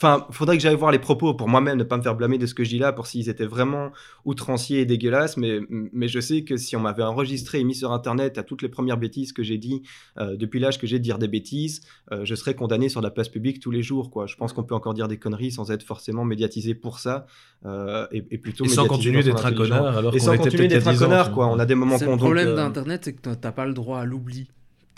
euh, 0.04 0.20
faudrait 0.32 0.58
que 0.58 0.64
j'aille 0.64 0.76
voir 0.76 0.92
les 0.92 1.00
propos 1.00 1.34
pour 1.34 1.48
moi-même, 1.48 1.78
ne 1.78 1.84
pas 1.84 1.98
me 1.98 2.04
faire 2.04 2.16
blâmer 2.16 2.38
de 2.38 2.46
ce 2.46 2.54
que 2.54 2.64
je 2.64 2.70
dis 2.70 2.80
là, 2.80 2.94
pour 2.94 3.08
s'ils 3.08 3.30
étaient 3.30 3.46
vraiment 3.46 3.92
outranciers 4.26 4.82
et 4.82 4.86
dégueulasses. 4.86 5.38
Mais, 5.38 5.62
mais 5.70 6.08
je 6.08 6.20
sais 6.20 6.44
que 6.44 6.58
si 6.58 6.76
on 6.76 6.80
m'avait 6.80 7.04
enregistré 7.04 7.60
et 7.60 7.64
mis 7.64 7.76
sur 7.76 7.92
Internet 7.92 8.38
à 8.38 8.44
toutes 8.44 8.62
les 8.62 8.70
premières 8.70 8.98
bêtises 8.98 9.34
que 9.34 9.44
j'ai 9.44 9.58
dit 9.58 9.82
euh, 10.20 10.36
depuis 10.36 10.60
l'âge 10.60 10.78
que 10.78 10.86
j'ai 10.86 11.00
de 11.00 11.04
dire 11.04 11.18
des 11.18 11.28
bêtises, 11.28 11.82
euh, 12.12 12.24
je 12.24 12.36
serais 12.36 12.54
condamné 12.54 12.90
sur 12.90 13.02
la 13.02 13.10
place 13.10 13.30
publique 13.30 13.60
tous 13.60 13.72
les 13.72 13.82
jours. 13.82 14.12
Quoi. 14.12 14.28
Je 14.28 14.36
pense 14.36 14.54
qu'on 14.54 14.64
peut 14.64 14.76
encore 14.76 14.94
dire 14.94 15.08
des 15.08 15.18
conneries 15.18 15.52
sans 15.52 15.72
être 15.72 15.87
forcément 15.88 16.26
médiatisé 16.26 16.76
pour 16.76 17.00
ça 17.00 17.26
euh, 17.66 18.06
et, 18.12 18.24
et, 18.30 18.38
plutôt 18.38 18.66
et 18.66 18.70
sans 18.70 18.86
continuer 18.86 19.24
d'être 19.24 19.46
un 19.46 19.52
connard 19.52 19.98
alors 19.98 20.16
et 20.16 20.20
sans 20.20 20.38
continuer 20.38 20.68
d'être 20.68 20.88
un 20.88 20.96
connard 20.96 21.32
quoi. 21.32 21.48
On 21.48 21.58
a 21.58 21.66
des 21.66 21.76
moments 21.76 21.98
le 22.00 22.18
problème 22.18 22.56
d'internet 22.56 23.02
c'est 23.06 23.14
que 23.14 23.34
t'as 23.34 23.52
pas 23.52 23.66
le 23.66 23.74
droit 23.74 24.00
à 24.00 24.06
l'oubli. 24.06 24.50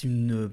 Ne... 0.05 0.49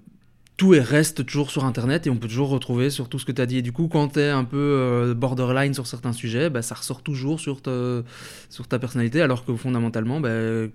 tout 0.56 0.74
est 0.74 0.80
reste 0.80 1.24
toujours 1.24 1.50
sur 1.50 1.64
internet 1.64 2.06
et 2.06 2.10
on 2.10 2.16
peut 2.16 2.26
toujours 2.26 2.48
retrouver 2.48 2.90
sur 2.90 3.08
tout 3.08 3.20
ce 3.20 3.24
que 3.24 3.30
tu 3.30 3.40
as 3.40 3.46
dit. 3.46 3.58
Et 3.58 3.62
du 3.62 3.72
coup 3.72 3.88
quand 3.88 4.14
tu 4.14 4.20
es 4.20 4.28
un 4.28 4.44
peu 4.44 4.56
euh, 4.56 5.14
borderline 5.14 5.72
sur 5.72 5.86
certains 5.86 6.12
sujets 6.12 6.50
bah, 6.50 6.62
ça 6.62 6.74
ressort 6.74 7.02
toujours 7.02 7.40
sur 7.40 7.62
ta, 7.62 8.02
sur 8.50 8.68
ta 8.68 8.78
personnalité 8.78 9.22
alors 9.22 9.44
que 9.44 9.54
fondamentalement 9.54 10.20
bah, 10.20 10.30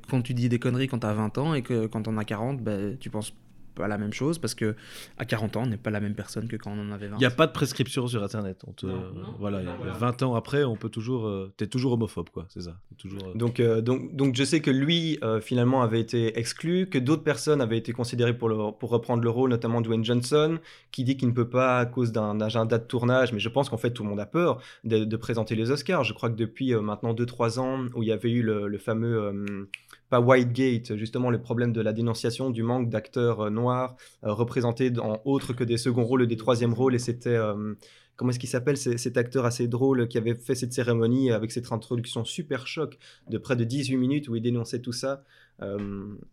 quand 0.09 0.21
tu 0.21 0.33
dis 0.33 0.49
des 0.49 0.59
conneries 0.59 0.87
quand 0.87 0.99
tu 0.99 1.07
as 1.07 1.13
20 1.13 1.37
ans 1.37 1.53
et 1.53 1.61
que 1.61 1.85
quand 1.87 2.07
on 2.07 2.17
a 2.17 2.25
40 2.25 2.61
bah, 2.61 2.77
tu 2.99 3.09
penses 3.09 3.33
pas 3.71 3.87
la 3.87 3.97
même 3.97 4.13
chose 4.13 4.39
parce 4.39 4.55
que 4.55 4.75
à 5.17 5.25
40 5.25 5.57
ans 5.57 5.63
on 5.63 5.67
n'est 5.67 5.77
pas 5.77 5.89
la 5.89 5.99
même 5.99 6.15
personne 6.15 6.47
que 6.47 6.55
quand 6.55 6.71
on 6.71 6.79
en 6.79 6.91
avait 6.91 7.07
20 7.07 7.17
il 7.17 7.19
n'y 7.19 7.25
a 7.25 7.31
pas 7.31 7.47
de 7.47 7.51
prescription 7.51 8.07
sur 8.07 8.23
internet. 8.23 8.63
On 8.67 8.73
te, 8.73 8.85
non, 8.85 9.13
non, 9.13 9.35
voilà 9.39 9.61
20 9.61 10.23
ans 10.23 10.35
après 10.35 10.63
on 10.63 10.75
peut 10.75 10.89
toujours 10.89 11.27
euh, 11.27 11.53
t'es 11.57 11.67
toujours 11.67 11.93
homophobe 11.93 12.29
quoi 12.29 12.45
c'est 12.49 12.61
ça. 12.61 12.77
Toujours 12.97 13.23
euh... 13.27 13.33
donc, 13.37 13.59
euh, 13.59 13.81
donc 13.81 14.15
donc 14.15 14.35
je 14.35 14.43
sais 14.43 14.59
que 14.59 14.71
lui 14.71 15.17
euh, 15.23 15.41
finalement 15.41 15.81
avait 15.81 15.99
été 15.99 16.37
exclu 16.37 16.87
que 16.87 16.97
d'autres 16.97 17.23
personnes 17.23 17.61
avaient 17.61 17.77
été 17.77 17.93
considérées 17.93 18.37
pour 18.37 18.49
le, 18.49 18.71
pour 18.71 18.89
reprendre 18.89 19.23
le 19.23 19.29
rôle 19.29 19.49
notamment 19.49 19.81
Dwayne 19.81 20.05
Johnson 20.05 20.59
qui 20.91 21.03
dit 21.03 21.17
qu'il 21.17 21.29
ne 21.29 21.33
peut 21.33 21.49
pas 21.49 21.79
à 21.79 21.85
cause 21.85 22.11
d'un 22.11 22.39
agenda 22.41 22.77
de 22.77 22.83
tournage 22.83 23.33
mais 23.33 23.39
je 23.39 23.49
pense 23.49 23.69
qu'en 23.69 23.77
fait 23.77 23.91
tout 23.91 24.03
le 24.03 24.09
monde 24.09 24.19
a 24.19 24.25
peur 24.25 24.61
de, 24.83 25.03
de, 25.03 25.17
présenter 25.17 25.55
les 25.55 25.71
Oscars. 25.71 26.03
Je 26.03 26.13
crois 26.13 26.29
que 26.29 26.35
depuis 26.35 26.73
euh, 26.73 26.81
maintenant 26.81 27.13
2-3 27.13 27.59
ans 27.59 27.85
où 27.95 28.03
il 28.03 28.09
y 28.09 28.11
avait 28.11 28.31
eu 28.31 28.41
le, 28.41 28.67
le 28.67 28.77
fameux 28.77 29.21
euh, 29.21 29.69
pas 30.11 30.19
Whitegate, 30.19 30.97
justement 30.97 31.29
le 31.29 31.41
problème 31.41 31.71
de 31.71 31.79
la 31.79 31.93
dénonciation 31.93 32.49
du 32.49 32.63
manque 32.63 32.89
d'acteurs 32.89 33.45
euh, 33.45 33.49
noirs 33.49 33.95
euh, 34.25 34.33
représentés 34.33 34.91
dans 34.91 35.21
autre 35.23 35.53
que 35.53 35.63
des 35.63 35.77
seconds 35.77 36.03
rôles 36.03 36.23
et 36.23 36.27
des 36.27 36.35
troisièmes 36.35 36.73
rôles. 36.73 36.95
Et 36.95 36.99
c'était, 36.99 37.29
euh, 37.29 37.73
comment 38.17 38.31
est-ce 38.31 38.39
qu'il 38.39 38.49
s'appelle, 38.49 38.75
cet 38.77 39.15
acteur 39.15 39.45
assez 39.45 39.69
drôle 39.69 40.09
qui 40.09 40.17
avait 40.17 40.35
fait 40.35 40.53
cette 40.53 40.73
cérémonie 40.73 41.31
avec 41.31 41.51
cette 41.51 41.71
introduction 41.71 42.25
super 42.25 42.67
choc 42.67 42.99
de 43.29 43.37
près 43.37 43.55
de 43.55 43.63
18 43.63 43.95
minutes 43.95 44.27
où 44.27 44.35
il 44.35 44.41
dénonçait 44.41 44.81
tout 44.81 44.91
ça. 44.91 45.23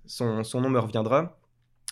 son 0.07 0.61
nom 0.61 0.70
me 0.70 0.81
reviendra. 0.81 1.39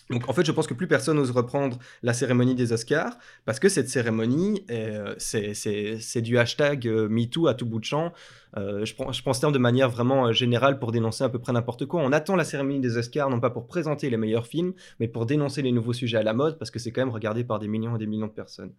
Donc 0.09 0.29
en 0.29 0.33
fait, 0.33 0.45
je 0.45 0.51
pense 0.51 0.67
que 0.67 0.73
plus 0.73 0.87
personne 0.87 1.17
n'ose 1.17 1.31
reprendre 1.31 1.77
la 2.01 2.13
cérémonie 2.13 2.55
des 2.55 2.71
Oscars 2.71 3.17
parce 3.45 3.59
que 3.59 3.67
cette 3.69 3.89
cérémonie, 3.89 4.65
euh, 4.71 5.13
c'est- 5.17 6.21
du 6.21 6.37
hashtag 6.37 6.87
euh, 6.87 7.09
MeToo 7.09 7.47
à 7.47 7.53
tout 7.53 7.65
bout 7.65 7.79
de 7.79 7.85
champ. 7.85 8.13
Euh, 8.55 8.85
je, 8.85 8.95
prends, 8.95 9.11
ce 9.11 9.39
terme 9.41 9.51
de 9.53 9.57
manière 9.59 9.89
vraiment 9.89 10.31
générale 10.31 10.79
pour 10.79 10.91
dénoncer 10.91 11.23
à 11.23 11.29
peu 11.29 11.39
près 11.39 11.51
n'importe 11.51 11.85
quoi. 11.85 12.01
On 12.01 12.11
attend 12.11 12.35
la 12.35 12.45
cérémonie 12.45 12.79
des 12.79 12.97
Oscars 12.97 13.29
non 13.29 13.39
pas 13.39 13.49
pour 13.49 13.67
présenter 13.67 14.09
les 14.09 14.17
meilleurs 14.17 14.47
films, 14.47 14.73
mais 14.99 15.07
pour 15.07 15.25
dénoncer 15.25 15.61
les 15.61 15.71
nouveaux 15.71 15.93
sujets 15.93 16.17
à 16.17 16.23
la 16.23 16.33
mode 16.33 16.57
parce 16.57 16.71
que 16.71 16.79
c'est 16.79 16.91
quand 16.91 17.01
même 17.01 17.13
regardé 17.13 17.43
par 17.43 17.59
des 17.59 17.67
millions 17.67 17.95
et 17.95 17.99
des 17.99 18.07
millions 18.07 18.27
de 18.27 18.31
personnes. 18.31 18.71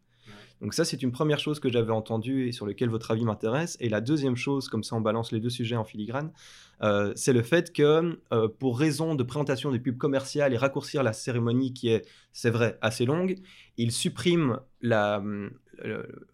Donc 0.60 0.74
ça, 0.74 0.84
c'est 0.84 1.02
une 1.02 1.12
première 1.12 1.38
chose 1.38 1.60
que 1.60 1.70
j'avais 1.70 1.92
entendue 1.92 2.48
et 2.48 2.52
sur 2.52 2.66
lequel 2.66 2.88
votre 2.88 3.10
avis 3.10 3.24
m'intéresse. 3.24 3.76
Et 3.80 3.88
la 3.88 4.00
deuxième 4.00 4.36
chose, 4.36 4.68
comme 4.68 4.82
ça 4.82 4.96
on 4.96 5.00
balance 5.00 5.32
les 5.32 5.40
deux 5.40 5.50
sujets 5.50 5.76
en 5.76 5.84
filigrane, 5.84 6.32
euh, 6.82 7.12
c'est 7.16 7.32
le 7.32 7.42
fait 7.42 7.72
que 7.72 8.18
euh, 8.32 8.48
pour 8.48 8.78
raison 8.78 9.14
de 9.14 9.22
présentation 9.22 9.70
des 9.70 9.78
pubs 9.78 9.98
commerciales 9.98 10.52
et 10.52 10.56
raccourcir 10.56 11.02
la 11.02 11.12
cérémonie 11.12 11.72
qui 11.72 11.88
est, 11.88 12.06
c'est 12.32 12.50
vrai, 12.50 12.78
assez 12.80 13.04
longue, 13.04 13.36
ils 13.76 13.92
suppriment 13.92 14.60
la, 14.80 15.22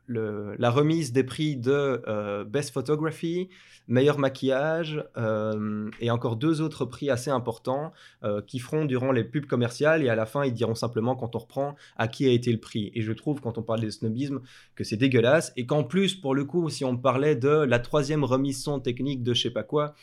la 0.09 0.71
remise 0.71 1.13
des 1.13 1.25
prix 1.25 1.57
de 1.57 2.03
euh, 2.07 2.45
Best 2.45 2.73
Photography, 2.73 3.49
meilleur 3.89 4.19
maquillage 4.19 5.05
euh, 5.17 5.91
et 6.01 6.11
encore 6.11 6.37
deux 6.37 6.61
autres 6.61 6.85
prix 6.85 7.11
assez 7.11 7.31
importants 7.31 7.93
euh, 8.23 8.41
qui 8.41 8.59
feront 8.59 8.85
durant 8.85 9.13
les 9.13 9.25
pubs 9.25 9.47
commerciales 9.47 10.03
et 10.03 10.09
à 10.09 10.15
la 10.15 10.27
fin 10.27 10.45
ils 10.45 10.55
diront 10.55 10.75
simplement 10.75 11.17
quand 11.17 11.37
on 11.37 11.39
reprend 11.39 11.75
à 11.97 12.09
qui 12.09 12.27
a 12.27 12.33
été 12.33 12.51
le 12.51 12.59
prix. 12.59 12.91
Et 12.95 13.03
je 13.03 13.13
trouve 13.13 13.41
quand 13.41 13.59
on 13.59 13.63
parle 13.63 13.81
de 13.81 13.91
snobisme 13.91 14.41
que 14.75 14.85
c'est 14.85 14.97
dégueulasse 14.97 15.53
et 15.57 15.67
qu'en 15.67 15.85
plus 15.85 16.15
pour 16.15 16.35
le 16.35 16.45
coup 16.45 16.69
si 16.71 16.85
on 16.85 16.97
parlait 16.97 17.37
de 17.37 17.49
la 17.49 17.79
troisième 17.79 18.25
remise 18.25 18.63
son 18.63 18.81
technique 18.81 19.23
de 19.23 19.35
je 19.35 19.43
sais 19.43 19.51
pas 19.51 19.65
quoi 19.65 19.95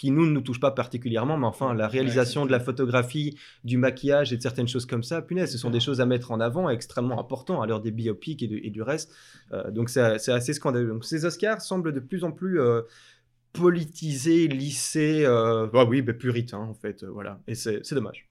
qui 0.00 0.10
nous 0.10 0.24
ne 0.24 0.30
nous 0.30 0.40
touche 0.40 0.60
pas 0.60 0.70
particulièrement, 0.70 1.36
mais 1.36 1.46
enfin 1.46 1.74
la 1.74 1.86
réalisation 1.86 2.46
de 2.46 2.50
la 2.50 2.58
photographie, 2.58 3.36
du 3.64 3.76
maquillage 3.76 4.32
et 4.32 4.36
de 4.38 4.42
certaines 4.42 4.66
choses 4.74 4.86
comme 4.86 5.02
ça, 5.02 5.20
punaise, 5.20 5.52
ce 5.52 5.58
sont 5.58 5.68
des 5.68 5.78
choses 5.86 6.00
à 6.00 6.06
mettre 6.06 6.32
en 6.32 6.40
avant, 6.40 6.70
extrêmement 6.70 7.20
importants 7.20 7.60
à 7.60 7.66
l'heure 7.66 7.82
des 7.82 7.90
biopics 7.90 8.42
et, 8.42 8.48
de- 8.48 8.60
et 8.62 8.70
du 8.70 8.80
reste. 8.80 9.12
Euh, 9.52 9.70
donc 9.70 9.90
c'est 9.90 10.00
assez 10.32 10.54
scandaleux. 10.54 10.88
Donc 10.88 11.04
ces 11.04 11.26
Oscars 11.26 11.60
semblent 11.60 11.92
de 11.92 12.00
plus 12.00 12.24
en 12.24 12.32
plus 12.32 12.58
euh, 12.60 12.80
politisés, 13.52 14.48
lissés, 14.48 15.24
euh, 15.26 15.66
bah 15.66 15.84
oui, 15.84 16.00
bah, 16.00 16.14
puritains 16.14 16.58
en 16.58 16.74
fait, 16.74 17.02
euh, 17.02 17.10
voilà. 17.10 17.38
Et 17.46 17.54
c'est 17.54 17.92
dommage. 17.92 18.29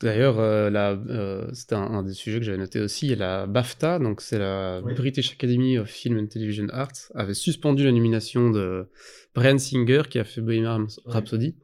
D'ailleurs, 0.00 0.38
euh, 0.38 0.70
euh, 0.74 1.46
c'était 1.54 1.74
un, 1.74 1.82
un 1.82 2.02
des 2.02 2.12
sujets 2.12 2.38
que 2.38 2.44
j'avais 2.44 2.58
noté 2.58 2.80
aussi, 2.80 3.14
la 3.14 3.46
BAFTA, 3.46 3.98
donc 3.98 4.20
c'est 4.20 4.38
la 4.38 4.80
Oui. 4.84 4.94
British 4.94 5.32
Academy 5.32 5.78
of 5.78 5.88
Film 5.88 6.18
and 6.18 6.26
Television 6.26 6.66
Arts, 6.70 7.10
avait 7.14 7.34
suspendu 7.34 7.84
la 7.84 7.92
nomination 7.92 8.50
de 8.50 8.86
Brian 9.34 9.58
Singer 9.58 10.02
qui 10.10 10.18
a 10.18 10.24
fait 10.24 10.42
Bohemian 10.42 10.86
Rhapsody 11.06 11.54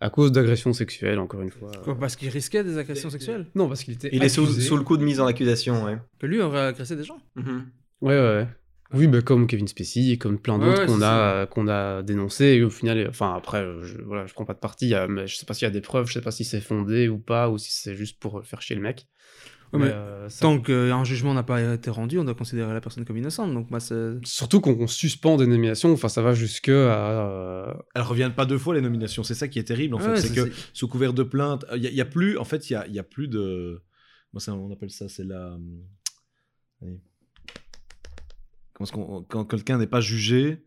à 0.00 0.08
cause 0.08 0.32
d'agressions 0.32 0.72
sexuelles, 0.72 1.18
encore 1.18 1.42
une 1.42 1.50
fois. 1.50 1.70
Quoi, 1.84 1.96
parce 1.98 2.16
qu'il 2.16 2.30
risquait 2.30 2.64
des 2.64 2.78
agressions 2.78 3.10
sexuelles? 3.10 3.46
Non, 3.54 3.68
parce 3.68 3.84
qu'il 3.84 3.94
était 3.94 4.08
Il 4.12 4.24
est 4.24 4.30
sous, 4.30 4.46
le 4.46 4.82
coup 4.82 4.96
de 4.96 5.04
mise 5.04 5.20
en 5.20 5.26
accusation, 5.26 5.84
ouais. 5.84 5.98
Que 6.18 6.26
lui 6.26 6.40
aurait 6.40 6.66
agressé 6.66 6.96
des 6.96 7.04
gens? 7.04 7.20
Mhm. 7.36 7.66
Ouais, 8.00 8.14
ouais, 8.14 8.20
ouais. 8.20 8.48
Oui, 8.92 9.06
bah, 9.06 9.22
comme 9.22 9.46
Kevin 9.46 9.68
Spacey 9.68 10.08
et 10.10 10.18
comme 10.18 10.38
plein 10.38 10.58
d'autres 10.58 10.80
ouais, 10.80 10.86
qu'on 10.86 11.00
a, 11.00 11.34
euh, 11.34 11.46
qu'on 11.46 11.68
a 11.68 12.02
dénoncés. 12.02 12.46
Et 12.46 12.62
au 12.64 12.70
final, 12.70 12.98
euh, 12.98 13.08
enfin 13.08 13.34
après, 13.36 13.62
euh, 13.62 13.82
je, 13.82 13.98
voilà, 14.02 14.26
je 14.26 14.34
prends 14.34 14.44
pas 14.44 14.54
de 14.54 14.58
parti. 14.58 14.88
y 14.88 14.96
mais 15.08 15.26
je 15.26 15.36
sais 15.36 15.46
pas 15.46 15.54
s'il 15.54 15.66
y 15.66 15.68
a 15.68 15.70
des 15.70 15.80
preuves, 15.80 16.08
je 16.08 16.14
sais 16.14 16.20
pas 16.20 16.32
si 16.32 16.44
c'est 16.44 16.60
fondé 16.60 17.08
ou 17.08 17.18
pas, 17.18 17.48
ou 17.50 17.58
si 17.58 17.70
c'est 17.72 17.94
juste 17.94 18.18
pour 18.18 18.44
faire 18.44 18.60
chier 18.60 18.74
le 18.74 18.82
mec. 18.82 19.06
Ouais, 19.72 19.78
mais 19.78 19.86
euh, 19.86 20.28
ça- 20.28 20.40
Tant 20.40 20.60
qu'un 20.60 21.04
jugement 21.04 21.32
n'a 21.32 21.44
pas 21.44 21.74
été 21.74 21.90
rendu, 21.90 22.18
on 22.18 22.24
doit 22.24 22.34
considérer 22.34 22.74
la 22.74 22.80
personne 22.80 23.04
comme 23.04 23.16
innocente. 23.16 23.54
Donc, 23.54 23.70
moi, 23.70 23.78
c'est. 23.78 24.14
Surtout 24.24 24.60
qu'on 24.60 24.88
suspend 24.88 25.36
des 25.36 25.46
nominations, 25.46 25.92
enfin 25.92 26.08
ça 26.08 26.22
va 26.22 26.34
jusque 26.34 26.70
à. 26.70 27.76
Elles 27.94 28.02
reviennent 28.02 28.34
pas 28.34 28.46
deux 28.46 28.58
fois 28.58 28.74
les 28.74 28.80
nominations, 28.80 29.22
c'est 29.22 29.34
ça 29.34 29.46
qui 29.46 29.60
est 29.60 29.64
terrible 29.64 29.94
en 29.94 30.00
fait. 30.00 30.16
C'est 30.20 30.34
que 30.34 30.50
sous 30.72 30.88
couvert 30.88 31.12
de 31.12 31.22
plainte, 31.22 31.64
il 31.76 31.82
y, 31.82 32.00
a 32.00 32.04
plus, 32.04 32.36
en 32.38 32.44
fait, 32.44 32.70
il 32.70 32.72
y 32.72 32.76
a, 32.76 32.88
y 32.88 32.98
a 32.98 33.04
plus 33.04 33.28
de. 33.28 33.82
Moi, 34.32 34.40
ça, 34.40 34.52
on 34.54 34.72
appelle 34.72 34.90
ça, 34.90 35.08
c'est 35.08 35.24
la. 35.24 35.52
hum, 35.54 35.82
allez. 36.82 37.00
Quand 39.28 39.44
quelqu'un 39.44 39.78
n'est 39.78 39.86
pas 39.86 40.00
jugé, 40.00 40.64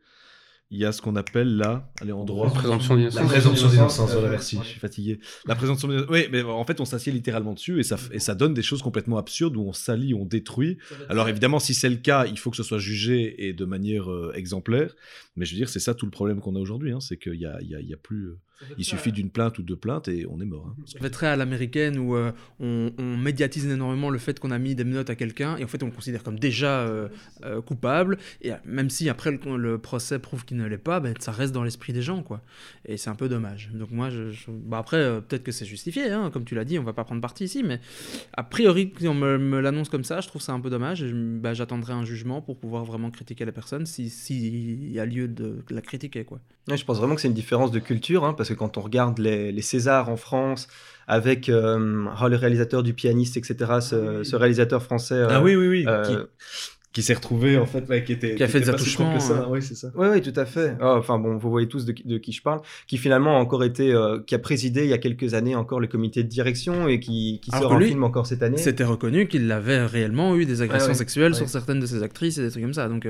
il 0.72 0.80
y 0.80 0.86
a 0.86 0.91
ce 0.91 1.01
qu'on 1.01 1.16
appelle 1.16 1.55
la. 1.57 1.91
Allez, 2.01 2.11
en 2.14 2.24
droit. 2.26 2.51
présomption 2.51 2.95
d'innocence. 2.95 3.22
La 3.22 3.28
présomption 3.28 3.68
d'innocence, 3.70 4.11
voilà, 4.14 4.30
merci, 4.30 4.57
je 4.64 4.68
suis 4.68 4.80
fatigué. 4.80 5.20
La 5.45 5.55
présomption 5.55 5.88
d'innocence. 5.88 6.09
Oui, 6.11 6.28
mais 6.32 6.41
en 6.41 6.64
fait, 6.66 6.80
on 6.82 6.86
s'assied 6.86 7.11
littéralement 7.11 7.53
dessus 7.53 7.80
et 7.80 7.84
ça, 7.84 7.97
et 8.11 8.20
ça 8.20 8.34
donne 8.34 8.53
des 8.55 8.64
choses 8.64 8.82
complètement 8.82 9.18
absurdes 9.18 9.55
où 9.55 9.61
on 9.61 9.74
salit, 9.74 10.14
on 10.16 10.26
détruit. 10.26 10.78
Alors 11.09 11.30
évidemment, 11.30 11.59
si 11.59 11.74
c'est 11.76 11.89
le 11.89 11.97
cas, 11.97 12.26
il 12.26 12.39
faut 12.39 12.49
que 12.49 12.57
ce 12.57 12.64
soit 12.64 12.80
jugé 12.80 13.47
et 13.47 13.53
de 13.53 13.66
manière 13.66 14.09
euh, 14.11 14.32
exemplaire. 14.36 14.95
Mais 15.36 15.45
je 15.45 15.51
veux 15.51 15.57
dire, 15.57 15.70
c'est 15.70 15.80
ça 15.80 15.93
tout 15.93 16.05
le 16.05 16.11
problème 16.11 16.39
qu'on 16.39 16.55
a 16.55 16.59
aujourd'hui, 16.59 16.91
hein, 16.91 16.99
c'est 16.99 17.18
qu'il 17.18 17.36
y 17.36 17.45
a, 17.45 17.59
il 17.61 17.70
y 17.70 17.76
a- 17.76 17.80
il 17.80 17.88
y 17.88 17.93
a 17.93 17.97
plus. 17.97 18.30
euh, 18.30 18.39
il 18.77 18.85
suffit 18.85 19.11
d'une 19.11 19.29
plainte 19.29 19.57
ou 19.59 19.63
deux 19.63 19.75
plaintes 19.75 20.07
et 20.07 20.25
on 20.29 20.39
est 20.39 20.45
mort. 20.45 20.67
hein. 20.69 20.75
Ça 20.85 20.99
fait 20.99 21.09
très 21.09 21.27
à 21.27 21.35
l'américaine 21.35 21.97
où 21.97 22.15
euh, 22.15 22.31
on, 22.59 22.91
on 22.97 23.17
médiatise 23.17 23.65
énormément 23.65 24.09
le 24.09 24.19
fait 24.19 24.39
qu'on 24.39 24.51
a 24.51 24.59
mis 24.59 24.75
des 24.75 24.83
menottes 24.83 25.09
à 25.09 25.15
quelqu'un 25.15 25.57
et 25.57 25.63
en 25.63 25.67
fait 25.67 25.81
on 25.83 25.87
le 25.87 25.91
considère 25.91 26.23
comme 26.23 26.39
déjà 26.39 26.79
euh, 26.81 27.07
euh, 27.45 27.61
coupable 27.61 28.17
et 28.41 28.51
même 28.65 28.89
si 28.89 29.09
après 29.09 29.31
le, 29.31 29.57
le 29.57 29.77
procès 29.77 30.19
prouve 30.19 30.45
qu'il 30.45 30.57
ne 30.57 30.65
l'est 30.65 30.77
pas, 30.77 30.99
ben, 30.99 31.13
ça 31.19 31.31
reste 31.31 31.53
dans 31.53 31.63
l'esprit 31.63 31.93
des 31.93 32.01
gens 32.01 32.23
quoi. 32.23 32.41
Et 32.85 32.97
c'est 32.97 33.09
un 33.09 33.15
peu 33.15 33.27
dommage. 33.29 33.69
Donc 33.73 33.91
moi, 33.91 34.09
je, 34.09 34.31
je- 34.31 34.51
bah, 34.51 34.77
après 34.77 34.97
euh, 34.97 35.21
peut-être 35.21 35.43
que 35.43 35.51
c'est 35.51 35.65
justifié, 35.65 36.09
hein, 36.09 36.29
comme 36.31 36.45
tu 36.45 36.55
l'as 36.55 36.65
dit, 36.65 36.79
on 36.79 36.83
va 36.83 36.93
pas 36.93 37.03
prendre 37.03 37.21
parti 37.21 37.43
ici, 37.45 37.63
mais 37.63 37.79
a 38.35 38.43
priori 38.43 38.93
si 38.97 39.07
on 39.07 39.13
me, 39.13 39.37
me 39.37 39.59
l'annonce 39.59 39.89
comme 39.89 40.03
ça, 40.03 40.21
je 40.21 40.27
trouve 40.27 40.41
ça 40.41 40.53
un 40.53 40.59
peu 40.59 40.69
dommage. 40.69 41.03
Bah, 41.05 41.53
j'attendrai 41.53 41.93
un 41.93 42.05
jugement 42.05 42.41
pour 42.41 42.57
pouvoir 42.57 42.85
vraiment 42.85 43.11
critiquer 43.11 43.45
la 43.45 43.51
personne 43.51 43.85
si 43.85 44.09
s'il 44.09 44.91
y 44.91 44.99
a 44.99 45.05
lieu 45.05 45.27
de 45.27 45.63
la 45.69 45.81
critiquer 45.81 46.23
quoi. 46.23 46.39
Ouais, 46.69 46.77
je 46.77 46.85
pense 46.85 46.97
vraiment 46.97 47.15
que 47.15 47.21
c'est 47.21 47.27
une 47.27 47.33
différence 47.33 47.71
de 47.71 47.79
culture, 47.79 48.23
hein, 48.23 48.33
parce 48.33 48.42
que 48.49 48.53
quand 48.55 48.77
on 48.77 48.81
regarde 48.81 49.19
les, 49.19 49.51
les 49.51 49.61
Césars 49.61 50.09
en 50.09 50.17
France, 50.17 50.67
avec 51.07 51.49
euh, 51.49 52.05
oh, 52.21 52.27
le 52.27 52.35
réalisateur 52.35 52.81
du 52.83 52.93
pianiste, 52.93 53.37
etc., 53.37 53.55
ce, 53.81 54.23
ce 54.23 54.35
réalisateur 54.35 54.81
français. 54.83 55.15
euh, 55.15 55.27
Ah 55.29 55.41
oui, 55.41 55.55
oui, 55.55 55.67
oui. 55.67 55.85
euh, 55.87 56.03
Qui, 56.03 56.15
qui 56.93 57.01
s'est 57.01 57.15
retrouvé 57.15 57.57
en 57.57 57.65
fait, 57.65 57.89
ouais, 57.89 58.03
qui 58.03 58.11
était. 58.13 58.35
Qui 58.35 58.43
a 58.43 58.47
fait 58.47 58.59
des 58.59 58.69
attouchements, 58.69 59.15
hein. 59.15 59.47
Oui, 59.49 59.63
c'est 59.63 59.73
ça. 59.75 59.89
Oui, 59.95 60.07
oui, 60.11 60.21
tout 60.21 60.39
à 60.39 60.45
fait. 60.45 60.77
Ah, 60.79 60.93
enfin 60.95 61.17
bon, 61.17 61.37
vous 61.37 61.49
voyez 61.49 61.67
tous 61.67 61.85
de, 61.85 61.91
qui- 61.91 62.07
de 62.07 62.19
qui 62.19 62.31
je 62.31 62.41
parle, 62.43 62.61
qui 62.85 62.97
finalement 62.99 63.35
a 63.35 63.39
encore 63.39 63.63
été, 63.63 63.91
euh, 63.91 64.19
qui 64.25 64.35
a 64.35 64.39
présidé 64.39 64.83
il 64.83 64.89
y 64.89 64.93
a 64.93 64.99
quelques 64.99 65.33
années 65.33 65.55
encore 65.55 65.79
le 65.79 65.87
comité 65.87 66.21
de 66.23 66.29
direction 66.29 66.87
et 66.87 66.99
qui, 66.99 67.41
qui 67.43 67.49
Alors 67.51 67.63
sort 67.63 67.73
un 67.73 67.79
lui, 67.79 67.87
film 67.87 68.03
encore 68.03 68.27
cette 68.27 68.43
année. 68.43 68.57
C'était 68.57 68.83
reconnu 68.83 69.27
qu'il 69.27 69.51
avait 69.51 69.83
réellement 69.87 70.35
eu 70.35 70.45
des 70.45 70.61
agressions 70.61 70.89
ouais. 70.89 70.93
sexuelles 70.93 71.31
Ouais. 71.31 71.37
sur 71.39 71.49
certaines 71.49 71.79
de 71.79 71.87
ses 71.87 72.03
actrices 72.03 72.37
et 72.37 72.43
des 72.43 72.51
trucs 72.51 72.61
comme 72.63 72.73
ça. 72.75 72.87
Donc 72.87 73.05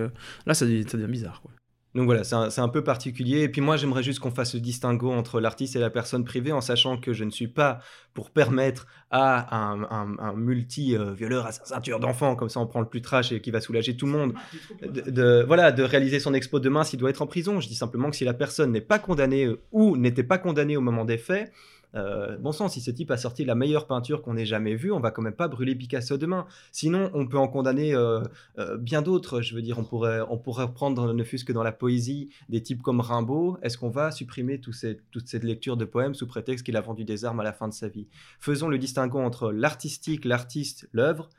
là, 0.46 0.54
ça 0.54 0.66
devient, 0.66 0.86
ça 0.90 0.98
devient 0.98 1.12
bizarre. 1.12 1.42
Quoi. 1.42 1.52
Donc 1.96 2.06
voilà, 2.06 2.24
c'est 2.24 2.60
un, 2.60 2.70
peu 2.70 2.84
particulier. 2.84 3.42
Et 3.42 3.50
puis 3.50 3.62
moi, 3.62 3.78
j'aimerais 3.78 4.02
juste 4.02 4.20
qu'on 4.20 4.32
fasse 4.32 4.56
le 4.56 4.60
distinguo 4.60 5.12
entre 5.12 5.40
l'artiste 5.40 5.76
et 5.76 5.80
la 5.80 5.92
personne 5.92 6.24
privée, 6.26 6.52
en 6.52 6.60
sachant 6.62 6.98
que 6.98 7.14
je 7.14 7.24
ne 7.24 7.30
suis 7.30 7.48
pas 7.48 7.80
pour 8.16 8.32
permettre 8.32 8.88
à 9.12 9.56
un, 9.56 9.84
un- 10.18 10.34
multi-violeur 10.34 11.46
à 11.46 11.52
sa 11.52 11.66
ceinture 11.66 12.00
d'enfant, 12.00 12.36
comme 12.36 12.50
ça 12.50 12.60
on 12.60 12.66
prend 12.66 12.80
le 12.80 12.88
plus 12.88 13.02
trash 13.02 13.32
et 13.32 13.42
qui 13.42 13.52
va 13.52 13.62
soulager 13.62 13.96
tout 13.96 14.08
le 14.08 14.12
monde, 14.12 14.34
de, 14.82 15.02
de- 15.12 15.44
voilà, 15.46 15.72
de 15.72 15.84
réaliser 15.84 16.20
son 16.20 16.34
expo 16.34 16.60
demain 16.60 16.84
s'il 16.84 16.98
doit 17.00 17.12
être 17.12 17.22
en 17.22 17.28
prison. 17.28 17.60
Je 17.60 17.68
dis 17.68 17.76
simplement 17.76 18.10
que 18.10 18.16
si 18.16 18.26
la 18.26 18.34
personne 18.34 18.72
n'est 18.72 18.82
pas 18.82 18.98
condamnée 18.98 19.46
euh, 19.46 19.60
ou 19.72 19.96
n'était 19.96 20.24
pas 20.24 20.40
condamnée 20.40 20.78
au 20.78 20.82
moment 20.82 21.06
des 21.06 21.20
faits, 21.20 21.52
euh, 21.96 22.38
bon 22.38 22.52
sang, 22.52 22.70
si 22.70 22.82
ce 22.82 22.92
type 22.92 23.12
a 23.12 23.18
sorti 23.18 23.46
la 23.46 23.56
meilleure 23.56 23.88
peinture 23.88 24.22
qu'on 24.22 24.36
ait 24.36 24.46
jamais 24.46 24.76
vue, 24.76 24.92
on 24.92 25.00
va 25.00 25.12
quand 25.12 25.22
même 25.22 25.36
pas 25.36 25.48
brûler 25.48 25.76
Picasso 25.76 26.18
demain. 26.18 26.46
Sinon, 26.72 27.12
on 27.14 27.28
peut 27.28 27.38
en 27.38 27.48
condamner 27.48 27.94
euh, 27.94 28.22
euh, 28.58 28.78
bien 28.78 29.02
d'autres. 29.02 29.42
Je 29.42 29.56
veux 29.56 29.62
dire, 29.62 29.78
on 29.80 29.84
pourrait, 29.84 30.22
on 30.30 30.38
pourrait 30.38 30.66
reprendre, 30.66 31.14
ne 31.14 31.24
fût-ce 31.24 31.46
que 31.46 31.54
dans 31.54 31.64
la 31.64 31.72
poésie, 31.72 32.30
des 32.50 32.62
types 32.62 32.82
comme 32.82 33.00
Rimbaud. 33.00 33.58
Est-ce 33.62 33.78
qu'on 33.78 33.90
va 33.90 34.12
supprimer 34.12 34.60
toute 34.60 34.76
cette 34.76 35.44
lecture 35.44 35.78
de 35.78 35.86
poèmes 35.86 36.16
sous 36.16 36.28
prétexte 36.28 36.66
qu'il 36.66 36.78
a 36.78 36.82
vendu 36.82 37.06
des 37.06 37.26
armes 37.26 37.40
à 37.40 37.44
la 37.44 37.54
fin 37.54 37.68
de 37.68 37.74
sa 37.74 37.88
vie? 37.88 38.08
Faisons 38.40 38.68
le 38.68 38.78
distinguo 38.78 39.20
entre 39.20 39.52
l'artistique, 39.52 40.26
l'artiste, 40.26 40.90
l'œuvre, 40.94 41.30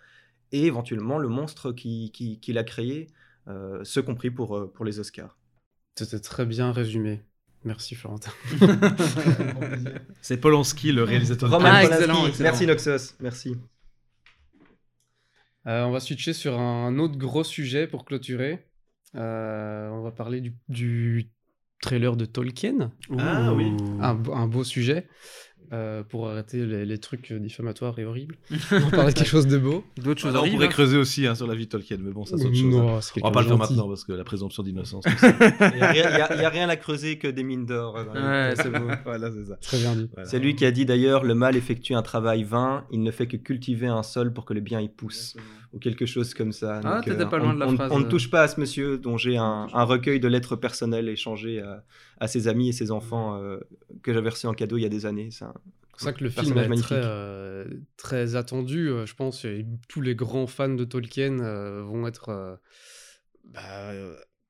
et 0.52 0.66
éventuellement 0.66 1.18
le 1.18 1.28
monstre 1.28 1.72
qui, 1.72 2.12
qui, 2.12 2.38
qu'il 2.38 2.58
a 2.58 2.64
créé, 2.64 3.08
ce 3.46 4.00
compris 4.00 4.30
pour, 4.30 4.72
pour 4.72 4.84
les 4.84 5.00
Oscars. 5.00 5.36
C'était 5.96 6.20
très 6.20 6.46
bien 6.46 6.72
résumé. 6.72 7.22
Merci 7.64 7.94
Florentin. 7.94 8.30
C'est 10.20 10.36
Polanski, 10.36 10.92
le 10.92 11.02
réalisateur. 11.04 11.48
de 11.48 11.54
Roman 11.54 11.68
Ah, 11.70 11.80
Polanski, 11.82 11.94
excellent, 11.94 12.26
excellent. 12.26 12.44
Merci 12.50 12.66
Noxos, 12.66 13.14
merci. 13.20 13.56
Euh, 15.66 15.84
on 15.84 15.90
va 15.92 16.00
switcher 16.00 16.34
sur 16.34 16.58
un 16.58 16.98
autre 16.98 17.16
gros 17.16 17.42
sujet 17.44 17.86
pour 17.86 18.04
clôturer. 18.04 18.66
Euh, 19.14 19.88
on 19.90 20.02
va 20.02 20.10
parler 20.10 20.40
du, 20.42 20.54
du 20.68 21.30
trailer 21.80 22.16
de 22.16 22.26
Tolkien. 22.26 22.92
Ah 23.18 23.52
oui. 23.54 23.72
Un 24.00 24.46
beau 24.46 24.64
sujet 24.64 25.08
euh, 25.72 26.02
pour 26.02 26.28
arrêter 26.28 26.64
les, 26.64 26.84
les 26.84 26.98
trucs 26.98 27.32
diffamatoires 27.32 27.98
et 27.98 28.04
horribles. 28.04 28.36
On 28.72 28.90
parler 28.90 29.12
de 29.12 29.18
quelque 29.18 29.26
chose 29.28 29.46
de 29.46 29.58
beau. 29.58 29.84
D'autres 29.96 30.20
choses 30.20 30.34
Ah, 30.36 30.42
on 30.44 30.50
pourrait 30.50 30.66
hein. 30.66 30.68
creuser 30.68 30.96
aussi 30.96 31.26
hein, 31.26 31.34
sur 31.34 31.46
la 31.46 31.54
vie 31.54 31.64
de 31.66 31.70
Tolkien, 31.70 31.96
mais 32.00 32.12
bon, 32.12 32.24
ça 32.24 32.36
c'est 32.38 32.44
autre 32.46 32.54
chose. 32.54 32.64
hein. 32.74 32.78
Non, 32.78 33.00
On 33.22 33.26
va 33.28 33.30
pas 33.32 33.42
le 33.42 33.48
faire 33.48 33.58
maintenant 33.58 33.88
parce 33.88 34.04
que 34.04 34.12
la 34.12 34.24
présomption 34.24 34.62
d'innocence. 34.62 35.04
Il 35.22 35.76
n'y 35.76 35.82
a, 35.82 35.90
rien- 35.90 36.06
a- 36.06 36.66
a 36.66 36.68
à 36.70 36.76
creuser 36.76 37.18
que 37.18 37.28
des 37.28 37.42
mines 37.42 37.66
d'or. 37.66 37.96
euh, 37.96 38.04
dans 38.04 38.14
les- 38.14 38.20
Ouais, 38.20 38.54
c'est 38.56 38.70
beau. 38.70 38.86
voilà, 39.04 39.30
c'est 39.32 39.44
ça. 39.46 39.56
Très 39.56 39.78
bien 39.78 39.94
dit. 39.94 40.08
Voilà. 40.12 40.28
C'est 40.28 40.38
lui 40.38 40.54
qui 40.56 40.64
a 40.64 40.70
dit 40.70 40.86
d'ailleurs 40.86 41.24
le 41.24 41.34
mal 41.34 41.56
effectue 41.56 41.94
un 41.94 42.02
travail 42.02 42.44
vain, 42.44 42.84
il 42.90 43.02
ne 43.02 43.10
fait 43.10 43.26
que 43.26 43.36
cultiver 43.36 43.86
un 43.86 44.02
sol 44.02 44.32
pour 44.32 44.44
que 44.44 44.54
le 44.54 44.60
bien 44.60 44.80
y 44.80 44.88
pousse, 44.88 45.36
ou 45.74 45.78
quelque 45.78 46.06
chose 46.06 46.32
comme 46.34 46.52
ça. 46.52 46.80
Ah, 46.84 46.96
Donc, 46.96 47.04
t'étais 47.04 47.26
pas 47.26 47.36
on- 47.38 47.40
loin 47.40 47.54
de 47.54 47.58
la 47.60 47.68
on, 47.68 47.74
phrase, 47.74 47.92
on 47.92 47.98
ne 47.98 48.04
euh. 48.04 48.08
touche 48.08 48.30
pas 48.30 48.42
à 48.42 48.48
ce 48.48 48.60
monsieur 48.60 48.96
dont 48.98 49.16
j'ai 49.16 49.36
un, 49.36 49.66
un 49.72 49.84
recueil 49.84 50.20
de 50.20 50.28
lettres 50.28 50.56
personnelles 50.56 51.08
échangées 51.08 51.60
à, 51.60 51.84
à 52.20 52.28
ses 52.28 52.48
amis 52.48 52.68
et 52.68 52.72
ses 52.72 52.90
enfants 52.90 53.36
euh, 53.42 53.58
que 54.02 54.12
j'avais 54.14 54.30
reçu 54.30 54.46
en 54.46 54.54
cadeau 54.54 54.76
il 54.78 54.82
y 54.82 54.86
a 54.86 54.90
des 54.90 55.04
années. 55.06 55.30
C'est 55.30 55.44
ça 55.96 56.12
que 56.12 56.24
le 56.24 56.30
film 56.30 56.56
est 56.58 56.68
magnifique. 56.68 56.86
très, 56.88 57.02
euh, 57.04 57.64
très 57.96 58.36
attendu. 58.36 58.88
je 59.04 59.14
pense 59.14 59.42
que 59.42 59.62
tous 59.88 60.00
les 60.00 60.14
grands 60.14 60.46
fans 60.46 60.68
de 60.74 60.84
Tolkien 60.84 61.36
vont 61.82 62.06
être. 62.06 62.58
bah, 63.44 63.92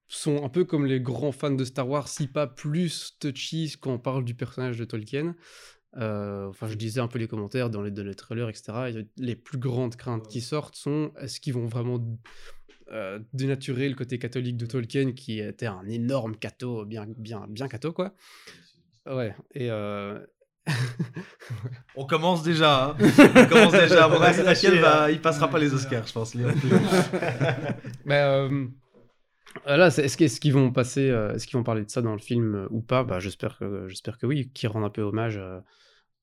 sont 0.08 0.44
un 0.44 0.48
peu 0.48 0.64
comme 0.64 0.86
les 0.86 1.00
grands 1.00 1.32
fans 1.32 1.50
de 1.50 1.64
Star 1.64 1.88
Wars, 1.88 2.06
si 2.08 2.28
pas 2.28 2.46
plus 2.46 3.16
touchy 3.18 3.74
quand 3.80 3.92
on 3.94 3.98
parle 3.98 4.24
du 4.24 4.34
personnage 4.34 4.78
de 4.78 4.84
Tolkien. 4.84 5.34
Euh, 5.96 6.48
enfin, 6.48 6.66
je 6.66 6.74
disais 6.74 7.00
un 7.00 7.06
peu 7.08 7.18
les 7.18 7.28
commentaires 7.28 7.70
dans 7.70 7.80
les, 7.82 7.90
dans 7.90 8.02
les 8.02 8.14
trailers, 8.14 8.48
etc. 8.48 8.72
Et 8.88 9.06
les 9.16 9.36
plus 9.36 9.58
grandes 9.58 9.94
craintes 9.96 10.26
qui 10.28 10.40
sortent 10.40 10.76
sont 10.76 11.12
est-ce 11.20 11.38
qu'ils 11.40 11.54
vont 11.54 11.66
vraiment 11.66 11.98
euh, 12.92 13.18
dénaturer 13.32 13.88
le 13.88 13.94
côté 13.94 14.18
catholique 14.18 14.56
de 14.56 14.66
Tolkien, 14.66 15.12
qui 15.12 15.38
était 15.40 15.66
un 15.66 15.86
énorme 15.88 16.36
catho, 16.36 16.84
bien, 16.84 17.06
bien, 17.16 17.46
bien 17.48 17.68
catho, 17.68 17.92
quoi? 17.92 18.12
Ouais, 19.06 19.34
et. 19.54 19.70
euh, 19.70 20.18
On 21.94 22.06
commence 22.06 22.42
déjà. 22.42 22.86
hein. 22.90 22.96
On 23.36 23.46
commence 23.46 23.72
déjà. 23.72 24.04
Ami 24.06 24.14
se 24.14 24.18
Raquel, 24.18 24.44
lâcher, 24.44 24.78
va, 24.80 25.10
il 25.10 25.20
passera 25.20 25.48
pas 25.48 25.58
les 25.58 25.72
Oscars, 25.74 26.06
je 26.06 26.12
pense. 26.12 26.34
Mais 28.04 28.48
là, 29.66 29.90
c'est- 29.90 30.04
est-ce 30.04 30.40
qu'ils 30.40 30.52
vont 30.52 30.70
passer, 30.72 31.08
euh, 31.10 31.34
est-ce 31.34 31.46
qu'ils 31.46 31.56
vont 31.56 31.62
parler 31.64 31.84
de 31.84 31.90
ça 31.90 32.02
dans 32.02 32.12
le 32.12 32.18
film 32.18 32.54
euh, 32.54 32.66
ou 32.70 32.80
pas? 32.82 33.04
Bah, 33.04 33.20
j'espère 33.20 33.58
que, 33.58 33.88
j'espère 33.88 34.18
que 34.18 34.26
oui, 34.26 34.50
qu'ils 34.52 34.68
rendent 34.68 34.84
un 34.84 34.90
peu 34.90 35.02
hommage, 35.02 35.36
euh, 35.38 35.60
euh, 35.60 35.60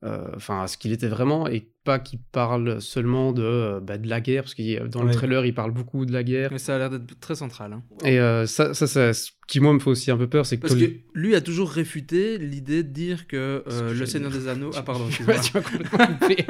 enfin, 0.04 0.64
à 0.64 0.68
ce 0.68 0.78
qu'il 0.78 0.92
était 0.92 1.08
vraiment 1.08 1.48
et 1.48 1.68
pas 1.84 1.98
qu'ils 2.00 2.20
parlent 2.32 2.80
seulement 2.82 3.32
de, 3.34 3.42
euh, 3.44 3.80
bah, 3.80 3.98
de 3.98 4.08
la 4.08 4.22
guerre, 4.22 4.44
parce 4.44 4.54
que 4.54 4.88
dans 4.88 5.02
le 5.02 5.08
Ouais. 5.10 5.14
trailer, 5.14 5.46
ils 5.46 5.54
parlent 5.54 5.74
beaucoup 5.74 6.06
de 6.06 6.14
la 6.14 6.24
guerre. 6.24 6.50
Mais 6.52 6.60
ça 6.60 6.76
a 6.76 6.78
l'air 6.78 6.90
d'être 6.92 7.20
très 7.20 7.34
central. 7.36 7.74
hein. 7.74 7.84
Et 8.06 8.20
euh, 8.20 8.46
ça, 8.46 8.74
ça, 8.76 8.86
ça, 8.86 9.14
ce 9.14 9.32
qui 9.48 9.60
moi 9.60 9.74
me 9.74 9.80
fait 9.80 9.90
aussi 9.90 10.12
un 10.12 10.18
peu 10.18 10.28
peur, 10.28 10.46
c'est 10.46 10.58
que 10.58 10.62
Parce 10.62 10.74
Tol- 10.76 10.88
que 10.88 10.94
lui 11.16 11.34
a 11.36 11.42
toujours 11.42 11.70
réfuté 11.72 12.38
l'idée 12.38 12.84
de 12.84 12.90
dire 12.90 13.26
que 13.28 13.64
euh, 13.68 13.94
le 13.94 14.06
Seigneur 14.06 14.30
des 14.32 14.48
Anneaux. 14.48 14.70
Ah, 14.76 14.84
pardon, 14.84 15.06
Ouais, 15.28 15.40
tu 15.40 15.54
m'as 15.56 15.62
complètement 15.62 16.08
coupé. 16.20 16.46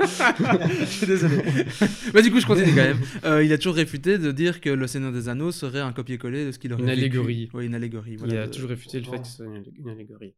Je 0.80 0.86
suis 0.86 1.08
désolé. 1.16 1.38
bah, 2.14 2.22
du 2.22 2.32
coup, 2.32 2.40
je 2.42 2.46
continue 2.46 2.70
quand 2.72 2.76
même. 2.84 3.00
Euh, 3.26 3.44
il 3.44 3.54
a 3.54 3.58
toujours 3.58 3.76
réfuté 3.76 4.18
de 4.18 4.32
dire 4.34 4.60
que 4.60 4.70
le 4.70 4.88
Seigneur 4.88 5.12
des 5.14 5.30
Anneaux 5.30 5.52
serait 5.52 5.80
un 5.80 5.94
copier-coller 5.94 6.46
de 6.48 6.52
ce 6.52 6.60
qu'il 6.60 6.74
aurait 6.74 6.82
Une 6.84 6.90
vécu. 6.90 7.00
allégorie. 7.02 7.50
Oui, 7.54 7.66
une 7.68 7.76
allégorie. 7.76 8.18
Il 8.26 8.38
a 8.38 8.48
de- 8.48 8.52
toujours 8.52 8.70
réfuté 8.70 9.00
le 9.00 9.06
fait 9.06 9.20
que 9.20 9.28
c'est 9.28 9.44
une 9.80 9.90
allégorie. 9.90 10.34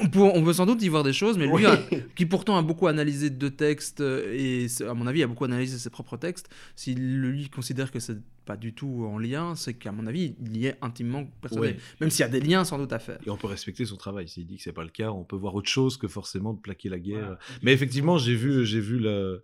On 0.00 0.08
peut, 0.08 0.20
on 0.20 0.42
peut 0.42 0.52
sans 0.52 0.66
doute 0.66 0.82
y 0.82 0.88
voir 0.88 1.04
des 1.04 1.12
choses, 1.12 1.38
mais 1.38 1.46
lui, 1.46 1.64
a- 1.66 1.80
qui 2.16 2.26
pourtant 2.26 2.56
a 2.56 2.62
beaucoup 2.62 2.86
analysé 2.88 3.30
deux 3.30 3.50
textes, 3.50 4.00
euh, 4.00 4.34
et 4.34 4.66
à 4.82 4.94
mon 4.94 5.06
avis 5.06 5.22
a 5.22 5.26
beaucoup 5.26 5.44
analysé 5.44 5.78
ses 5.78 5.90
propres 5.90 6.16
textes, 6.16 6.48
s'il 6.74 7.20
lui 7.20 7.48
considère 7.48 7.92
que 7.92 8.00
c'est 8.00 8.18
pas 8.44 8.56
du 8.56 8.72
tout 8.74 9.04
en 9.08 9.18
lien, 9.18 9.54
c'est 9.56 9.74
qu'à 9.74 9.90
mon 9.92 10.06
avis, 10.06 10.34
il 10.44 10.56
y 10.56 10.66
est 10.66 10.76
intimement. 10.80 11.28
Ouais. 11.52 11.76
Même 12.00 12.10
s'il 12.10 12.20
y 12.20 12.24
a 12.24 12.28
des 12.28 12.40
liens 12.40 12.64
sans 12.64 12.78
doute 12.78 12.92
à 12.92 12.98
faire. 13.00 13.18
Et 13.26 13.30
on 13.30 13.36
peut 13.36 13.48
respecter 13.48 13.84
son 13.84 13.96
travail. 13.96 14.28
S'il 14.28 14.46
dit 14.46 14.56
que 14.56 14.62
c'est 14.62 14.72
pas 14.72 14.84
le 14.84 14.90
cas, 14.90 15.10
on 15.10 15.24
peut 15.24 15.34
voir 15.36 15.54
autre 15.56 15.68
chose 15.68 15.96
que 15.96 16.06
forcément 16.06 16.52
de 16.52 16.60
plaquer 16.60 16.88
la 16.88 16.98
guerre. 17.00 17.38
Mais 17.62 17.72
effectivement, 17.72 18.18
j'ai 18.18 18.34
vu, 18.36 18.64
j'ai 18.64 18.80
vu 18.80 18.98
le 18.98 19.42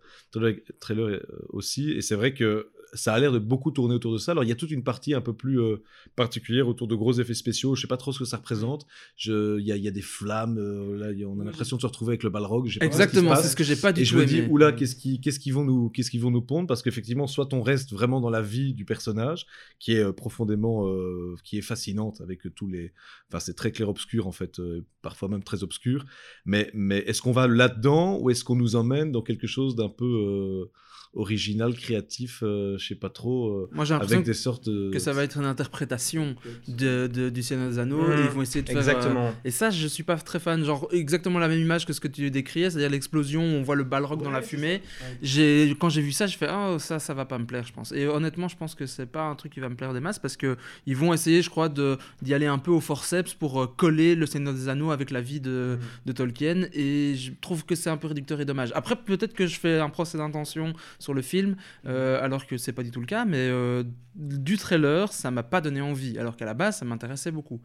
trailer 0.79 1.05
euh, 1.07 1.19
aussi, 1.49 1.91
et 1.91 2.01
c'est 2.01 2.15
vrai 2.15 2.33
que 2.33 2.69
ça 2.93 3.13
a 3.13 3.19
l'air 3.19 3.31
de 3.31 3.39
beaucoup 3.39 3.71
tourner 3.71 3.95
autour 3.95 4.13
de 4.13 4.17
ça. 4.17 4.31
Alors 4.33 4.43
il 4.43 4.49
y 4.49 4.51
a 4.51 4.55
toute 4.55 4.71
une 4.71 4.83
partie 4.83 5.13
un 5.13 5.21
peu 5.21 5.33
plus 5.33 5.59
euh, 5.59 5.77
particulière 6.15 6.67
autour 6.67 6.87
de 6.87 6.95
gros 6.95 7.13
effets 7.13 7.33
spéciaux. 7.33 7.75
Je 7.75 7.81
sais 7.81 7.87
pas 7.87 7.97
trop 7.97 8.11
ce 8.11 8.19
que 8.19 8.25
ça 8.25 8.37
représente. 8.37 8.85
Il 9.25 9.31
y, 9.65 9.71
a, 9.71 9.75
il 9.75 9.83
y 9.83 9.87
a 9.87 9.91
des 9.91 10.01
flammes. 10.01 10.57
euh, 10.57 10.97
là, 10.97 11.07
a- 11.07 11.27
on 11.27 11.39
a 11.39 11.43
l'impression 11.43 11.77
de 11.77 11.81
se 11.81 11.87
retrouver 11.87 12.11
avec 12.11 12.23
le 12.23 12.29
Balrog. 12.29 12.65
pas 12.65 12.71
ce 12.71 12.79
qui 12.79 12.85
Exactement, 12.85 13.35
c'est 13.35 13.47
ce 13.49 13.55
que 13.55 13.63
j'ai 13.63 13.75
pas 13.75 13.93
du 13.93 14.01
Et 14.01 14.05
je 14.05 14.13
tout 14.13 14.19
me 14.19 14.25
dis, 14.25 14.41
oula, 14.49 14.71
qu'est-ce 14.71 14.95
qu'ils 14.95 15.19
qu'est-ce 15.21 15.39
qu'ils 15.39 15.53
vont, 15.53 15.63
nous, 15.63 15.89
qu'est-ce 15.89 16.11
qu'ils 16.11 16.21
vont 16.21 16.31
nous 16.31 16.41
pondre? 16.41 16.67
Parce 16.67 16.81
qu'effectivement, 16.81 17.27
soit 17.27 17.53
on 17.53 17.61
reste 17.61 17.91
vraiment 17.93 18.21
dans 18.21 18.29
la 18.29 18.41
vie 18.41 18.73
du 18.73 18.85
personnage, 18.85 19.45
qui 19.79 19.93
est 19.93 20.03
euh, 20.03 20.11
profondément, 20.11 20.87
euh, 20.87 21.35
qui 21.43 21.57
est 21.57 21.61
fascinante 21.61 22.21
avec 22.21 22.41
tous 22.55 22.67
les. 22.67 22.93
Enfin, 23.29 23.39
c'est 23.39 23.55
très 23.55 23.71
clair-obscur, 23.71 24.27
en 24.27 24.31
fait, 24.31 24.61
parfois 25.01 25.29
même 25.29 25.43
très 25.43 25.63
obscur. 25.63 26.05
Mais, 26.45 26.69
mais 26.73 26.99
est-ce 26.99 27.21
qu'on 27.21 27.31
va 27.31 27.47
là-dedans 27.47 28.19
ou 28.19 28.29
est-ce 28.29 28.43
qu'on 28.43 28.55
nous 28.55 28.75
emmène 28.75 29.11
dans 29.11 29.21
quelque 29.21 29.47
chose 29.47 29.75
d'un 29.75 29.89
peu 29.89 30.69
original, 31.15 31.73
créatif, 31.75 32.39
euh, 32.43 32.77
je 32.79 32.87
sais 32.87 32.95
pas 32.95 33.09
trop, 33.09 33.47
euh, 33.49 33.69
Moi 33.71 33.85
j'ai 33.85 33.93
l'impression 33.93 34.15
avec 34.17 34.25
des 34.25 34.33
sortes 34.33 34.67
de. 34.67 34.89
que 34.91 34.99
ça 34.99 35.13
va 35.13 35.23
être 35.23 35.37
une 35.37 35.45
interprétation 35.45 36.35
de, 36.67 37.07
de- 37.07 37.29
du 37.29 37.43
Seigneur 37.43 37.69
des 37.69 37.79
Anneaux, 37.79 38.01
Mmh, 38.07 38.11
et 38.13 38.21
ils 38.21 38.29
vont 38.29 38.41
essayer 38.41 38.61
de 38.63 38.67
faire... 38.69 38.77
euh, 38.77 38.81
Exactement. 38.81 39.33
Et 39.45 39.51
ça, 39.51 39.69
je 39.69 39.87
suis 39.87 40.03
pas 40.03 40.17
très 40.17 40.39
fan. 40.39 40.63
Genre, 40.63 40.87
exactement 40.91 41.39
la 41.39 41.47
même 41.47 41.59
image 41.59 41.85
que 41.85 41.93
ce 41.93 41.99
que 41.99 42.07
tu 42.07 42.31
décriais, 42.31 42.69
c'est-à-dire 42.69 42.89
l'explosion, 42.89 43.43
on 43.43 43.61
voit 43.61 43.75
le 43.75 43.83
balrog 43.83 44.21
dans 44.23 44.31
la 44.31 44.41
fumée. 44.41 44.81
J'ai, 45.21 45.75
quand 45.79 45.89
j'ai 45.89 46.01
vu 46.01 46.11
ça, 46.11 46.27
j'ai 46.27 46.37
fait, 46.37 46.49
oh, 46.51 46.79
ça, 46.79 46.99
ça 46.99 47.13
va 47.13 47.25
pas 47.25 47.37
me 47.37 47.45
plaire, 47.45 47.65
je 47.65 47.73
pense. 47.73 47.91
Et 47.91 48.07
honnêtement, 48.07 48.47
je 48.47 48.57
pense 48.57 48.75
que 48.75 48.85
c'est 48.85 49.05
pas 49.05 49.23
un 49.23 49.35
truc 49.35 49.53
qui 49.53 49.59
va 49.59 49.69
me 49.69 49.75
plaire 49.75 49.93
des 49.93 49.99
masses 49.99 50.19
parce 50.19 50.37
que 50.37 50.57
ils 50.85 50.95
vont 50.95 51.13
essayer, 51.13 51.41
je 51.41 51.49
crois, 51.49 51.69
de, 51.69 51.97
d'y 52.21 52.33
aller 52.33 52.45
un 52.47 52.57
peu 52.57 52.71
au 52.71 52.81
forceps 52.81 53.33
pour 53.33 53.75
coller 53.75 54.15
le 54.15 54.25
Seigneur 54.25 54.53
des 54.53 54.67
Anneaux 54.67 54.91
avec 54.91 55.11
la 55.11 55.21
vie 55.21 55.39
de, 55.39 55.77
de 56.05 56.11
Tolkien. 56.11 56.63
Et 56.73 57.15
je 57.15 57.31
trouve 57.41 57.65
que 57.65 57.75
c'est 57.75 57.89
un 57.89 57.97
peu 57.97 58.07
réducteur 58.07 58.41
et 58.41 58.45
dommage. 58.45 58.71
Après, 58.75 58.95
peut-être 58.95 59.33
que 59.33 59.47
je 59.47 59.59
fais 59.59 59.79
un 59.79 59.89
procès 59.89 60.17
d'intention 60.17 60.73
sur 61.03 61.13
le 61.13 61.21
film, 61.21 61.55
euh, 61.85 62.19
alors 62.23 62.47
que 62.47 62.57
c'est 62.57 62.73
pas 62.73 62.83
du 62.83 62.91
tout 62.91 62.99
le 63.01 63.05
cas, 63.05 63.25
mais 63.25 63.37
euh, 63.49 63.83
du 64.15 64.57
trailer, 64.57 65.11
ça 65.13 65.29
m'a 65.31 65.43
pas 65.43 65.61
donné 65.61 65.81
envie, 65.81 66.17
alors 66.17 66.35
qu'à 66.37 66.45
la 66.45 66.53
base, 66.55 66.77
ça 66.79 66.85
m'intéressait 66.85 67.31
beaucoup. 67.31 67.61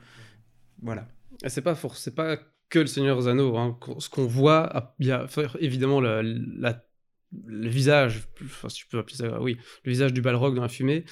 Voilà. 0.82 1.06
C'est 1.46 1.62
pas 1.62 1.74
c'est 1.94 2.14
pas 2.14 2.36
que 2.68 2.78
le 2.80 2.86
Seigneur 2.86 3.26
Anneaux. 3.28 3.56
hein. 3.56 3.78
Ce 3.98 4.08
qu'on 4.10 4.26
voit, 4.26 4.68
ah, 4.76 4.94
il 4.98 5.06
y 5.06 5.12
a 5.12 5.26
évidemment 5.60 6.00
le 6.00 7.68
visage, 7.68 8.26
enfin, 8.42 8.68
si 8.68 8.80
je 8.82 8.86
peux 8.88 8.98
appeler 8.98 9.16
ça, 9.16 9.40
oui, 9.40 9.56
le 9.84 9.90
visage 9.90 10.12
du 10.12 10.22
Balrog 10.22 10.54
dans 10.54 10.62
la 10.62 10.68
fumée, 10.68 11.04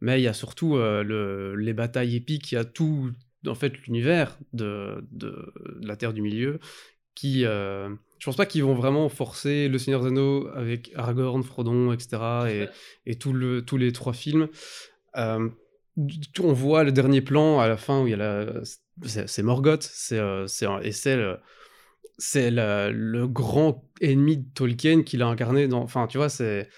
mais 0.00 0.20
il 0.20 0.24
y 0.24 0.28
a 0.28 0.32
surtout 0.32 0.76
euh, 0.76 1.02
le- 1.02 1.54
les 1.56 1.72
batailles 1.72 2.16
épiques, 2.16 2.52
il 2.52 2.54
y 2.54 2.58
a 2.58 2.64
tout, 2.64 3.10
en 3.46 3.54
fait, 3.54 3.76
l'univers 3.86 4.38
de, 4.52 5.04
de- 5.10 5.52
la 5.82 5.96
Terre 5.96 6.12
du 6.12 6.22
Milieu 6.22 6.60
qui. 7.14 7.44
Je 8.18 8.24
pense 8.26 8.36
pas 8.36 8.46
qu'ils 8.46 8.64
vont 8.64 8.74
vraiment 8.74 9.08
forcer 9.08 9.68
le 9.68 9.78
Seigneur 9.78 10.00
des 10.02 10.08
Anneaux 10.08 10.48
avec 10.54 10.90
Aragorn, 10.94 11.42
Frodon, 11.42 11.92
etc. 11.92 12.22
et, 12.48 12.66
et 13.10 13.16
tout 13.16 13.32
le, 13.32 13.64
tous 13.64 13.76
les 13.76 13.92
trois 13.92 14.12
films. 14.12 14.48
Euh, 15.16 15.48
on 16.40 16.52
voit 16.52 16.84
le 16.84 16.92
dernier 16.92 17.20
plan 17.20 17.60
à 17.60 17.68
la 17.68 17.76
fin 17.76 18.02
où 18.02 18.06
il 18.06 18.10
y 18.10 18.14
a 18.14 18.16
la, 18.16 18.46
c'est 19.04 19.42
Morgoth, 19.42 19.82
c'est 19.82 20.18
euh, 20.18 20.46
et 20.82 20.92
c'est 20.92 21.16
le, 21.16 21.38
c'est 22.18 22.50
la- 22.50 22.90
le 22.90 23.26
grand 23.28 23.84
ennemi 24.00 24.38
de 24.38 24.46
Tolkien 24.54 25.02
qu'il 25.02 25.22
a 25.22 25.26
incarné 25.26 25.68
dans. 25.68 25.82
Enfin, 25.82 26.06
tu 26.06 26.18
vois, 26.18 26.28
c'est. 26.28 26.68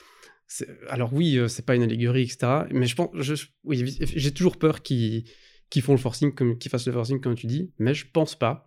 Alors 0.88 1.12
oui, 1.12 1.38
euh, 1.38 1.48
c'est 1.48 1.64
pas 1.66 1.74
une 1.74 1.82
allégorie, 1.82 2.22
etc. 2.22 2.66
Mais 2.70 2.86
je 2.86 2.94
pense, 2.94 3.10
je, 3.14 3.34
oui, 3.64 3.96
j'ai 4.00 4.32
toujours 4.32 4.58
peur 4.58 4.82
qu'ils 4.82 5.24
qu'ils 5.70 5.82
font 5.82 5.92
le 5.92 5.98
forcing, 5.98 6.32
comme 6.32 6.58
qu'ils 6.58 6.70
fassent 6.70 6.86
le 6.86 6.92
forcing 6.92 7.20
comme 7.20 7.34
tu 7.34 7.46
dis, 7.48 7.72
mais 7.78 7.94
je 7.94 8.06
pense 8.12 8.36
pas. 8.38 8.65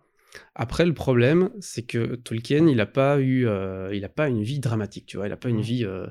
Après, 0.54 0.86
le 0.86 0.94
problème, 0.94 1.50
c'est 1.60 1.82
que 1.82 2.14
Tolkien, 2.14 2.66
il 2.68 2.80
a 2.80 2.86
pas 2.86 3.20
eu, 3.20 3.46
euh, 3.46 3.94
il 3.94 4.04
a 4.04 4.08
pas 4.08 4.28
une 4.28 4.42
vie 4.42 4.60
dramatique, 4.60 5.06
tu 5.06 5.16
vois, 5.16 5.26
il 5.26 5.32
a 5.32 5.36
pas 5.36 5.48
une 5.48 5.60
vie 5.60 5.84
euh, 5.84 6.06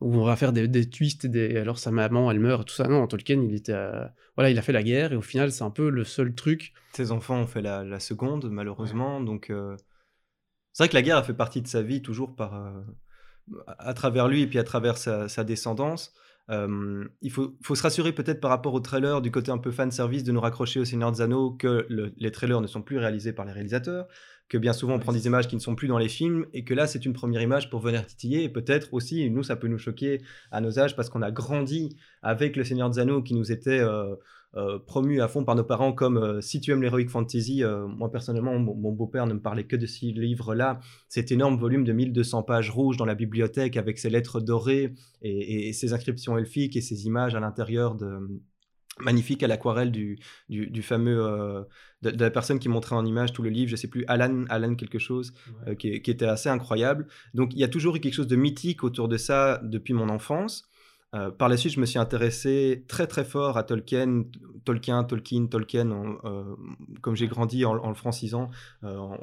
où 0.00 0.16
on 0.16 0.24
va 0.24 0.36
faire 0.36 0.52
des, 0.52 0.68
des 0.68 0.88
twists, 0.88 1.24
et 1.24 1.28
des, 1.28 1.56
alors 1.56 1.78
sa 1.78 1.90
maman, 1.90 2.30
elle 2.30 2.40
meurt, 2.40 2.66
tout 2.66 2.74
ça. 2.74 2.88
Non, 2.88 3.06
Tolkien, 3.06 3.40
il 3.42 3.54
était, 3.54 3.72
euh, 3.72 4.04
voilà, 4.36 4.50
il 4.50 4.58
a 4.58 4.62
fait 4.62 4.72
la 4.72 4.82
guerre 4.82 5.12
et 5.12 5.16
au 5.16 5.22
final, 5.22 5.52
c'est 5.52 5.64
un 5.64 5.70
peu 5.70 5.90
le 5.90 6.04
seul 6.04 6.34
truc. 6.34 6.72
Ses 6.92 7.12
enfants 7.12 7.38
ont 7.38 7.46
fait 7.46 7.62
la, 7.62 7.84
la 7.84 8.00
seconde, 8.00 8.50
malheureusement. 8.50 9.20
Donc, 9.20 9.52
c'est 10.72 10.84
vrai 10.84 10.88
que 10.88 10.94
la 10.94 11.02
guerre 11.02 11.18
a 11.18 11.22
fait 11.22 11.34
partie 11.34 11.62
de 11.62 11.68
sa 11.68 11.82
vie, 11.82 12.02
toujours 12.02 12.34
par, 12.34 12.54
à 12.54 12.84
à 13.66 13.94
travers 13.94 14.28
lui 14.28 14.42
et 14.42 14.46
puis 14.46 14.58
à 14.58 14.64
travers 14.64 14.96
sa, 14.96 15.28
sa 15.28 15.44
descendance. 15.44 16.14
Euh, 16.50 17.04
il 17.22 17.30
faut, 17.30 17.56
faut 17.62 17.74
se 17.74 17.82
rassurer 17.82 18.12
peut-être 18.12 18.40
par 18.40 18.50
rapport 18.50 18.74
au 18.74 18.80
trailer, 18.80 19.22
du 19.22 19.30
côté 19.30 19.50
un 19.50 19.58
peu 19.58 19.70
fan 19.70 19.90
service, 19.90 20.24
de 20.24 20.32
nous 20.32 20.40
raccrocher 20.40 20.80
au 20.80 20.84
Seigneur 20.84 21.12
des 21.12 21.20
Anneaux, 21.20 21.52
que 21.52 21.86
le- 21.88 22.12
les 22.16 22.30
trailers 22.32 22.60
ne 22.60 22.66
sont 22.66 22.82
plus 22.82 22.98
réalisés 22.98 23.32
par 23.32 23.44
les 23.44 23.52
réalisateurs, 23.52 24.08
que 24.48 24.58
bien 24.58 24.72
souvent 24.72 24.94
on 24.94 24.98
prend 24.98 25.12
des 25.12 25.26
images 25.26 25.46
qui 25.48 25.54
ne 25.54 25.60
sont 25.60 25.76
plus 25.76 25.88
dans 25.88 25.98
les 25.98 26.08
films, 26.08 26.46
et 26.52 26.64
que 26.64 26.74
là 26.74 26.86
c'est 26.86 27.06
une 27.06 27.12
première 27.12 27.40
image 27.42 27.70
pour 27.70 27.80
venir 27.80 28.04
titiller, 28.04 28.42
et 28.42 28.48
peut-être 28.48 28.92
aussi, 28.92 29.30
nous 29.30 29.44
ça 29.44 29.56
peut 29.56 29.68
nous 29.68 29.78
choquer 29.78 30.20
à 30.50 30.60
nos 30.60 30.78
âges, 30.78 30.96
parce 30.96 31.08
qu'on 31.10 31.22
a 31.22 31.30
grandi 31.30 31.96
avec 32.22 32.56
le 32.56 32.64
Seigneur 32.64 32.90
des 32.90 32.98
Anneaux 32.98 33.22
qui 33.22 33.34
nous 33.34 33.52
était 33.52 33.78
euh, 33.80 34.16
euh, 34.56 34.78
promu 34.78 35.20
à 35.20 35.28
fond 35.28 35.44
par 35.44 35.54
nos 35.54 35.64
parents 35.64 35.92
comme 35.92 36.18
euh, 36.18 36.40
si 36.40 36.60
tu 36.60 36.72
aimes 36.72 36.82
l'heroic 36.82 37.08
fantasy, 37.08 37.64
euh, 37.64 37.86
moi 37.86 38.10
personnellement 38.10 38.58
mon, 38.58 38.74
mon 38.74 38.92
beau-père 38.92 39.26
ne 39.26 39.34
me 39.34 39.40
parlait 39.40 39.64
que 39.64 39.76
de 39.76 39.86
ces 39.86 40.06
livres-là, 40.06 40.80
cet 41.08 41.32
énorme 41.32 41.56
volume 41.56 41.84
de 41.84 41.92
1200 41.92 42.42
pages 42.42 42.70
rouges 42.70 42.96
dans 42.96 43.06
la 43.06 43.14
bibliothèque 43.14 43.76
avec 43.76 43.98
ses 43.98 44.10
lettres 44.10 44.40
dorées 44.40 44.94
et, 45.22 45.68
et 45.68 45.72
ses 45.72 45.92
inscriptions 45.92 46.36
elfiques 46.36 46.76
et 46.76 46.80
ses 46.82 47.06
images 47.06 47.34
à 47.34 47.40
l'intérieur 47.40 47.94
de 47.94 48.40
magnifique 49.00 49.42
à 49.42 49.46
l'aquarelle 49.46 49.90
du, 49.90 50.18
du, 50.48 50.68
du 50.68 50.82
fameux 50.82 51.24
euh, 51.24 51.62
de, 52.02 52.10
de 52.10 52.24
la 52.24 52.30
personne 52.30 52.58
qui 52.58 52.68
montrait 52.68 52.96
en 52.96 53.04
image 53.04 53.32
tout 53.32 53.42
le 53.42 53.50
livre, 53.50 53.70
je 53.70 53.76
sais 53.76 53.88
plus 53.88 54.04
Alan 54.06 54.44
Alan 54.48 54.74
quelque 54.74 54.98
chose 54.98 55.32
euh, 55.66 55.74
qui, 55.74 56.02
qui 56.02 56.10
était 56.10 56.26
assez 56.26 56.48
incroyable. 56.48 57.06
Donc 57.34 57.54
il 57.54 57.58
y 57.58 57.64
a 57.64 57.68
toujours 57.68 57.96
eu 57.96 58.00
quelque 58.00 58.14
chose 58.14 58.26
de 58.26 58.36
mythique 58.36 58.84
autour 58.84 59.08
de 59.08 59.16
ça 59.16 59.60
depuis 59.62 59.94
mon 59.94 60.08
enfance. 60.08 60.68
Euh, 61.14 61.30
par 61.30 61.48
la 61.50 61.56
suite, 61.58 61.74
je 61.74 61.80
me 61.80 61.84
suis 61.84 61.98
intéressé 61.98 62.84
très 62.88 63.06
très 63.06 63.24
fort 63.24 63.58
à 63.58 63.64
Tolkien, 63.64 64.24
Tolkien, 64.64 65.04
Tolkien, 65.04 65.46
Tolkien, 65.46 65.90
en, 65.90 66.16
euh, 66.24 66.44
comme 67.02 67.16
j'ai 67.16 67.26
grandi 67.28 67.66
en, 67.66 67.72
en 67.76 67.88
le 67.88 67.94
francisant. 67.94 68.48
Euh, 68.82 68.96
en- 68.96 69.18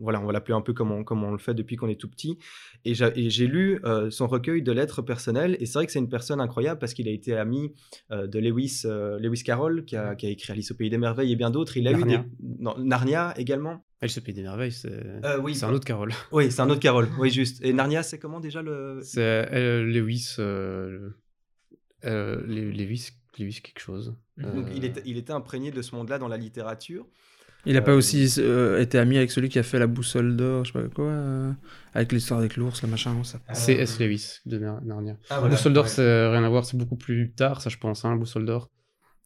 voilà, 0.00 0.20
on 0.22 0.24
va 0.26 0.32
l'appeler 0.32 0.54
un 0.54 0.62
peu 0.62 0.72
comme 0.72 0.90
on, 0.90 1.04
comme 1.04 1.22
on 1.22 1.32
le 1.32 1.38
fait 1.38 1.52
depuis 1.52 1.76
qu'on 1.76 1.88
est 1.88 2.00
tout 2.00 2.08
petit. 2.08 2.38
Et 2.86 2.94
j'a- 2.94 3.12
et 3.14 3.28
j'ai 3.28 3.46
lu 3.46 3.78
euh, 3.84 4.10
son 4.10 4.26
recueil 4.26 4.62
de 4.62 4.72
lettres 4.72 5.02
personnelles. 5.02 5.56
Et 5.60 5.66
c'est 5.66 5.74
vrai 5.74 5.84
que 5.86 5.92
c'est 5.92 5.98
une 5.98 6.08
personne 6.08 6.40
incroyable 6.40 6.78
parce 6.80 6.94
qu'il 6.94 7.08
a 7.08 7.12
été 7.12 7.36
ami 7.36 7.74
euh, 8.10 8.26
de 8.26 8.38
Lewis, 8.38 8.82
euh, 8.86 9.18
Lewis 9.18 9.42
Carroll, 9.44 9.84
qui 9.84 9.96
a, 9.96 10.14
qui 10.14 10.26
a 10.26 10.30
écrit 10.30 10.50
Alice 10.52 10.70
au 10.70 10.74
pays 10.76 10.88
des 10.88 10.96
merveilles 10.98 11.32
et 11.32 11.36
bien 11.36 11.50
d'autres. 11.50 11.76
Il 11.76 11.86
a 11.88 11.92
Narnia. 11.92 12.20
eu 12.20 12.22
des, 12.40 12.62
non, 12.62 12.74
Narnia 12.78 13.34
également. 13.36 13.84
Elle 14.00 14.08
se 14.10 14.20
paye 14.20 14.32
des 14.34 14.42
merveilles, 14.42 14.72
c'est 14.72 14.92
Euh, 15.24 15.38
oui, 15.42 15.54
c'est 15.54 15.64
un 15.66 15.72
autre 15.74 15.84
Carole. 15.86 16.12
Oui, 16.32 16.50
c'est 16.50 16.60
un 16.62 16.70
autre 16.70 16.80
Carole. 16.80 17.08
Oui, 17.18 17.30
juste. 17.30 17.62
Et 17.64 17.72
Narnia, 17.74 18.02
c'est 18.02 18.18
comment 18.18 18.40
déjà 18.40 18.62
le. 18.62 19.00
C'est 19.02 19.20
euh, 19.52 19.82
Lewis, 19.84 20.36
euh, 20.38 21.10
euh, 22.04 22.40
Le- 22.46 22.70
Lewis, 22.70 23.10
Lewis 23.38 23.60
quelque 23.62 23.80
chose. 23.80 24.16
Donc, 24.36 24.66
Euh, 24.66 24.70
il, 24.74 24.84
était, 24.84 25.02
il 25.06 25.16
était 25.16 25.32
imprégné 25.32 25.70
de 25.70 25.82
ce 25.82 25.94
monde-là 25.94 26.18
dans 26.18 26.28
la 26.28 26.36
littérature. 26.36 27.06
Il 27.66 27.76
a 27.78 27.82
pas 27.82 27.92
Euh, 27.92 27.96
aussi 27.96 28.28
euh, 28.38 28.80
été 28.80 28.98
ami 28.98 29.16
avec 29.16 29.30
celui 29.30 29.48
qui 29.48 29.58
a 29.58 29.62
fait 29.62 29.78
la 29.78 29.86
boussole 29.86 30.36
d'or, 30.36 30.64
je 30.66 30.72
sais 30.72 30.78
pas 30.82 30.88
quoi, 30.88 31.06
euh, 31.06 31.52
avec 31.94 32.12
l'histoire 32.12 32.38
avec 32.40 32.56
l'ours, 32.56 32.82
le 32.82 32.88
machin, 32.88 33.22
ça. 33.24 33.40
C'est 33.54 33.74
S. 33.74 33.98
Lewis 34.00 34.40
de 34.44 34.58
Nar- 34.58 34.82
Narnia. 34.84 35.16
Ah, 35.30 35.40
voilà, 35.40 35.54
Boussole 35.56 35.72
d'or, 35.72 35.84
ouais. 35.84 35.90
c'est 35.90 36.28
rien 36.28 36.44
à 36.44 36.48
voir, 36.50 36.64
c'est 36.66 36.76
beaucoup 36.76 36.96
plus 36.96 37.32
tard, 37.32 37.62
ça 37.62 37.70
je 37.70 37.78
pense, 37.78 38.04
hein, 38.04 38.10
la 38.10 38.16
Boussole 38.16 38.44
d'or. 38.44 38.70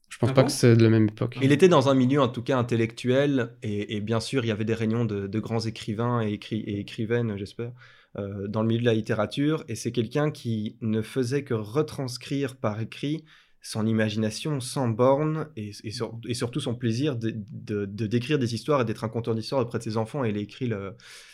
Je 0.09 0.19
pense 0.19 0.31
Ah 0.31 0.33
pas 0.33 0.43
bon 0.43 0.47
que 0.47 0.53
c'est 0.53 0.77
de 0.77 0.83
la 0.83 0.91
même 0.91 1.09
époque. 1.09 1.39
Il 1.43 1.53
était 1.53 1.69
dans 1.69 1.89
un 1.89 1.95
milieu 1.95 2.21
en 2.23 2.29
tout 2.29 2.43
cas 2.43 2.57
intellectuel 2.59 3.57
et, 3.63 3.97
et 3.97 4.01
bien 4.01 4.21
sûr 4.21 4.45
il 4.45 4.49
y 4.49 4.51
avait 4.51 4.65
des 4.65 4.75
réunions 4.75 5.05
de, 5.05 5.27
de 5.27 5.41
grands 5.41 5.61
écrivains 5.61 6.21
et, 6.23 6.37
écri- 6.39 6.63
et 6.65 6.79
écrivaines, 6.81 7.37
j'espère, 7.37 7.73
euh, 8.19 8.49
dans 8.49 8.63
le 8.63 8.69
milieu 8.69 8.81
de 8.81 8.87
la 8.87 8.95
littérature. 8.95 9.65
Et 9.69 9.75
c'est 9.75 9.93
quelqu'un 9.93 10.31
qui 10.31 10.77
ne 10.81 11.03
faisait 11.03 11.45
que 11.45 11.55
retranscrire 11.55 12.57
par 12.57 12.81
écrit 12.81 13.25
son 13.61 13.87
imagination 13.87 14.61
sans 14.61 14.89
borne 14.89 15.49
et, 15.57 15.73
et 15.85 15.91
sur- 15.91 16.19
et 16.27 16.35
surtout 16.35 16.61
son 16.61 16.75
plaisir 16.75 17.17
de, 17.17 17.85
décrire 17.87 18.39
des 18.39 18.55
histoires 18.55 18.83
et 18.83 18.85
d'être 18.85 19.05
un 19.05 19.09
conteur 19.09 19.35
d'histoire 19.35 19.63
auprès 19.63 19.79
de 19.79 19.85
ses 19.85 19.97
enfants. 19.97 20.25
Et 20.25 20.31
il 20.31 20.37
écrit 20.37 20.71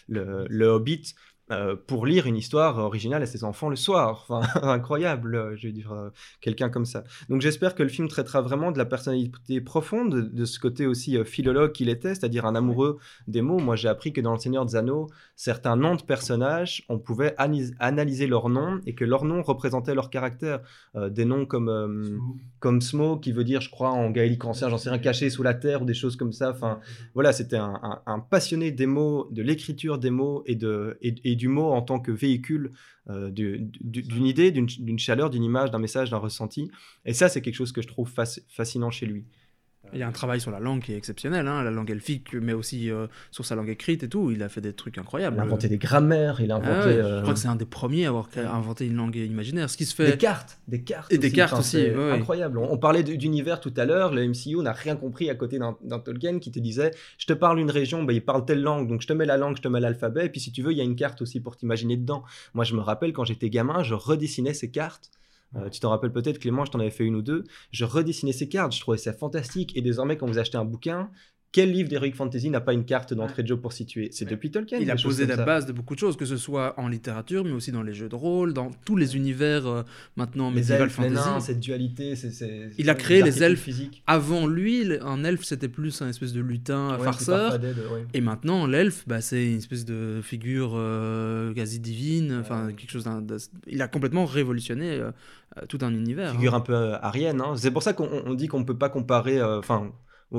le 0.08 0.66
Hobbit 0.66 1.14
euh, 1.50 1.76
pour 1.76 2.06
lire 2.06 2.26
une 2.26 2.36
histoire 2.36 2.78
originale 2.78 3.22
à 3.22 3.26
ses 3.26 3.44
enfants 3.44 3.68
le 3.68 3.76
soir. 3.76 4.26
Enfin, 4.28 4.40
incroyable, 4.62 5.34
euh, 5.34 5.56
je 5.56 5.66
veux 5.66 5.72
dire, 5.72 5.92
euh, 5.92 6.10
quelqu'un 6.40 6.70
comme 6.70 6.84
ça. 6.86 7.04
Donc 7.28 7.40
j'espère 7.40 7.74
que 7.74 7.82
le 7.82 7.88
film 7.88 8.08
traitera 8.08 8.40
vraiment 8.40 8.72
de 8.72 8.78
la 8.78 8.84
personnalité 8.86 9.60
profonde, 9.60 10.32
de, 10.32 10.44
ce 10.44 10.58
côté 10.58 10.86
aussi 10.86 11.16
euh, 11.18 11.24
philologue 11.24 11.72
qu'il 11.72 11.88
était, 11.88 12.14
c'est-à-dire 12.14 12.46
un 12.46 12.54
amoureux 12.54 12.98
des 13.28 13.42
mots. 13.42 13.58
Moi 13.58 13.76
j'ai 13.76 13.88
appris 13.88 14.12
que 14.12 14.20
dans 14.20 14.32
Le 14.32 14.38
Seigneur 14.38 14.64
des 14.66 14.76
Anneaux, 14.76 15.08
certains 15.36 15.76
noms 15.76 15.96
de 15.96 16.02
personnages, 16.02 16.84
on 16.88 16.98
pouvait 16.98 17.34
analyser 17.36 18.26
leurs 18.26 18.48
noms 18.48 18.80
et 18.86 18.94
que 18.94 19.04
leurs 19.04 19.24
noms 19.24 19.42
représentaient 19.42 19.94
leur 19.94 20.10
caractère. 20.10 20.60
Des 20.94 21.24
noms 21.24 21.44
comme, 21.44 21.68
euh, 21.68 22.18
comme 22.60 22.80
Smo, 22.80 23.18
qui 23.18 23.32
veut 23.32 23.44
dire, 23.44 23.60
je 23.60 23.70
crois, 23.70 23.90
en 23.90 24.10
gaélique 24.10 24.44
ancien, 24.44 24.68
j'en 24.68 24.78
sais 24.78 24.90
rien, 24.90 24.98
caché 24.98 25.28
sous 25.30 25.42
la 25.42 25.54
terre 25.54 25.82
ou 25.82 25.84
des 25.84 25.94
choses 25.94 26.16
comme 26.16 26.32
ça. 26.32 26.50
Enfin, 26.50 26.80
voilà, 27.14 27.32
c'était 27.32 27.56
un, 27.56 27.78
un- 27.82 28.02
un 28.06 28.20
passionné 28.20 28.70
des 28.70 28.86
mots, 28.86 29.28
de 29.30 29.42
l'écriture 29.42 29.98
des 29.98 30.10
mots 30.10 30.42
et, 30.46 30.54
de, 30.54 30.96
et, 31.02 31.14
et 31.24 31.33
du 31.36 31.48
mot 31.48 31.72
en 31.72 31.82
tant 31.82 32.00
que 32.00 32.12
véhicule 32.12 32.72
euh, 33.10 33.30
du- 33.30 33.58
du- 33.80 34.02
d'une 34.02 34.26
idée, 34.26 34.50
d'une 34.50 34.98
chaleur, 34.98 35.30
d'une 35.30 35.44
image, 35.44 35.70
d'un 35.70 35.78
message, 35.78 36.10
d'un 36.10 36.18
ressenti. 36.18 36.70
Et 37.04 37.12
ça, 37.12 37.28
c'est 37.28 37.42
quelque 37.42 37.54
chose 37.54 37.72
que 37.72 37.82
je 37.82 37.88
trouve 37.88 38.10
fasc- 38.12 38.42
fascinant 38.48 38.90
chez 38.90 39.06
lui. 39.06 39.26
Il 39.92 40.00
y 40.00 40.02
a 40.02 40.08
un 40.08 40.12
travail 40.12 40.40
sur 40.40 40.50
la 40.50 40.58
langue 40.58 40.80
qui 40.82 40.92
est 40.92 40.96
exceptionnel, 40.96 41.46
hein, 41.46 41.62
la 41.62 41.70
langue 41.70 41.90
elfique, 41.90 42.32
mais 42.34 42.52
aussi 42.52 42.90
euh, 42.90 43.06
sur 43.30 43.44
sa 43.44 43.54
langue 43.54 43.68
écrite 43.68 44.02
et 44.02 44.08
tout. 44.08 44.30
Il 44.32 44.42
a 44.42 44.48
fait 44.48 44.60
des 44.60 44.72
trucs 44.72 44.98
incroyables. 44.98 45.36
Il 45.36 45.40
a 45.40 45.44
inventé 45.44 45.68
des 45.68 45.78
grammaires, 45.78 46.40
il 46.40 46.50
a 46.50 46.56
Ah 46.56 46.58
inventé 46.58 46.88
ouais, 46.88 47.02
euh, 47.04 47.16
Je 47.18 47.22
crois 47.22 47.34
que 47.34 47.38
c'est 47.40 47.48
un 47.48 47.54
des 47.54 47.64
premiers 47.64 48.06
à 48.06 48.08
avoir 48.08 48.28
inventé 48.52 48.86
une 48.86 48.96
langue 48.96 49.14
imaginaire. 49.14 49.70
Ce 49.70 49.76
qui 49.76 49.84
se 49.84 49.96
des 50.02 50.10
fait. 50.12 50.18
cartes, 50.18 50.58
des 50.66 50.82
cartes 50.82 51.12
Et 51.12 51.18
des 51.18 51.30
cartes 51.30 51.52
Enfin, 51.52 51.60
aussi, 51.60 51.70
c'est 51.72 51.90
ouais, 51.94 51.96
ouais. 51.96 52.10
incroyable. 52.12 52.58
On, 52.58 52.72
on 52.72 52.78
parlait 52.78 53.04
d'univers 53.04 53.60
tout 53.60 53.72
à 53.76 53.84
l'heure. 53.84 54.12
Le 54.12 54.26
MCU 54.26 54.56
n'a 54.62 54.72
rien 54.72 54.96
compris 54.96 55.30
à 55.30 55.34
côté 55.36 55.58
d'un 55.58 55.76
d'un 55.84 55.98
Tolkien 56.00 56.38
qui 56.40 56.50
te 56.50 56.58
disait 56.58 56.90
je 57.18 57.26
te 57.26 57.32
parle 57.32 57.58
une 57.60 57.70
région, 57.70 58.02
bah, 58.02 58.12
il 58.12 58.24
parle 58.24 58.44
telle 58.44 58.62
langue, 58.62 58.88
donc 58.88 59.02
je 59.02 59.06
te 59.06 59.12
mets 59.12 59.26
la 59.26 59.36
langue, 59.36 59.56
je 59.56 59.62
te 59.62 59.68
mets 59.68 59.80
l'alphabet, 59.80 60.26
et 60.26 60.28
puis 60.28 60.40
si 60.40 60.50
tu 60.50 60.62
veux, 60.62 60.72
il 60.72 60.78
y 60.78 60.80
a 60.80 60.84
une 60.84 60.96
carte 60.96 61.22
aussi 61.22 61.40
pour 61.40 61.56
t'imaginer 61.56 61.96
dedans. 61.96 62.24
Moi, 62.54 62.64
je 62.64 62.74
me 62.74 62.80
rappelle 62.80 63.12
quand 63.12 63.24
j'étais 63.24 63.50
gamin, 63.50 63.82
je 63.82 63.94
redessinais 63.94 64.54
ces 64.54 64.70
cartes. 64.70 65.10
Euh, 65.56 65.68
tu 65.70 65.80
t'en 65.80 65.90
rappelles 65.90 66.12
peut-être, 66.12 66.38
Clément, 66.38 66.64
je 66.64 66.70
t'en 66.72 66.80
avais 66.80 66.90
fait 66.90 67.04
une 67.04 67.16
ou 67.16 67.22
deux. 67.22 67.44
Je 67.70 67.84
redessinais 67.84 68.32
ces 68.32 68.48
cartes, 68.48 68.74
je 68.74 68.80
trouvais 68.80 68.98
ça 68.98 69.12
fantastique. 69.12 69.76
Et 69.76 69.82
désormais, 69.82 70.16
quand 70.16 70.26
vous 70.26 70.38
achetez 70.38 70.58
un 70.58 70.64
bouquin, 70.64 71.10
quel 71.54 71.70
livre 71.70 71.88
d'Heroic 71.88 72.10
Fantasy 72.16 72.50
n'a 72.50 72.60
pas 72.60 72.72
une 72.72 72.84
carte 72.84 73.14
d'entrée 73.14 73.44
de 73.44 73.48
jeu 73.48 73.56
pour 73.56 73.72
situer 73.72 74.08
C'est 74.10 74.24
depuis 74.28 74.50
Tolkien. 74.50 74.78
Il 74.80 74.90
a 74.90 74.96
posé 74.96 75.24
la 75.24 75.36
ça. 75.36 75.44
base 75.44 75.66
de 75.66 75.72
beaucoup 75.72 75.94
de 75.94 76.00
choses, 76.00 76.16
que 76.16 76.24
ce 76.24 76.36
soit 76.36 76.74
en 76.80 76.88
littérature, 76.88 77.44
mais 77.44 77.52
aussi 77.52 77.70
dans 77.70 77.84
les 77.84 77.94
jeux 77.94 78.08
de 78.08 78.14
rôle, 78.16 78.52
dans 78.52 78.72
tous 78.84 78.96
les 78.96 79.14
univers 79.14 79.64
euh, 79.68 79.82
maintenant 80.16 80.50
Les 80.50 80.56
medieval 80.56 80.82
elfes, 80.82 80.98
les 80.98 81.08
fantasy. 81.10 81.28
nains, 81.28 81.38
cette 81.38 81.60
dualité, 81.60 82.16
c'est- 82.16 82.32
c'est- 82.32 82.70
Il 82.76 82.90
a 82.90 82.94
créé 82.96 83.22
les 83.22 83.40
elfes. 83.44 83.60
physiques. 83.62 84.02
Avant 84.08 84.48
lui, 84.48 84.84
un 85.00 85.22
elfe 85.22 85.44
c'était 85.44 85.68
plus 85.68 86.02
un 86.02 86.08
espèce 86.08 86.32
de 86.32 86.40
lutin 86.40 86.98
Ouais, 86.98 87.04
farceur. 87.04 87.52
ouais. 87.52 88.04
Et 88.14 88.20
maintenant, 88.20 88.66
l'elfe, 88.66 89.04
bah, 89.06 89.20
c'est 89.20 89.46
une 89.46 89.58
espèce 89.58 89.84
de 89.84 90.18
figure 90.24 90.72
euh, 90.74 91.54
quasi 91.54 91.78
divine, 91.78 92.38
enfin 92.40 92.66
Ouais. 92.66 92.72
quelque 92.74 92.90
chose 92.90 93.04
Il 93.68 93.80
a 93.80 93.86
complètement 93.86 94.24
révolutionné 94.24 94.90
euh, 94.90 95.12
euh, 95.56 95.66
tout 95.68 95.78
un 95.82 95.94
univers. 95.94 96.32
figure 96.32 96.54
hein. 96.54 96.58
un 96.58 96.60
peu 96.62 96.74
arienne. 96.94 97.40
hein. 97.40 97.54
C'est 97.56 97.70
pour 97.70 97.84
ça 97.84 97.92
qu'on 97.92 98.08
on 98.26 98.34
dit 98.34 98.48
qu'on 98.48 98.58
ne 98.58 98.64
peut 98.64 98.76
pas 98.76 98.88
comparer. 98.88 99.38
euh, 99.38 99.60
Enfin, 99.60 99.92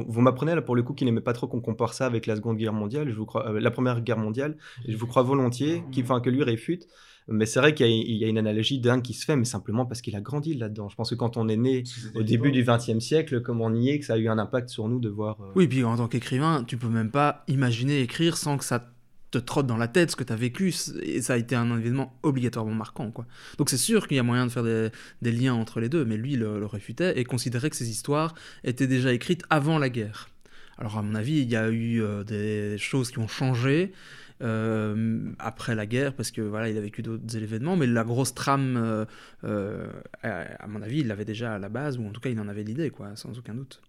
vous 0.04 0.22
m'apprenez 0.22 0.56
là 0.56 0.62
pour 0.62 0.76
le 0.76 0.84
coup 0.84 0.94
qu'il 0.94 1.06
n'aimait 1.06 1.22
pas 1.22 1.34
trop 1.34 1.48
qu'on 1.48 1.62
compare 1.62 1.94
ça 1.94 2.06
avec 2.06 2.26
la 2.26 2.36
Seconde 2.36 2.58
Guerre 2.58 2.74
mondiale. 2.74 3.10
Je 3.10 3.16
vous 3.16 3.26
crois, 3.26 3.50
euh, 3.50 3.60
la 3.60 3.72
Première 3.72 4.02
Guerre 4.02 4.18
mondiale. 4.18 4.58
Et 4.88 4.92
je 4.92 4.98
vous 4.98 5.08
crois 5.08 5.24
volontiers, 5.24 5.84
qu'il- 5.92 6.04
enfin 6.04 6.20
que 6.22 6.30
lui 6.30 6.44
réfute. 6.44 6.88
Mais 7.28 7.48
c'est 7.48 7.60
vrai 7.60 7.74
qu'il 7.74 7.88
y, 7.88 7.90
a- 7.90 7.92
il 7.92 8.16
y 8.18 8.24
a 8.24 8.28
une 8.28 8.38
analogie 8.38 8.80
dingue 8.80 9.02
qui 9.02 9.14
se 9.14 9.26
fait, 9.26 9.36
mais 9.36 9.46
simplement 9.46 9.88
parce 9.88 10.02
qu'il 10.02 10.16
a 10.16 10.22
grandi 10.22 10.54
là-dedans. 10.54 10.90
Je 10.90 10.96
pense 10.96 11.10
que 11.10 11.16
quand 11.16 11.38
on 11.38 11.48
est 11.48 11.58
né 11.58 11.82
au 12.14 12.22
début 12.22 12.52
du 12.52 12.64
XXe 12.64 13.00
siècle, 13.00 13.42
comme 13.42 13.62
on 13.62 13.74
y 13.74 13.90
est, 13.90 13.98
que 14.00 14.06
ça 14.06 14.14
a 14.14 14.18
eu 14.18 14.28
un 14.28 14.38
impact 14.38 14.70
sur 14.70 14.88
nous 14.88 15.00
de 15.00 15.10
voir. 15.10 15.42
euh, 15.42 15.52
Oui, 15.56 15.68
puis 15.68 15.84
en 15.84 15.98
tant 15.98 16.08
qu'écrivain, 16.08 16.64
tu 16.68 16.78
peux 16.78 16.88
même 16.88 17.10
pas 17.10 17.44
imaginer 17.48 18.02
écrire 18.02 18.38
sans 18.38 18.58
que 18.58 18.64
ça 18.64 18.92
te 19.40 19.46
trotte 19.46 19.68
dans 19.68 19.78
la 19.78 19.88
tête 19.88 20.12
ce 20.12 20.16
que 20.16 20.24
tu 20.24 20.34
as 20.34 20.36
vécu. 20.36 20.74
Et 21.02 21.22
ça 21.22 21.34
a 21.34 21.38
été 21.38 21.56
un 21.56 21.78
événement 21.78 22.18
obligatoirement 22.24 22.74
marquant. 22.74 23.12
Quoi. 23.12 23.26
Donc 23.58 23.70
c'est 23.70 23.78
sûr 23.78 24.08
qu'il 24.08 24.18
y 24.18 24.20
a 24.20 24.24
moyen 24.24 24.46
de 24.46 24.52
faire 24.52 24.64
des, 24.64 25.32
liens 25.32 25.54
entre 25.54 25.80
les 25.80 25.90
deux, 25.90 26.06
mais 26.06 26.18
lui 26.18 26.36
le, 26.36 26.66
réfutait 26.66 27.20
et 27.20 27.24
considérait 27.24 27.70
que 27.70 27.76
ces 27.76 27.90
histoires 27.90 28.34
étaient 28.64 28.88
déjà 28.88 29.14
écrites 29.14 29.44
avant 29.50 29.78
la 29.78 29.90
guerre. 29.90 30.30
Alors 30.78 30.98
à 30.98 31.02
mon 31.02 31.16
avis, 31.16 31.40
il 31.40 31.50
y 31.50 31.56
a 31.56 31.70
eu 31.70 32.02
euh, 32.02 32.24
des 32.24 32.78
choses 32.78 33.12
qui 33.12 33.20
ont 33.20 33.28
changé. 33.28 33.94
euh, 34.42 35.32
après 35.40 35.76
la 35.76 35.86
guerre 35.86 36.14
parce 36.14 36.30
que 36.30 36.42
voilà 36.42 36.68
il 36.70 36.78
a 36.78 36.82
vécu 36.82 37.02
d'autres 37.02 37.38
événements 37.38 37.78
mais 37.78 37.88
la 37.88 38.04
grosse 38.04 38.34
trame 38.34 39.06
euh, 39.46 39.88
à 40.24 40.68
mon 40.68 40.82
avis 40.82 41.00
il 41.00 41.08
l'avait 41.08 41.24
déjà 41.24 41.56
à 41.56 41.58
la 41.58 41.70
base 41.70 41.98
ou 41.98 42.06
en 42.06 42.12
tout 42.12 42.20
cas 42.20 42.30
il 42.30 42.40
en 42.42 42.50
avait 42.50 42.66
l'idée 42.66 42.90
quoi 42.90 43.16
sans 43.16 43.40
aucun 43.40 43.54
doute 43.54 43.82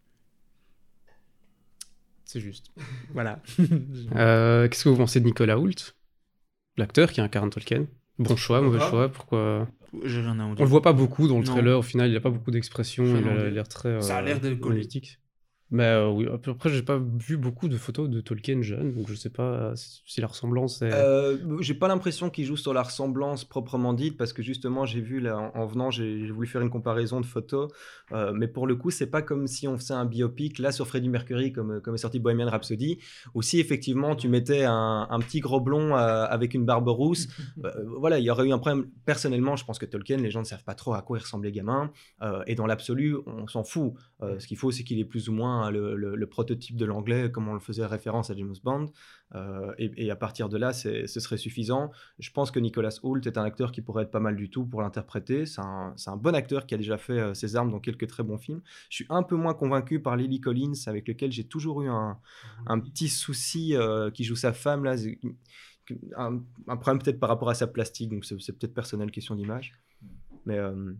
C'est 2.36 2.42
juste. 2.42 2.70
voilà 3.14 3.40
Euh, 4.14 4.68
Qu'est-ce 4.68 4.84
que 4.84 4.90
vous 4.90 4.96
pensez 4.98 5.20
de 5.20 5.24
Nicolas 5.24 5.58
Hoult? 5.58 5.94
L'acteur 6.76 7.10
qui 7.10 7.22
incarne 7.22 7.48
Tolkien 7.48 7.86
Bon 8.18 8.36
choix, 8.36 8.60
mauvais 8.60 8.78
Ah. 8.82 8.90
choix, 8.90 9.08
pourquoi? 9.10 9.66
On 9.94 9.98
le 10.04 10.64
voit 10.66 10.82
pas 10.82 10.92
beaucoup 10.92 11.28
dans 11.28 11.38
le 11.38 11.46
Non. 11.46 11.52
trailer, 11.52 11.78
au 11.78 11.82
final, 11.82 12.10
il 12.10 12.16
a 12.16 12.20
pas 12.20 12.28
beaucoup 12.28 12.50
d'expression, 12.50 13.04
Rien 13.04 13.20
il 13.22 13.28
a 13.28 13.48
l'air 13.50 13.66
très. 13.68 14.02
Ça 14.02 14.18
a 14.18 14.22
l'air 14.22 14.38
de 14.38 14.52
politique. 14.52 15.18
Mais 15.70 15.84
euh, 15.84 16.08
oui, 16.08 16.26
après, 16.32 16.70
j'ai 16.70 16.82
pas 16.82 16.98
vu 16.98 17.36
beaucoup 17.36 17.68
de 17.68 17.76
photos 17.76 18.08
de 18.08 18.20
Tolkien 18.20 18.62
jeune, 18.62 18.94
donc 18.94 19.08
je 19.08 19.14
sais 19.14 19.30
pas 19.30 19.42
euh, 19.42 19.74
si 19.74 20.20
la 20.20 20.28
ressemblance 20.28 20.80
est. 20.82 20.92
Euh, 20.92 21.60
j'ai 21.60 21.74
pas 21.74 21.88
l'impression 21.88 22.30
qu'il 22.30 22.44
joue 22.44 22.56
sur 22.56 22.72
la 22.72 22.82
ressemblance 22.82 23.44
proprement 23.44 23.92
dite 23.92 24.16
parce 24.16 24.32
que 24.32 24.42
justement 24.42 24.86
j'ai 24.86 25.00
vu 25.00 25.20
là 25.20 25.36
en, 25.36 25.60
en 25.60 25.66
venant 25.66 25.90
j'ai 25.90 26.30
voulu 26.30 26.46
faire 26.46 26.60
une 26.60 26.70
comparaison 26.70 27.20
de 27.20 27.26
photos 27.26 27.72
euh, 28.12 28.32
mais 28.34 28.48
pour 28.48 28.66
le 28.66 28.76
coup 28.76 28.90
c'est 28.90 29.06
pas 29.06 29.22
comme 29.22 29.46
si 29.46 29.66
on 29.66 29.76
faisait 29.76 29.94
un 29.94 30.04
biopic 30.04 30.58
là 30.58 30.72
sur 30.72 30.86
Freddie 30.86 31.08
Mercury 31.08 31.52
comme, 31.52 31.80
comme 31.80 31.94
est 31.94 31.98
sorti 31.98 32.20
Bohemian 32.20 32.48
Rhapsody 32.48 32.98
ou 33.34 33.42
si 33.42 33.60
effectivement 33.60 34.14
tu 34.14 34.28
mettais 34.28 34.64
un, 34.64 35.06
un 35.10 35.18
petit 35.20 35.40
gros 35.40 35.60
blond 35.60 35.96
euh, 35.96 36.26
avec 36.26 36.54
une 36.54 36.64
barbe 36.64 36.88
rousse. 36.88 37.28
Euh, 37.64 37.70
voilà 37.98 38.18
il 38.18 38.24
y 38.24 38.30
aurait 38.30 38.46
eu 38.46 38.52
un 38.52 38.58
problème. 38.58 38.86
Personnellement 39.06 39.56
je 39.56 39.64
pense 39.64 39.78
que 39.78 39.86
Tolkien 39.86 40.18
les 40.18 40.30
gens 40.30 40.40
ne 40.40 40.44
savent 40.44 40.64
pas 40.64 40.74
trop 40.74 40.92
à 40.92 41.00
quoi 41.00 41.16
il 41.18 41.22
ressemblait 41.22 41.50
gamin 41.50 41.90
euh, 42.22 42.42
et 42.46 42.54
dans 42.54 42.66
l'absolu 42.66 43.16
on 43.26 43.46
s'en 43.46 43.64
fout. 43.64 43.94
Euh, 44.22 44.38
ce 44.38 44.46
qu'il 44.46 44.58
faut 44.58 44.70
c'est 44.70 44.84
qu'il 44.84 44.98
est 44.98 45.04
plus 45.04 45.28
ou 45.28 45.32
moins 45.32 45.55
le, 45.70 45.96
le- 45.96 46.16
le 46.16 46.26
prototype 46.26 46.76
de 46.76 46.84
l'anglais 46.84 47.30
comme 47.30 47.48
on 47.48 47.54
le 47.54 47.60
faisait 47.60 47.84
référence 47.86 48.30
à 48.30 48.34
James 48.36 48.54
Bond 48.64 48.86
euh, 49.34 49.72
et, 49.78 50.06
et 50.06 50.10
à 50.10 50.16
partir 50.16 50.48
de 50.48 50.56
là, 50.56 50.72
ce 50.72 51.06
serait 51.06 51.36
suffisant. 51.36 51.90
Je 52.18 52.30
pense 52.30 52.50
que 52.50 52.58
Nicolas 52.60 52.96
Hoult 53.02 53.20
est 53.26 53.38
un 53.38 53.44
acteur 53.44 53.72
qui 53.72 53.82
pourrait 53.82 54.04
être 54.04 54.10
pas 54.10 54.20
mal 54.20 54.36
du 54.36 54.48
tout 54.50 54.64
pour 54.66 54.82
l'interpréter. 54.82 55.46
C'est 55.46 55.60
un, 55.60 56.16
bon 56.16 56.34
acteur 56.34 56.66
qui 56.66 56.74
a 56.74 56.78
déjà 56.78 56.98
fait 56.98 57.18
euh, 57.18 57.34
ses 57.34 57.56
armes 57.56 57.70
dans 57.70 57.80
quelques 57.80 58.06
très 58.06 58.22
bons 58.22 58.38
films. 58.38 58.62
Je 58.90 58.96
suis 58.96 59.06
un 59.08 59.22
peu 59.22 59.36
moins 59.36 59.54
convaincu 59.54 60.00
par 60.00 60.16
Lily 60.16 60.40
Collins, 60.40 60.74
avec 60.86 61.08
lequel 61.08 61.32
j'ai 61.32 61.44
toujours 61.44 61.82
eu 61.82 61.88
un, 61.88 62.18
un 62.66 62.78
petit 62.80 63.08
souci 63.08 63.74
euh, 63.74 64.10
qui 64.10 64.24
joue 64.24 64.36
sa 64.36 64.52
femme 64.52 64.84
là. 64.84 64.94
Un, 66.16 66.40
un 66.66 66.76
problème 66.76 67.00
peut-être 67.00 67.20
par 67.20 67.28
rapport 67.28 67.48
à 67.48 67.54
sa 67.54 67.68
plastique, 67.68 68.10
donc 68.10 68.24
c'est 68.24 68.40
c'est 68.40 68.52
peut-être 68.58 68.74
personnel, 68.74 69.10
question 69.12 69.36
d'image. 69.36 69.72
Mais 70.44 70.58
euh, 70.58 70.92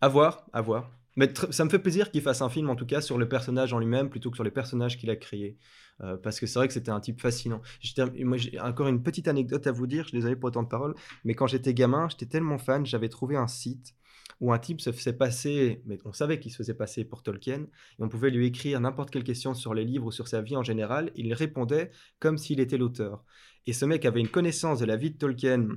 à 0.00 0.08
voir, 0.08 0.46
à 0.52 0.60
voir. 0.60 0.90
Mais 1.16 1.32
ça 1.50 1.64
me 1.64 1.70
fait 1.70 1.78
plaisir 1.78 2.10
qu'il 2.10 2.22
fasse 2.22 2.42
un 2.42 2.50
film, 2.50 2.68
en 2.68 2.76
tout 2.76 2.86
cas, 2.86 3.00
sur 3.00 3.16
le 3.18 3.28
personnage 3.28 3.72
en 3.72 3.78
lui-même, 3.78 4.10
plutôt 4.10 4.30
que 4.30 4.36
sur 4.36 4.44
les 4.44 4.50
personnages 4.50 4.98
qu'il 4.98 5.10
a 5.10 5.16
créés. 5.16 5.56
Euh, 6.02 6.16
parce 6.18 6.38
que 6.38 6.46
c'est 6.46 6.58
vrai 6.58 6.68
que 6.68 6.74
c'était 6.74 6.90
un 6.90 7.00
type 7.00 7.20
fascinant. 7.20 7.62
J'ai 7.80 8.60
encore 8.60 8.88
une 8.88 9.02
petite 9.02 9.28
anecdote 9.28 9.66
à 9.66 9.72
vous 9.72 9.86
dire, 9.86 10.04
je 10.04 10.08
suis 10.08 10.18
désolé 10.18 10.36
pour 10.36 10.48
autant 10.48 10.62
de 10.62 10.68
paroles, 10.68 10.94
mais 11.24 11.34
quand 11.34 11.46
j'étais 11.46 11.72
gamin, 11.72 12.08
j'étais 12.10 12.26
tellement 12.26 12.58
fan, 12.58 12.84
j'avais 12.84 13.08
trouvé 13.08 13.36
un 13.36 13.48
site 13.48 13.94
où 14.40 14.52
un 14.52 14.58
type 14.58 14.80
se 14.80 14.92
faisait 14.92 15.14
passer, 15.14 15.82
mais 15.86 15.98
on 16.04 16.12
savait 16.12 16.38
qu'il 16.38 16.52
se 16.52 16.58
faisait 16.58 16.74
passer 16.74 17.04
pour 17.04 17.22
Tolkien, 17.22 17.62
et 17.62 18.02
on 18.02 18.08
pouvait 18.08 18.30
lui 18.30 18.46
écrire 18.46 18.80
n'importe 18.80 19.10
quelle 19.10 19.24
question 19.24 19.54
sur 19.54 19.72
les 19.72 19.84
livres 19.84 20.06
ou 20.06 20.12
sur 20.12 20.28
sa 20.28 20.42
vie 20.42 20.56
en 20.56 20.62
général, 20.62 21.10
il 21.14 21.32
répondait 21.32 21.90
comme 22.18 22.36
s'il 22.36 22.60
était 22.60 22.76
l'auteur. 22.76 23.24
Et 23.66 23.72
ce 23.72 23.84
mec 23.84 24.04
avait 24.04 24.20
une 24.20 24.28
connaissance 24.28 24.80
de 24.80 24.84
la 24.84 24.96
vie 24.96 25.10
de 25.10 25.16
Tolkien 25.16 25.68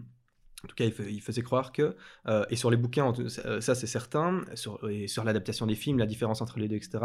En 0.63 0.67
tout 0.67 0.75
cas, 0.75 0.83
il, 0.83 0.91
fais- 0.91 1.11
il 1.11 1.21
faisait 1.21 1.41
croire 1.41 1.71
que, 1.71 1.95
euh, 2.27 2.43
et 2.49 2.57
sur 2.57 2.69
les 2.69 2.75
bouquins, 2.75 3.13
euh, 3.45 3.61
ça 3.61 3.75
c'est 3.75 3.87
certain, 3.87 4.41
et 4.89 5.07
sur 5.07 5.23
l'adaptation 5.23 5.65
des 5.65 5.75
films, 5.75 5.99
la 5.99 6.05
différence 6.05 6.41
entre 6.41 6.59
les 6.59 6.67
deux, 6.67 6.75
etc. 6.75 6.99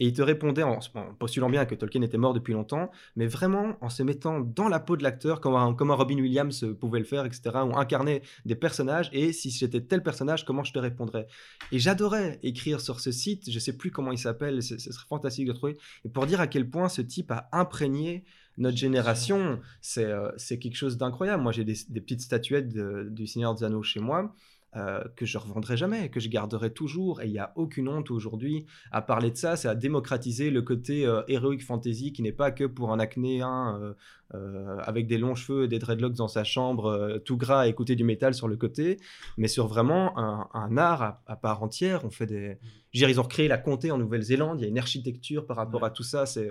Et 0.00 0.06
il 0.06 0.12
te 0.12 0.22
répondait 0.22 0.64
en, 0.64 0.80
postulant 1.18 1.48
bien 1.48 1.64
que 1.64 1.76
Tolkien 1.76 2.02
était 2.02 2.18
mort 2.18 2.34
depuis 2.34 2.54
longtemps, 2.54 2.90
mais 3.14 3.26
vraiment 3.26 3.76
en 3.80 3.88
se 3.88 4.02
mettant 4.02 4.40
dans 4.40 4.68
la 4.68 4.80
peau 4.80 4.96
de 4.96 5.04
l'acteur, 5.04 5.40
comme 5.40 5.76
comme 5.76 5.92
Robin 5.92 6.16
Williams 6.16 6.66
pouvait 6.80 6.98
le 6.98 7.04
faire, 7.04 7.24
etc., 7.24 7.50
ou 7.64 7.76
incarner 7.76 8.22
des 8.44 8.56
personnages, 8.56 9.10
et 9.12 9.32
si 9.32 9.50
j'étais 9.50 9.80
tel 9.80 10.02
personnage, 10.02 10.44
comment 10.44 10.64
je 10.64 10.72
te 10.72 10.78
répondrais? 10.80 11.28
Et 11.70 11.78
j'adorais 11.78 12.40
écrire 12.42 12.80
sur 12.80 12.98
ce 12.98 13.12
site, 13.12 13.50
je 13.50 13.58
sais 13.60 13.76
plus 13.76 13.92
comment 13.92 14.10
il 14.10 14.18
s'appelle, 14.18 14.60
ce 14.62 14.76
serait 14.76 15.06
fantastique 15.08 15.46
de 15.46 15.52
trouver, 15.52 15.76
et 16.04 16.08
pour 16.08 16.26
dire 16.26 16.40
à 16.40 16.48
quel 16.48 16.68
point 16.68 16.88
ce 16.88 17.02
type 17.02 17.30
a 17.30 17.48
imprégné 17.52 18.24
notre 18.58 18.76
génération, 18.76 19.58
c'est 19.80 20.04
euh, 20.04 20.30
c'est 20.36 20.58
quelque 20.58 20.76
chose 20.76 20.96
d'incroyable. 20.98 21.42
Moi, 21.42 21.52
j'ai 21.52 21.64
des, 21.64 21.76
des 21.88 22.00
petites 22.00 22.20
statuettes 22.20 22.68
de- 22.68 23.08
du 23.10 23.26
Seigneur 23.26 23.54
des 23.54 23.64
Anneaux 23.64 23.82
chez 23.82 24.00
moi 24.00 24.34
euh, 24.76 25.02
que 25.16 25.24
je 25.24 25.38
revendrai 25.38 25.78
jamais, 25.78 26.10
que 26.10 26.20
je 26.20 26.28
garderai 26.28 26.70
toujours. 26.72 27.22
Et 27.22 27.26
il 27.26 27.32
n'y 27.32 27.38
a 27.38 27.52
aucune 27.56 27.88
honte 27.88 28.10
aujourd'hui 28.10 28.66
à 28.92 29.00
parler 29.00 29.30
de 29.30 29.36
ça. 29.36 29.56
C'est 29.56 29.68
à 29.68 29.74
démocratiser 29.74 30.50
le 30.50 30.60
côté 30.60 31.06
euh, 31.06 31.22
héroïque 31.26 31.64
fantasy 31.64 32.12
qui 32.12 32.20
n'est 32.22 32.32
pas 32.32 32.50
que 32.50 32.64
pour 32.64 32.92
un 32.92 32.98
acnéen 33.00 33.80
euh, 33.80 33.94
euh, 34.34 34.76
avec 34.80 35.06
des 35.06 35.16
longs 35.16 35.34
cheveux 35.34 35.64
et 35.64 35.68
des 35.68 35.78
dreadlocks 35.78 36.12
dans 36.12 36.28
sa 36.28 36.44
chambre, 36.44 37.18
tout 37.24 37.38
gras, 37.38 37.62
à 37.62 37.66
écouter 37.66 37.96
du 37.96 38.04
métal 38.04 38.34
sur 38.34 38.46
le 38.46 38.56
côté, 38.58 38.98
mais 39.38 39.48
sur 39.48 39.68
vraiment 39.68 40.18
un, 40.18 40.48
un 40.52 40.76
art 40.76 41.02
à, 41.02 41.22
à 41.26 41.36
part 41.36 41.62
entière. 41.62 42.04
On 42.04 42.10
fait 42.10 42.26
des... 42.26 42.58
Dire, 42.92 43.08
ils 43.08 43.20
ont 43.20 43.22
recréé 43.22 43.48
la 43.48 43.58
comté 43.58 43.90
en 43.90 43.98
Nouvelle-Zélande. 43.98 44.60
Il 44.60 44.64
y 44.64 44.66
a 44.66 44.68
une 44.68 44.78
architecture 44.78 45.46
par 45.46 45.56
rapport 45.56 45.84
à 45.84 45.90
tout 45.90 46.02
ça. 46.02 46.26
C'est 46.26 46.50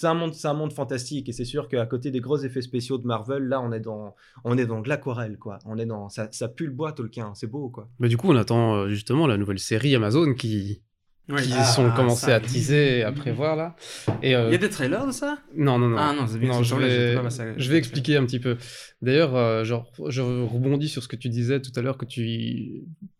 c'est 0.00 0.06
un 0.06 0.14
monde, 0.14 0.32
c'est 0.32 0.48
un 0.48 0.54
monde 0.54 0.72
fantastique 0.72 1.28
et 1.28 1.32
c'est 1.32 1.44
sûr 1.44 1.68
qu'à 1.68 1.84
côté 1.84 2.10
des 2.10 2.20
gros 2.20 2.38
effets 2.38 2.62
spéciaux 2.62 2.96
de 2.96 3.06
Marvel, 3.06 3.42
là, 3.48 3.60
on 3.60 3.70
est 3.70 3.80
dans, 3.80 4.14
on 4.44 4.56
est 4.56 4.64
dans 4.64 4.80
de 4.80 4.88
l'aquarelle, 4.88 5.36
quoi. 5.36 5.58
On 5.66 5.76
est 5.76 5.84
dans, 5.84 6.08
ça, 6.08 6.28
ça 6.32 6.48
pue 6.48 6.64
le 6.66 6.72
bois, 6.72 6.92
Tolkien. 6.92 7.32
C'est 7.34 7.46
beau, 7.46 7.68
quoi. 7.68 7.88
Mais 7.98 8.08
du 8.08 8.16
coup, 8.16 8.30
on 8.30 8.36
attend 8.36 8.74
euh, 8.76 8.88
justement 8.88 9.26
la 9.26 9.36
nouvelle 9.36 9.58
série 9.58 9.94
Amazon 9.94 10.32
qui, 10.32 10.80
Ouais. 11.28 11.42
qui 11.42 11.52
Ah, 11.54 11.64
sont 11.64 11.90
commencés 11.92 12.26
ça. 12.26 12.36
à 12.36 12.40
teaser 12.40 12.98
et 12.98 13.02
à 13.04 13.12
prévoir 13.12 13.54
là. 13.54 13.76
Et, 14.22 14.34
euh, 14.34 14.48
Il 14.48 14.52
y 14.52 14.54
a 14.54 14.58
des 14.58 14.70
trailers 14.70 15.06
de 15.06 15.12
ça? 15.12 15.38
Non, 15.54 15.78
non, 15.78 15.88
non. 15.90 15.96
Ah 15.98 16.12
non, 16.12 16.26
c'est 16.26 16.38
bien 16.38 16.48
que 16.50 16.54
Non, 16.56 16.62
je 16.64 16.74
là, 16.74 16.86
vais, 17.28 17.54
je 17.58 17.70
vais 17.70 17.76
expliquer 17.76 18.16
un 18.16 18.24
petit 18.24 18.40
peu. 18.40 18.56
D'ailleurs, 19.02 19.36
euh, 19.36 19.62
genre, 19.64 19.92
je 20.08 20.22
rebondis 20.22 20.88
sur 20.88 21.02
ce 21.04 21.08
que 21.08 21.14
tu 21.16 21.28
disais 21.28 21.60
tout 21.60 21.70
à 21.76 21.82
l'heure, 21.82 21.98
que 21.98 22.06
tu, 22.06 22.22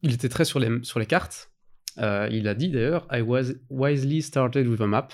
il 0.02 0.12
était 0.14 0.28
très 0.30 0.44
sur 0.46 0.58
les, 0.58 0.70
sur 0.82 0.98
les 0.98 1.06
cartes. 1.06 1.50
Euh, 1.98 2.26
il 2.32 2.48
a 2.48 2.54
dit 2.54 2.68
d'ailleurs, 2.70 3.06
I 3.12 3.20
was 3.20 3.52
wisely 3.68 4.22
started 4.22 4.66
with 4.66 4.80
a 4.80 4.86
map. 4.86 5.08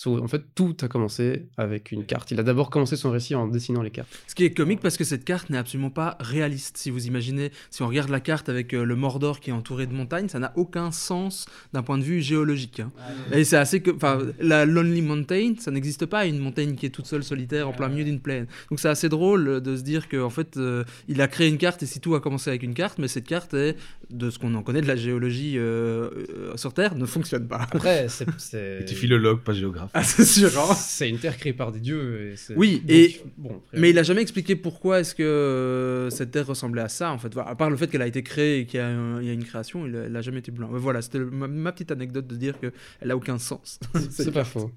So, 0.00 0.22
en 0.22 0.28
fait, 0.28 0.42
tout 0.54 0.76
a 0.82 0.86
commencé 0.86 1.48
avec 1.56 1.90
une 1.90 2.04
carte. 2.04 2.30
Il 2.30 2.38
a 2.38 2.44
d'abord 2.44 2.70
commencé 2.70 2.94
son 2.94 3.10
récit 3.10 3.34
en 3.34 3.48
dessinant 3.48 3.82
les 3.82 3.90
cartes. 3.90 4.08
Ce 4.28 4.34
qui 4.36 4.44
est 4.44 4.52
comique 4.52 4.78
parce 4.78 4.96
que 4.96 5.02
cette 5.02 5.24
carte 5.24 5.50
n'est 5.50 5.58
absolument 5.58 5.90
pas 5.90 6.16
réaliste. 6.20 6.76
Si 6.76 6.90
vous 6.90 7.08
imaginez, 7.08 7.50
si 7.70 7.82
on 7.82 7.88
regarde 7.88 8.08
la 8.08 8.20
carte 8.20 8.48
avec 8.48 8.74
euh, 8.74 8.84
le 8.84 8.94
Mordor 8.94 9.40
qui 9.40 9.50
est 9.50 9.52
entouré 9.52 9.88
de 9.88 9.92
montagnes, 9.92 10.28
ça 10.28 10.38
n'a 10.38 10.52
aucun 10.54 10.92
sens 10.92 11.46
d'un 11.72 11.82
point 11.82 11.98
de 11.98 12.04
vue 12.04 12.22
géologique. 12.22 12.78
hein. 12.78 12.92
Et 13.32 13.42
c'est 13.42 13.56
assez 13.56 13.80
que, 13.82 13.90
enfin, 13.90 14.20
la 14.38 14.66
Lonely 14.66 15.02
Mountain, 15.02 15.54
ça 15.58 15.72
n'existe 15.72 16.06
pas, 16.06 16.26
une 16.26 16.38
montagne 16.38 16.76
qui 16.76 16.86
est 16.86 16.90
toute 16.90 17.06
seule 17.06 17.24
solitaire 17.24 17.68
en 17.68 17.72
plein 17.72 17.88
milieu 17.88 18.04
d'une 18.04 18.20
plaine. 18.20 18.46
Donc 18.70 18.78
c'est 18.78 18.88
assez 18.88 19.08
drôle 19.08 19.48
euh, 19.48 19.60
de 19.60 19.74
se 19.74 19.82
dire 19.82 20.08
qu'en 20.08 20.30
fait, 20.30 20.58
euh, 20.58 20.84
il 21.08 21.20
a 21.20 21.26
créé 21.26 21.48
une 21.48 21.58
carte 21.58 21.82
et 21.82 21.86
si 21.86 21.98
tout 21.98 22.14
a 22.14 22.20
commencé 22.20 22.50
avec 22.50 22.62
une 22.62 22.74
carte, 22.74 22.98
mais 23.00 23.08
cette 23.08 23.26
carte 23.26 23.52
est, 23.54 23.74
de 24.10 24.30
ce 24.30 24.38
qu'on 24.38 24.54
en 24.54 24.62
connaît 24.62 24.80
de 24.80 24.86
la 24.86 24.94
géologie 24.94 25.54
euh, 25.58 26.08
euh, 26.36 26.56
sur 26.56 26.72
Terre, 26.72 26.94
ne 26.94 27.04
fonctionne 27.04 27.48
pas. 27.48 27.66
Après, 27.72 28.06
c'est. 28.08 28.28
c'est- 28.38 28.84
T'es 28.84 28.94
philologue, 28.94 29.40
pas 29.40 29.52
géographe. 29.54 29.87
Ah, 29.94 30.02
c'est 30.04 30.24
sûr. 30.24 30.50
hein. 30.58 30.74
C'est 30.74 31.08
une 31.08 31.18
terre 31.18 31.36
créée 31.36 31.52
par 31.52 31.72
des 31.72 31.80
dieux. 31.80 32.32
et 32.32 32.54
Oui, 32.54 32.80
donc, 32.80 32.90
et- 32.90 33.20
bon, 33.36 33.62
Mais 33.72 33.90
il 33.90 33.98
a 33.98 34.02
jamais 34.02 34.22
expliqué 34.22 34.54
pourquoi 34.56 35.00
est-ce 35.00 35.14
que 35.14 35.22
euh, 35.22 36.10
cette 36.10 36.30
terre 36.30 36.46
ressemblait 36.46 36.82
à 36.82 36.88
ça 36.88 37.10
en 37.12 37.18
fait. 37.18 37.32
Voilà, 37.34 37.50
À 37.50 37.54
part 37.56 37.70
le 37.70 37.76
fait 37.76 37.88
qu'elle 37.88 38.02
a 38.02 38.06
été 38.06 38.22
créée 38.22 38.60
et 38.60 38.66
qu'il 38.66 38.78
y, 38.78 38.82
a 38.82 38.86
un- 38.88 39.20
il 39.20 39.26
y 39.26 39.30
a 39.30 39.32
une 39.32 39.44
création, 39.44 39.86
il 39.86 39.96
a, 39.96 40.06
il 40.06 40.14
a 40.16 40.20
jamais 40.20 40.38
été 40.40 40.50
blanc. 40.50 40.68
Mais 40.72 40.78
voilà, 40.78 41.02
c'était 41.02 41.18
ma 41.20 41.72
petite 41.72 41.90
anecdote 41.90 42.26
de 42.26 42.36
dire 42.36 42.58
que 42.60 42.72
elle 43.00 43.10
a 43.10 43.16
aucun 43.16 43.38
sens. 43.38 43.80
C'est 44.10 44.32
pas 44.32 44.44
faux. 44.44 44.70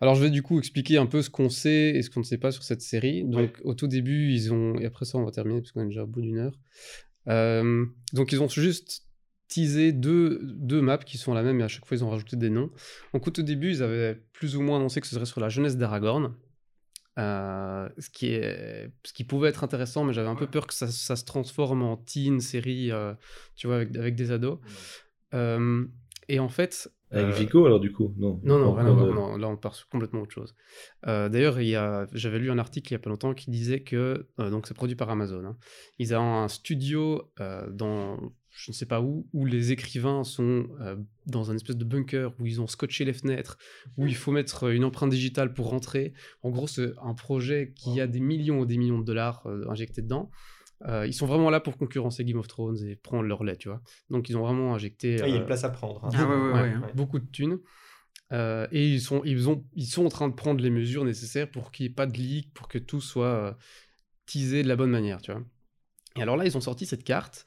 Alors 0.00 0.14
je 0.14 0.22
vais 0.22 0.30
du 0.30 0.42
coup 0.42 0.58
expliquer 0.58 0.96
un 0.98 1.06
peu 1.06 1.22
ce 1.22 1.30
qu'on 1.30 1.48
sait 1.48 1.90
et 1.94 2.02
ce 2.02 2.10
qu'on 2.10 2.20
ne 2.20 2.24
sait 2.24 2.38
pas 2.38 2.50
sur 2.52 2.62
cette 2.62 2.82
série. 2.82 3.24
Donc 3.24 3.58
au 3.64 3.74
tout 3.74 3.86
début, 3.88 4.30
ils 4.32 4.52
ont... 4.52 4.74
Et 4.78 4.86
après 4.86 5.04
ça, 5.04 5.18
on 5.18 5.24
va 5.24 5.30
terminer 5.30 5.60
parce 5.60 5.72
qu'on 5.72 5.82
est 5.82 5.86
déjà 5.86 6.04
au 6.04 6.06
bout 6.06 6.22
d'une 6.22 6.38
heure. 6.38 6.58
Euh, 7.28 7.84
Donc 8.12 8.32
ils 8.32 8.40
ont 8.42 8.48
juste 8.48 9.02
teasé 9.50 9.92
deux, 9.92 10.40
deux 10.42 10.80
maps 10.80 10.96
qui 10.98 11.18
sont 11.18 11.34
la 11.34 11.42
même 11.42 11.60
et 11.60 11.64
à 11.64 11.68
chaque 11.68 11.84
fois 11.84 11.96
ils 11.96 12.04
ont 12.04 12.10
rajouté 12.10 12.36
des 12.36 12.48
noms. 12.50 12.70
Donc 13.12 13.26
au 13.26 13.30
tout 13.30 13.42
début, 13.42 13.70
ils 13.70 13.82
avaient 13.82 14.14
plus 14.32 14.56
ou 14.56 14.62
moins 14.62 14.76
annoncé 14.78 15.00
que 15.00 15.06
ce 15.06 15.14
serait 15.14 15.26
sur 15.26 15.40
la 15.40 15.48
jeunesse 15.50 15.76
d'Aragorn. 15.76 16.34
Euh, 17.18 17.88
ce, 17.98 18.08
qui 18.08 18.28
est, 18.28 18.90
ce 19.04 19.12
qui 19.12 19.24
pouvait 19.24 19.48
être 19.50 19.64
intéressant, 19.64 20.04
mais 20.04 20.12
j'avais 20.14 20.28
un 20.28 20.36
peu 20.36 20.46
peur 20.46 20.66
que 20.66 20.72
ça, 20.72 20.86
ça 20.86 21.16
se 21.16 21.24
transforme 21.24 21.82
en 21.82 21.96
teen 21.98 22.40
série, 22.40 22.92
euh, 22.92 23.12
tu 23.56 23.66
vois, 23.66 23.76
avec, 23.76 23.94
avec 23.96 24.14
des 24.14 24.30
ados. 24.30 24.58
Euh, 25.34 25.84
et 26.28 26.38
en 26.38 26.48
fait, 26.48 26.88
Avec 27.10 27.26
euh, 27.26 27.30
Vico, 27.38 27.66
alors, 27.66 27.80
du 27.80 27.92
coup? 27.92 28.14
Non. 28.16 28.40
non, 28.44 28.58
non, 28.60 28.72
rien 28.72 28.86
à 28.86 28.90
encore 28.92 29.04
voir. 29.04 29.08
de- 29.08 29.14
Non, 29.32 29.36
là, 29.36 29.48
on 29.48 29.56
part 29.56 29.74
sur 29.74 29.88
complètement 29.88 30.22
autre 30.22 30.32
chose. 30.32 30.54
Euh, 31.08 31.28
D'ailleurs, 31.28 31.60
il 31.60 31.68
y 31.68 31.74
a, 31.76 32.06
j'avais 32.12 32.38
lu 32.38 32.50
un 32.50 32.58
article 32.58 32.92
il 32.92 32.94
y 32.94 32.96
a 32.96 33.00
pas 33.00 33.10
longtemps 33.10 33.34
qui 33.34 33.50
disait 33.50 33.80
que, 33.82 34.28
euh, 34.38 34.50
donc 34.50 34.66
c'est 34.68 34.74
produit 34.74 34.96
par 34.96 35.10
Amazon, 35.10 35.44
hein. 35.44 35.56
ils 35.98 36.14
ont 36.14 36.36
un 36.42 36.48
studio 36.48 37.30
euh, 37.40 37.68
dans, 37.70 38.18
je 38.62 38.70
ne 38.70 38.74
sais 38.74 38.86
pas 38.86 39.00
où, 39.00 39.26
où 39.32 39.46
les 39.46 39.72
écrivains 39.72 40.22
sont 40.22 40.66
euh, 40.80 40.96
dans 41.26 41.50
un 41.50 41.54
espèce 41.56 41.76
de 41.76 41.84
bunker 41.84 42.32
où 42.38 42.46
ils 42.46 42.60
ont 42.60 42.66
scotché 42.66 43.04
les 43.04 43.12
fenêtres, 43.14 43.56
où 43.96 44.06
il 44.06 44.14
faut 44.14 44.32
mettre 44.32 44.70
une 44.70 44.84
empreinte 44.84 45.10
digitale 45.10 45.54
pour 45.54 45.70
rentrer. 45.70 46.12
En 46.42 46.50
gros, 46.50 46.66
c'est 46.66 46.92
un 47.02 47.14
projet 47.14 47.72
qui 47.74 48.00
a 48.00 48.06
des 48.06 48.20
millions 48.20 48.60
ou 48.60 48.66
des 48.66 48.76
millions 48.76 48.98
de 48.98 49.04
dollars 49.04 49.46
euh, 49.46 49.68
injectés 49.70 50.02
dedans. 50.02 50.30
Euh, 50.86 51.06
ils 51.06 51.12
sont 51.14 51.26
vraiment 51.26 51.50
là 51.50 51.60
pour 51.60 51.76
concurrencer 51.76 52.24
Game 52.24 52.38
of 52.38 52.48
Thrones 52.48 52.78
et 52.86 52.96
prendre 52.96 53.22
leur 53.24 53.44
lait, 53.44 53.56
tu 53.56 53.68
vois. 53.68 53.82
Donc 54.10 54.28
ils 54.28 54.36
ont 54.36 54.42
vraiment 54.42 54.74
injecté. 54.74 55.16
Ah, 55.22 55.26
il 55.28 55.30
y 55.30 55.32
a 55.34 55.36
euh, 55.36 55.40
une 55.40 55.46
place 55.46 55.64
à 55.64 55.70
prendre. 55.70 56.04
hein. 56.04 56.10
Ah 56.14 56.28
ouais, 56.28 56.36
ouais, 56.36 56.52
Ouais, 56.52 56.60
ouais, 56.62 56.68
hein. 56.70 56.90
beaucoup 56.94 57.18
de 57.18 57.26
thunes. 57.26 57.58
Euh, 58.32 58.66
et 58.72 58.86
ils 58.88 59.00
sont, 59.00 59.22
ils, 59.24 59.48
ont, 59.48 59.64
ils 59.74 59.86
sont 59.86 60.04
en 60.06 60.08
train 60.08 60.28
de 60.28 60.34
prendre 60.34 60.62
les 60.62 60.70
mesures 60.70 61.04
nécessaires 61.04 61.50
pour 61.50 61.70
qu'il 61.72 61.84
n'y 61.86 61.90
ait 61.92 61.94
pas 61.94 62.06
de 62.06 62.16
leak, 62.16 62.52
pour 62.54 62.68
que 62.68 62.78
tout 62.78 63.00
soit 63.00 63.26
euh, 63.26 63.52
teasé 64.26 64.62
de 64.62 64.68
la 64.68 64.76
bonne 64.76 64.90
manière, 64.90 65.20
tu 65.20 65.32
vois. 65.32 65.42
Et 66.16 66.22
alors 66.22 66.36
là, 66.36 66.44
ils 66.46 66.56
ont 66.56 66.60
sorti 66.60 66.86
cette 66.86 67.04
carte 67.04 67.44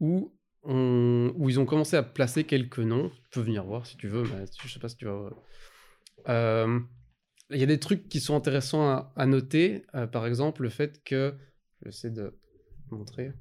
où, 0.00 0.34
on, 0.64 1.32
où 1.36 1.48
ils 1.50 1.58
ont 1.60 1.66
commencé 1.66 1.96
à 1.96 2.02
placer 2.02 2.44
quelques 2.44 2.78
noms. 2.78 3.10
Tu 3.30 3.38
peux 3.38 3.40
venir 3.40 3.64
voir 3.64 3.86
si 3.86 3.96
tu 3.96 4.08
veux, 4.08 4.22
mais 4.22 4.44
je 4.64 4.72
sais 4.72 4.80
pas 4.80 4.88
si 4.88 4.96
tu 4.96 5.04
vas... 5.06 5.30
Euh, 6.28 6.80
Il 7.50 7.58
y 7.58 7.62
a 7.62 7.66
des 7.66 7.78
trucs 7.80 8.08
qui 8.08 8.20
sont 8.20 8.36
intéressants 8.36 8.88
à, 8.88 9.12
à 9.16 9.26
noter. 9.26 9.84
euh, 9.94 10.06
par 10.06 10.26
exemple, 10.26 10.62
le 10.62 10.68
fait 10.70 11.02
que... 11.04 11.34
Je 11.80 11.84
vais 11.84 11.90
essayer 11.90 12.12
de 12.14 12.38
montrer. 12.90 13.32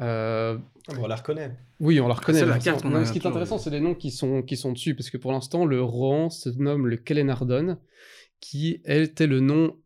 Euh, 0.00 0.58
On 0.98 1.06
la 1.06 1.16
reconnaît. 1.16 1.56
oui, 1.80 2.00
on 2.00 2.08
la 2.08 2.14
reconnaît. 2.14 2.40
c'est 2.40 2.46
la 2.46 2.58
carte 2.58 2.84
a 2.84 3.04
Ce 3.04 3.12
qui 3.12 3.18
est 3.18 3.26
intéressant, 3.26 3.58
c'est 3.58 3.70
les 3.70 3.80
noms 3.80 3.94
qui 3.94 4.10
sont, 4.10 4.42
qui 4.42 4.56
sont 4.56 4.72
dessus, 4.72 4.94
parce 4.94 5.10
que 5.10 5.16
pour 5.16 5.32
l'instant, 5.32 5.64
le 5.64 5.82
rang 5.82 6.30
se 6.30 6.48
nomme 6.50 6.86
le 6.86 6.96
Kelenardon, 6.96 7.78
qui 8.40 8.80
était 8.84 9.26
le 9.26 9.40
nom 9.40 9.76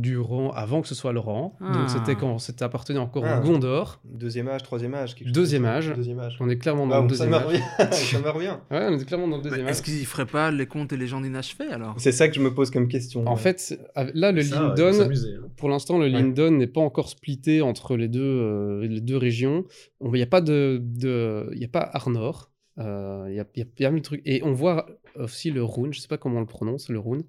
du 0.00 0.18
rang 0.18 0.50
avant 0.50 0.80
que 0.82 0.88
ce 0.88 0.94
soit 0.94 1.12
le 1.12 1.20
rang. 1.20 1.56
Ah. 1.60 1.72
Donc 1.72 1.90
c'était 1.90 2.14
quand 2.14 2.38
c'était 2.38 2.64
appartenait 2.64 2.98
encore 2.98 3.24
Ah. 3.26 3.36
à 3.36 3.40
Gondor. 3.40 4.00
Deuxième 4.04 4.48
âge, 4.48 4.62
troisième 4.62 4.94
âge. 4.94 5.14
Deuxième 5.26 5.64
ça. 5.64 5.74
âge. 5.74 5.92
Deuxième 5.94 6.20
âge. 6.20 6.36
On 6.40 6.48
est 6.48 6.56
clairement 6.58 6.86
dans 6.86 6.94
Ah, 6.96 7.00
le 7.02 7.08
ça 7.14 7.24
deuxième 7.26 7.30
me 7.30 7.36
âge. 7.36 7.44
revient. 7.46 7.92
ça 7.92 8.18
me 8.20 8.30
revient. 8.30 8.56
Ouais, 8.70 8.86
on 8.90 8.98
est 8.98 9.04
clairement 9.04 9.28
dans 9.28 9.36
le 9.38 9.42
Mais 9.42 9.48
deuxième 9.50 9.66
âge. 9.66 9.70
Est-ce 9.72 9.82
qu'ils 9.82 10.06
feraient 10.06 10.26
pas 10.26 10.50
les 10.50 10.66
contes 10.66 10.92
et 10.92 10.96
légendes 10.96 11.26
inachevées 11.26 11.70
alors? 11.72 11.94
C'est 11.98 12.12
ça 12.12 12.28
que 12.28 12.34
je 12.34 12.40
me 12.40 12.54
pose 12.54 12.70
comme 12.70 12.88
question. 12.88 13.26
En 13.26 13.32
ouais. 13.34 13.40
fait, 13.40 13.78
là, 14.14 14.32
le 14.32 14.42
Ça, 14.42 14.60
Lindon, 14.76 15.02
hein. 15.02 15.08
pour 15.56 15.68
l'instant, 15.68 15.98
le 15.98 16.04
Ouais. 16.06 16.10
Lindon 16.10 16.52
n'est 16.52 16.66
pas 16.66 16.80
encore 16.80 17.08
splitté 17.08 17.60
entre 17.62 17.96
les 17.96 18.08
deux, 18.08 18.20
euh, 18.22 18.86
les 18.86 19.00
deux 19.00 19.16
régions. 19.16 19.64
Il 20.04 20.10
n'y 20.12 20.22
a 20.22 20.26
pas 20.26 20.40
de, 20.40 20.80
de, 20.82 21.50
il 21.54 21.58
y 21.60 21.64
a 21.64 21.68
pas 21.68 21.88
Arnor. 21.92 22.50
Euh, 22.78 23.26
Il 23.28 23.34
y 23.34 23.40
a, 23.40 23.44
y 23.56 23.62
a- 23.62 23.64
il 23.78 23.82
y 23.82 23.86
a 23.86 23.90
mille 23.90 24.02
trucs. 24.02 24.22
Et 24.24 24.40
on 24.44 24.52
voit 24.52 24.86
aussi 25.16 25.50
le 25.50 25.64
Rune. 25.64 25.92
Je 25.92 25.98
sais 26.00 26.06
pas 26.08 26.16
comment 26.16 26.36
on 26.36 26.40
le 26.40 26.46
prononce, 26.46 26.88
le 26.88 27.00
Rune. 27.00 27.24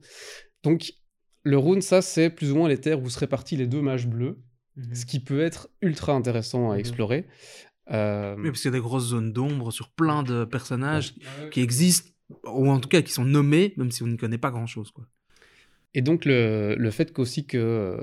Donc, 0.63 0.91
le 1.50 1.58
Rune, 1.58 1.82
ça, 1.82 2.02
c'est 2.02 2.30
plus 2.30 2.52
ou 2.52 2.56
moins 2.58 2.70
les 2.70 2.78
terres 2.80 3.02
où 3.02 3.10
se 3.10 3.20
répartissent 3.20 3.60
les 3.60 3.68
deux 3.68 3.82
mages 3.82 4.08
bleus, 4.08 4.38
ce 4.93 5.06
qui 5.06 5.20
peut 5.20 5.41
être 5.41 5.70
ultra 5.82 6.14
intéressant 6.14 6.70
à 6.72 6.74
Mhm. 6.76 6.80
explorer. 6.80 7.26
Euh, 7.91 8.36
Oui, 8.38 8.50
parce 8.50 8.62
qu'il 8.62 8.70
y 8.72 8.74
a 8.76 8.78
des 8.78 8.84
grosses 8.89 9.08
zones 9.08 9.34
d'ombre 9.34 9.72
sur 9.72 9.89
plein 9.89 10.22
de 10.24 10.45
personnages 10.45 11.16
qui 11.52 11.62
existent, 11.62 12.10
ou 12.45 12.70
en 12.70 12.80
tout 12.80 12.88
cas 12.89 13.02
qui 13.02 13.12
sont 13.12 13.26
nommés, 13.26 13.74
même 13.78 13.91
si 13.91 14.04
on 14.04 14.08
n'y 14.08 14.18
connaît 14.18 14.38
pas 14.38 14.52
grand-chose. 14.52 14.91
quoi. 14.91 15.06
Et 15.95 16.02
donc 16.04 16.26
le, 16.26 16.76
le 16.78 16.91
fait 16.91 17.12
qu'aussi 17.12 17.47
que 17.47 17.58
euh, 17.58 17.97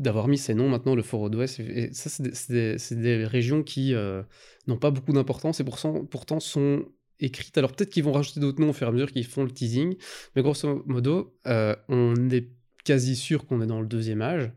d'avoir 0.00 0.26
mis 0.26 0.36
ces 0.38 0.54
noms 0.54 0.68
maintenant, 0.68 0.96
le 0.96 1.02
Fort 1.02 1.30
d'Ouest, 1.30 1.60
et 1.60 1.92
ça 1.92 2.10
c'est 2.10 2.50
des, 2.52 2.76
des- 3.02 3.24
régions 3.24 3.62
qui 3.62 3.94
euh, 3.94 4.22
n'ont 4.66 4.78
pas 4.78 4.90
beaucoup 4.90 5.12
d'importance 5.12 5.60
et 5.60 5.64
pourtant 5.64 6.40
sont 6.40 6.84
écrites. 7.20 7.56
Alors 7.58 7.72
peut-être 7.72 7.90
qu'ils 7.90 8.04
vont 8.04 8.12
rajouter 8.12 8.40
d'autres 8.40 8.60
noms 8.60 8.70
au 8.70 8.72
fur 8.72 8.86
et 8.86 8.90
à 8.90 8.92
mesure 8.92 9.10
qu'ils 9.12 9.26
font 9.26 9.44
le 9.44 9.50
teasing, 9.50 9.96
mais 10.34 10.42
grosso 10.42 10.82
modo, 10.86 11.36
euh, 11.46 11.74
on 11.88 12.30
est 12.30 12.48
quasi 12.84 13.16
sûr 13.16 13.46
qu'on 13.46 13.60
est 13.62 13.66
dans 13.66 13.80
le 13.80 13.86
deuxième 13.86 14.22
âge. 14.22 14.50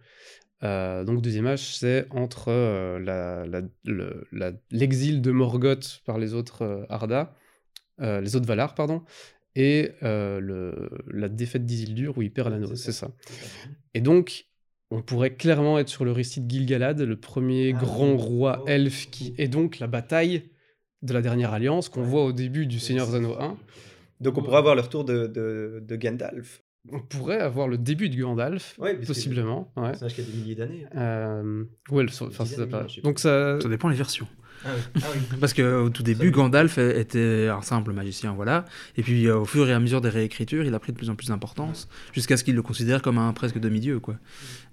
Euh, 0.62 1.05
donc 1.05 1.22
deuxième 1.22 1.47
âge, 1.47 1.78
c'est 1.78 2.05
entre 2.12 2.49
euh, 2.49 2.99
l'exil 4.72 5.22
de 5.22 5.32
Morgoth 5.32 6.01
par 6.05 6.18
les 6.18 6.34
autres 6.34 6.64
euh, 6.64 6.86
Arda, 6.89 7.36
les 7.99 8.36
autres 8.38 8.45
Valar, 8.45 8.76
pardon, 8.76 9.03
et 9.55 9.91
le, 10.01 10.89
la 11.12 11.28
défaite 11.28 11.66
d'Isildur 11.66 12.18
où 12.18 12.22
il 12.22 12.32
perd 12.32 12.49
l'anneau, 12.49 12.76
c'est 12.76 12.93
ça. 12.93 13.12
Et 13.93 13.99
donc, 13.99 14.45
on 14.89 15.01
pourrait 15.01 15.36
clairement 15.36 15.78
être 15.80 15.89
sur 15.89 16.05
le 16.05 16.14
récit 16.14 16.39
de 16.39 16.49
Gilgalad, 16.49 17.01
le 17.01 17.20
premier 17.20 17.74
Ah 17.76 17.80
grand 17.80 18.16
roi 18.16 18.64
Oh. 18.64 18.68
elfe 18.68 19.10
qui 19.12 19.36
est 19.38 19.49
donc 19.49 19.80
la 19.80 19.88
bataille 19.88 20.49
de 21.02 21.14
la 21.14 21.22
dernière 21.22 21.54
alliance 21.54 21.89
qu'on 21.89 22.02
voit 22.04 22.24
au 22.26 22.32
début 22.32 22.66
du 22.68 22.80
Seigneur 22.80 23.08
des 23.08 23.16
Anneaux 23.16 23.38
1. 23.39 23.58
Donc 24.22 24.38
on 24.38 24.41
pourrait 24.43 24.58
avoir 24.58 24.76
le 24.76 24.82
retour 24.82 25.06
de, 25.06 25.28
de, 25.28 25.82
de 25.86 25.95
Gandalf. 25.95 26.62
On 26.91 27.00
pourrait 27.02 27.39
avoir 27.39 27.68
le 27.68 27.78
début 27.78 28.10
de 28.10 28.16
Gandalf, 28.20 28.78
Ouais, 28.80 28.95
possiblement. 28.95 29.72
Ouais. 29.76 29.89
personnage 29.89 30.16
qui 30.16 30.22
a 30.22 30.24
des 30.24 30.34
milliers 30.34 30.56
d'années. 30.56 30.86
Euh, 30.95 31.64
ouais, 31.91 32.04
le- 32.04 33.02
donc 33.04 33.20
Ça 33.20 33.58
dépend 33.70 33.89
les 33.89 33.95
versions. 33.97 34.28
Ah 34.66 34.70
oui. 34.76 35.01
Ah 35.03 35.07
oui. 35.14 35.38
Parce 35.39 35.53
que 35.53 35.82
au 35.82 35.89
tout 35.89 36.03
début, 36.03 36.32
Gandalf 36.32 36.78
était 36.78 37.47
un 37.47 37.62
simple 37.62 37.93
magicien, 37.93 38.34
voilà. 38.34 38.66
Et 38.97 39.03
puis 39.03 39.28
euh, 39.28 39.38
au 39.38 39.45
fur 39.45 39.68
et 39.70 39.74
à 39.74 39.80
mesure 39.80 40.01
des 40.01 40.10
réécritures, 40.10 40.64
il 40.66 40.74
a 40.74 40.80
pris 40.80 40.91
de 40.91 40.97
plus 40.97 41.10
en 41.10 41.16
plus 41.16 41.28
d'importance, 41.28 41.88
jusqu'à 42.14 42.38
ce 42.38 42.43
qu'il 42.43 42.55
le 42.55 42.62
considère 42.62 43.01
comme 43.01 43.18
un 43.18 43.34
presque 43.34 43.60
demi-dieu, 43.60 43.99
quoi. 43.99 44.16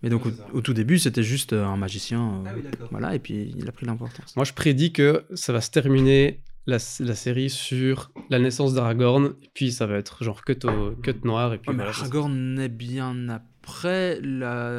Mais 0.03 0.11
donc 0.11 0.23
au, 0.53 0.61
tout 0.61 0.75
début, 0.75 0.99
c'était 0.99 1.23
juste 1.23 1.53
euh, 1.53 1.65
un 1.65 1.77
magicien, 1.77 2.21
euh, 2.21 2.49
Ah 2.49 2.53
oui, 2.57 2.63
voilà. 2.91 3.15
Et 3.15 3.19
puis 3.19 3.55
il 3.57 3.69
a 3.69 3.73
pris 3.73 3.87
l'importance. 3.87 4.35
moi 4.37 4.45
je 4.45 4.53
prédis 4.53 4.93
que 4.93 5.25
ça 5.35 5.53
va 5.53 5.61
se 5.61 5.71
terminer 5.71 6.41
la, 6.67 6.79
la 7.01 7.15
série 7.15 7.51
sur 7.51 8.11
la 8.31 8.39
naissance 8.39 8.75
d'Aragorn, 8.75 9.35
et 9.43 9.51
puis 9.55 9.73
ça 9.73 9.87
va 9.87 9.97
être 9.97 10.25
genre 10.25 10.45
cut, 10.45 10.59
au, 10.65 10.91
cut 11.03 11.15
noir, 11.25 11.55
et 11.55 11.59
puis 11.59 11.71
Ouais, 11.71 11.83
Aragorn 11.83 12.59
est 12.59 12.69
bien 12.69 13.29
après 13.29 14.21
la, 14.21 14.71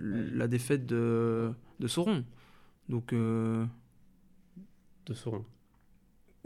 la 0.00 0.46
défaite 0.46 0.86
de, 0.86 1.50
de 1.80 1.86
Sauron. 1.86 2.24
Donc 2.88 3.12
euh, 3.12 3.64
de 5.06 5.14
Sauron. 5.14 5.55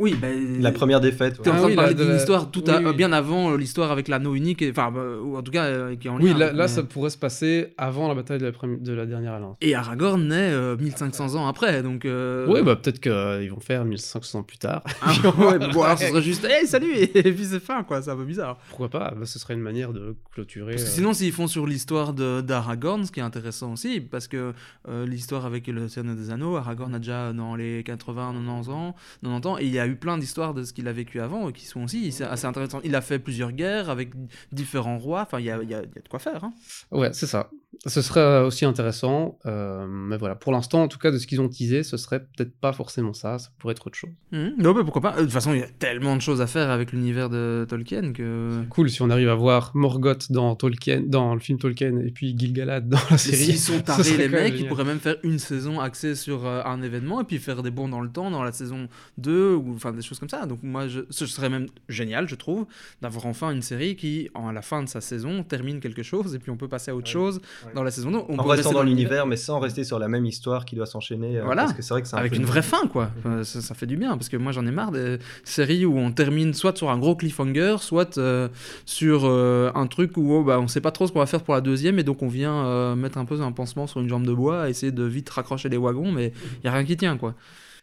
Oui, 0.01 0.16
ben 0.20 0.61
La 0.61 0.72
première 0.72 1.01
défaite. 1.01 1.40
T'es 1.42 1.51
en 1.51 1.53
ouais. 1.53 1.59
Ah 1.59 1.61
train 1.61 1.66
oui, 1.66 1.72
de 1.72 1.76
parler 1.76 1.94
d'une 1.94 2.09
la- 2.09 2.16
histoire 2.16 2.51
tout 2.51 2.64
oui, 2.66 2.70
à- 2.74 2.80
oui. 2.80 2.94
bien 2.96 3.12
avant 3.12 3.53
euh, 3.53 3.57
l'histoire 3.57 3.90
avec 3.92 4.09
l'anneau 4.09 4.34
unique, 4.34 4.64
enfin, 4.70 4.92
euh, 4.96 5.20
ou 5.20 5.36
en 5.36 5.42
tout 5.42 5.53
cas, 5.53 5.64
euh, 5.66 5.94
qui 5.96 6.09
est 6.09 6.11
en 6.11 6.16
Oui, 6.18 6.30
lien. 6.30 6.38
là, 6.38 6.46
là 6.53 6.64
mais- 6.64 6.68
ça 6.68 6.82
pourrait 6.82 7.11
se 7.11 7.18
passer 7.18 7.74
avant 7.78 8.09
la 8.09 8.14
bataille 8.14 8.38
de 8.38 8.46
la, 8.46 8.53
premi- 8.53 8.80
de 8.82 8.92
la 8.92 9.07
dernière 9.07 9.34
alliance. 9.34 9.57
Et 9.61 9.74
Aragorn 9.74 10.26
naît 10.26 10.51
euh, 10.53 10.76
1500 10.76 11.34
ans 11.36 11.46
après, 11.46 11.82
donc. 11.82 12.05
Euh... 12.05 12.46
Oui, 12.48 12.62
bah 12.62 12.76
peut-être 12.76 12.98
qu'ils 13.01 13.51
vont 13.51 13.61
faire 13.61 13.84
1500 13.84 14.38
ans 14.38 14.42
plus 14.42 14.59
tard. 14.59 14.82
Ah, 15.03 15.12
ouais, 15.38 15.59
bon, 15.72 15.82
alors 15.82 15.98
ce 15.98 16.07
serait 16.07 16.22
juste, 16.22 16.44
hey, 16.44 16.66
salut, 16.66 16.92
et, 16.96 17.07
puis 17.32 17.44
c'est 17.44 17.61
fin, 17.61 17.82
quoi, 17.82 18.01
c'est 18.03 18.11
un 18.11 18.16
peu 18.16 18.24
bizarre. 18.24 18.59
Pourquoi 18.70 18.88
pas 18.88 19.12
bah, 19.16 19.26
Ce 19.26 19.38
serait 19.38 19.55
une 19.55 19.61
manière 19.61 19.92
de 19.92 20.16
clôturer. 20.34 20.72
Parce 20.72 20.84
que 20.84 20.88
euh, 20.88 20.92
sinon, 20.92 21.12
s'ils 21.12 21.32
font 21.32 21.46
sur 21.46 21.66
l'histoire 21.66 22.14
de- 22.14 22.40
d'Aragorn, 22.40 23.05
ce 23.05 23.12
qui 23.12 23.20
est 23.20 23.24
intéressant 23.24 23.72
aussi, 23.74 24.01
parce 24.01 24.28
que 24.28 24.53
euh, 24.88 25.07
l'histoire 25.07 25.44
avec 25.46 25.66
le 25.66 25.88
Seigneur 25.88 26.14
des 26.16 26.30
Anneaux, 26.30 26.57
Aragorn 26.57 26.94
a 26.94 26.98
déjà 26.98 27.32
dans 27.32 27.55
les 27.55 27.82
80, 27.84 28.32
90 28.32 28.70
ans, 28.70 28.94
90 29.22 29.46
ans, 29.48 29.59
et 29.59 29.64
il 29.66 29.72
y 29.72 29.78
a 29.78 29.89
eu 29.91 29.97
plein 29.97 30.16
d'histoires 30.18 30.55
de 30.55 30.62
ce 30.64 30.72
qu'il 30.72 30.88
a 30.88 30.93
vécu 30.93 31.20
avant, 31.20 31.51
qui 31.53 31.66
sont 31.66 31.82
aussi 31.84 32.11
c'est 32.12 32.24
assez 32.24 32.47
intéressantes. 32.47 32.82
Il 32.84 32.95
a 32.95 33.01
fait 33.01 33.18
plusieurs 33.18 33.53
guerres 33.53 33.91
avec 33.91 34.11
différents 34.53 34.99
rois, 34.99 35.22
enfin, 35.22 35.38
il 35.41 35.47
y 35.47 35.51
a, 35.51 35.62
il 35.62 35.68
y 35.68 35.74
a- 35.74 35.82
il 35.82 35.88
y 35.95 35.99
a 35.99 36.03
de 36.03 36.09
quoi 36.09 36.18
faire. 36.18 36.43
Hein. 36.45 36.53
Ouais, 36.91 37.12
c'est 37.12 37.26
ça. 37.26 37.51
Ce 37.86 38.02
serait 38.02 38.42
aussi 38.42 38.66
intéressant. 38.66 39.38
euh, 39.46 39.86
mais 39.88 40.18
voilà, 40.18 40.34
pour 40.34 40.52
l'instant, 40.52 40.82
en 40.82 40.88
tout 40.88 40.98
cas, 40.98 41.10
de 41.10 41.16
ce 41.16 41.26
qu'ils 41.26 41.40
ont 41.40 41.48
teasé, 41.48 41.82
ce 41.82 41.96
serait 41.96 42.20
peut-être 42.20 42.52
pas 42.60 42.72
forcément 42.74 43.14
ça. 43.14 43.38
Ça 43.38 43.48
pourrait 43.58 43.72
être 43.72 43.86
autre 43.86 43.96
chose. 43.96 44.10
Mhm. 44.32 44.52
Non, 44.58 44.74
mais 44.74 44.84
pourquoi 44.84 45.00
pas. 45.00 45.16
De 45.16 45.22
toute 45.22 45.30
façon, 45.32 45.54
il 45.54 45.60
y 45.60 45.62
a 45.62 45.68
tellement 45.78 46.14
de 46.14 46.20
choses 46.20 46.42
à 46.42 46.46
faire 46.46 46.68
avec 46.68 46.92
l'univers 46.92 47.30
de 47.30 47.64
Tolkien 47.66 48.12
que. 48.12 48.62
Cool 48.68 48.90
si 48.90 49.00
on 49.00 49.08
arrive 49.08 49.30
à 49.30 49.34
voir 49.34 49.70
Morgoth 49.74 50.30
dans 50.30 50.54
Tolkien, 50.56 51.02
dans 51.06 51.32
le 51.32 51.40
film 51.40 51.58
Tolkien, 51.58 51.96
et 52.00 52.10
puis 52.10 52.36
Gilgalad 52.38 52.86
dans 52.86 52.98
la 53.10 53.16
série. 53.16 53.36
S'ils 53.44 53.58
sont 53.58 53.80
tarés, 53.84 54.16
les 54.18 54.28
mecs, 54.28 54.54
ils 54.58 54.68
pourraient 54.68 54.84
même 54.84 55.00
faire 55.00 55.16
une 55.22 55.38
saison 55.38 55.80
axée 55.80 56.14
sur 56.16 56.46
euh, 56.46 56.62
un 56.66 56.82
événement 56.82 57.22
et 57.22 57.24
puis 57.24 57.38
faire 57.38 57.62
des 57.62 57.70
bons 57.70 57.88
dans 57.88 58.02
le 58.02 58.10
temps 58.10 58.30
dans 58.30 58.42
la 58.42 58.52
saison 58.52 58.88
2 59.16 59.54
ou 59.54 59.72
enfin 59.74 59.92
des 59.92 60.02
choses 60.02 60.18
comme 60.18 60.28
ça. 60.28 60.44
Donc, 60.44 60.62
moi, 60.62 60.86
je- 60.86 61.00
ce 61.08 61.24
serait 61.24 61.48
même 61.48 61.66
génial, 61.88 62.28
je 62.28 62.34
trouve, 62.34 62.66
d'avoir 63.00 63.24
enfin 63.24 63.50
une 63.52 63.62
série 63.62 63.96
qui, 63.96 64.28
à 64.34 64.52
la 64.52 64.60
fin 64.62 64.82
de 64.82 64.88
sa 64.90 65.00
saison, 65.00 65.42
termine 65.44 65.80
quelque 65.80 66.02
chose 66.02 66.34
et 66.34 66.38
puis 66.38 66.50
on 66.50 66.58
peut 66.58 66.68
passer 66.68 66.90
à 66.90 66.94
autre 66.94 67.06
Ouais. 67.06 67.12
chose 67.12 67.40
Ouais. 67.66 67.69
Dans 67.74 67.82
la 67.82 67.90
saison 67.90 68.10
2. 68.10 68.18
On 68.18 68.20
En 68.20 68.24
peut 68.26 68.48
restant 68.50 68.50
rester 68.70 68.74
dans 68.74 68.82
l'univers, 68.82 69.26
mais 69.26 69.36
sans 69.36 69.58
rester 69.60 69.84
sur 69.84 69.98
la 69.98 70.08
même 70.08 70.24
histoire 70.26 70.64
qui 70.64 70.76
doit 70.76 70.86
s'enchaîner. 70.86 71.38
euh, 71.38 71.44
Voilà. 71.44 71.62
Parce 71.62 71.74
que 71.74 71.82
c'est 71.82 71.94
vrai 71.94 72.02
que 72.02 72.08
c'est 72.08 72.16
un 72.16 72.18
Avec 72.18 72.34
une 72.36 72.44
vraie 72.44 72.62
fin, 72.74 72.86
quoi. 72.88 73.10
Enfin, 73.18 73.44
ça, 73.44 73.60
ça 73.60 73.74
fait 73.74 73.86
du 73.86 73.96
bien, 73.96 74.16
parce 74.16 74.28
que 74.28 74.36
moi 74.36 74.52
j'en 74.52 74.66
ai 74.66 74.70
marre 74.70 74.90
des 74.92 75.18
séries 75.44 75.84
où 75.84 75.96
on 75.98 76.12
termine 76.12 76.54
soit 76.54 76.76
sur 76.76 76.90
un 76.90 76.98
gros 76.98 77.16
cliffhanger, 77.16 77.76
soit 77.80 78.18
euh, 78.18 78.48
sur 78.86 79.22
euh, 79.24 79.70
un 79.74 79.86
truc 79.86 80.16
où 80.16 80.32
oh, 80.34 80.44
bah, 80.44 80.58
on 80.60 80.68
sait 80.68 80.80
pas 80.80 80.90
trop 80.92 81.06
ce 81.06 81.12
qu'on 81.12 81.18
va 81.20 81.26
faire 81.26 81.42
pour 81.42 81.54
la 81.54 81.60
deuxième, 81.60 81.98
et 81.98 82.02
donc 82.02 82.22
on 82.22 82.28
vient 82.28 82.64
euh, 82.66 82.94
mettre 82.96 83.18
un 83.18 83.24
peu 83.24 83.40
un 83.40 83.52
pansement 83.52 83.86
sur 83.86 84.00
une 84.00 84.08
jambe 84.08 84.26
de 84.26 84.32
bois, 84.32 84.68
essayer 84.68 84.92
de 84.92 85.04
vite 85.04 85.28
raccrocher 85.30 85.68
les 85.68 85.76
wagons, 85.76 86.12
mais 86.12 86.32
il 86.62 86.66
y 86.66 86.68
a 86.68 86.72
rien 86.72 86.84
qui 86.84 86.96
tient, 86.96 87.16
quoi. 87.16 87.34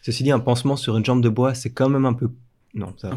Ceci 0.01 0.23
dit, 0.23 0.31
un 0.31 0.39
pansement 0.39 0.75
sur 0.75 0.95
une 0.97 1.03
jambe 1.05 1.21
de 1.21 1.29
bois, 1.29 1.53
c'est 1.53 1.71
quand 1.71 1.89
même 1.89 2.05
un 2.05 2.13
peu. 2.13 2.29
Non, 2.73 2.93
ça. 2.97 3.09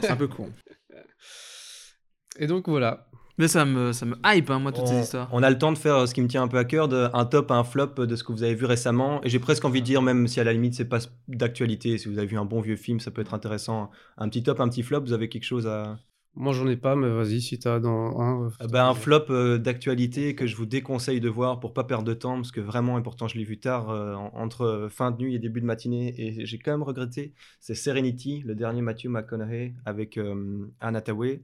C'est 0.00 0.10
un 0.10 0.16
peu 0.16 0.26
con. 0.28 0.48
Et 2.38 2.46
donc 2.46 2.68
voilà. 2.68 3.06
Mais 3.36 3.48
ça 3.48 3.64
me, 3.64 3.92
ça 3.92 4.06
me 4.06 4.14
hype, 4.24 4.48
hein, 4.50 4.60
moi, 4.60 4.70
toutes 4.70 4.86
ces 4.86 5.00
histoires. 5.00 5.28
on 5.32 5.42
a 5.42 5.50
le 5.50 5.58
temps 5.58 5.72
de 5.72 5.78
faire 5.78 5.96
euh, 5.96 6.06
ce 6.06 6.14
qui 6.14 6.22
me 6.22 6.28
tient 6.28 6.42
un 6.42 6.48
peu 6.48 6.56
à 6.58 6.64
cœur, 6.64 6.86
de, 6.86 7.08
un 7.12 7.24
top, 7.24 7.50
un 7.50 7.64
flop 7.64 8.06
de 8.06 8.14
ce 8.14 8.22
que 8.22 8.30
vous 8.30 8.44
avez 8.44 8.54
vu 8.54 8.64
récemment. 8.64 9.20
Et 9.24 9.28
j'ai 9.28 9.40
presque 9.40 9.64
envie 9.64 9.80
de 9.80 9.86
dire, 9.86 10.02
même 10.02 10.28
si 10.28 10.38
à 10.38 10.44
la 10.44 10.52
limite 10.52 10.74
c'est 10.74 10.84
pas 10.84 11.00
d'actualité, 11.26 11.98
si 11.98 12.08
vous 12.08 12.18
avez 12.18 12.28
vu 12.28 12.38
un 12.38 12.44
bon 12.44 12.60
vieux 12.60 12.76
film, 12.76 13.00
ça 13.00 13.10
peut 13.10 13.22
être 13.22 13.34
intéressant. 13.34 13.90
Un 14.18 14.28
petit 14.28 14.42
top, 14.44 14.60
un 14.60 14.68
petit 14.68 14.82
flop, 14.84 15.00
vous 15.00 15.12
avez 15.12 15.28
quelque 15.28 15.44
chose 15.44 15.66
à. 15.66 15.98
Moi, 16.36 16.52
j'en 16.52 16.66
ai 16.66 16.76
pas, 16.76 16.96
mais 16.96 17.08
vas-y, 17.08 17.40
si 17.40 17.58
t'as 17.60 17.78
dans 17.80 18.20
un. 18.20 18.46
Euh, 18.46 18.66
bah, 18.68 18.86
un 18.88 18.94
flop 18.94 19.26
euh, 19.30 19.58
d'actualité 19.58 20.34
que 20.34 20.46
je 20.46 20.56
vous 20.56 20.66
déconseille 20.66 21.20
de 21.20 21.28
voir 21.28 21.60
pour 21.60 21.72
pas 21.72 21.84
perdre 21.84 22.04
de 22.04 22.14
temps, 22.14 22.36
parce 22.36 22.50
que 22.52 22.60
vraiment, 22.60 22.98
et 22.98 23.02
pourtant 23.02 23.28
je 23.28 23.36
l'ai 23.38 23.44
vu 23.44 23.58
tard, 23.58 23.90
euh, 23.90 24.14
en- 24.14 24.32
entre 24.34 24.62
euh, 24.62 24.88
fin 24.88 25.10
de 25.12 25.16
nuit 25.22 25.34
et 25.34 25.38
début 25.38 25.60
de 25.60 25.66
matinée, 25.66 26.12
et 26.18 26.44
j'ai 26.44 26.58
quand 26.58 26.72
même 26.72 26.82
regretté, 26.82 27.34
c'est 27.60 27.74
Serenity, 27.74 28.42
le 28.44 28.54
dernier 28.56 28.80
Matthew 28.82 29.06
McConaughey 29.06 29.74
avec 29.84 30.18
euh, 30.18 30.66
Anne 30.80 30.96
Hathaway. 30.96 31.42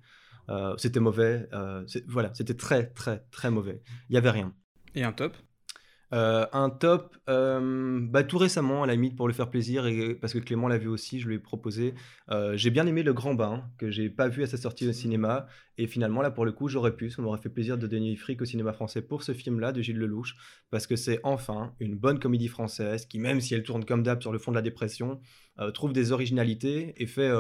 Euh, 0.51 0.75
c'était 0.79 1.01
mauvais, 1.01 1.49
euh, 1.53 1.85
voilà, 2.09 2.33
c'était 2.35 2.55
très 2.55 2.87
très 2.87 3.23
très 3.31 3.51
mauvais. 3.51 3.83
Il 4.09 4.15
y 4.15 4.19
avait 4.19 4.31
rien. 4.31 4.53
Et 4.95 5.05
un 5.05 5.13
top? 5.13 5.37
Euh, 6.13 6.45
un 6.53 6.71
top, 6.71 7.17
bah, 7.29 8.25
tout 8.25 8.39
récemment, 8.39 8.83
à 8.83 8.87
la 8.89 8.95
limite, 8.95 9.15
pour 9.15 9.29
le 9.29 9.33
faire 9.33 9.49
plaisir, 9.49 9.87
et 9.87 10.17
parce 10.17 10.33
que 10.33 10.41
Clément 10.41 10.67
l'a 10.67 10.77
vu 10.77 10.89
aussi, 10.89 11.21
je 11.21 11.29
lui 11.29 11.37
ai 11.37 11.39
proposé. 11.39 11.95
j'ai 12.55 12.71
bien 12.71 12.85
aimé 12.89 13.05
Le 13.05 13.13
Grand 13.13 13.35
Bain, 13.35 13.71
que 13.79 13.91
j'ai 13.91 14.11
pas 14.11 14.27
vu 14.27 14.43
à 14.43 14.49
sa 14.49 14.57
sortie 14.57 14.89
au 14.89 14.93
cinéma. 14.93 15.47
Et 15.79 15.87
finalement, 15.87 16.21
là, 16.21 16.33
pour 16.33 16.45
le 16.45 16.51
coup, 16.51 16.67
j'aurais 16.67 16.97
pu. 16.97 17.11
Ça 17.11 17.23
m'aurait 17.23 17.39
fait 17.39 17.49
plaisir 17.49 17.79
de 17.79 17.87
donner 17.87 18.17
fric 18.17 18.43
au 18.43 18.45
cinéma 18.45 18.73
français 18.73 19.03
pour 19.03 19.23
ce 19.23 19.33
film-là 19.33 19.71
de 19.71 19.83
Gilles 19.83 19.99
Lelouch, 19.99 20.35
parce 20.71 20.89
que 20.89 20.97
c'est 20.97 21.21
enfin 21.23 21.75
une 21.79 21.95
bonne 21.95 22.19
comédie 22.19 22.49
française 22.49 23.07
qui, 23.07 23.21
même 23.21 23.41
si 23.41 23.55
elle 23.55 23.63
tourne 23.63 23.85
comme 23.85 24.03
d'hab 24.03 24.21
sur 24.21 24.33
le 24.33 24.41
fond 24.41 24.51
de 24.51 24.57
la 24.57 24.63
dépression, 24.63 25.21
trouve 25.75 25.93
des 25.93 26.11
originalités 26.11 27.01
et 27.01 27.07
fait. 27.07 27.31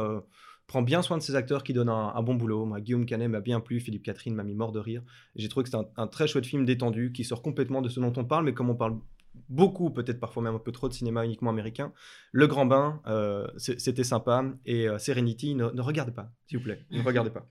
Prend 0.70 0.82
bien 0.82 1.02
soin 1.02 1.18
de 1.18 1.22
ses 1.22 1.34
acteurs 1.34 1.64
qui 1.64 1.72
donnent 1.72 1.88
un, 1.88 2.22
bon 2.22 2.36
boulot. 2.36 2.64
Moi, 2.64 2.80
Guillaume 2.80 3.04
Canet 3.04 3.28
m'a 3.28 3.40
bien 3.40 3.58
plu, 3.58 3.80
Philippe 3.80 4.04
Catherine 4.04 4.36
m'a 4.36 4.44
mis 4.44 4.54
mort 4.54 4.70
de 4.70 4.78
rire. 4.78 5.02
J'ai 5.34 5.48
trouvé 5.48 5.64
que 5.64 5.70
c'était 5.70 5.84
un, 5.96 6.06
très 6.06 6.28
chouette 6.28 6.46
film 6.46 6.64
détendu 6.64 7.10
qui 7.10 7.24
sort 7.24 7.42
complètement 7.42 7.82
de 7.82 7.88
ce 7.88 7.98
dont 7.98 8.12
on 8.16 8.24
parle, 8.24 8.44
mais 8.44 8.54
comme 8.54 8.70
on 8.70 8.76
parle 8.76 9.00
beaucoup, 9.48 9.90
peut-être 9.90 10.20
parfois 10.20 10.44
même 10.44 10.54
un 10.54 10.60
peu 10.60 10.70
trop 10.70 10.88
de 10.88 10.92
cinéma 10.94 11.24
uniquement 11.24 11.50
américain, 11.50 11.92
Le 12.30 12.46
Grand 12.46 12.66
Bain, 12.66 13.02
euh, 13.08 13.48
c'est- 13.56 13.80
c'était 13.80 14.04
sympa. 14.04 14.44
Et 14.64 14.88
euh, 14.88 14.98
Serenity, 14.98 15.56
ne, 15.56 15.64
regardez 15.80 16.12
pas, 16.12 16.30
s'il 16.46 16.58
vous 16.58 16.64
plaît. 16.64 16.84
Ne 16.92 17.02
regardez 17.02 17.30
pas. 17.30 17.48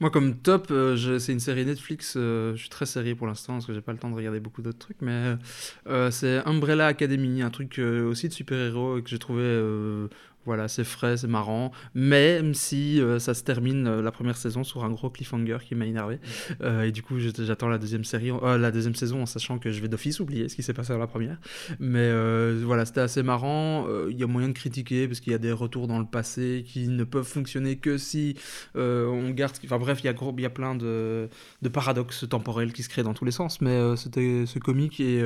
Moi, 0.00 0.10
comme 0.10 0.36
top, 0.36 0.66
euh, 0.70 1.18
c'est 1.18 1.32
une 1.32 1.40
série 1.40 1.64
Netflix. 1.64 2.14
euh, 2.18 2.54
je 2.54 2.60
suis 2.60 2.70
très 2.70 2.86
série 2.86 3.14
pour 3.14 3.26
l'instant 3.26 3.54
parce 3.54 3.66
que 3.66 3.72
j'ai 3.72 3.82
pas 3.82 3.92
le 3.92 3.98
temps 3.98 4.10
de 4.10 4.14
regarder 4.14 4.40
beaucoup 4.40 4.60
d'autres 4.60 4.78
trucs. 4.78 5.00
Mais 5.00 5.36
c'est 6.10 6.42
Umbrella 6.46 6.86
Academy, 6.86 7.40
un 7.40 7.50
truc 7.50 7.78
aussi 7.78 8.28
de 8.28 8.34
super-héros 8.34 9.00
que 9.00 9.08
j'ai 9.08 9.18
trouvé. 9.18 9.42
Voilà, 10.46 10.68
c'est 10.68 10.84
frais, 10.84 11.16
c'est 11.16 11.26
marrant. 11.26 11.70
Même 11.94 12.54
si 12.54 13.00
euh, 13.00 13.18
ça 13.18 13.34
se 13.34 13.44
termine 13.44 13.86
euh, 13.86 14.02
la 14.02 14.10
première 14.10 14.36
saison 14.36 14.64
sur 14.64 14.84
un 14.84 14.90
gros 14.90 15.10
cliffhanger 15.10 15.58
qui 15.66 15.74
m'a 15.74 15.86
énervé. 15.86 16.18
Euh, 16.62 16.82
et 16.82 16.92
du 16.92 17.02
coup, 17.02 17.18
j'attends 17.18 17.68
la 17.68 17.78
deuxième 17.78 18.04
série, 18.04 18.30
la 18.42 18.70
deuxième 18.70 18.94
saison 18.94 19.22
en 19.22 19.26
sachant 19.26 19.58
que 19.58 19.70
je 19.70 19.80
vais 19.80 19.88
d'office 19.88 20.18
oublier 20.20 20.48
ce 20.48 20.56
qui 20.56 20.62
s'est 20.62 20.72
passé 20.72 20.92
dans 20.92 20.98
la 20.98 21.06
première. 21.06 21.38
Mais 21.78 22.10
voilà, 22.64 22.84
c'était 22.86 23.00
assez 23.00 23.22
marrant. 23.22 23.86
Il 24.08 24.18
y 24.18 24.22
a 24.22 24.26
moyen 24.26 24.48
de 24.48 24.54
critiquer 24.54 25.06
parce 25.06 25.20
qu'il 25.20 25.32
y 25.32 25.36
a 25.36 25.38
des 25.38 25.52
retours 25.52 25.86
dans 25.88 25.98
le 25.98 26.06
passé 26.06 26.64
qui 26.66 26.88
ne 26.88 27.04
peuvent 27.04 27.26
fonctionner 27.26 27.76
que 27.76 27.98
si 27.98 28.36
on 28.74 29.30
garde. 29.30 29.56
Enfin 29.64 29.78
bref, 29.78 30.00
il 30.02 30.06
y 30.06 30.08
a, 30.08 30.12
gros, 30.12 30.34
il 30.36 30.42
y 30.42 30.46
a 30.46 30.50
plein 30.50 30.74
de, 30.74 31.28
de 31.62 31.68
paradoxes 31.68 32.24
temporels 32.28 32.72
qui 32.72 32.82
se 32.82 32.88
créent 32.88 33.02
dans 33.02 33.14
tous 33.14 33.24
les 33.24 33.30
sens. 33.30 33.60
Mais 33.60 33.78
c'était 33.96 34.44
ce 34.46 34.58
comique 34.58 35.00
et, 35.00 35.22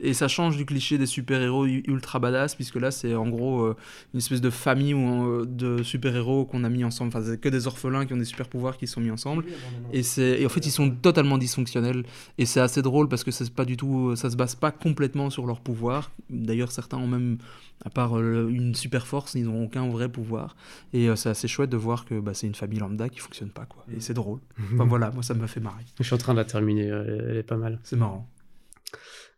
et 0.00 0.14
ça 0.14 0.28
change 0.28 0.56
du 0.56 0.66
cliché 0.66 0.98
des 0.98 1.06
super-héros 1.06 1.66
u- 1.66 1.84
ultra 1.86 2.18
badass 2.18 2.54
puisque 2.54 2.76
là 2.76 2.90
c'est 2.90 3.14
en 3.14 3.28
gros 3.28 3.68
une 4.14 4.18
espèce 4.18 4.40
de 4.40 4.47
famille 4.50 4.94
ou, 4.94 5.26
euh, 5.30 5.44
de 5.46 5.82
super-héros 5.82 6.44
qu'on 6.46 6.64
a 6.64 6.68
mis 6.68 6.84
ensemble. 6.84 7.08
Enfin, 7.08 7.22
c'est 7.24 7.40
que 7.40 7.48
des 7.48 7.66
orphelins 7.66 8.06
qui 8.06 8.12
ont 8.12 8.16
des 8.16 8.24
super-pouvoirs 8.24 8.76
qui 8.76 8.86
sont 8.86 9.00
mis 9.00 9.10
ensemble. 9.10 9.44
Et, 9.92 10.02
c'est, 10.02 10.40
et 10.40 10.46
en 10.46 10.48
fait, 10.48 10.64
ils 10.66 10.70
sont 10.70 10.90
totalement 10.90 11.38
dysfonctionnels. 11.38 12.04
Et 12.38 12.46
c'est 12.46 12.60
assez 12.60 12.82
drôle 12.82 13.08
parce 13.08 13.24
que 13.24 13.30
c'est 13.30 13.52
pas 13.52 13.64
du 13.64 13.76
tout, 13.76 14.14
ça 14.16 14.30
se 14.30 14.36
base 14.36 14.54
pas 14.54 14.70
complètement 14.70 15.30
sur 15.30 15.46
leur 15.46 15.60
pouvoir. 15.60 16.10
D'ailleurs, 16.30 16.72
certains 16.72 16.98
ont 16.98 17.06
même, 17.06 17.38
à 17.84 17.90
part 17.90 18.18
euh, 18.18 18.48
une 18.48 18.74
super 18.74 19.06
force, 19.06 19.34
ils 19.34 19.44
n'ont 19.44 19.64
aucun 19.64 19.88
vrai 19.88 20.08
pouvoir. 20.08 20.56
Et 20.92 21.08
euh, 21.08 21.16
c'est 21.16 21.28
assez 21.30 21.48
chouette 21.48 21.70
de 21.70 21.76
voir 21.76 22.04
que 22.04 22.18
bah, 22.20 22.34
c'est 22.34 22.46
une 22.46 22.54
famille 22.54 22.78
lambda 22.78 23.08
qui 23.08 23.18
fonctionne 23.20 23.50
pas. 23.50 23.66
Quoi. 23.66 23.84
Et 23.96 24.00
c'est 24.00 24.14
drôle. 24.14 24.40
Enfin 24.74 24.84
voilà, 24.84 25.10
moi 25.10 25.22
ça 25.22 25.34
me 25.34 25.46
fait 25.46 25.60
marrer. 25.60 25.84
Je 25.98 26.02
suis 26.04 26.14
en 26.14 26.18
train 26.18 26.32
de 26.34 26.38
la 26.38 26.44
terminer, 26.44 26.90
euh, 26.90 27.28
elle 27.30 27.36
est 27.36 27.42
pas 27.42 27.56
mal. 27.56 27.78
C'est 27.82 27.96
marrant. 27.96 28.28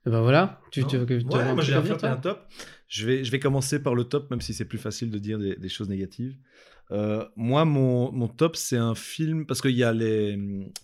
Et 0.07 0.11
ben 0.11 0.23
voilà, 0.23 0.61
tu, 0.71 0.83
tu, 0.87 0.97
Non. 0.97 1.05
tu, 1.05 1.19
tu 1.19 1.27
Ouais, 1.27 1.41
as 1.43 1.51
un 1.51 1.55
moi 1.55 1.63
j'ai 1.63 1.75
un 1.75 2.17
top. 2.17 2.47
Je 2.91 3.07
vais, 3.07 3.25
je 3.25 3.31
vais 3.31 3.39
commencer 3.39 3.81
par 3.83 3.95
le 3.95 4.05
top, 4.05 4.31
même 4.31 4.41
si 4.43 4.53
c'est 4.53 4.65
plus 4.67 4.77
facile 4.79 5.11
de 5.11 5.19
dire 5.19 5.39
des, 5.39 5.55
des 5.57 5.69
choses 5.69 5.89
négatives. 5.89 6.37
Euh, 6.93 7.25
moi, 7.37 7.65
mon, 7.65 8.11
mon 8.11 8.27
top, 8.27 8.57
c'est 8.57 8.77
un 8.77 8.97
film, 8.97 9.47
parce 9.47 9.61
qu'il 9.63 9.77
y 9.77 9.85
a 9.85 9.93
les, 9.93 10.37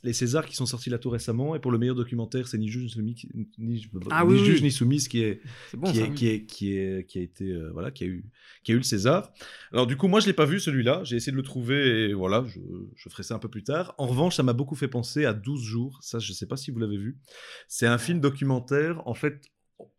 les 0.04 0.12
Césars 0.12 0.46
qui 0.46 0.54
sont 0.54 0.64
sortis 0.64 0.88
là 0.88 0.98
tout 0.98 1.10
récemment, 1.10 1.56
et 1.56 1.58
pour 1.58 1.72
le 1.72 1.78
meilleur 1.78 1.96
documentaire, 1.96 2.46
c'est 2.46 2.58
Ni 2.58 2.68
juge 2.68 2.84
ni 2.84 2.88
soumis, 2.90 3.16
ni, 3.58 3.88
Ah 4.12 4.24
ni 4.24 4.30
oui, 4.30 4.38
juge 4.44 4.58
oui. 4.58 4.62
ni 4.62 4.70
soumise 4.70 5.08
qui 5.08 5.22
est, 5.22 5.40
C'est 5.68 5.76
bon 5.76 5.90
qui, 5.90 5.96
ça. 5.98 6.04
est, 6.04 6.14
qui, 6.14 6.28
est, 6.28 6.44
qui, 6.46 6.76
est, 6.78 7.06
qui 7.08 7.18
a 7.18 7.22
été 7.22 7.50
euh, 7.50 7.70
voilà 7.72 7.90
qui 7.90 8.04
a 8.04 8.06
eu 8.06 8.24
qui 8.62 8.70
a 8.70 8.74
eu 8.76 8.78
le 8.78 8.84
César. 8.84 9.32
Alors 9.72 9.88
du 9.88 9.96
coup 9.96 10.06
moi 10.06 10.20
je 10.20 10.26
l'ai 10.26 10.32
pas 10.32 10.44
vu 10.46 10.60
celui-là, 10.60 11.02
j'ai 11.02 11.16
essayé 11.16 11.32
de 11.32 11.36
le 11.36 11.42
trouver 11.42 12.10
et 12.10 12.14
voilà, 12.14 12.44
je, 12.46 12.60
je 12.94 13.08
ferai 13.08 13.24
ça 13.24 13.34
un 13.34 13.40
peu 13.40 13.48
plus 13.48 13.64
tard. 13.64 13.92
En 13.98 14.06
revanche, 14.06 14.36
ça 14.36 14.44
m'a 14.44 14.52
beaucoup 14.52 14.76
fait 14.76 14.86
penser 14.86 15.24
à 15.24 15.32
12 15.32 15.60
jours, 15.60 15.98
ça 16.02 16.20
je 16.20 16.32
sais 16.32 16.46
pas 16.46 16.56
si 16.56 16.70
vous 16.70 16.78
l'avez 16.78 16.98
vu. 16.98 17.18
C'est 17.66 17.88
un 17.88 17.98
film 17.98 18.20
documentaire 18.20 19.02
en 19.08 19.14
fait 19.14 19.40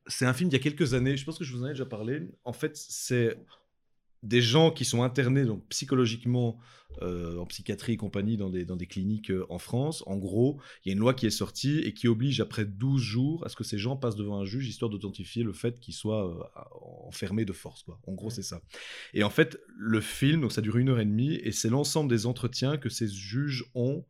c'est 0.08 0.26
un 0.26 0.34
film 0.34 0.50
d'il 0.50 0.58
y 0.58 0.60
a 0.60 0.64
quelques 0.64 0.94
années, 0.94 1.18
je 1.18 1.26
pense 1.26 1.38
que 1.38 1.44
je 1.44 1.54
vous 1.54 1.64
en 1.64 1.68
ai 1.68 1.70
déjà 1.70 1.86
parlé. 1.86 2.30
En 2.44 2.54
fait, 2.54 2.76
c'est 2.76 3.38
des 4.24 4.42
gens 4.42 4.72
qui 4.72 4.86
sont 4.86 5.04
internés 5.04 5.46
donc 5.46 5.68
psychologiquement 5.70 6.58
euh, 7.04 7.38
en 7.38 7.46
psychiatrie 7.46 7.94
et 7.94 7.98
compagnie 7.98 8.38
dans 8.38 8.50
des, 8.50 8.66
dans 8.66 8.76
des 8.76 8.88
cliniques 8.88 9.30
euh, 9.30 9.46
en 9.50 9.60
France. 9.60 10.04
En 10.08 10.18
gros, 10.18 10.60
il 10.84 10.90
y 10.90 10.92
a 10.92 10.94
une 10.94 11.00
loi 11.00 11.14
qui 11.14 11.28
est 11.28 11.32
sortie 11.32 11.80
et 11.80 11.94
qui 11.94 12.08
oblige 12.08 12.42
après 12.42 12.66
12 12.66 13.00
jours 13.00 13.46
à 13.46 13.50
ce 13.50 13.56
que 13.56 13.64
ces 13.64 13.78
gens 13.78 13.96
passent 13.96 14.16
devant 14.16 14.40
un 14.40 14.46
juge 14.46 14.68
histoire 14.68 14.90
d'authentifier 14.90 15.44
le 15.44 15.54
fait 15.54 15.80
qu'ils 15.80 15.94
soient 15.94 16.28
euh, 16.28 17.06
enfermés 17.06 17.46
de 17.46 17.54
force. 17.54 17.84
Quoi. 17.84 18.00
En 18.08 18.14
gros, 18.14 18.32
c'est 18.32 18.42
ça. 18.42 18.62
Et 19.14 19.24
en 19.24 19.30
fait, 19.30 19.60
le 19.78 20.02
film, 20.02 20.42
donc 20.42 20.52
ça 20.52 20.62
dure 20.62 20.78
une 20.78 20.90
heure 20.90 21.00
et 21.00 21.06
demie 21.06 21.36
et 21.36 21.52
c'est 21.52 21.70
l'ensemble 21.70 22.10
des 22.10 22.26
entretiens 22.26 22.78
que 22.78 22.90
ces 22.90 23.08
juges 23.08 23.66
ont 23.76 24.04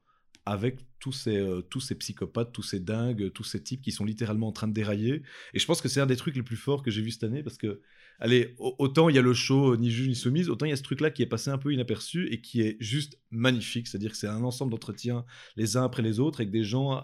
avec 0.48 0.80
tous 1.00 1.12
ces, 1.12 1.38
euh, 1.38 1.62
tous 1.62 1.80
ces 1.80 1.96
psychopathes, 1.96 2.52
tous 2.54 2.64
ces 2.64 2.80
dingues, 2.80 3.32
tous 3.34 3.44
ces 3.44 3.62
types 3.62 3.82
qui 3.82 3.92
sont 3.92 4.06
littéralement 4.06 4.48
en 4.48 4.52
train 4.52 4.68
de 4.68 4.74
dérailler. 4.74 5.22
Et 5.54 5.60
je 5.60 5.66
pense 5.66 5.82
que 5.82 5.88
c'est 5.90 6.02
un 6.02 6.06
des 6.08 6.16
trucs 6.16 6.36
les 6.36 6.44
plus 6.44 6.56
forts 6.58 6.84
que 6.84 6.92
j'ai 6.92 7.02
vu 7.02 7.12
cette 7.12 7.24
année 7.24 7.44
parce 7.44 7.58
que 7.58 7.82
Allez, 8.20 8.56
au- 8.58 8.74
autant 8.80 9.10
il 9.10 9.16
y 9.16 9.20
a 9.20 9.22
le 9.22 9.34
show 9.36 9.74
euh, 9.74 9.78
Ni 9.78 9.92
juge 9.92 10.08
ni 10.08 10.16
soumise, 10.16 10.50
autant 10.50 10.66
il 10.66 10.70
y 10.70 10.74
a 10.74 10.76
ce 10.76 10.82
truc-là 10.82 11.12
qui 11.12 11.22
est 11.22 11.28
passé 11.28 11.52
un 11.52 11.60
peu 11.60 11.72
inaperçu 11.72 12.28
et 12.34 12.42
qui 12.42 12.62
est 12.62 12.76
juste 12.80 13.20
magnifique. 13.30 13.88
C'est-à-dire 13.88 14.10
que 14.12 14.18
c'est 14.18 14.28
un 14.28 14.44
ensemble 14.44 14.72
d'entretiens 14.72 15.24
les 15.56 15.78
uns 15.78 15.84
après 15.84 16.02
les 16.02 16.20
autres 16.20 16.44
que 16.44 16.50
des 16.50 16.64
gens 16.64 16.98
euh, 16.98 17.02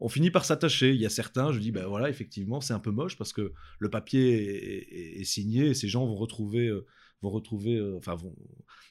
ont 0.00 0.08
fini 0.08 0.30
par 0.30 0.44
s'attacher. 0.44 0.90
Il 0.94 1.00
y 1.00 1.06
a 1.06 1.10
certains, 1.10 1.52
je 1.52 1.58
dis, 1.58 1.70
ben 1.72 1.86
voilà, 1.86 2.08
effectivement, 2.08 2.60
c'est 2.60 2.72
un 2.74 2.80
peu 2.80 2.90
moche 2.90 3.16
parce 3.16 3.32
que 3.32 3.52
le 3.78 3.90
papier 3.90 4.32
est, 4.32 5.18
est- 5.18 5.20
est 5.20 5.24
signé 5.24 5.66
et 5.68 5.74
ces 5.74 5.88
gens 5.88 6.06
vont 6.06 6.16
retrouver, 6.16 6.68
euh, 6.68 6.86
vont 7.22 7.30
retrouver, 7.30 7.76
euh, 7.76 7.96
enfin 7.96 8.14
vont, 8.14 8.34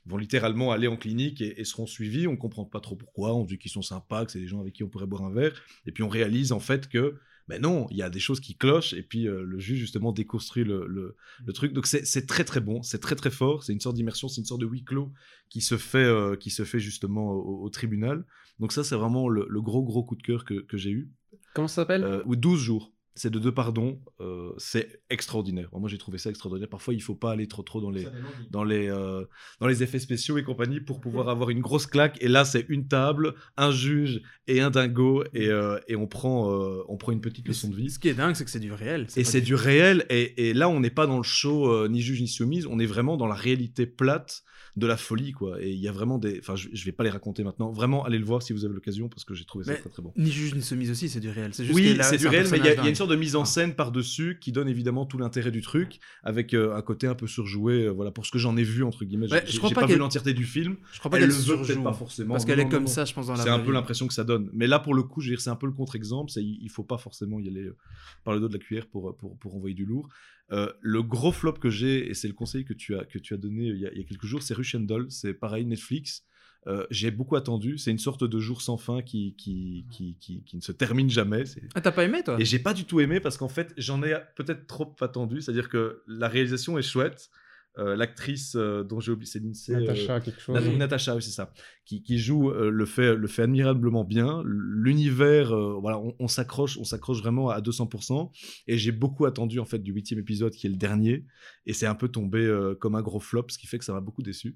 vont 0.06 0.18
littéralement 0.18 0.72
aller 0.72 0.88
en 0.88 0.98
clinique 0.98 1.42
et, 1.42 1.60
et 1.60 1.66
seront 1.66 1.86
suivis. 1.86 2.28
On 2.28 2.38
comprend 2.38 2.66
pas 2.66 2.80
trop 2.80 2.96
pourquoi. 2.96 3.34
On 3.36 3.46
dit 3.46 3.58
qu'ils 3.58 3.72
sont 3.72 3.82
sympas, 3.82 4.26
que 4.26 4.32
c'est 4.32 4.40
des 4.40 4.48
gens 4.48 4.60
avec 4.60 4.74
qui 4.74 4.84
on 4.84 4.90
pourrait 4.90 5.08
boire 5.08 5.24
un 5.24 5.34
verre. 5.34 5.54
Et 5.86 5.92
puis 5.92 6.04
on 6.04 6.10
réalise 6.10 6.52
en 6.52 6.60
fait 6.60 6.88
que 6.88 7.16
ben 7.48 7.62
non, 7.62 7.88
il 7.92 7.98
y 7.98 8.02
a 8.02 8.10
des 8.10 8.20
choses 8.20 8.40
qui 8.40 8.56
clochent, 8.56 8.94
et 8.94 9.04
puis 9.04 9.28
euh, 9.28 9.44
le 9.44 9.60
juge 9.60 9.80
justement 9.80 10.14
déconstruit 10.14 10.64
le, 10.64 10.88
le, 10.88 11.18
le 11.46 11.54
truc. 11.54 11.74
Donc 11.74 11.86
c'est 11.88 12.26
très 12.26 12.46
très 12.46 12.62
bon, 12.62 12.82
c'est 12.84 13.00
très 13.00 13.16
très 13.16 13.32
fort, 13.32 13.64
c'est 13.64 13.74
une 13.74 13.82
sorte 13.82 13.96
d'immersion, 13.96 14.30
c'est 14.30 14.40
une 14.40 14.46
sorte 14.46 14.62
de 14.62 14.66
huis 14.66 14.84
clos 14.84 15.12
qui 15.50 15.60
se 15.60 15.78
fait, 15.78 15.98
euh, 15.98 16.38
qui 16.38 16.50
se 16.52 16.64
fait 16.64 16.80
justement 16.80 17.32
au, 17.32 17.64
au 17.64 17.70
tribunal. 17.70 18.26
Donc 18.60 18.72
ça 18.72 18.84
c'est 18.84 18.96
vraiment 18.96 19.28
le, 19.28 19.46
le 19.50 19.62
gros 19.62 19.84
gros 19.84 20.04
coup 20.04 20.16
de 20.16 20.24
cœur 20.24 20.46
que, 20.46 20.54
que 20.54 20.78
j'ai 20.78 20.92
eu. 20.92 21.12
Comment 21.54 21.68
ça 21.68 21.76
s'appelle? 21.76 22.24
Ou 22.26 22.36
12 22.36 22.60
jours. 22.60 22.93
C'est 23.16 23.30
de 23.30 23.38
deux 23.38 23.52
pardons, 23.52 24.00
euh, 24.22 24.52
c'est 24.58 25.02
extraordinaire. 25.10 25.70
Moi 25.72 25.90
j'ai 25.90 25.98
trouvé 25.98 26.18
ça 26.18 26.30
extraordinaire. 26.30 26.70
Parfois 26.70 26.94
il 26.94 27.02
faut 27.02 27.16
pas 27.16 27.32
aller 27.32 27.48
trop 27.48 27.62
trop 27.62 27.80
dans 27.80 27.92
les, 27.92 28.08
dans 28.50 28.64
les, 28.64 28.90
euh, 28.90 29.24
dans 29.60 29.68
les 29.68 29.84
effets 29.84 30.00
spéciaux 30.00 30.38
et 30.38 30.44
compagnie 30.44 30.80
pour 30.80 31.00
pouvoir 31.00 31.30
avoir 31.30 31.50
une 31.50 31.62
grosse 31.62 31.86
claque. 31.86 32.18
Et 32.22 32.28
là, 32.28 32.44
c'est 32.44 32.66
une 32.70 32.88
table, 32.88 33.36
un 33.56 33.72
juge 33.72 34.22
et 34.48 34.62
un 34.62 34.72
dingo. 34.72 35.24
Et, 35.34 35.48
euh, 35.48 35.80
et 35.88 35.96
on, 35.96 36.08
prend, 36.08 36.52
on 36.88 36.98
prend 36.98 37.12
une 37.12 37.22
petite 37.22 37.48
leçon 37.48 37.70
de 37.70 37.76
vie. 37.76 37.92
Ce 37.92 38.00
qui 38.00 38.08
est 38.10 38.14
dingue, 38.14 38.36
c'est 38.36 38.46
que 38.46 38.52
c'est 38.52 38.60
du 38.60 38.74
réel. 38.74 39.08
Et 39.16 39.24
c'est 39.24 39.42
du 39.42 39.56
réel. 39.56 40.06
Et, 40.10 40.50
et 40.50 40.54
là, 40.54 40.70
on 40.70 40.80
n'est 40.80 40.90
pas 40.90 41.06
dans 41.06 41.18
le 41.18 41.24
show 41.24 41.88
ni 41.88 42.02
juge 42.02 42.22
ni 42.22 42.28
soumise. 42.28 42.66
On 42.66 42.80
est 42.80 42.86
vraiment 42.86 43.18
dans 43.18 43.28
la 43.28 43.36
réalité 43.36 43.86
plate 43.86 44.44
de 44.76 44.88
la 44.88 44.98
folie. 44.98 45.32
quoi. 45.34 45.62
Et 45.62 45.72
il 45.72 45.80
y 45.80 45.88
a 45.88 45.92
vraiment 45.92 46.18
des. 46.18 46.40
Enfin, 46.40 46.56
je, 46.56 46.68
je 46.74 46.86
vais 46.86 46.92
pas 46.92 47.04
les 47.04 47.10
raconter 47.12 47.44
maintenant. 47.44 47.72
Vraiment, 47.72 48.04
allez 48.06 48.18
le 48.18 48.26
voir 48.26 48.42
si 48.42 48.54
vous 48.54 48.66
avez 48.66 48.74
l'occasion 48.74 49.08
parce 49.10 49.24
que 49.24 49.34
j'ai 49.36 49.46
trouvé 49.46 49.66
ça 49.66 49.72
Mais 49.72 49.78
très 49.78 49.90
très 49.90 50.02
bon. 50.02 50.12
Ni 50.18 50.32
juge 50.32 50.56
ni 50.56 50.62
soumise 50.62 50.90
aussi, 50.90 51.10
c'est 51.10 51.20
du 51.20 51.30
réel. 51.30 51.54
C'est 51.54 51.64
juste 51.66 51.76
Oui, 51.76 51.98
c'est 52.02 52.18
du 52.18 52.28
réel, 52.28 52.48
mais 52.52 52.58
il 52.58 52.66
y, 52.66 52.70
a- 52.70 52.84
y 52.86 52.90
une 52.90 52.96
sorte 52.96 53.12
de 53.12 53.16
mise 53.16 53.36
en 53.36 53.46
scène 53.46 53.76
par-dessus 53.76 54.38
qui 54.42 54.52
donne 54.52 54.68
évidemment 54.68 55.06
tout 55.06 55.18
l'intérêt 55.18 55.52
du 55.52 55.62
truc, 55.62 56.00
avec 56.24 56.54
euh, 56.54 56.76
un 56.76 56.82
côté 56.82 57.06
un 57.08 57.16
peu 57.16 57.28
surjoué, 57.28 57.84
euh, 57.86 57.90
voilà, 57.92 58.12
pour 58.12 58.26
ce 58.26 58.32
que 58.32 58.40
j'en 58.40 58.58
ai 58.58 58.64
vu, 58.64 58.84
entre 58.84 59.06
guillemets. 59.06 59.32
Ouais, 59.32 59.44
je 59.48 59.58
crois 59.58 59.70
pas 59.70 59.82
pas, 59.82 59.88
vu 59.88 59.98
l'entièreté 59.98 60.34
du 60.34 60.46
film. 60.46 60.76
Je 60.92 61.00
crois 61.00 61.12
pas 61.12 61.18
Elle 61.18 61.24
qu'elle 61.24 61.30
le 61.30 61.36
veut 61.36 61.56
peut-être 61.56 61.66
surjoue. 61.66 61.84
pas 61.84 61.94
forcément. 61.94 62.34
Parce 62.34 62.46
qu'elle 62.46 62.60
est 62.60 62.70
comme 62.70 62.88
ça, 62.88 63.06
je 63.06 63.14
pense, 63.14 63.28
dans 63.28 63.34
la 63.36 63.44
C'est 63.44 63.50
un 63.50 63.60
peu 63.60 63.72
l'impression 63.72 64.08
que 64.08 64.14
ça 64.14 64.24
donne. 64.24 64.50
Mais 64.54 64.66
là, 64.68 64.80
pour 64.80 64.94
le 64.96 65.04
coup, 65.04 65.22
je 65.22 65.28
veux 65.30 65.36
dire, 65.36 65.42
c'est 65.42 65.50
un 65.52 65.56
peu 65.56 65.68
le 65.68 65.74
contre-exemple. 65.74 66.32
il 66.38 66.70
faut 66.70 66.84
pas 66.84 66.98
forcément 66.98 67.40
y 67.40 67.48
aller 67.48 67.64
euh, 67.66 67.78
par 68.24 68.34
le 68.34 68.40
dos 68.40 68.48
de 68.48 68.54
la 68.54 68.60
cuillère 68.60 68.88
pour, 68.88 69.16
pour, 69.18 69.38
pour 69.38 69.56
envoyer 69.56 69.76
du 69.76 69.86
lourd. 69.86 70.10
Euh, 70.52 70.72
le 70.82 71.02
gros 71.02 71.32
flop 71.32 71.54
que 71.54 71.70
j'ai, 71.70 72.10
et 72.10 72.14
c'est 72.14 72.28
le 72.28 72.34
conseil 72.34 72.66
que 72.66 72.74
tu 72.74 72.96
as, 72.96 73.06
que 73.06 73.18
tu 73.18 73.34
as 73.34 73.38
donné 73.38 73.70
euh, 73.70 73.76
il 73.76 73.82
y 73.82 73.88
a, 73.88 73.92
il 73.94 73.98
y 73.98 74.02
a 74.02 74.04
quelques 74.04 74.26
jours, 74.26 74.44
c'est 74.44 74.54
Russian 74.54 74.82
Doll. 74.82 75.10
C'est 75.10 75.34
pareil, 75.34 75.66
Netflix. 75.66 76.24
Euh, 76.68 76.86
j'ai 76.92 77.12
beaucoup 77.12 77.36
attendu. 77.36 77.78
C'est 77.78 77.92
une 77.92 77.98
sorte 77.98 78.24
de 78.24 78.40
jour 78.40 78.62
sans 78.62 78.78
fin 78.78 79.02
qui, 79.02 79.36
qui, 79.36 79.86
qui, 79.92 80.18
qui, 80.20 80.44
qui 80.44 80.56
ne 80.56 80.62
se 80.62 80.72
termine 80.72 81.10
jamais. 81.10 81.44
Ah, 81.76 81.82
t'as 81.82 81.92
pas 81.92 82.06
aimé, 82.06 82.24
toi? 82.24 82.38
Et 82.40 82.46
j'ai 82.46 82.60
pas 82.60 82.74
du 82.74 82.86
tout 82.86 83.00
aimé 83.00 83.20
parce 83.20 83.38
qu'en 83.38 83.50
fait, 83.50 83.74
j'en 83.78 84.02
ai 84.04 84.16
peut-être 84.36 84.68
trop 84.68 84.96
attendu. 85.02 85.42
C'est-à-dire 85.42 85.70
que 85.70 86.04
la 86.08 86.28
réalisation 86.28 86.78
est 86.78 86.84
chouette. 86.84 87.30
Euh, 87.80 87.96
L'actrice 87.96 88.56
euh, 88.56 88.84
dont 88.84 89.00
j'ai 89.00 89.12
oublié, 89.12 89.26
c'est 89.32 89.40
Lindsay. 89.40 89.74
euh, 89.74 89.80
Natacha, 89.80 90.20
quelque 90.22 90.40
chose. 90.40 90.54
Nat- 90.56 90.78
Natacha, 90.78 91.16
oui, 91.16 91.24
c'est 91.24 91.32
ça. 91.32 91.52
Qui, 91.86 92.04
qui 92.04 92.20
joue 92.20 92.52
le, 92.52 92.86
fait, 92.86 93.16
le 93.16 93.28
fait 93.28 93.42
admirablement 93.44 94.04
bien. 94.04 94.44
L'univers, 94.46 95.56
voilà, 95.82 95.98
on, 96.00 96.16
on 96.20 96.28
s'accroche, 96.28 96.78
on 96.78 96.84
s'accroche 96.84 97.20
vraiment 97.20 97.50
à 97.50 97.62
200%. 97.62 98.32
Et 98.68 98.78
j'ai 98.78 98.92
beaucoup 98.92 99.26
attendu 99.26 99.60
en 99.60 99.66
fait 99.66 99.80
du 99.80 99.92
huitième 99.92 100.20
épisode 100.20 100.54
qui 100.54 100.68
est 100.68 100.70
le 100.70 100.76
dernier. 100.76 101.26
Et 101.66 101.74
c'est 101.74 101.88
un 101.88 101.96
peu 101.96 102.10
tombé 102.10 102.48
comme 102.80 102.96
un 102.96 103.02
gros 103.02 103.20
flop, 103.20 103.46
ce 103.50 103.58
qui 103.58 103.68
fait 103.68 103.80
que 103.80 103.86
ça 103.86 103.94
m'a 103.94 104.02
beaucoup 104.02 104.22
déçu. 104.22 104.56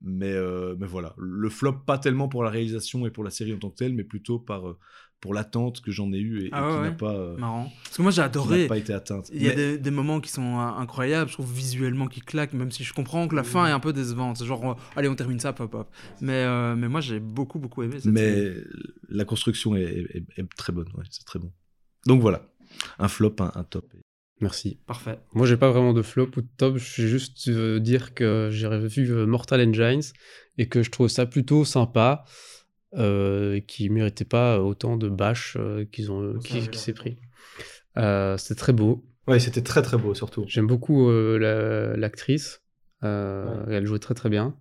Mais, 0.00 0.34
mais 0.78 0.86
voilà, 0.86 1.14
le 1.16 1.48
flop 1.48 1.84
pas 1.86 1.98
tellement 1.98 2.28
pour 2.28 2.42
la 2.44 2.50
réalisation 2.50 3.06
et 3.06 3.10
pour 3.10 3.24
la 3.24 3.30
série 3.30 3.54
en 3.54 3.58
tant 3.58 3.70
que 3.70 3.76
telle, 3.76 3.94
mais 3.94 4.04
plutôt 4.04 4.38
par 4.38 4.76
pour 5.20 5.32
l'attente 5.34 5.80
que 5.80 5.90
j'en 5.90 6.12
ai 6.12 6.18
eue 6.18 6.42
et, 6.42 6.46
et 6.46 6.50
Ah 6.52 6.68
ouais, 6.68 6.74
qui 6.76 6.82
n'a 6.82 6.90
pas, 6.92 7.14
euh, 7.14 7.36
Marrant. 7.38 7.72
Parce 7.84 7.96
que 7.96 8.02
moi, 8.02 8.10
j'ai 8.10 8.16
qui 8.22 8.26
adoré. 8.26 8.62
n'a 8.62 8.68
pas 8.68 8.76
été 8.78 8.92
atteinte. 8.92 9.30
Il 9.32 9.42
y 9.42 9.46
a 9.46 9.50
Mais- 9.50 9.56
des, 9.56 9.78
des 9.78 9.90
moments 9.90 10.20
qui 10.20 10.30
sont 10.30 10.58
euh, 10.58 10.62
incroyables, 10.78 11.28
je 11.30 11.34
trouve 11.34 11.50
visuellement 11.52 12.06
qui 12.08 12.20
claquent, 12.20 12.52
même 12.52 12.70
si 12.70 12.84
je 12.84 12.92
comprends 12.92 13.26
que 13.26 13.34
la 13.34 13.42
fin 13.44 13.66
est 13.66 13.70
un 13.70 13.80
peu 13.80 13.92
décevante. 13.92 14.36
C'est 14.36 14.44
genre, 14.44 14.72
euh, 14.72 14.74
allez, 14.96 15.08
on 15.08 15.14
termine 15.14 15.40
ça, 15.40 15.52
pop, 15.54 15.70
pop. 15.70 15.88
Mais, 16.20 16.32
euh, 16.44 16.76
mais 16.76 16.88
moi, 16.88 17.00
j'ai 17.00 17.20
beaucoup, 17.20 17.58
beaucoup 17.58 17.82
aimé 17.82 18.00
cette 18.00 18.14
série. 18.14 18.14
mais 18.14 18.62
la 19.08 19.24
construction 19.24 19.74
est, 19.76 19.82
est- 19.82 20.24
est 20.36 20.48
très 20.56 20.72
bonne, 20.72 20.88
ouais, 20.94 21.04
c'est 21.10 21.24
très 21.24 21.38
bon. 21.38 21.50
Donc 22.06 22.20
voilà, 22.20 22.42
un 22.98 23.08
flop, 23.08 23.36
un, 23.40 23.50
un 23.54 23.64
top. 23.64 23.90
Merci. 24.40 24.78
Parfait. 24.86 25.20
Moi, 25.32 25.46
j'ai 25.46 25.56
pas 25.56 25.70
vraiment 25.70 25.92
de 25.94 26.02
flop 26.02 26.28
ou 26.36 26.42
de 26.42 26.48
top. 26.58 26.76
Je 26.76 27.02
vais 27.02 27.08
juste 27.08 27.48
euh, 27.48 27.78
dire 27.78 28.14
que 28.14 28.50
j'ai 28.52 28.66
revu 28.66 29.08
Mortal 29.26 29.66
Engines 29.66 30.02
et 30.58 30.68
que 30.68 30.82
je 30.82 30.90
trouve 30.90 31.08
ça 31.08 31.24
plutôt 31.24 31.64
sympa, 31.64 32.24
euh, 32.96 33.60
qui 33.60 33.88
méritait 33.90 34.24
pas 34.24 34.60
autant 34.60 34.96
de 34.96 35.08
bâches 35.08 35.56
euh, 35.58 35.84
qu'ils 35.84 36.10
ont, 36.12 36.38
qui, 36.38 36.68
qui 36.68 36.78
s'est 36.78 36.92
pris. 36.92 37.18
Euh, 37.96 38.36
C'était 38.36 38.58
très 38.58 38.72
beau. 38.72 39.04
Ouais, 39.26 39.38
c'était 39.40 39.62
très 39.62 39.82
très 39.82 39.96
beau 39.96 40.14
surtout. 40.14 40.44
J'aime 40.48 40.66
beaucoup 40.66 41.08
euh, 41.08 41.38
la- 41.38 41.96
l'actrice. 41.96 42.62
Euh, 43.02 43.64
Elle 43.68 43.86
jouait 43.86 43.98
très 43.98 44.14
très 44.14 44.28
bien. 44.28 44.56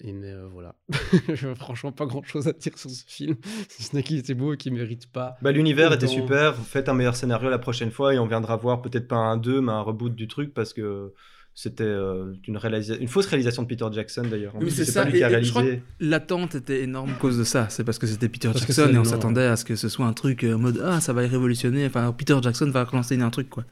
Et 0.00 0.12
mais 0.12 0.32
voilà. 0.52 0.76
Franchement, 1.56 1.90
pas 1.90 2.06
grand 2.06 2.22
chose 2.22 2.46
à 2.46 2.52
dire 2.52 2.78
sur 2.78 2.88
ce 2.90 3.04
film. 3.06 3.36
Si 3.68 3.82
ce 3.82 3.96
n'est 3.96 4.02
qu'il 4.04 4.18
était 4.18 4.34
beau 4.34 4.54
et 4.54 4.56
qu'il 4.56 4.72
mérite 4.72 5.10
pas. 5.10 5.36
Bah, 5.42 5.50
L'univers 5.50 5.92
était 5.92 6.06
super, 6.06 6.54
faites 6.56 6.88
un 6.88 6.94
meilleur 6.94 7.16
scénario 7.16 7.50
la 7.50 7.58
prochaine 7.58 7.90
fois 7.90 8.14
et 8.14 8.18
on 8.18 8.26
viendra 8.26 8.56
voir 8.56 8.80
peut-être 8.80 9.08
pas 9.08 9.16
un 9.16 9.36
2 9.36 9.60
mais 9.60 9.72
un 9.72 9.80
reboot 9.80 10.14
du 10.14 10.28
truc 10.28 10.54
parce 10.54 10.72
que 10.72 11.12
c'était 11.60 11.82
euh, 11.82 12.34
une, 12.46 12.56
réalisa- 12.56 12.96
une 13.00 13.08
fausse 13.08 13.26
réalisation 13.26 13.64
de 13.64 13.66
Peter 13.66 13.84
Jackson 13.90 14.22
d'ailleurs. 14.30 14.54
En 14.54 14.60
Oui, 14.60 14.70
c'est 14.70 14.84
c'est 14.84 14.92
ça, 14.92 15.02
pas 15.02 15.10
lui 15.10 15.18
qui 15.18 15.24
a 15.24 15.28
réalisé. 15.28 15.82
L'attente 15.98 16.54
était 16.54 16.82
énorme 16.84 17.10
à 17.10 17.14
cause 17.14 17.36
de 17.36 17.42
ça. 17.42 17.66
C'est 17.68 17.82
parce 17.82 17.98
que 17.98 18.06
c'était 18.06 18.28
Peter 18.28 18.46
Parce 18.52 18.60
Jackson 18.60 18.88
et 18.94 18.96
on 18.96 19.02
s'attendait 19.02 19.44
à 19.44 19.56
ce 19.56 19.64
que 19.64 19.74
ce 19.74 19.88
soit 19.88 20.06
un 20.06 20.12
truc 20.12 20.44
euh, 20.44 20.54
en 20.54 20.58
mode 20.58 20.80
Ah, 20.84 21.00
ça 21.00 21.12
va 21.12 21.22
révolutionner. 21.22 21.84
Enfin, 21.86 22.12
Peter 22.12 22.36
Jackson 22.40 22.70
va 22.70 22.84
relancer 22.84 23.20
un 23.20 23.30
truc, 23.30 23.50
quoi. 23.50 23.64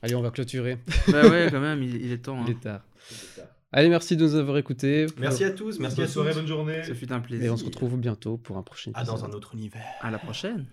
Allez, 0.00 0.14
on 0.14 0.22
va 0.22 0.30
clôturer. 0.30 0.78
bah 1.08 1.28
ouais, 1.28 1.48
quand 1.50 1.58
même, 1.60 1.82
il, 1.82 1.96
il 1.96 2.12
est 2.12 2.18
temps. 2.18 2.44
Il 2.46 2.52
hein. 2.52 2.56
est 2.56 2.62
tard. 2.62 2.80
Allez, 3.72 3.88
merci 3.88 4.16
de 4.16 4.22
nous 4.24 4.36
avoir 4.36 4.56
écoutés. 4.56 5.06
Merci 5.18 5.42
à 5.42 5.50
tous, 5.50 5.80
merci 5.80 6.00
à 6.00 6.04
bonne 6.04 6.12
soirée, 6.12 6.30
tous. 6.30 6.36
bonne 6.38 6.46
journée. 6.46 6.84
Ce 6.86 6.92
fut 6.94 7.10
un 7.12 7.18
plaisir. 7.18 7.46
Et 7.46 7.50
on 7.50 7.56
se 7.56 7.64
retrouve 7.64 7.96
bientôt 7.98 8.36
pour 8.36 8.56
un 8.58 8.62
prochain 8.62 8.92
Ah, 8.94 9.00
épisode. 9.02 9.18
dans 9.18 9.24
un 9.24 9.30
autre 9.32 9.54
univers. 9.56 9.82
À 10.02 10.12
la 10.12 10.18
prochaine. 10.18 10.66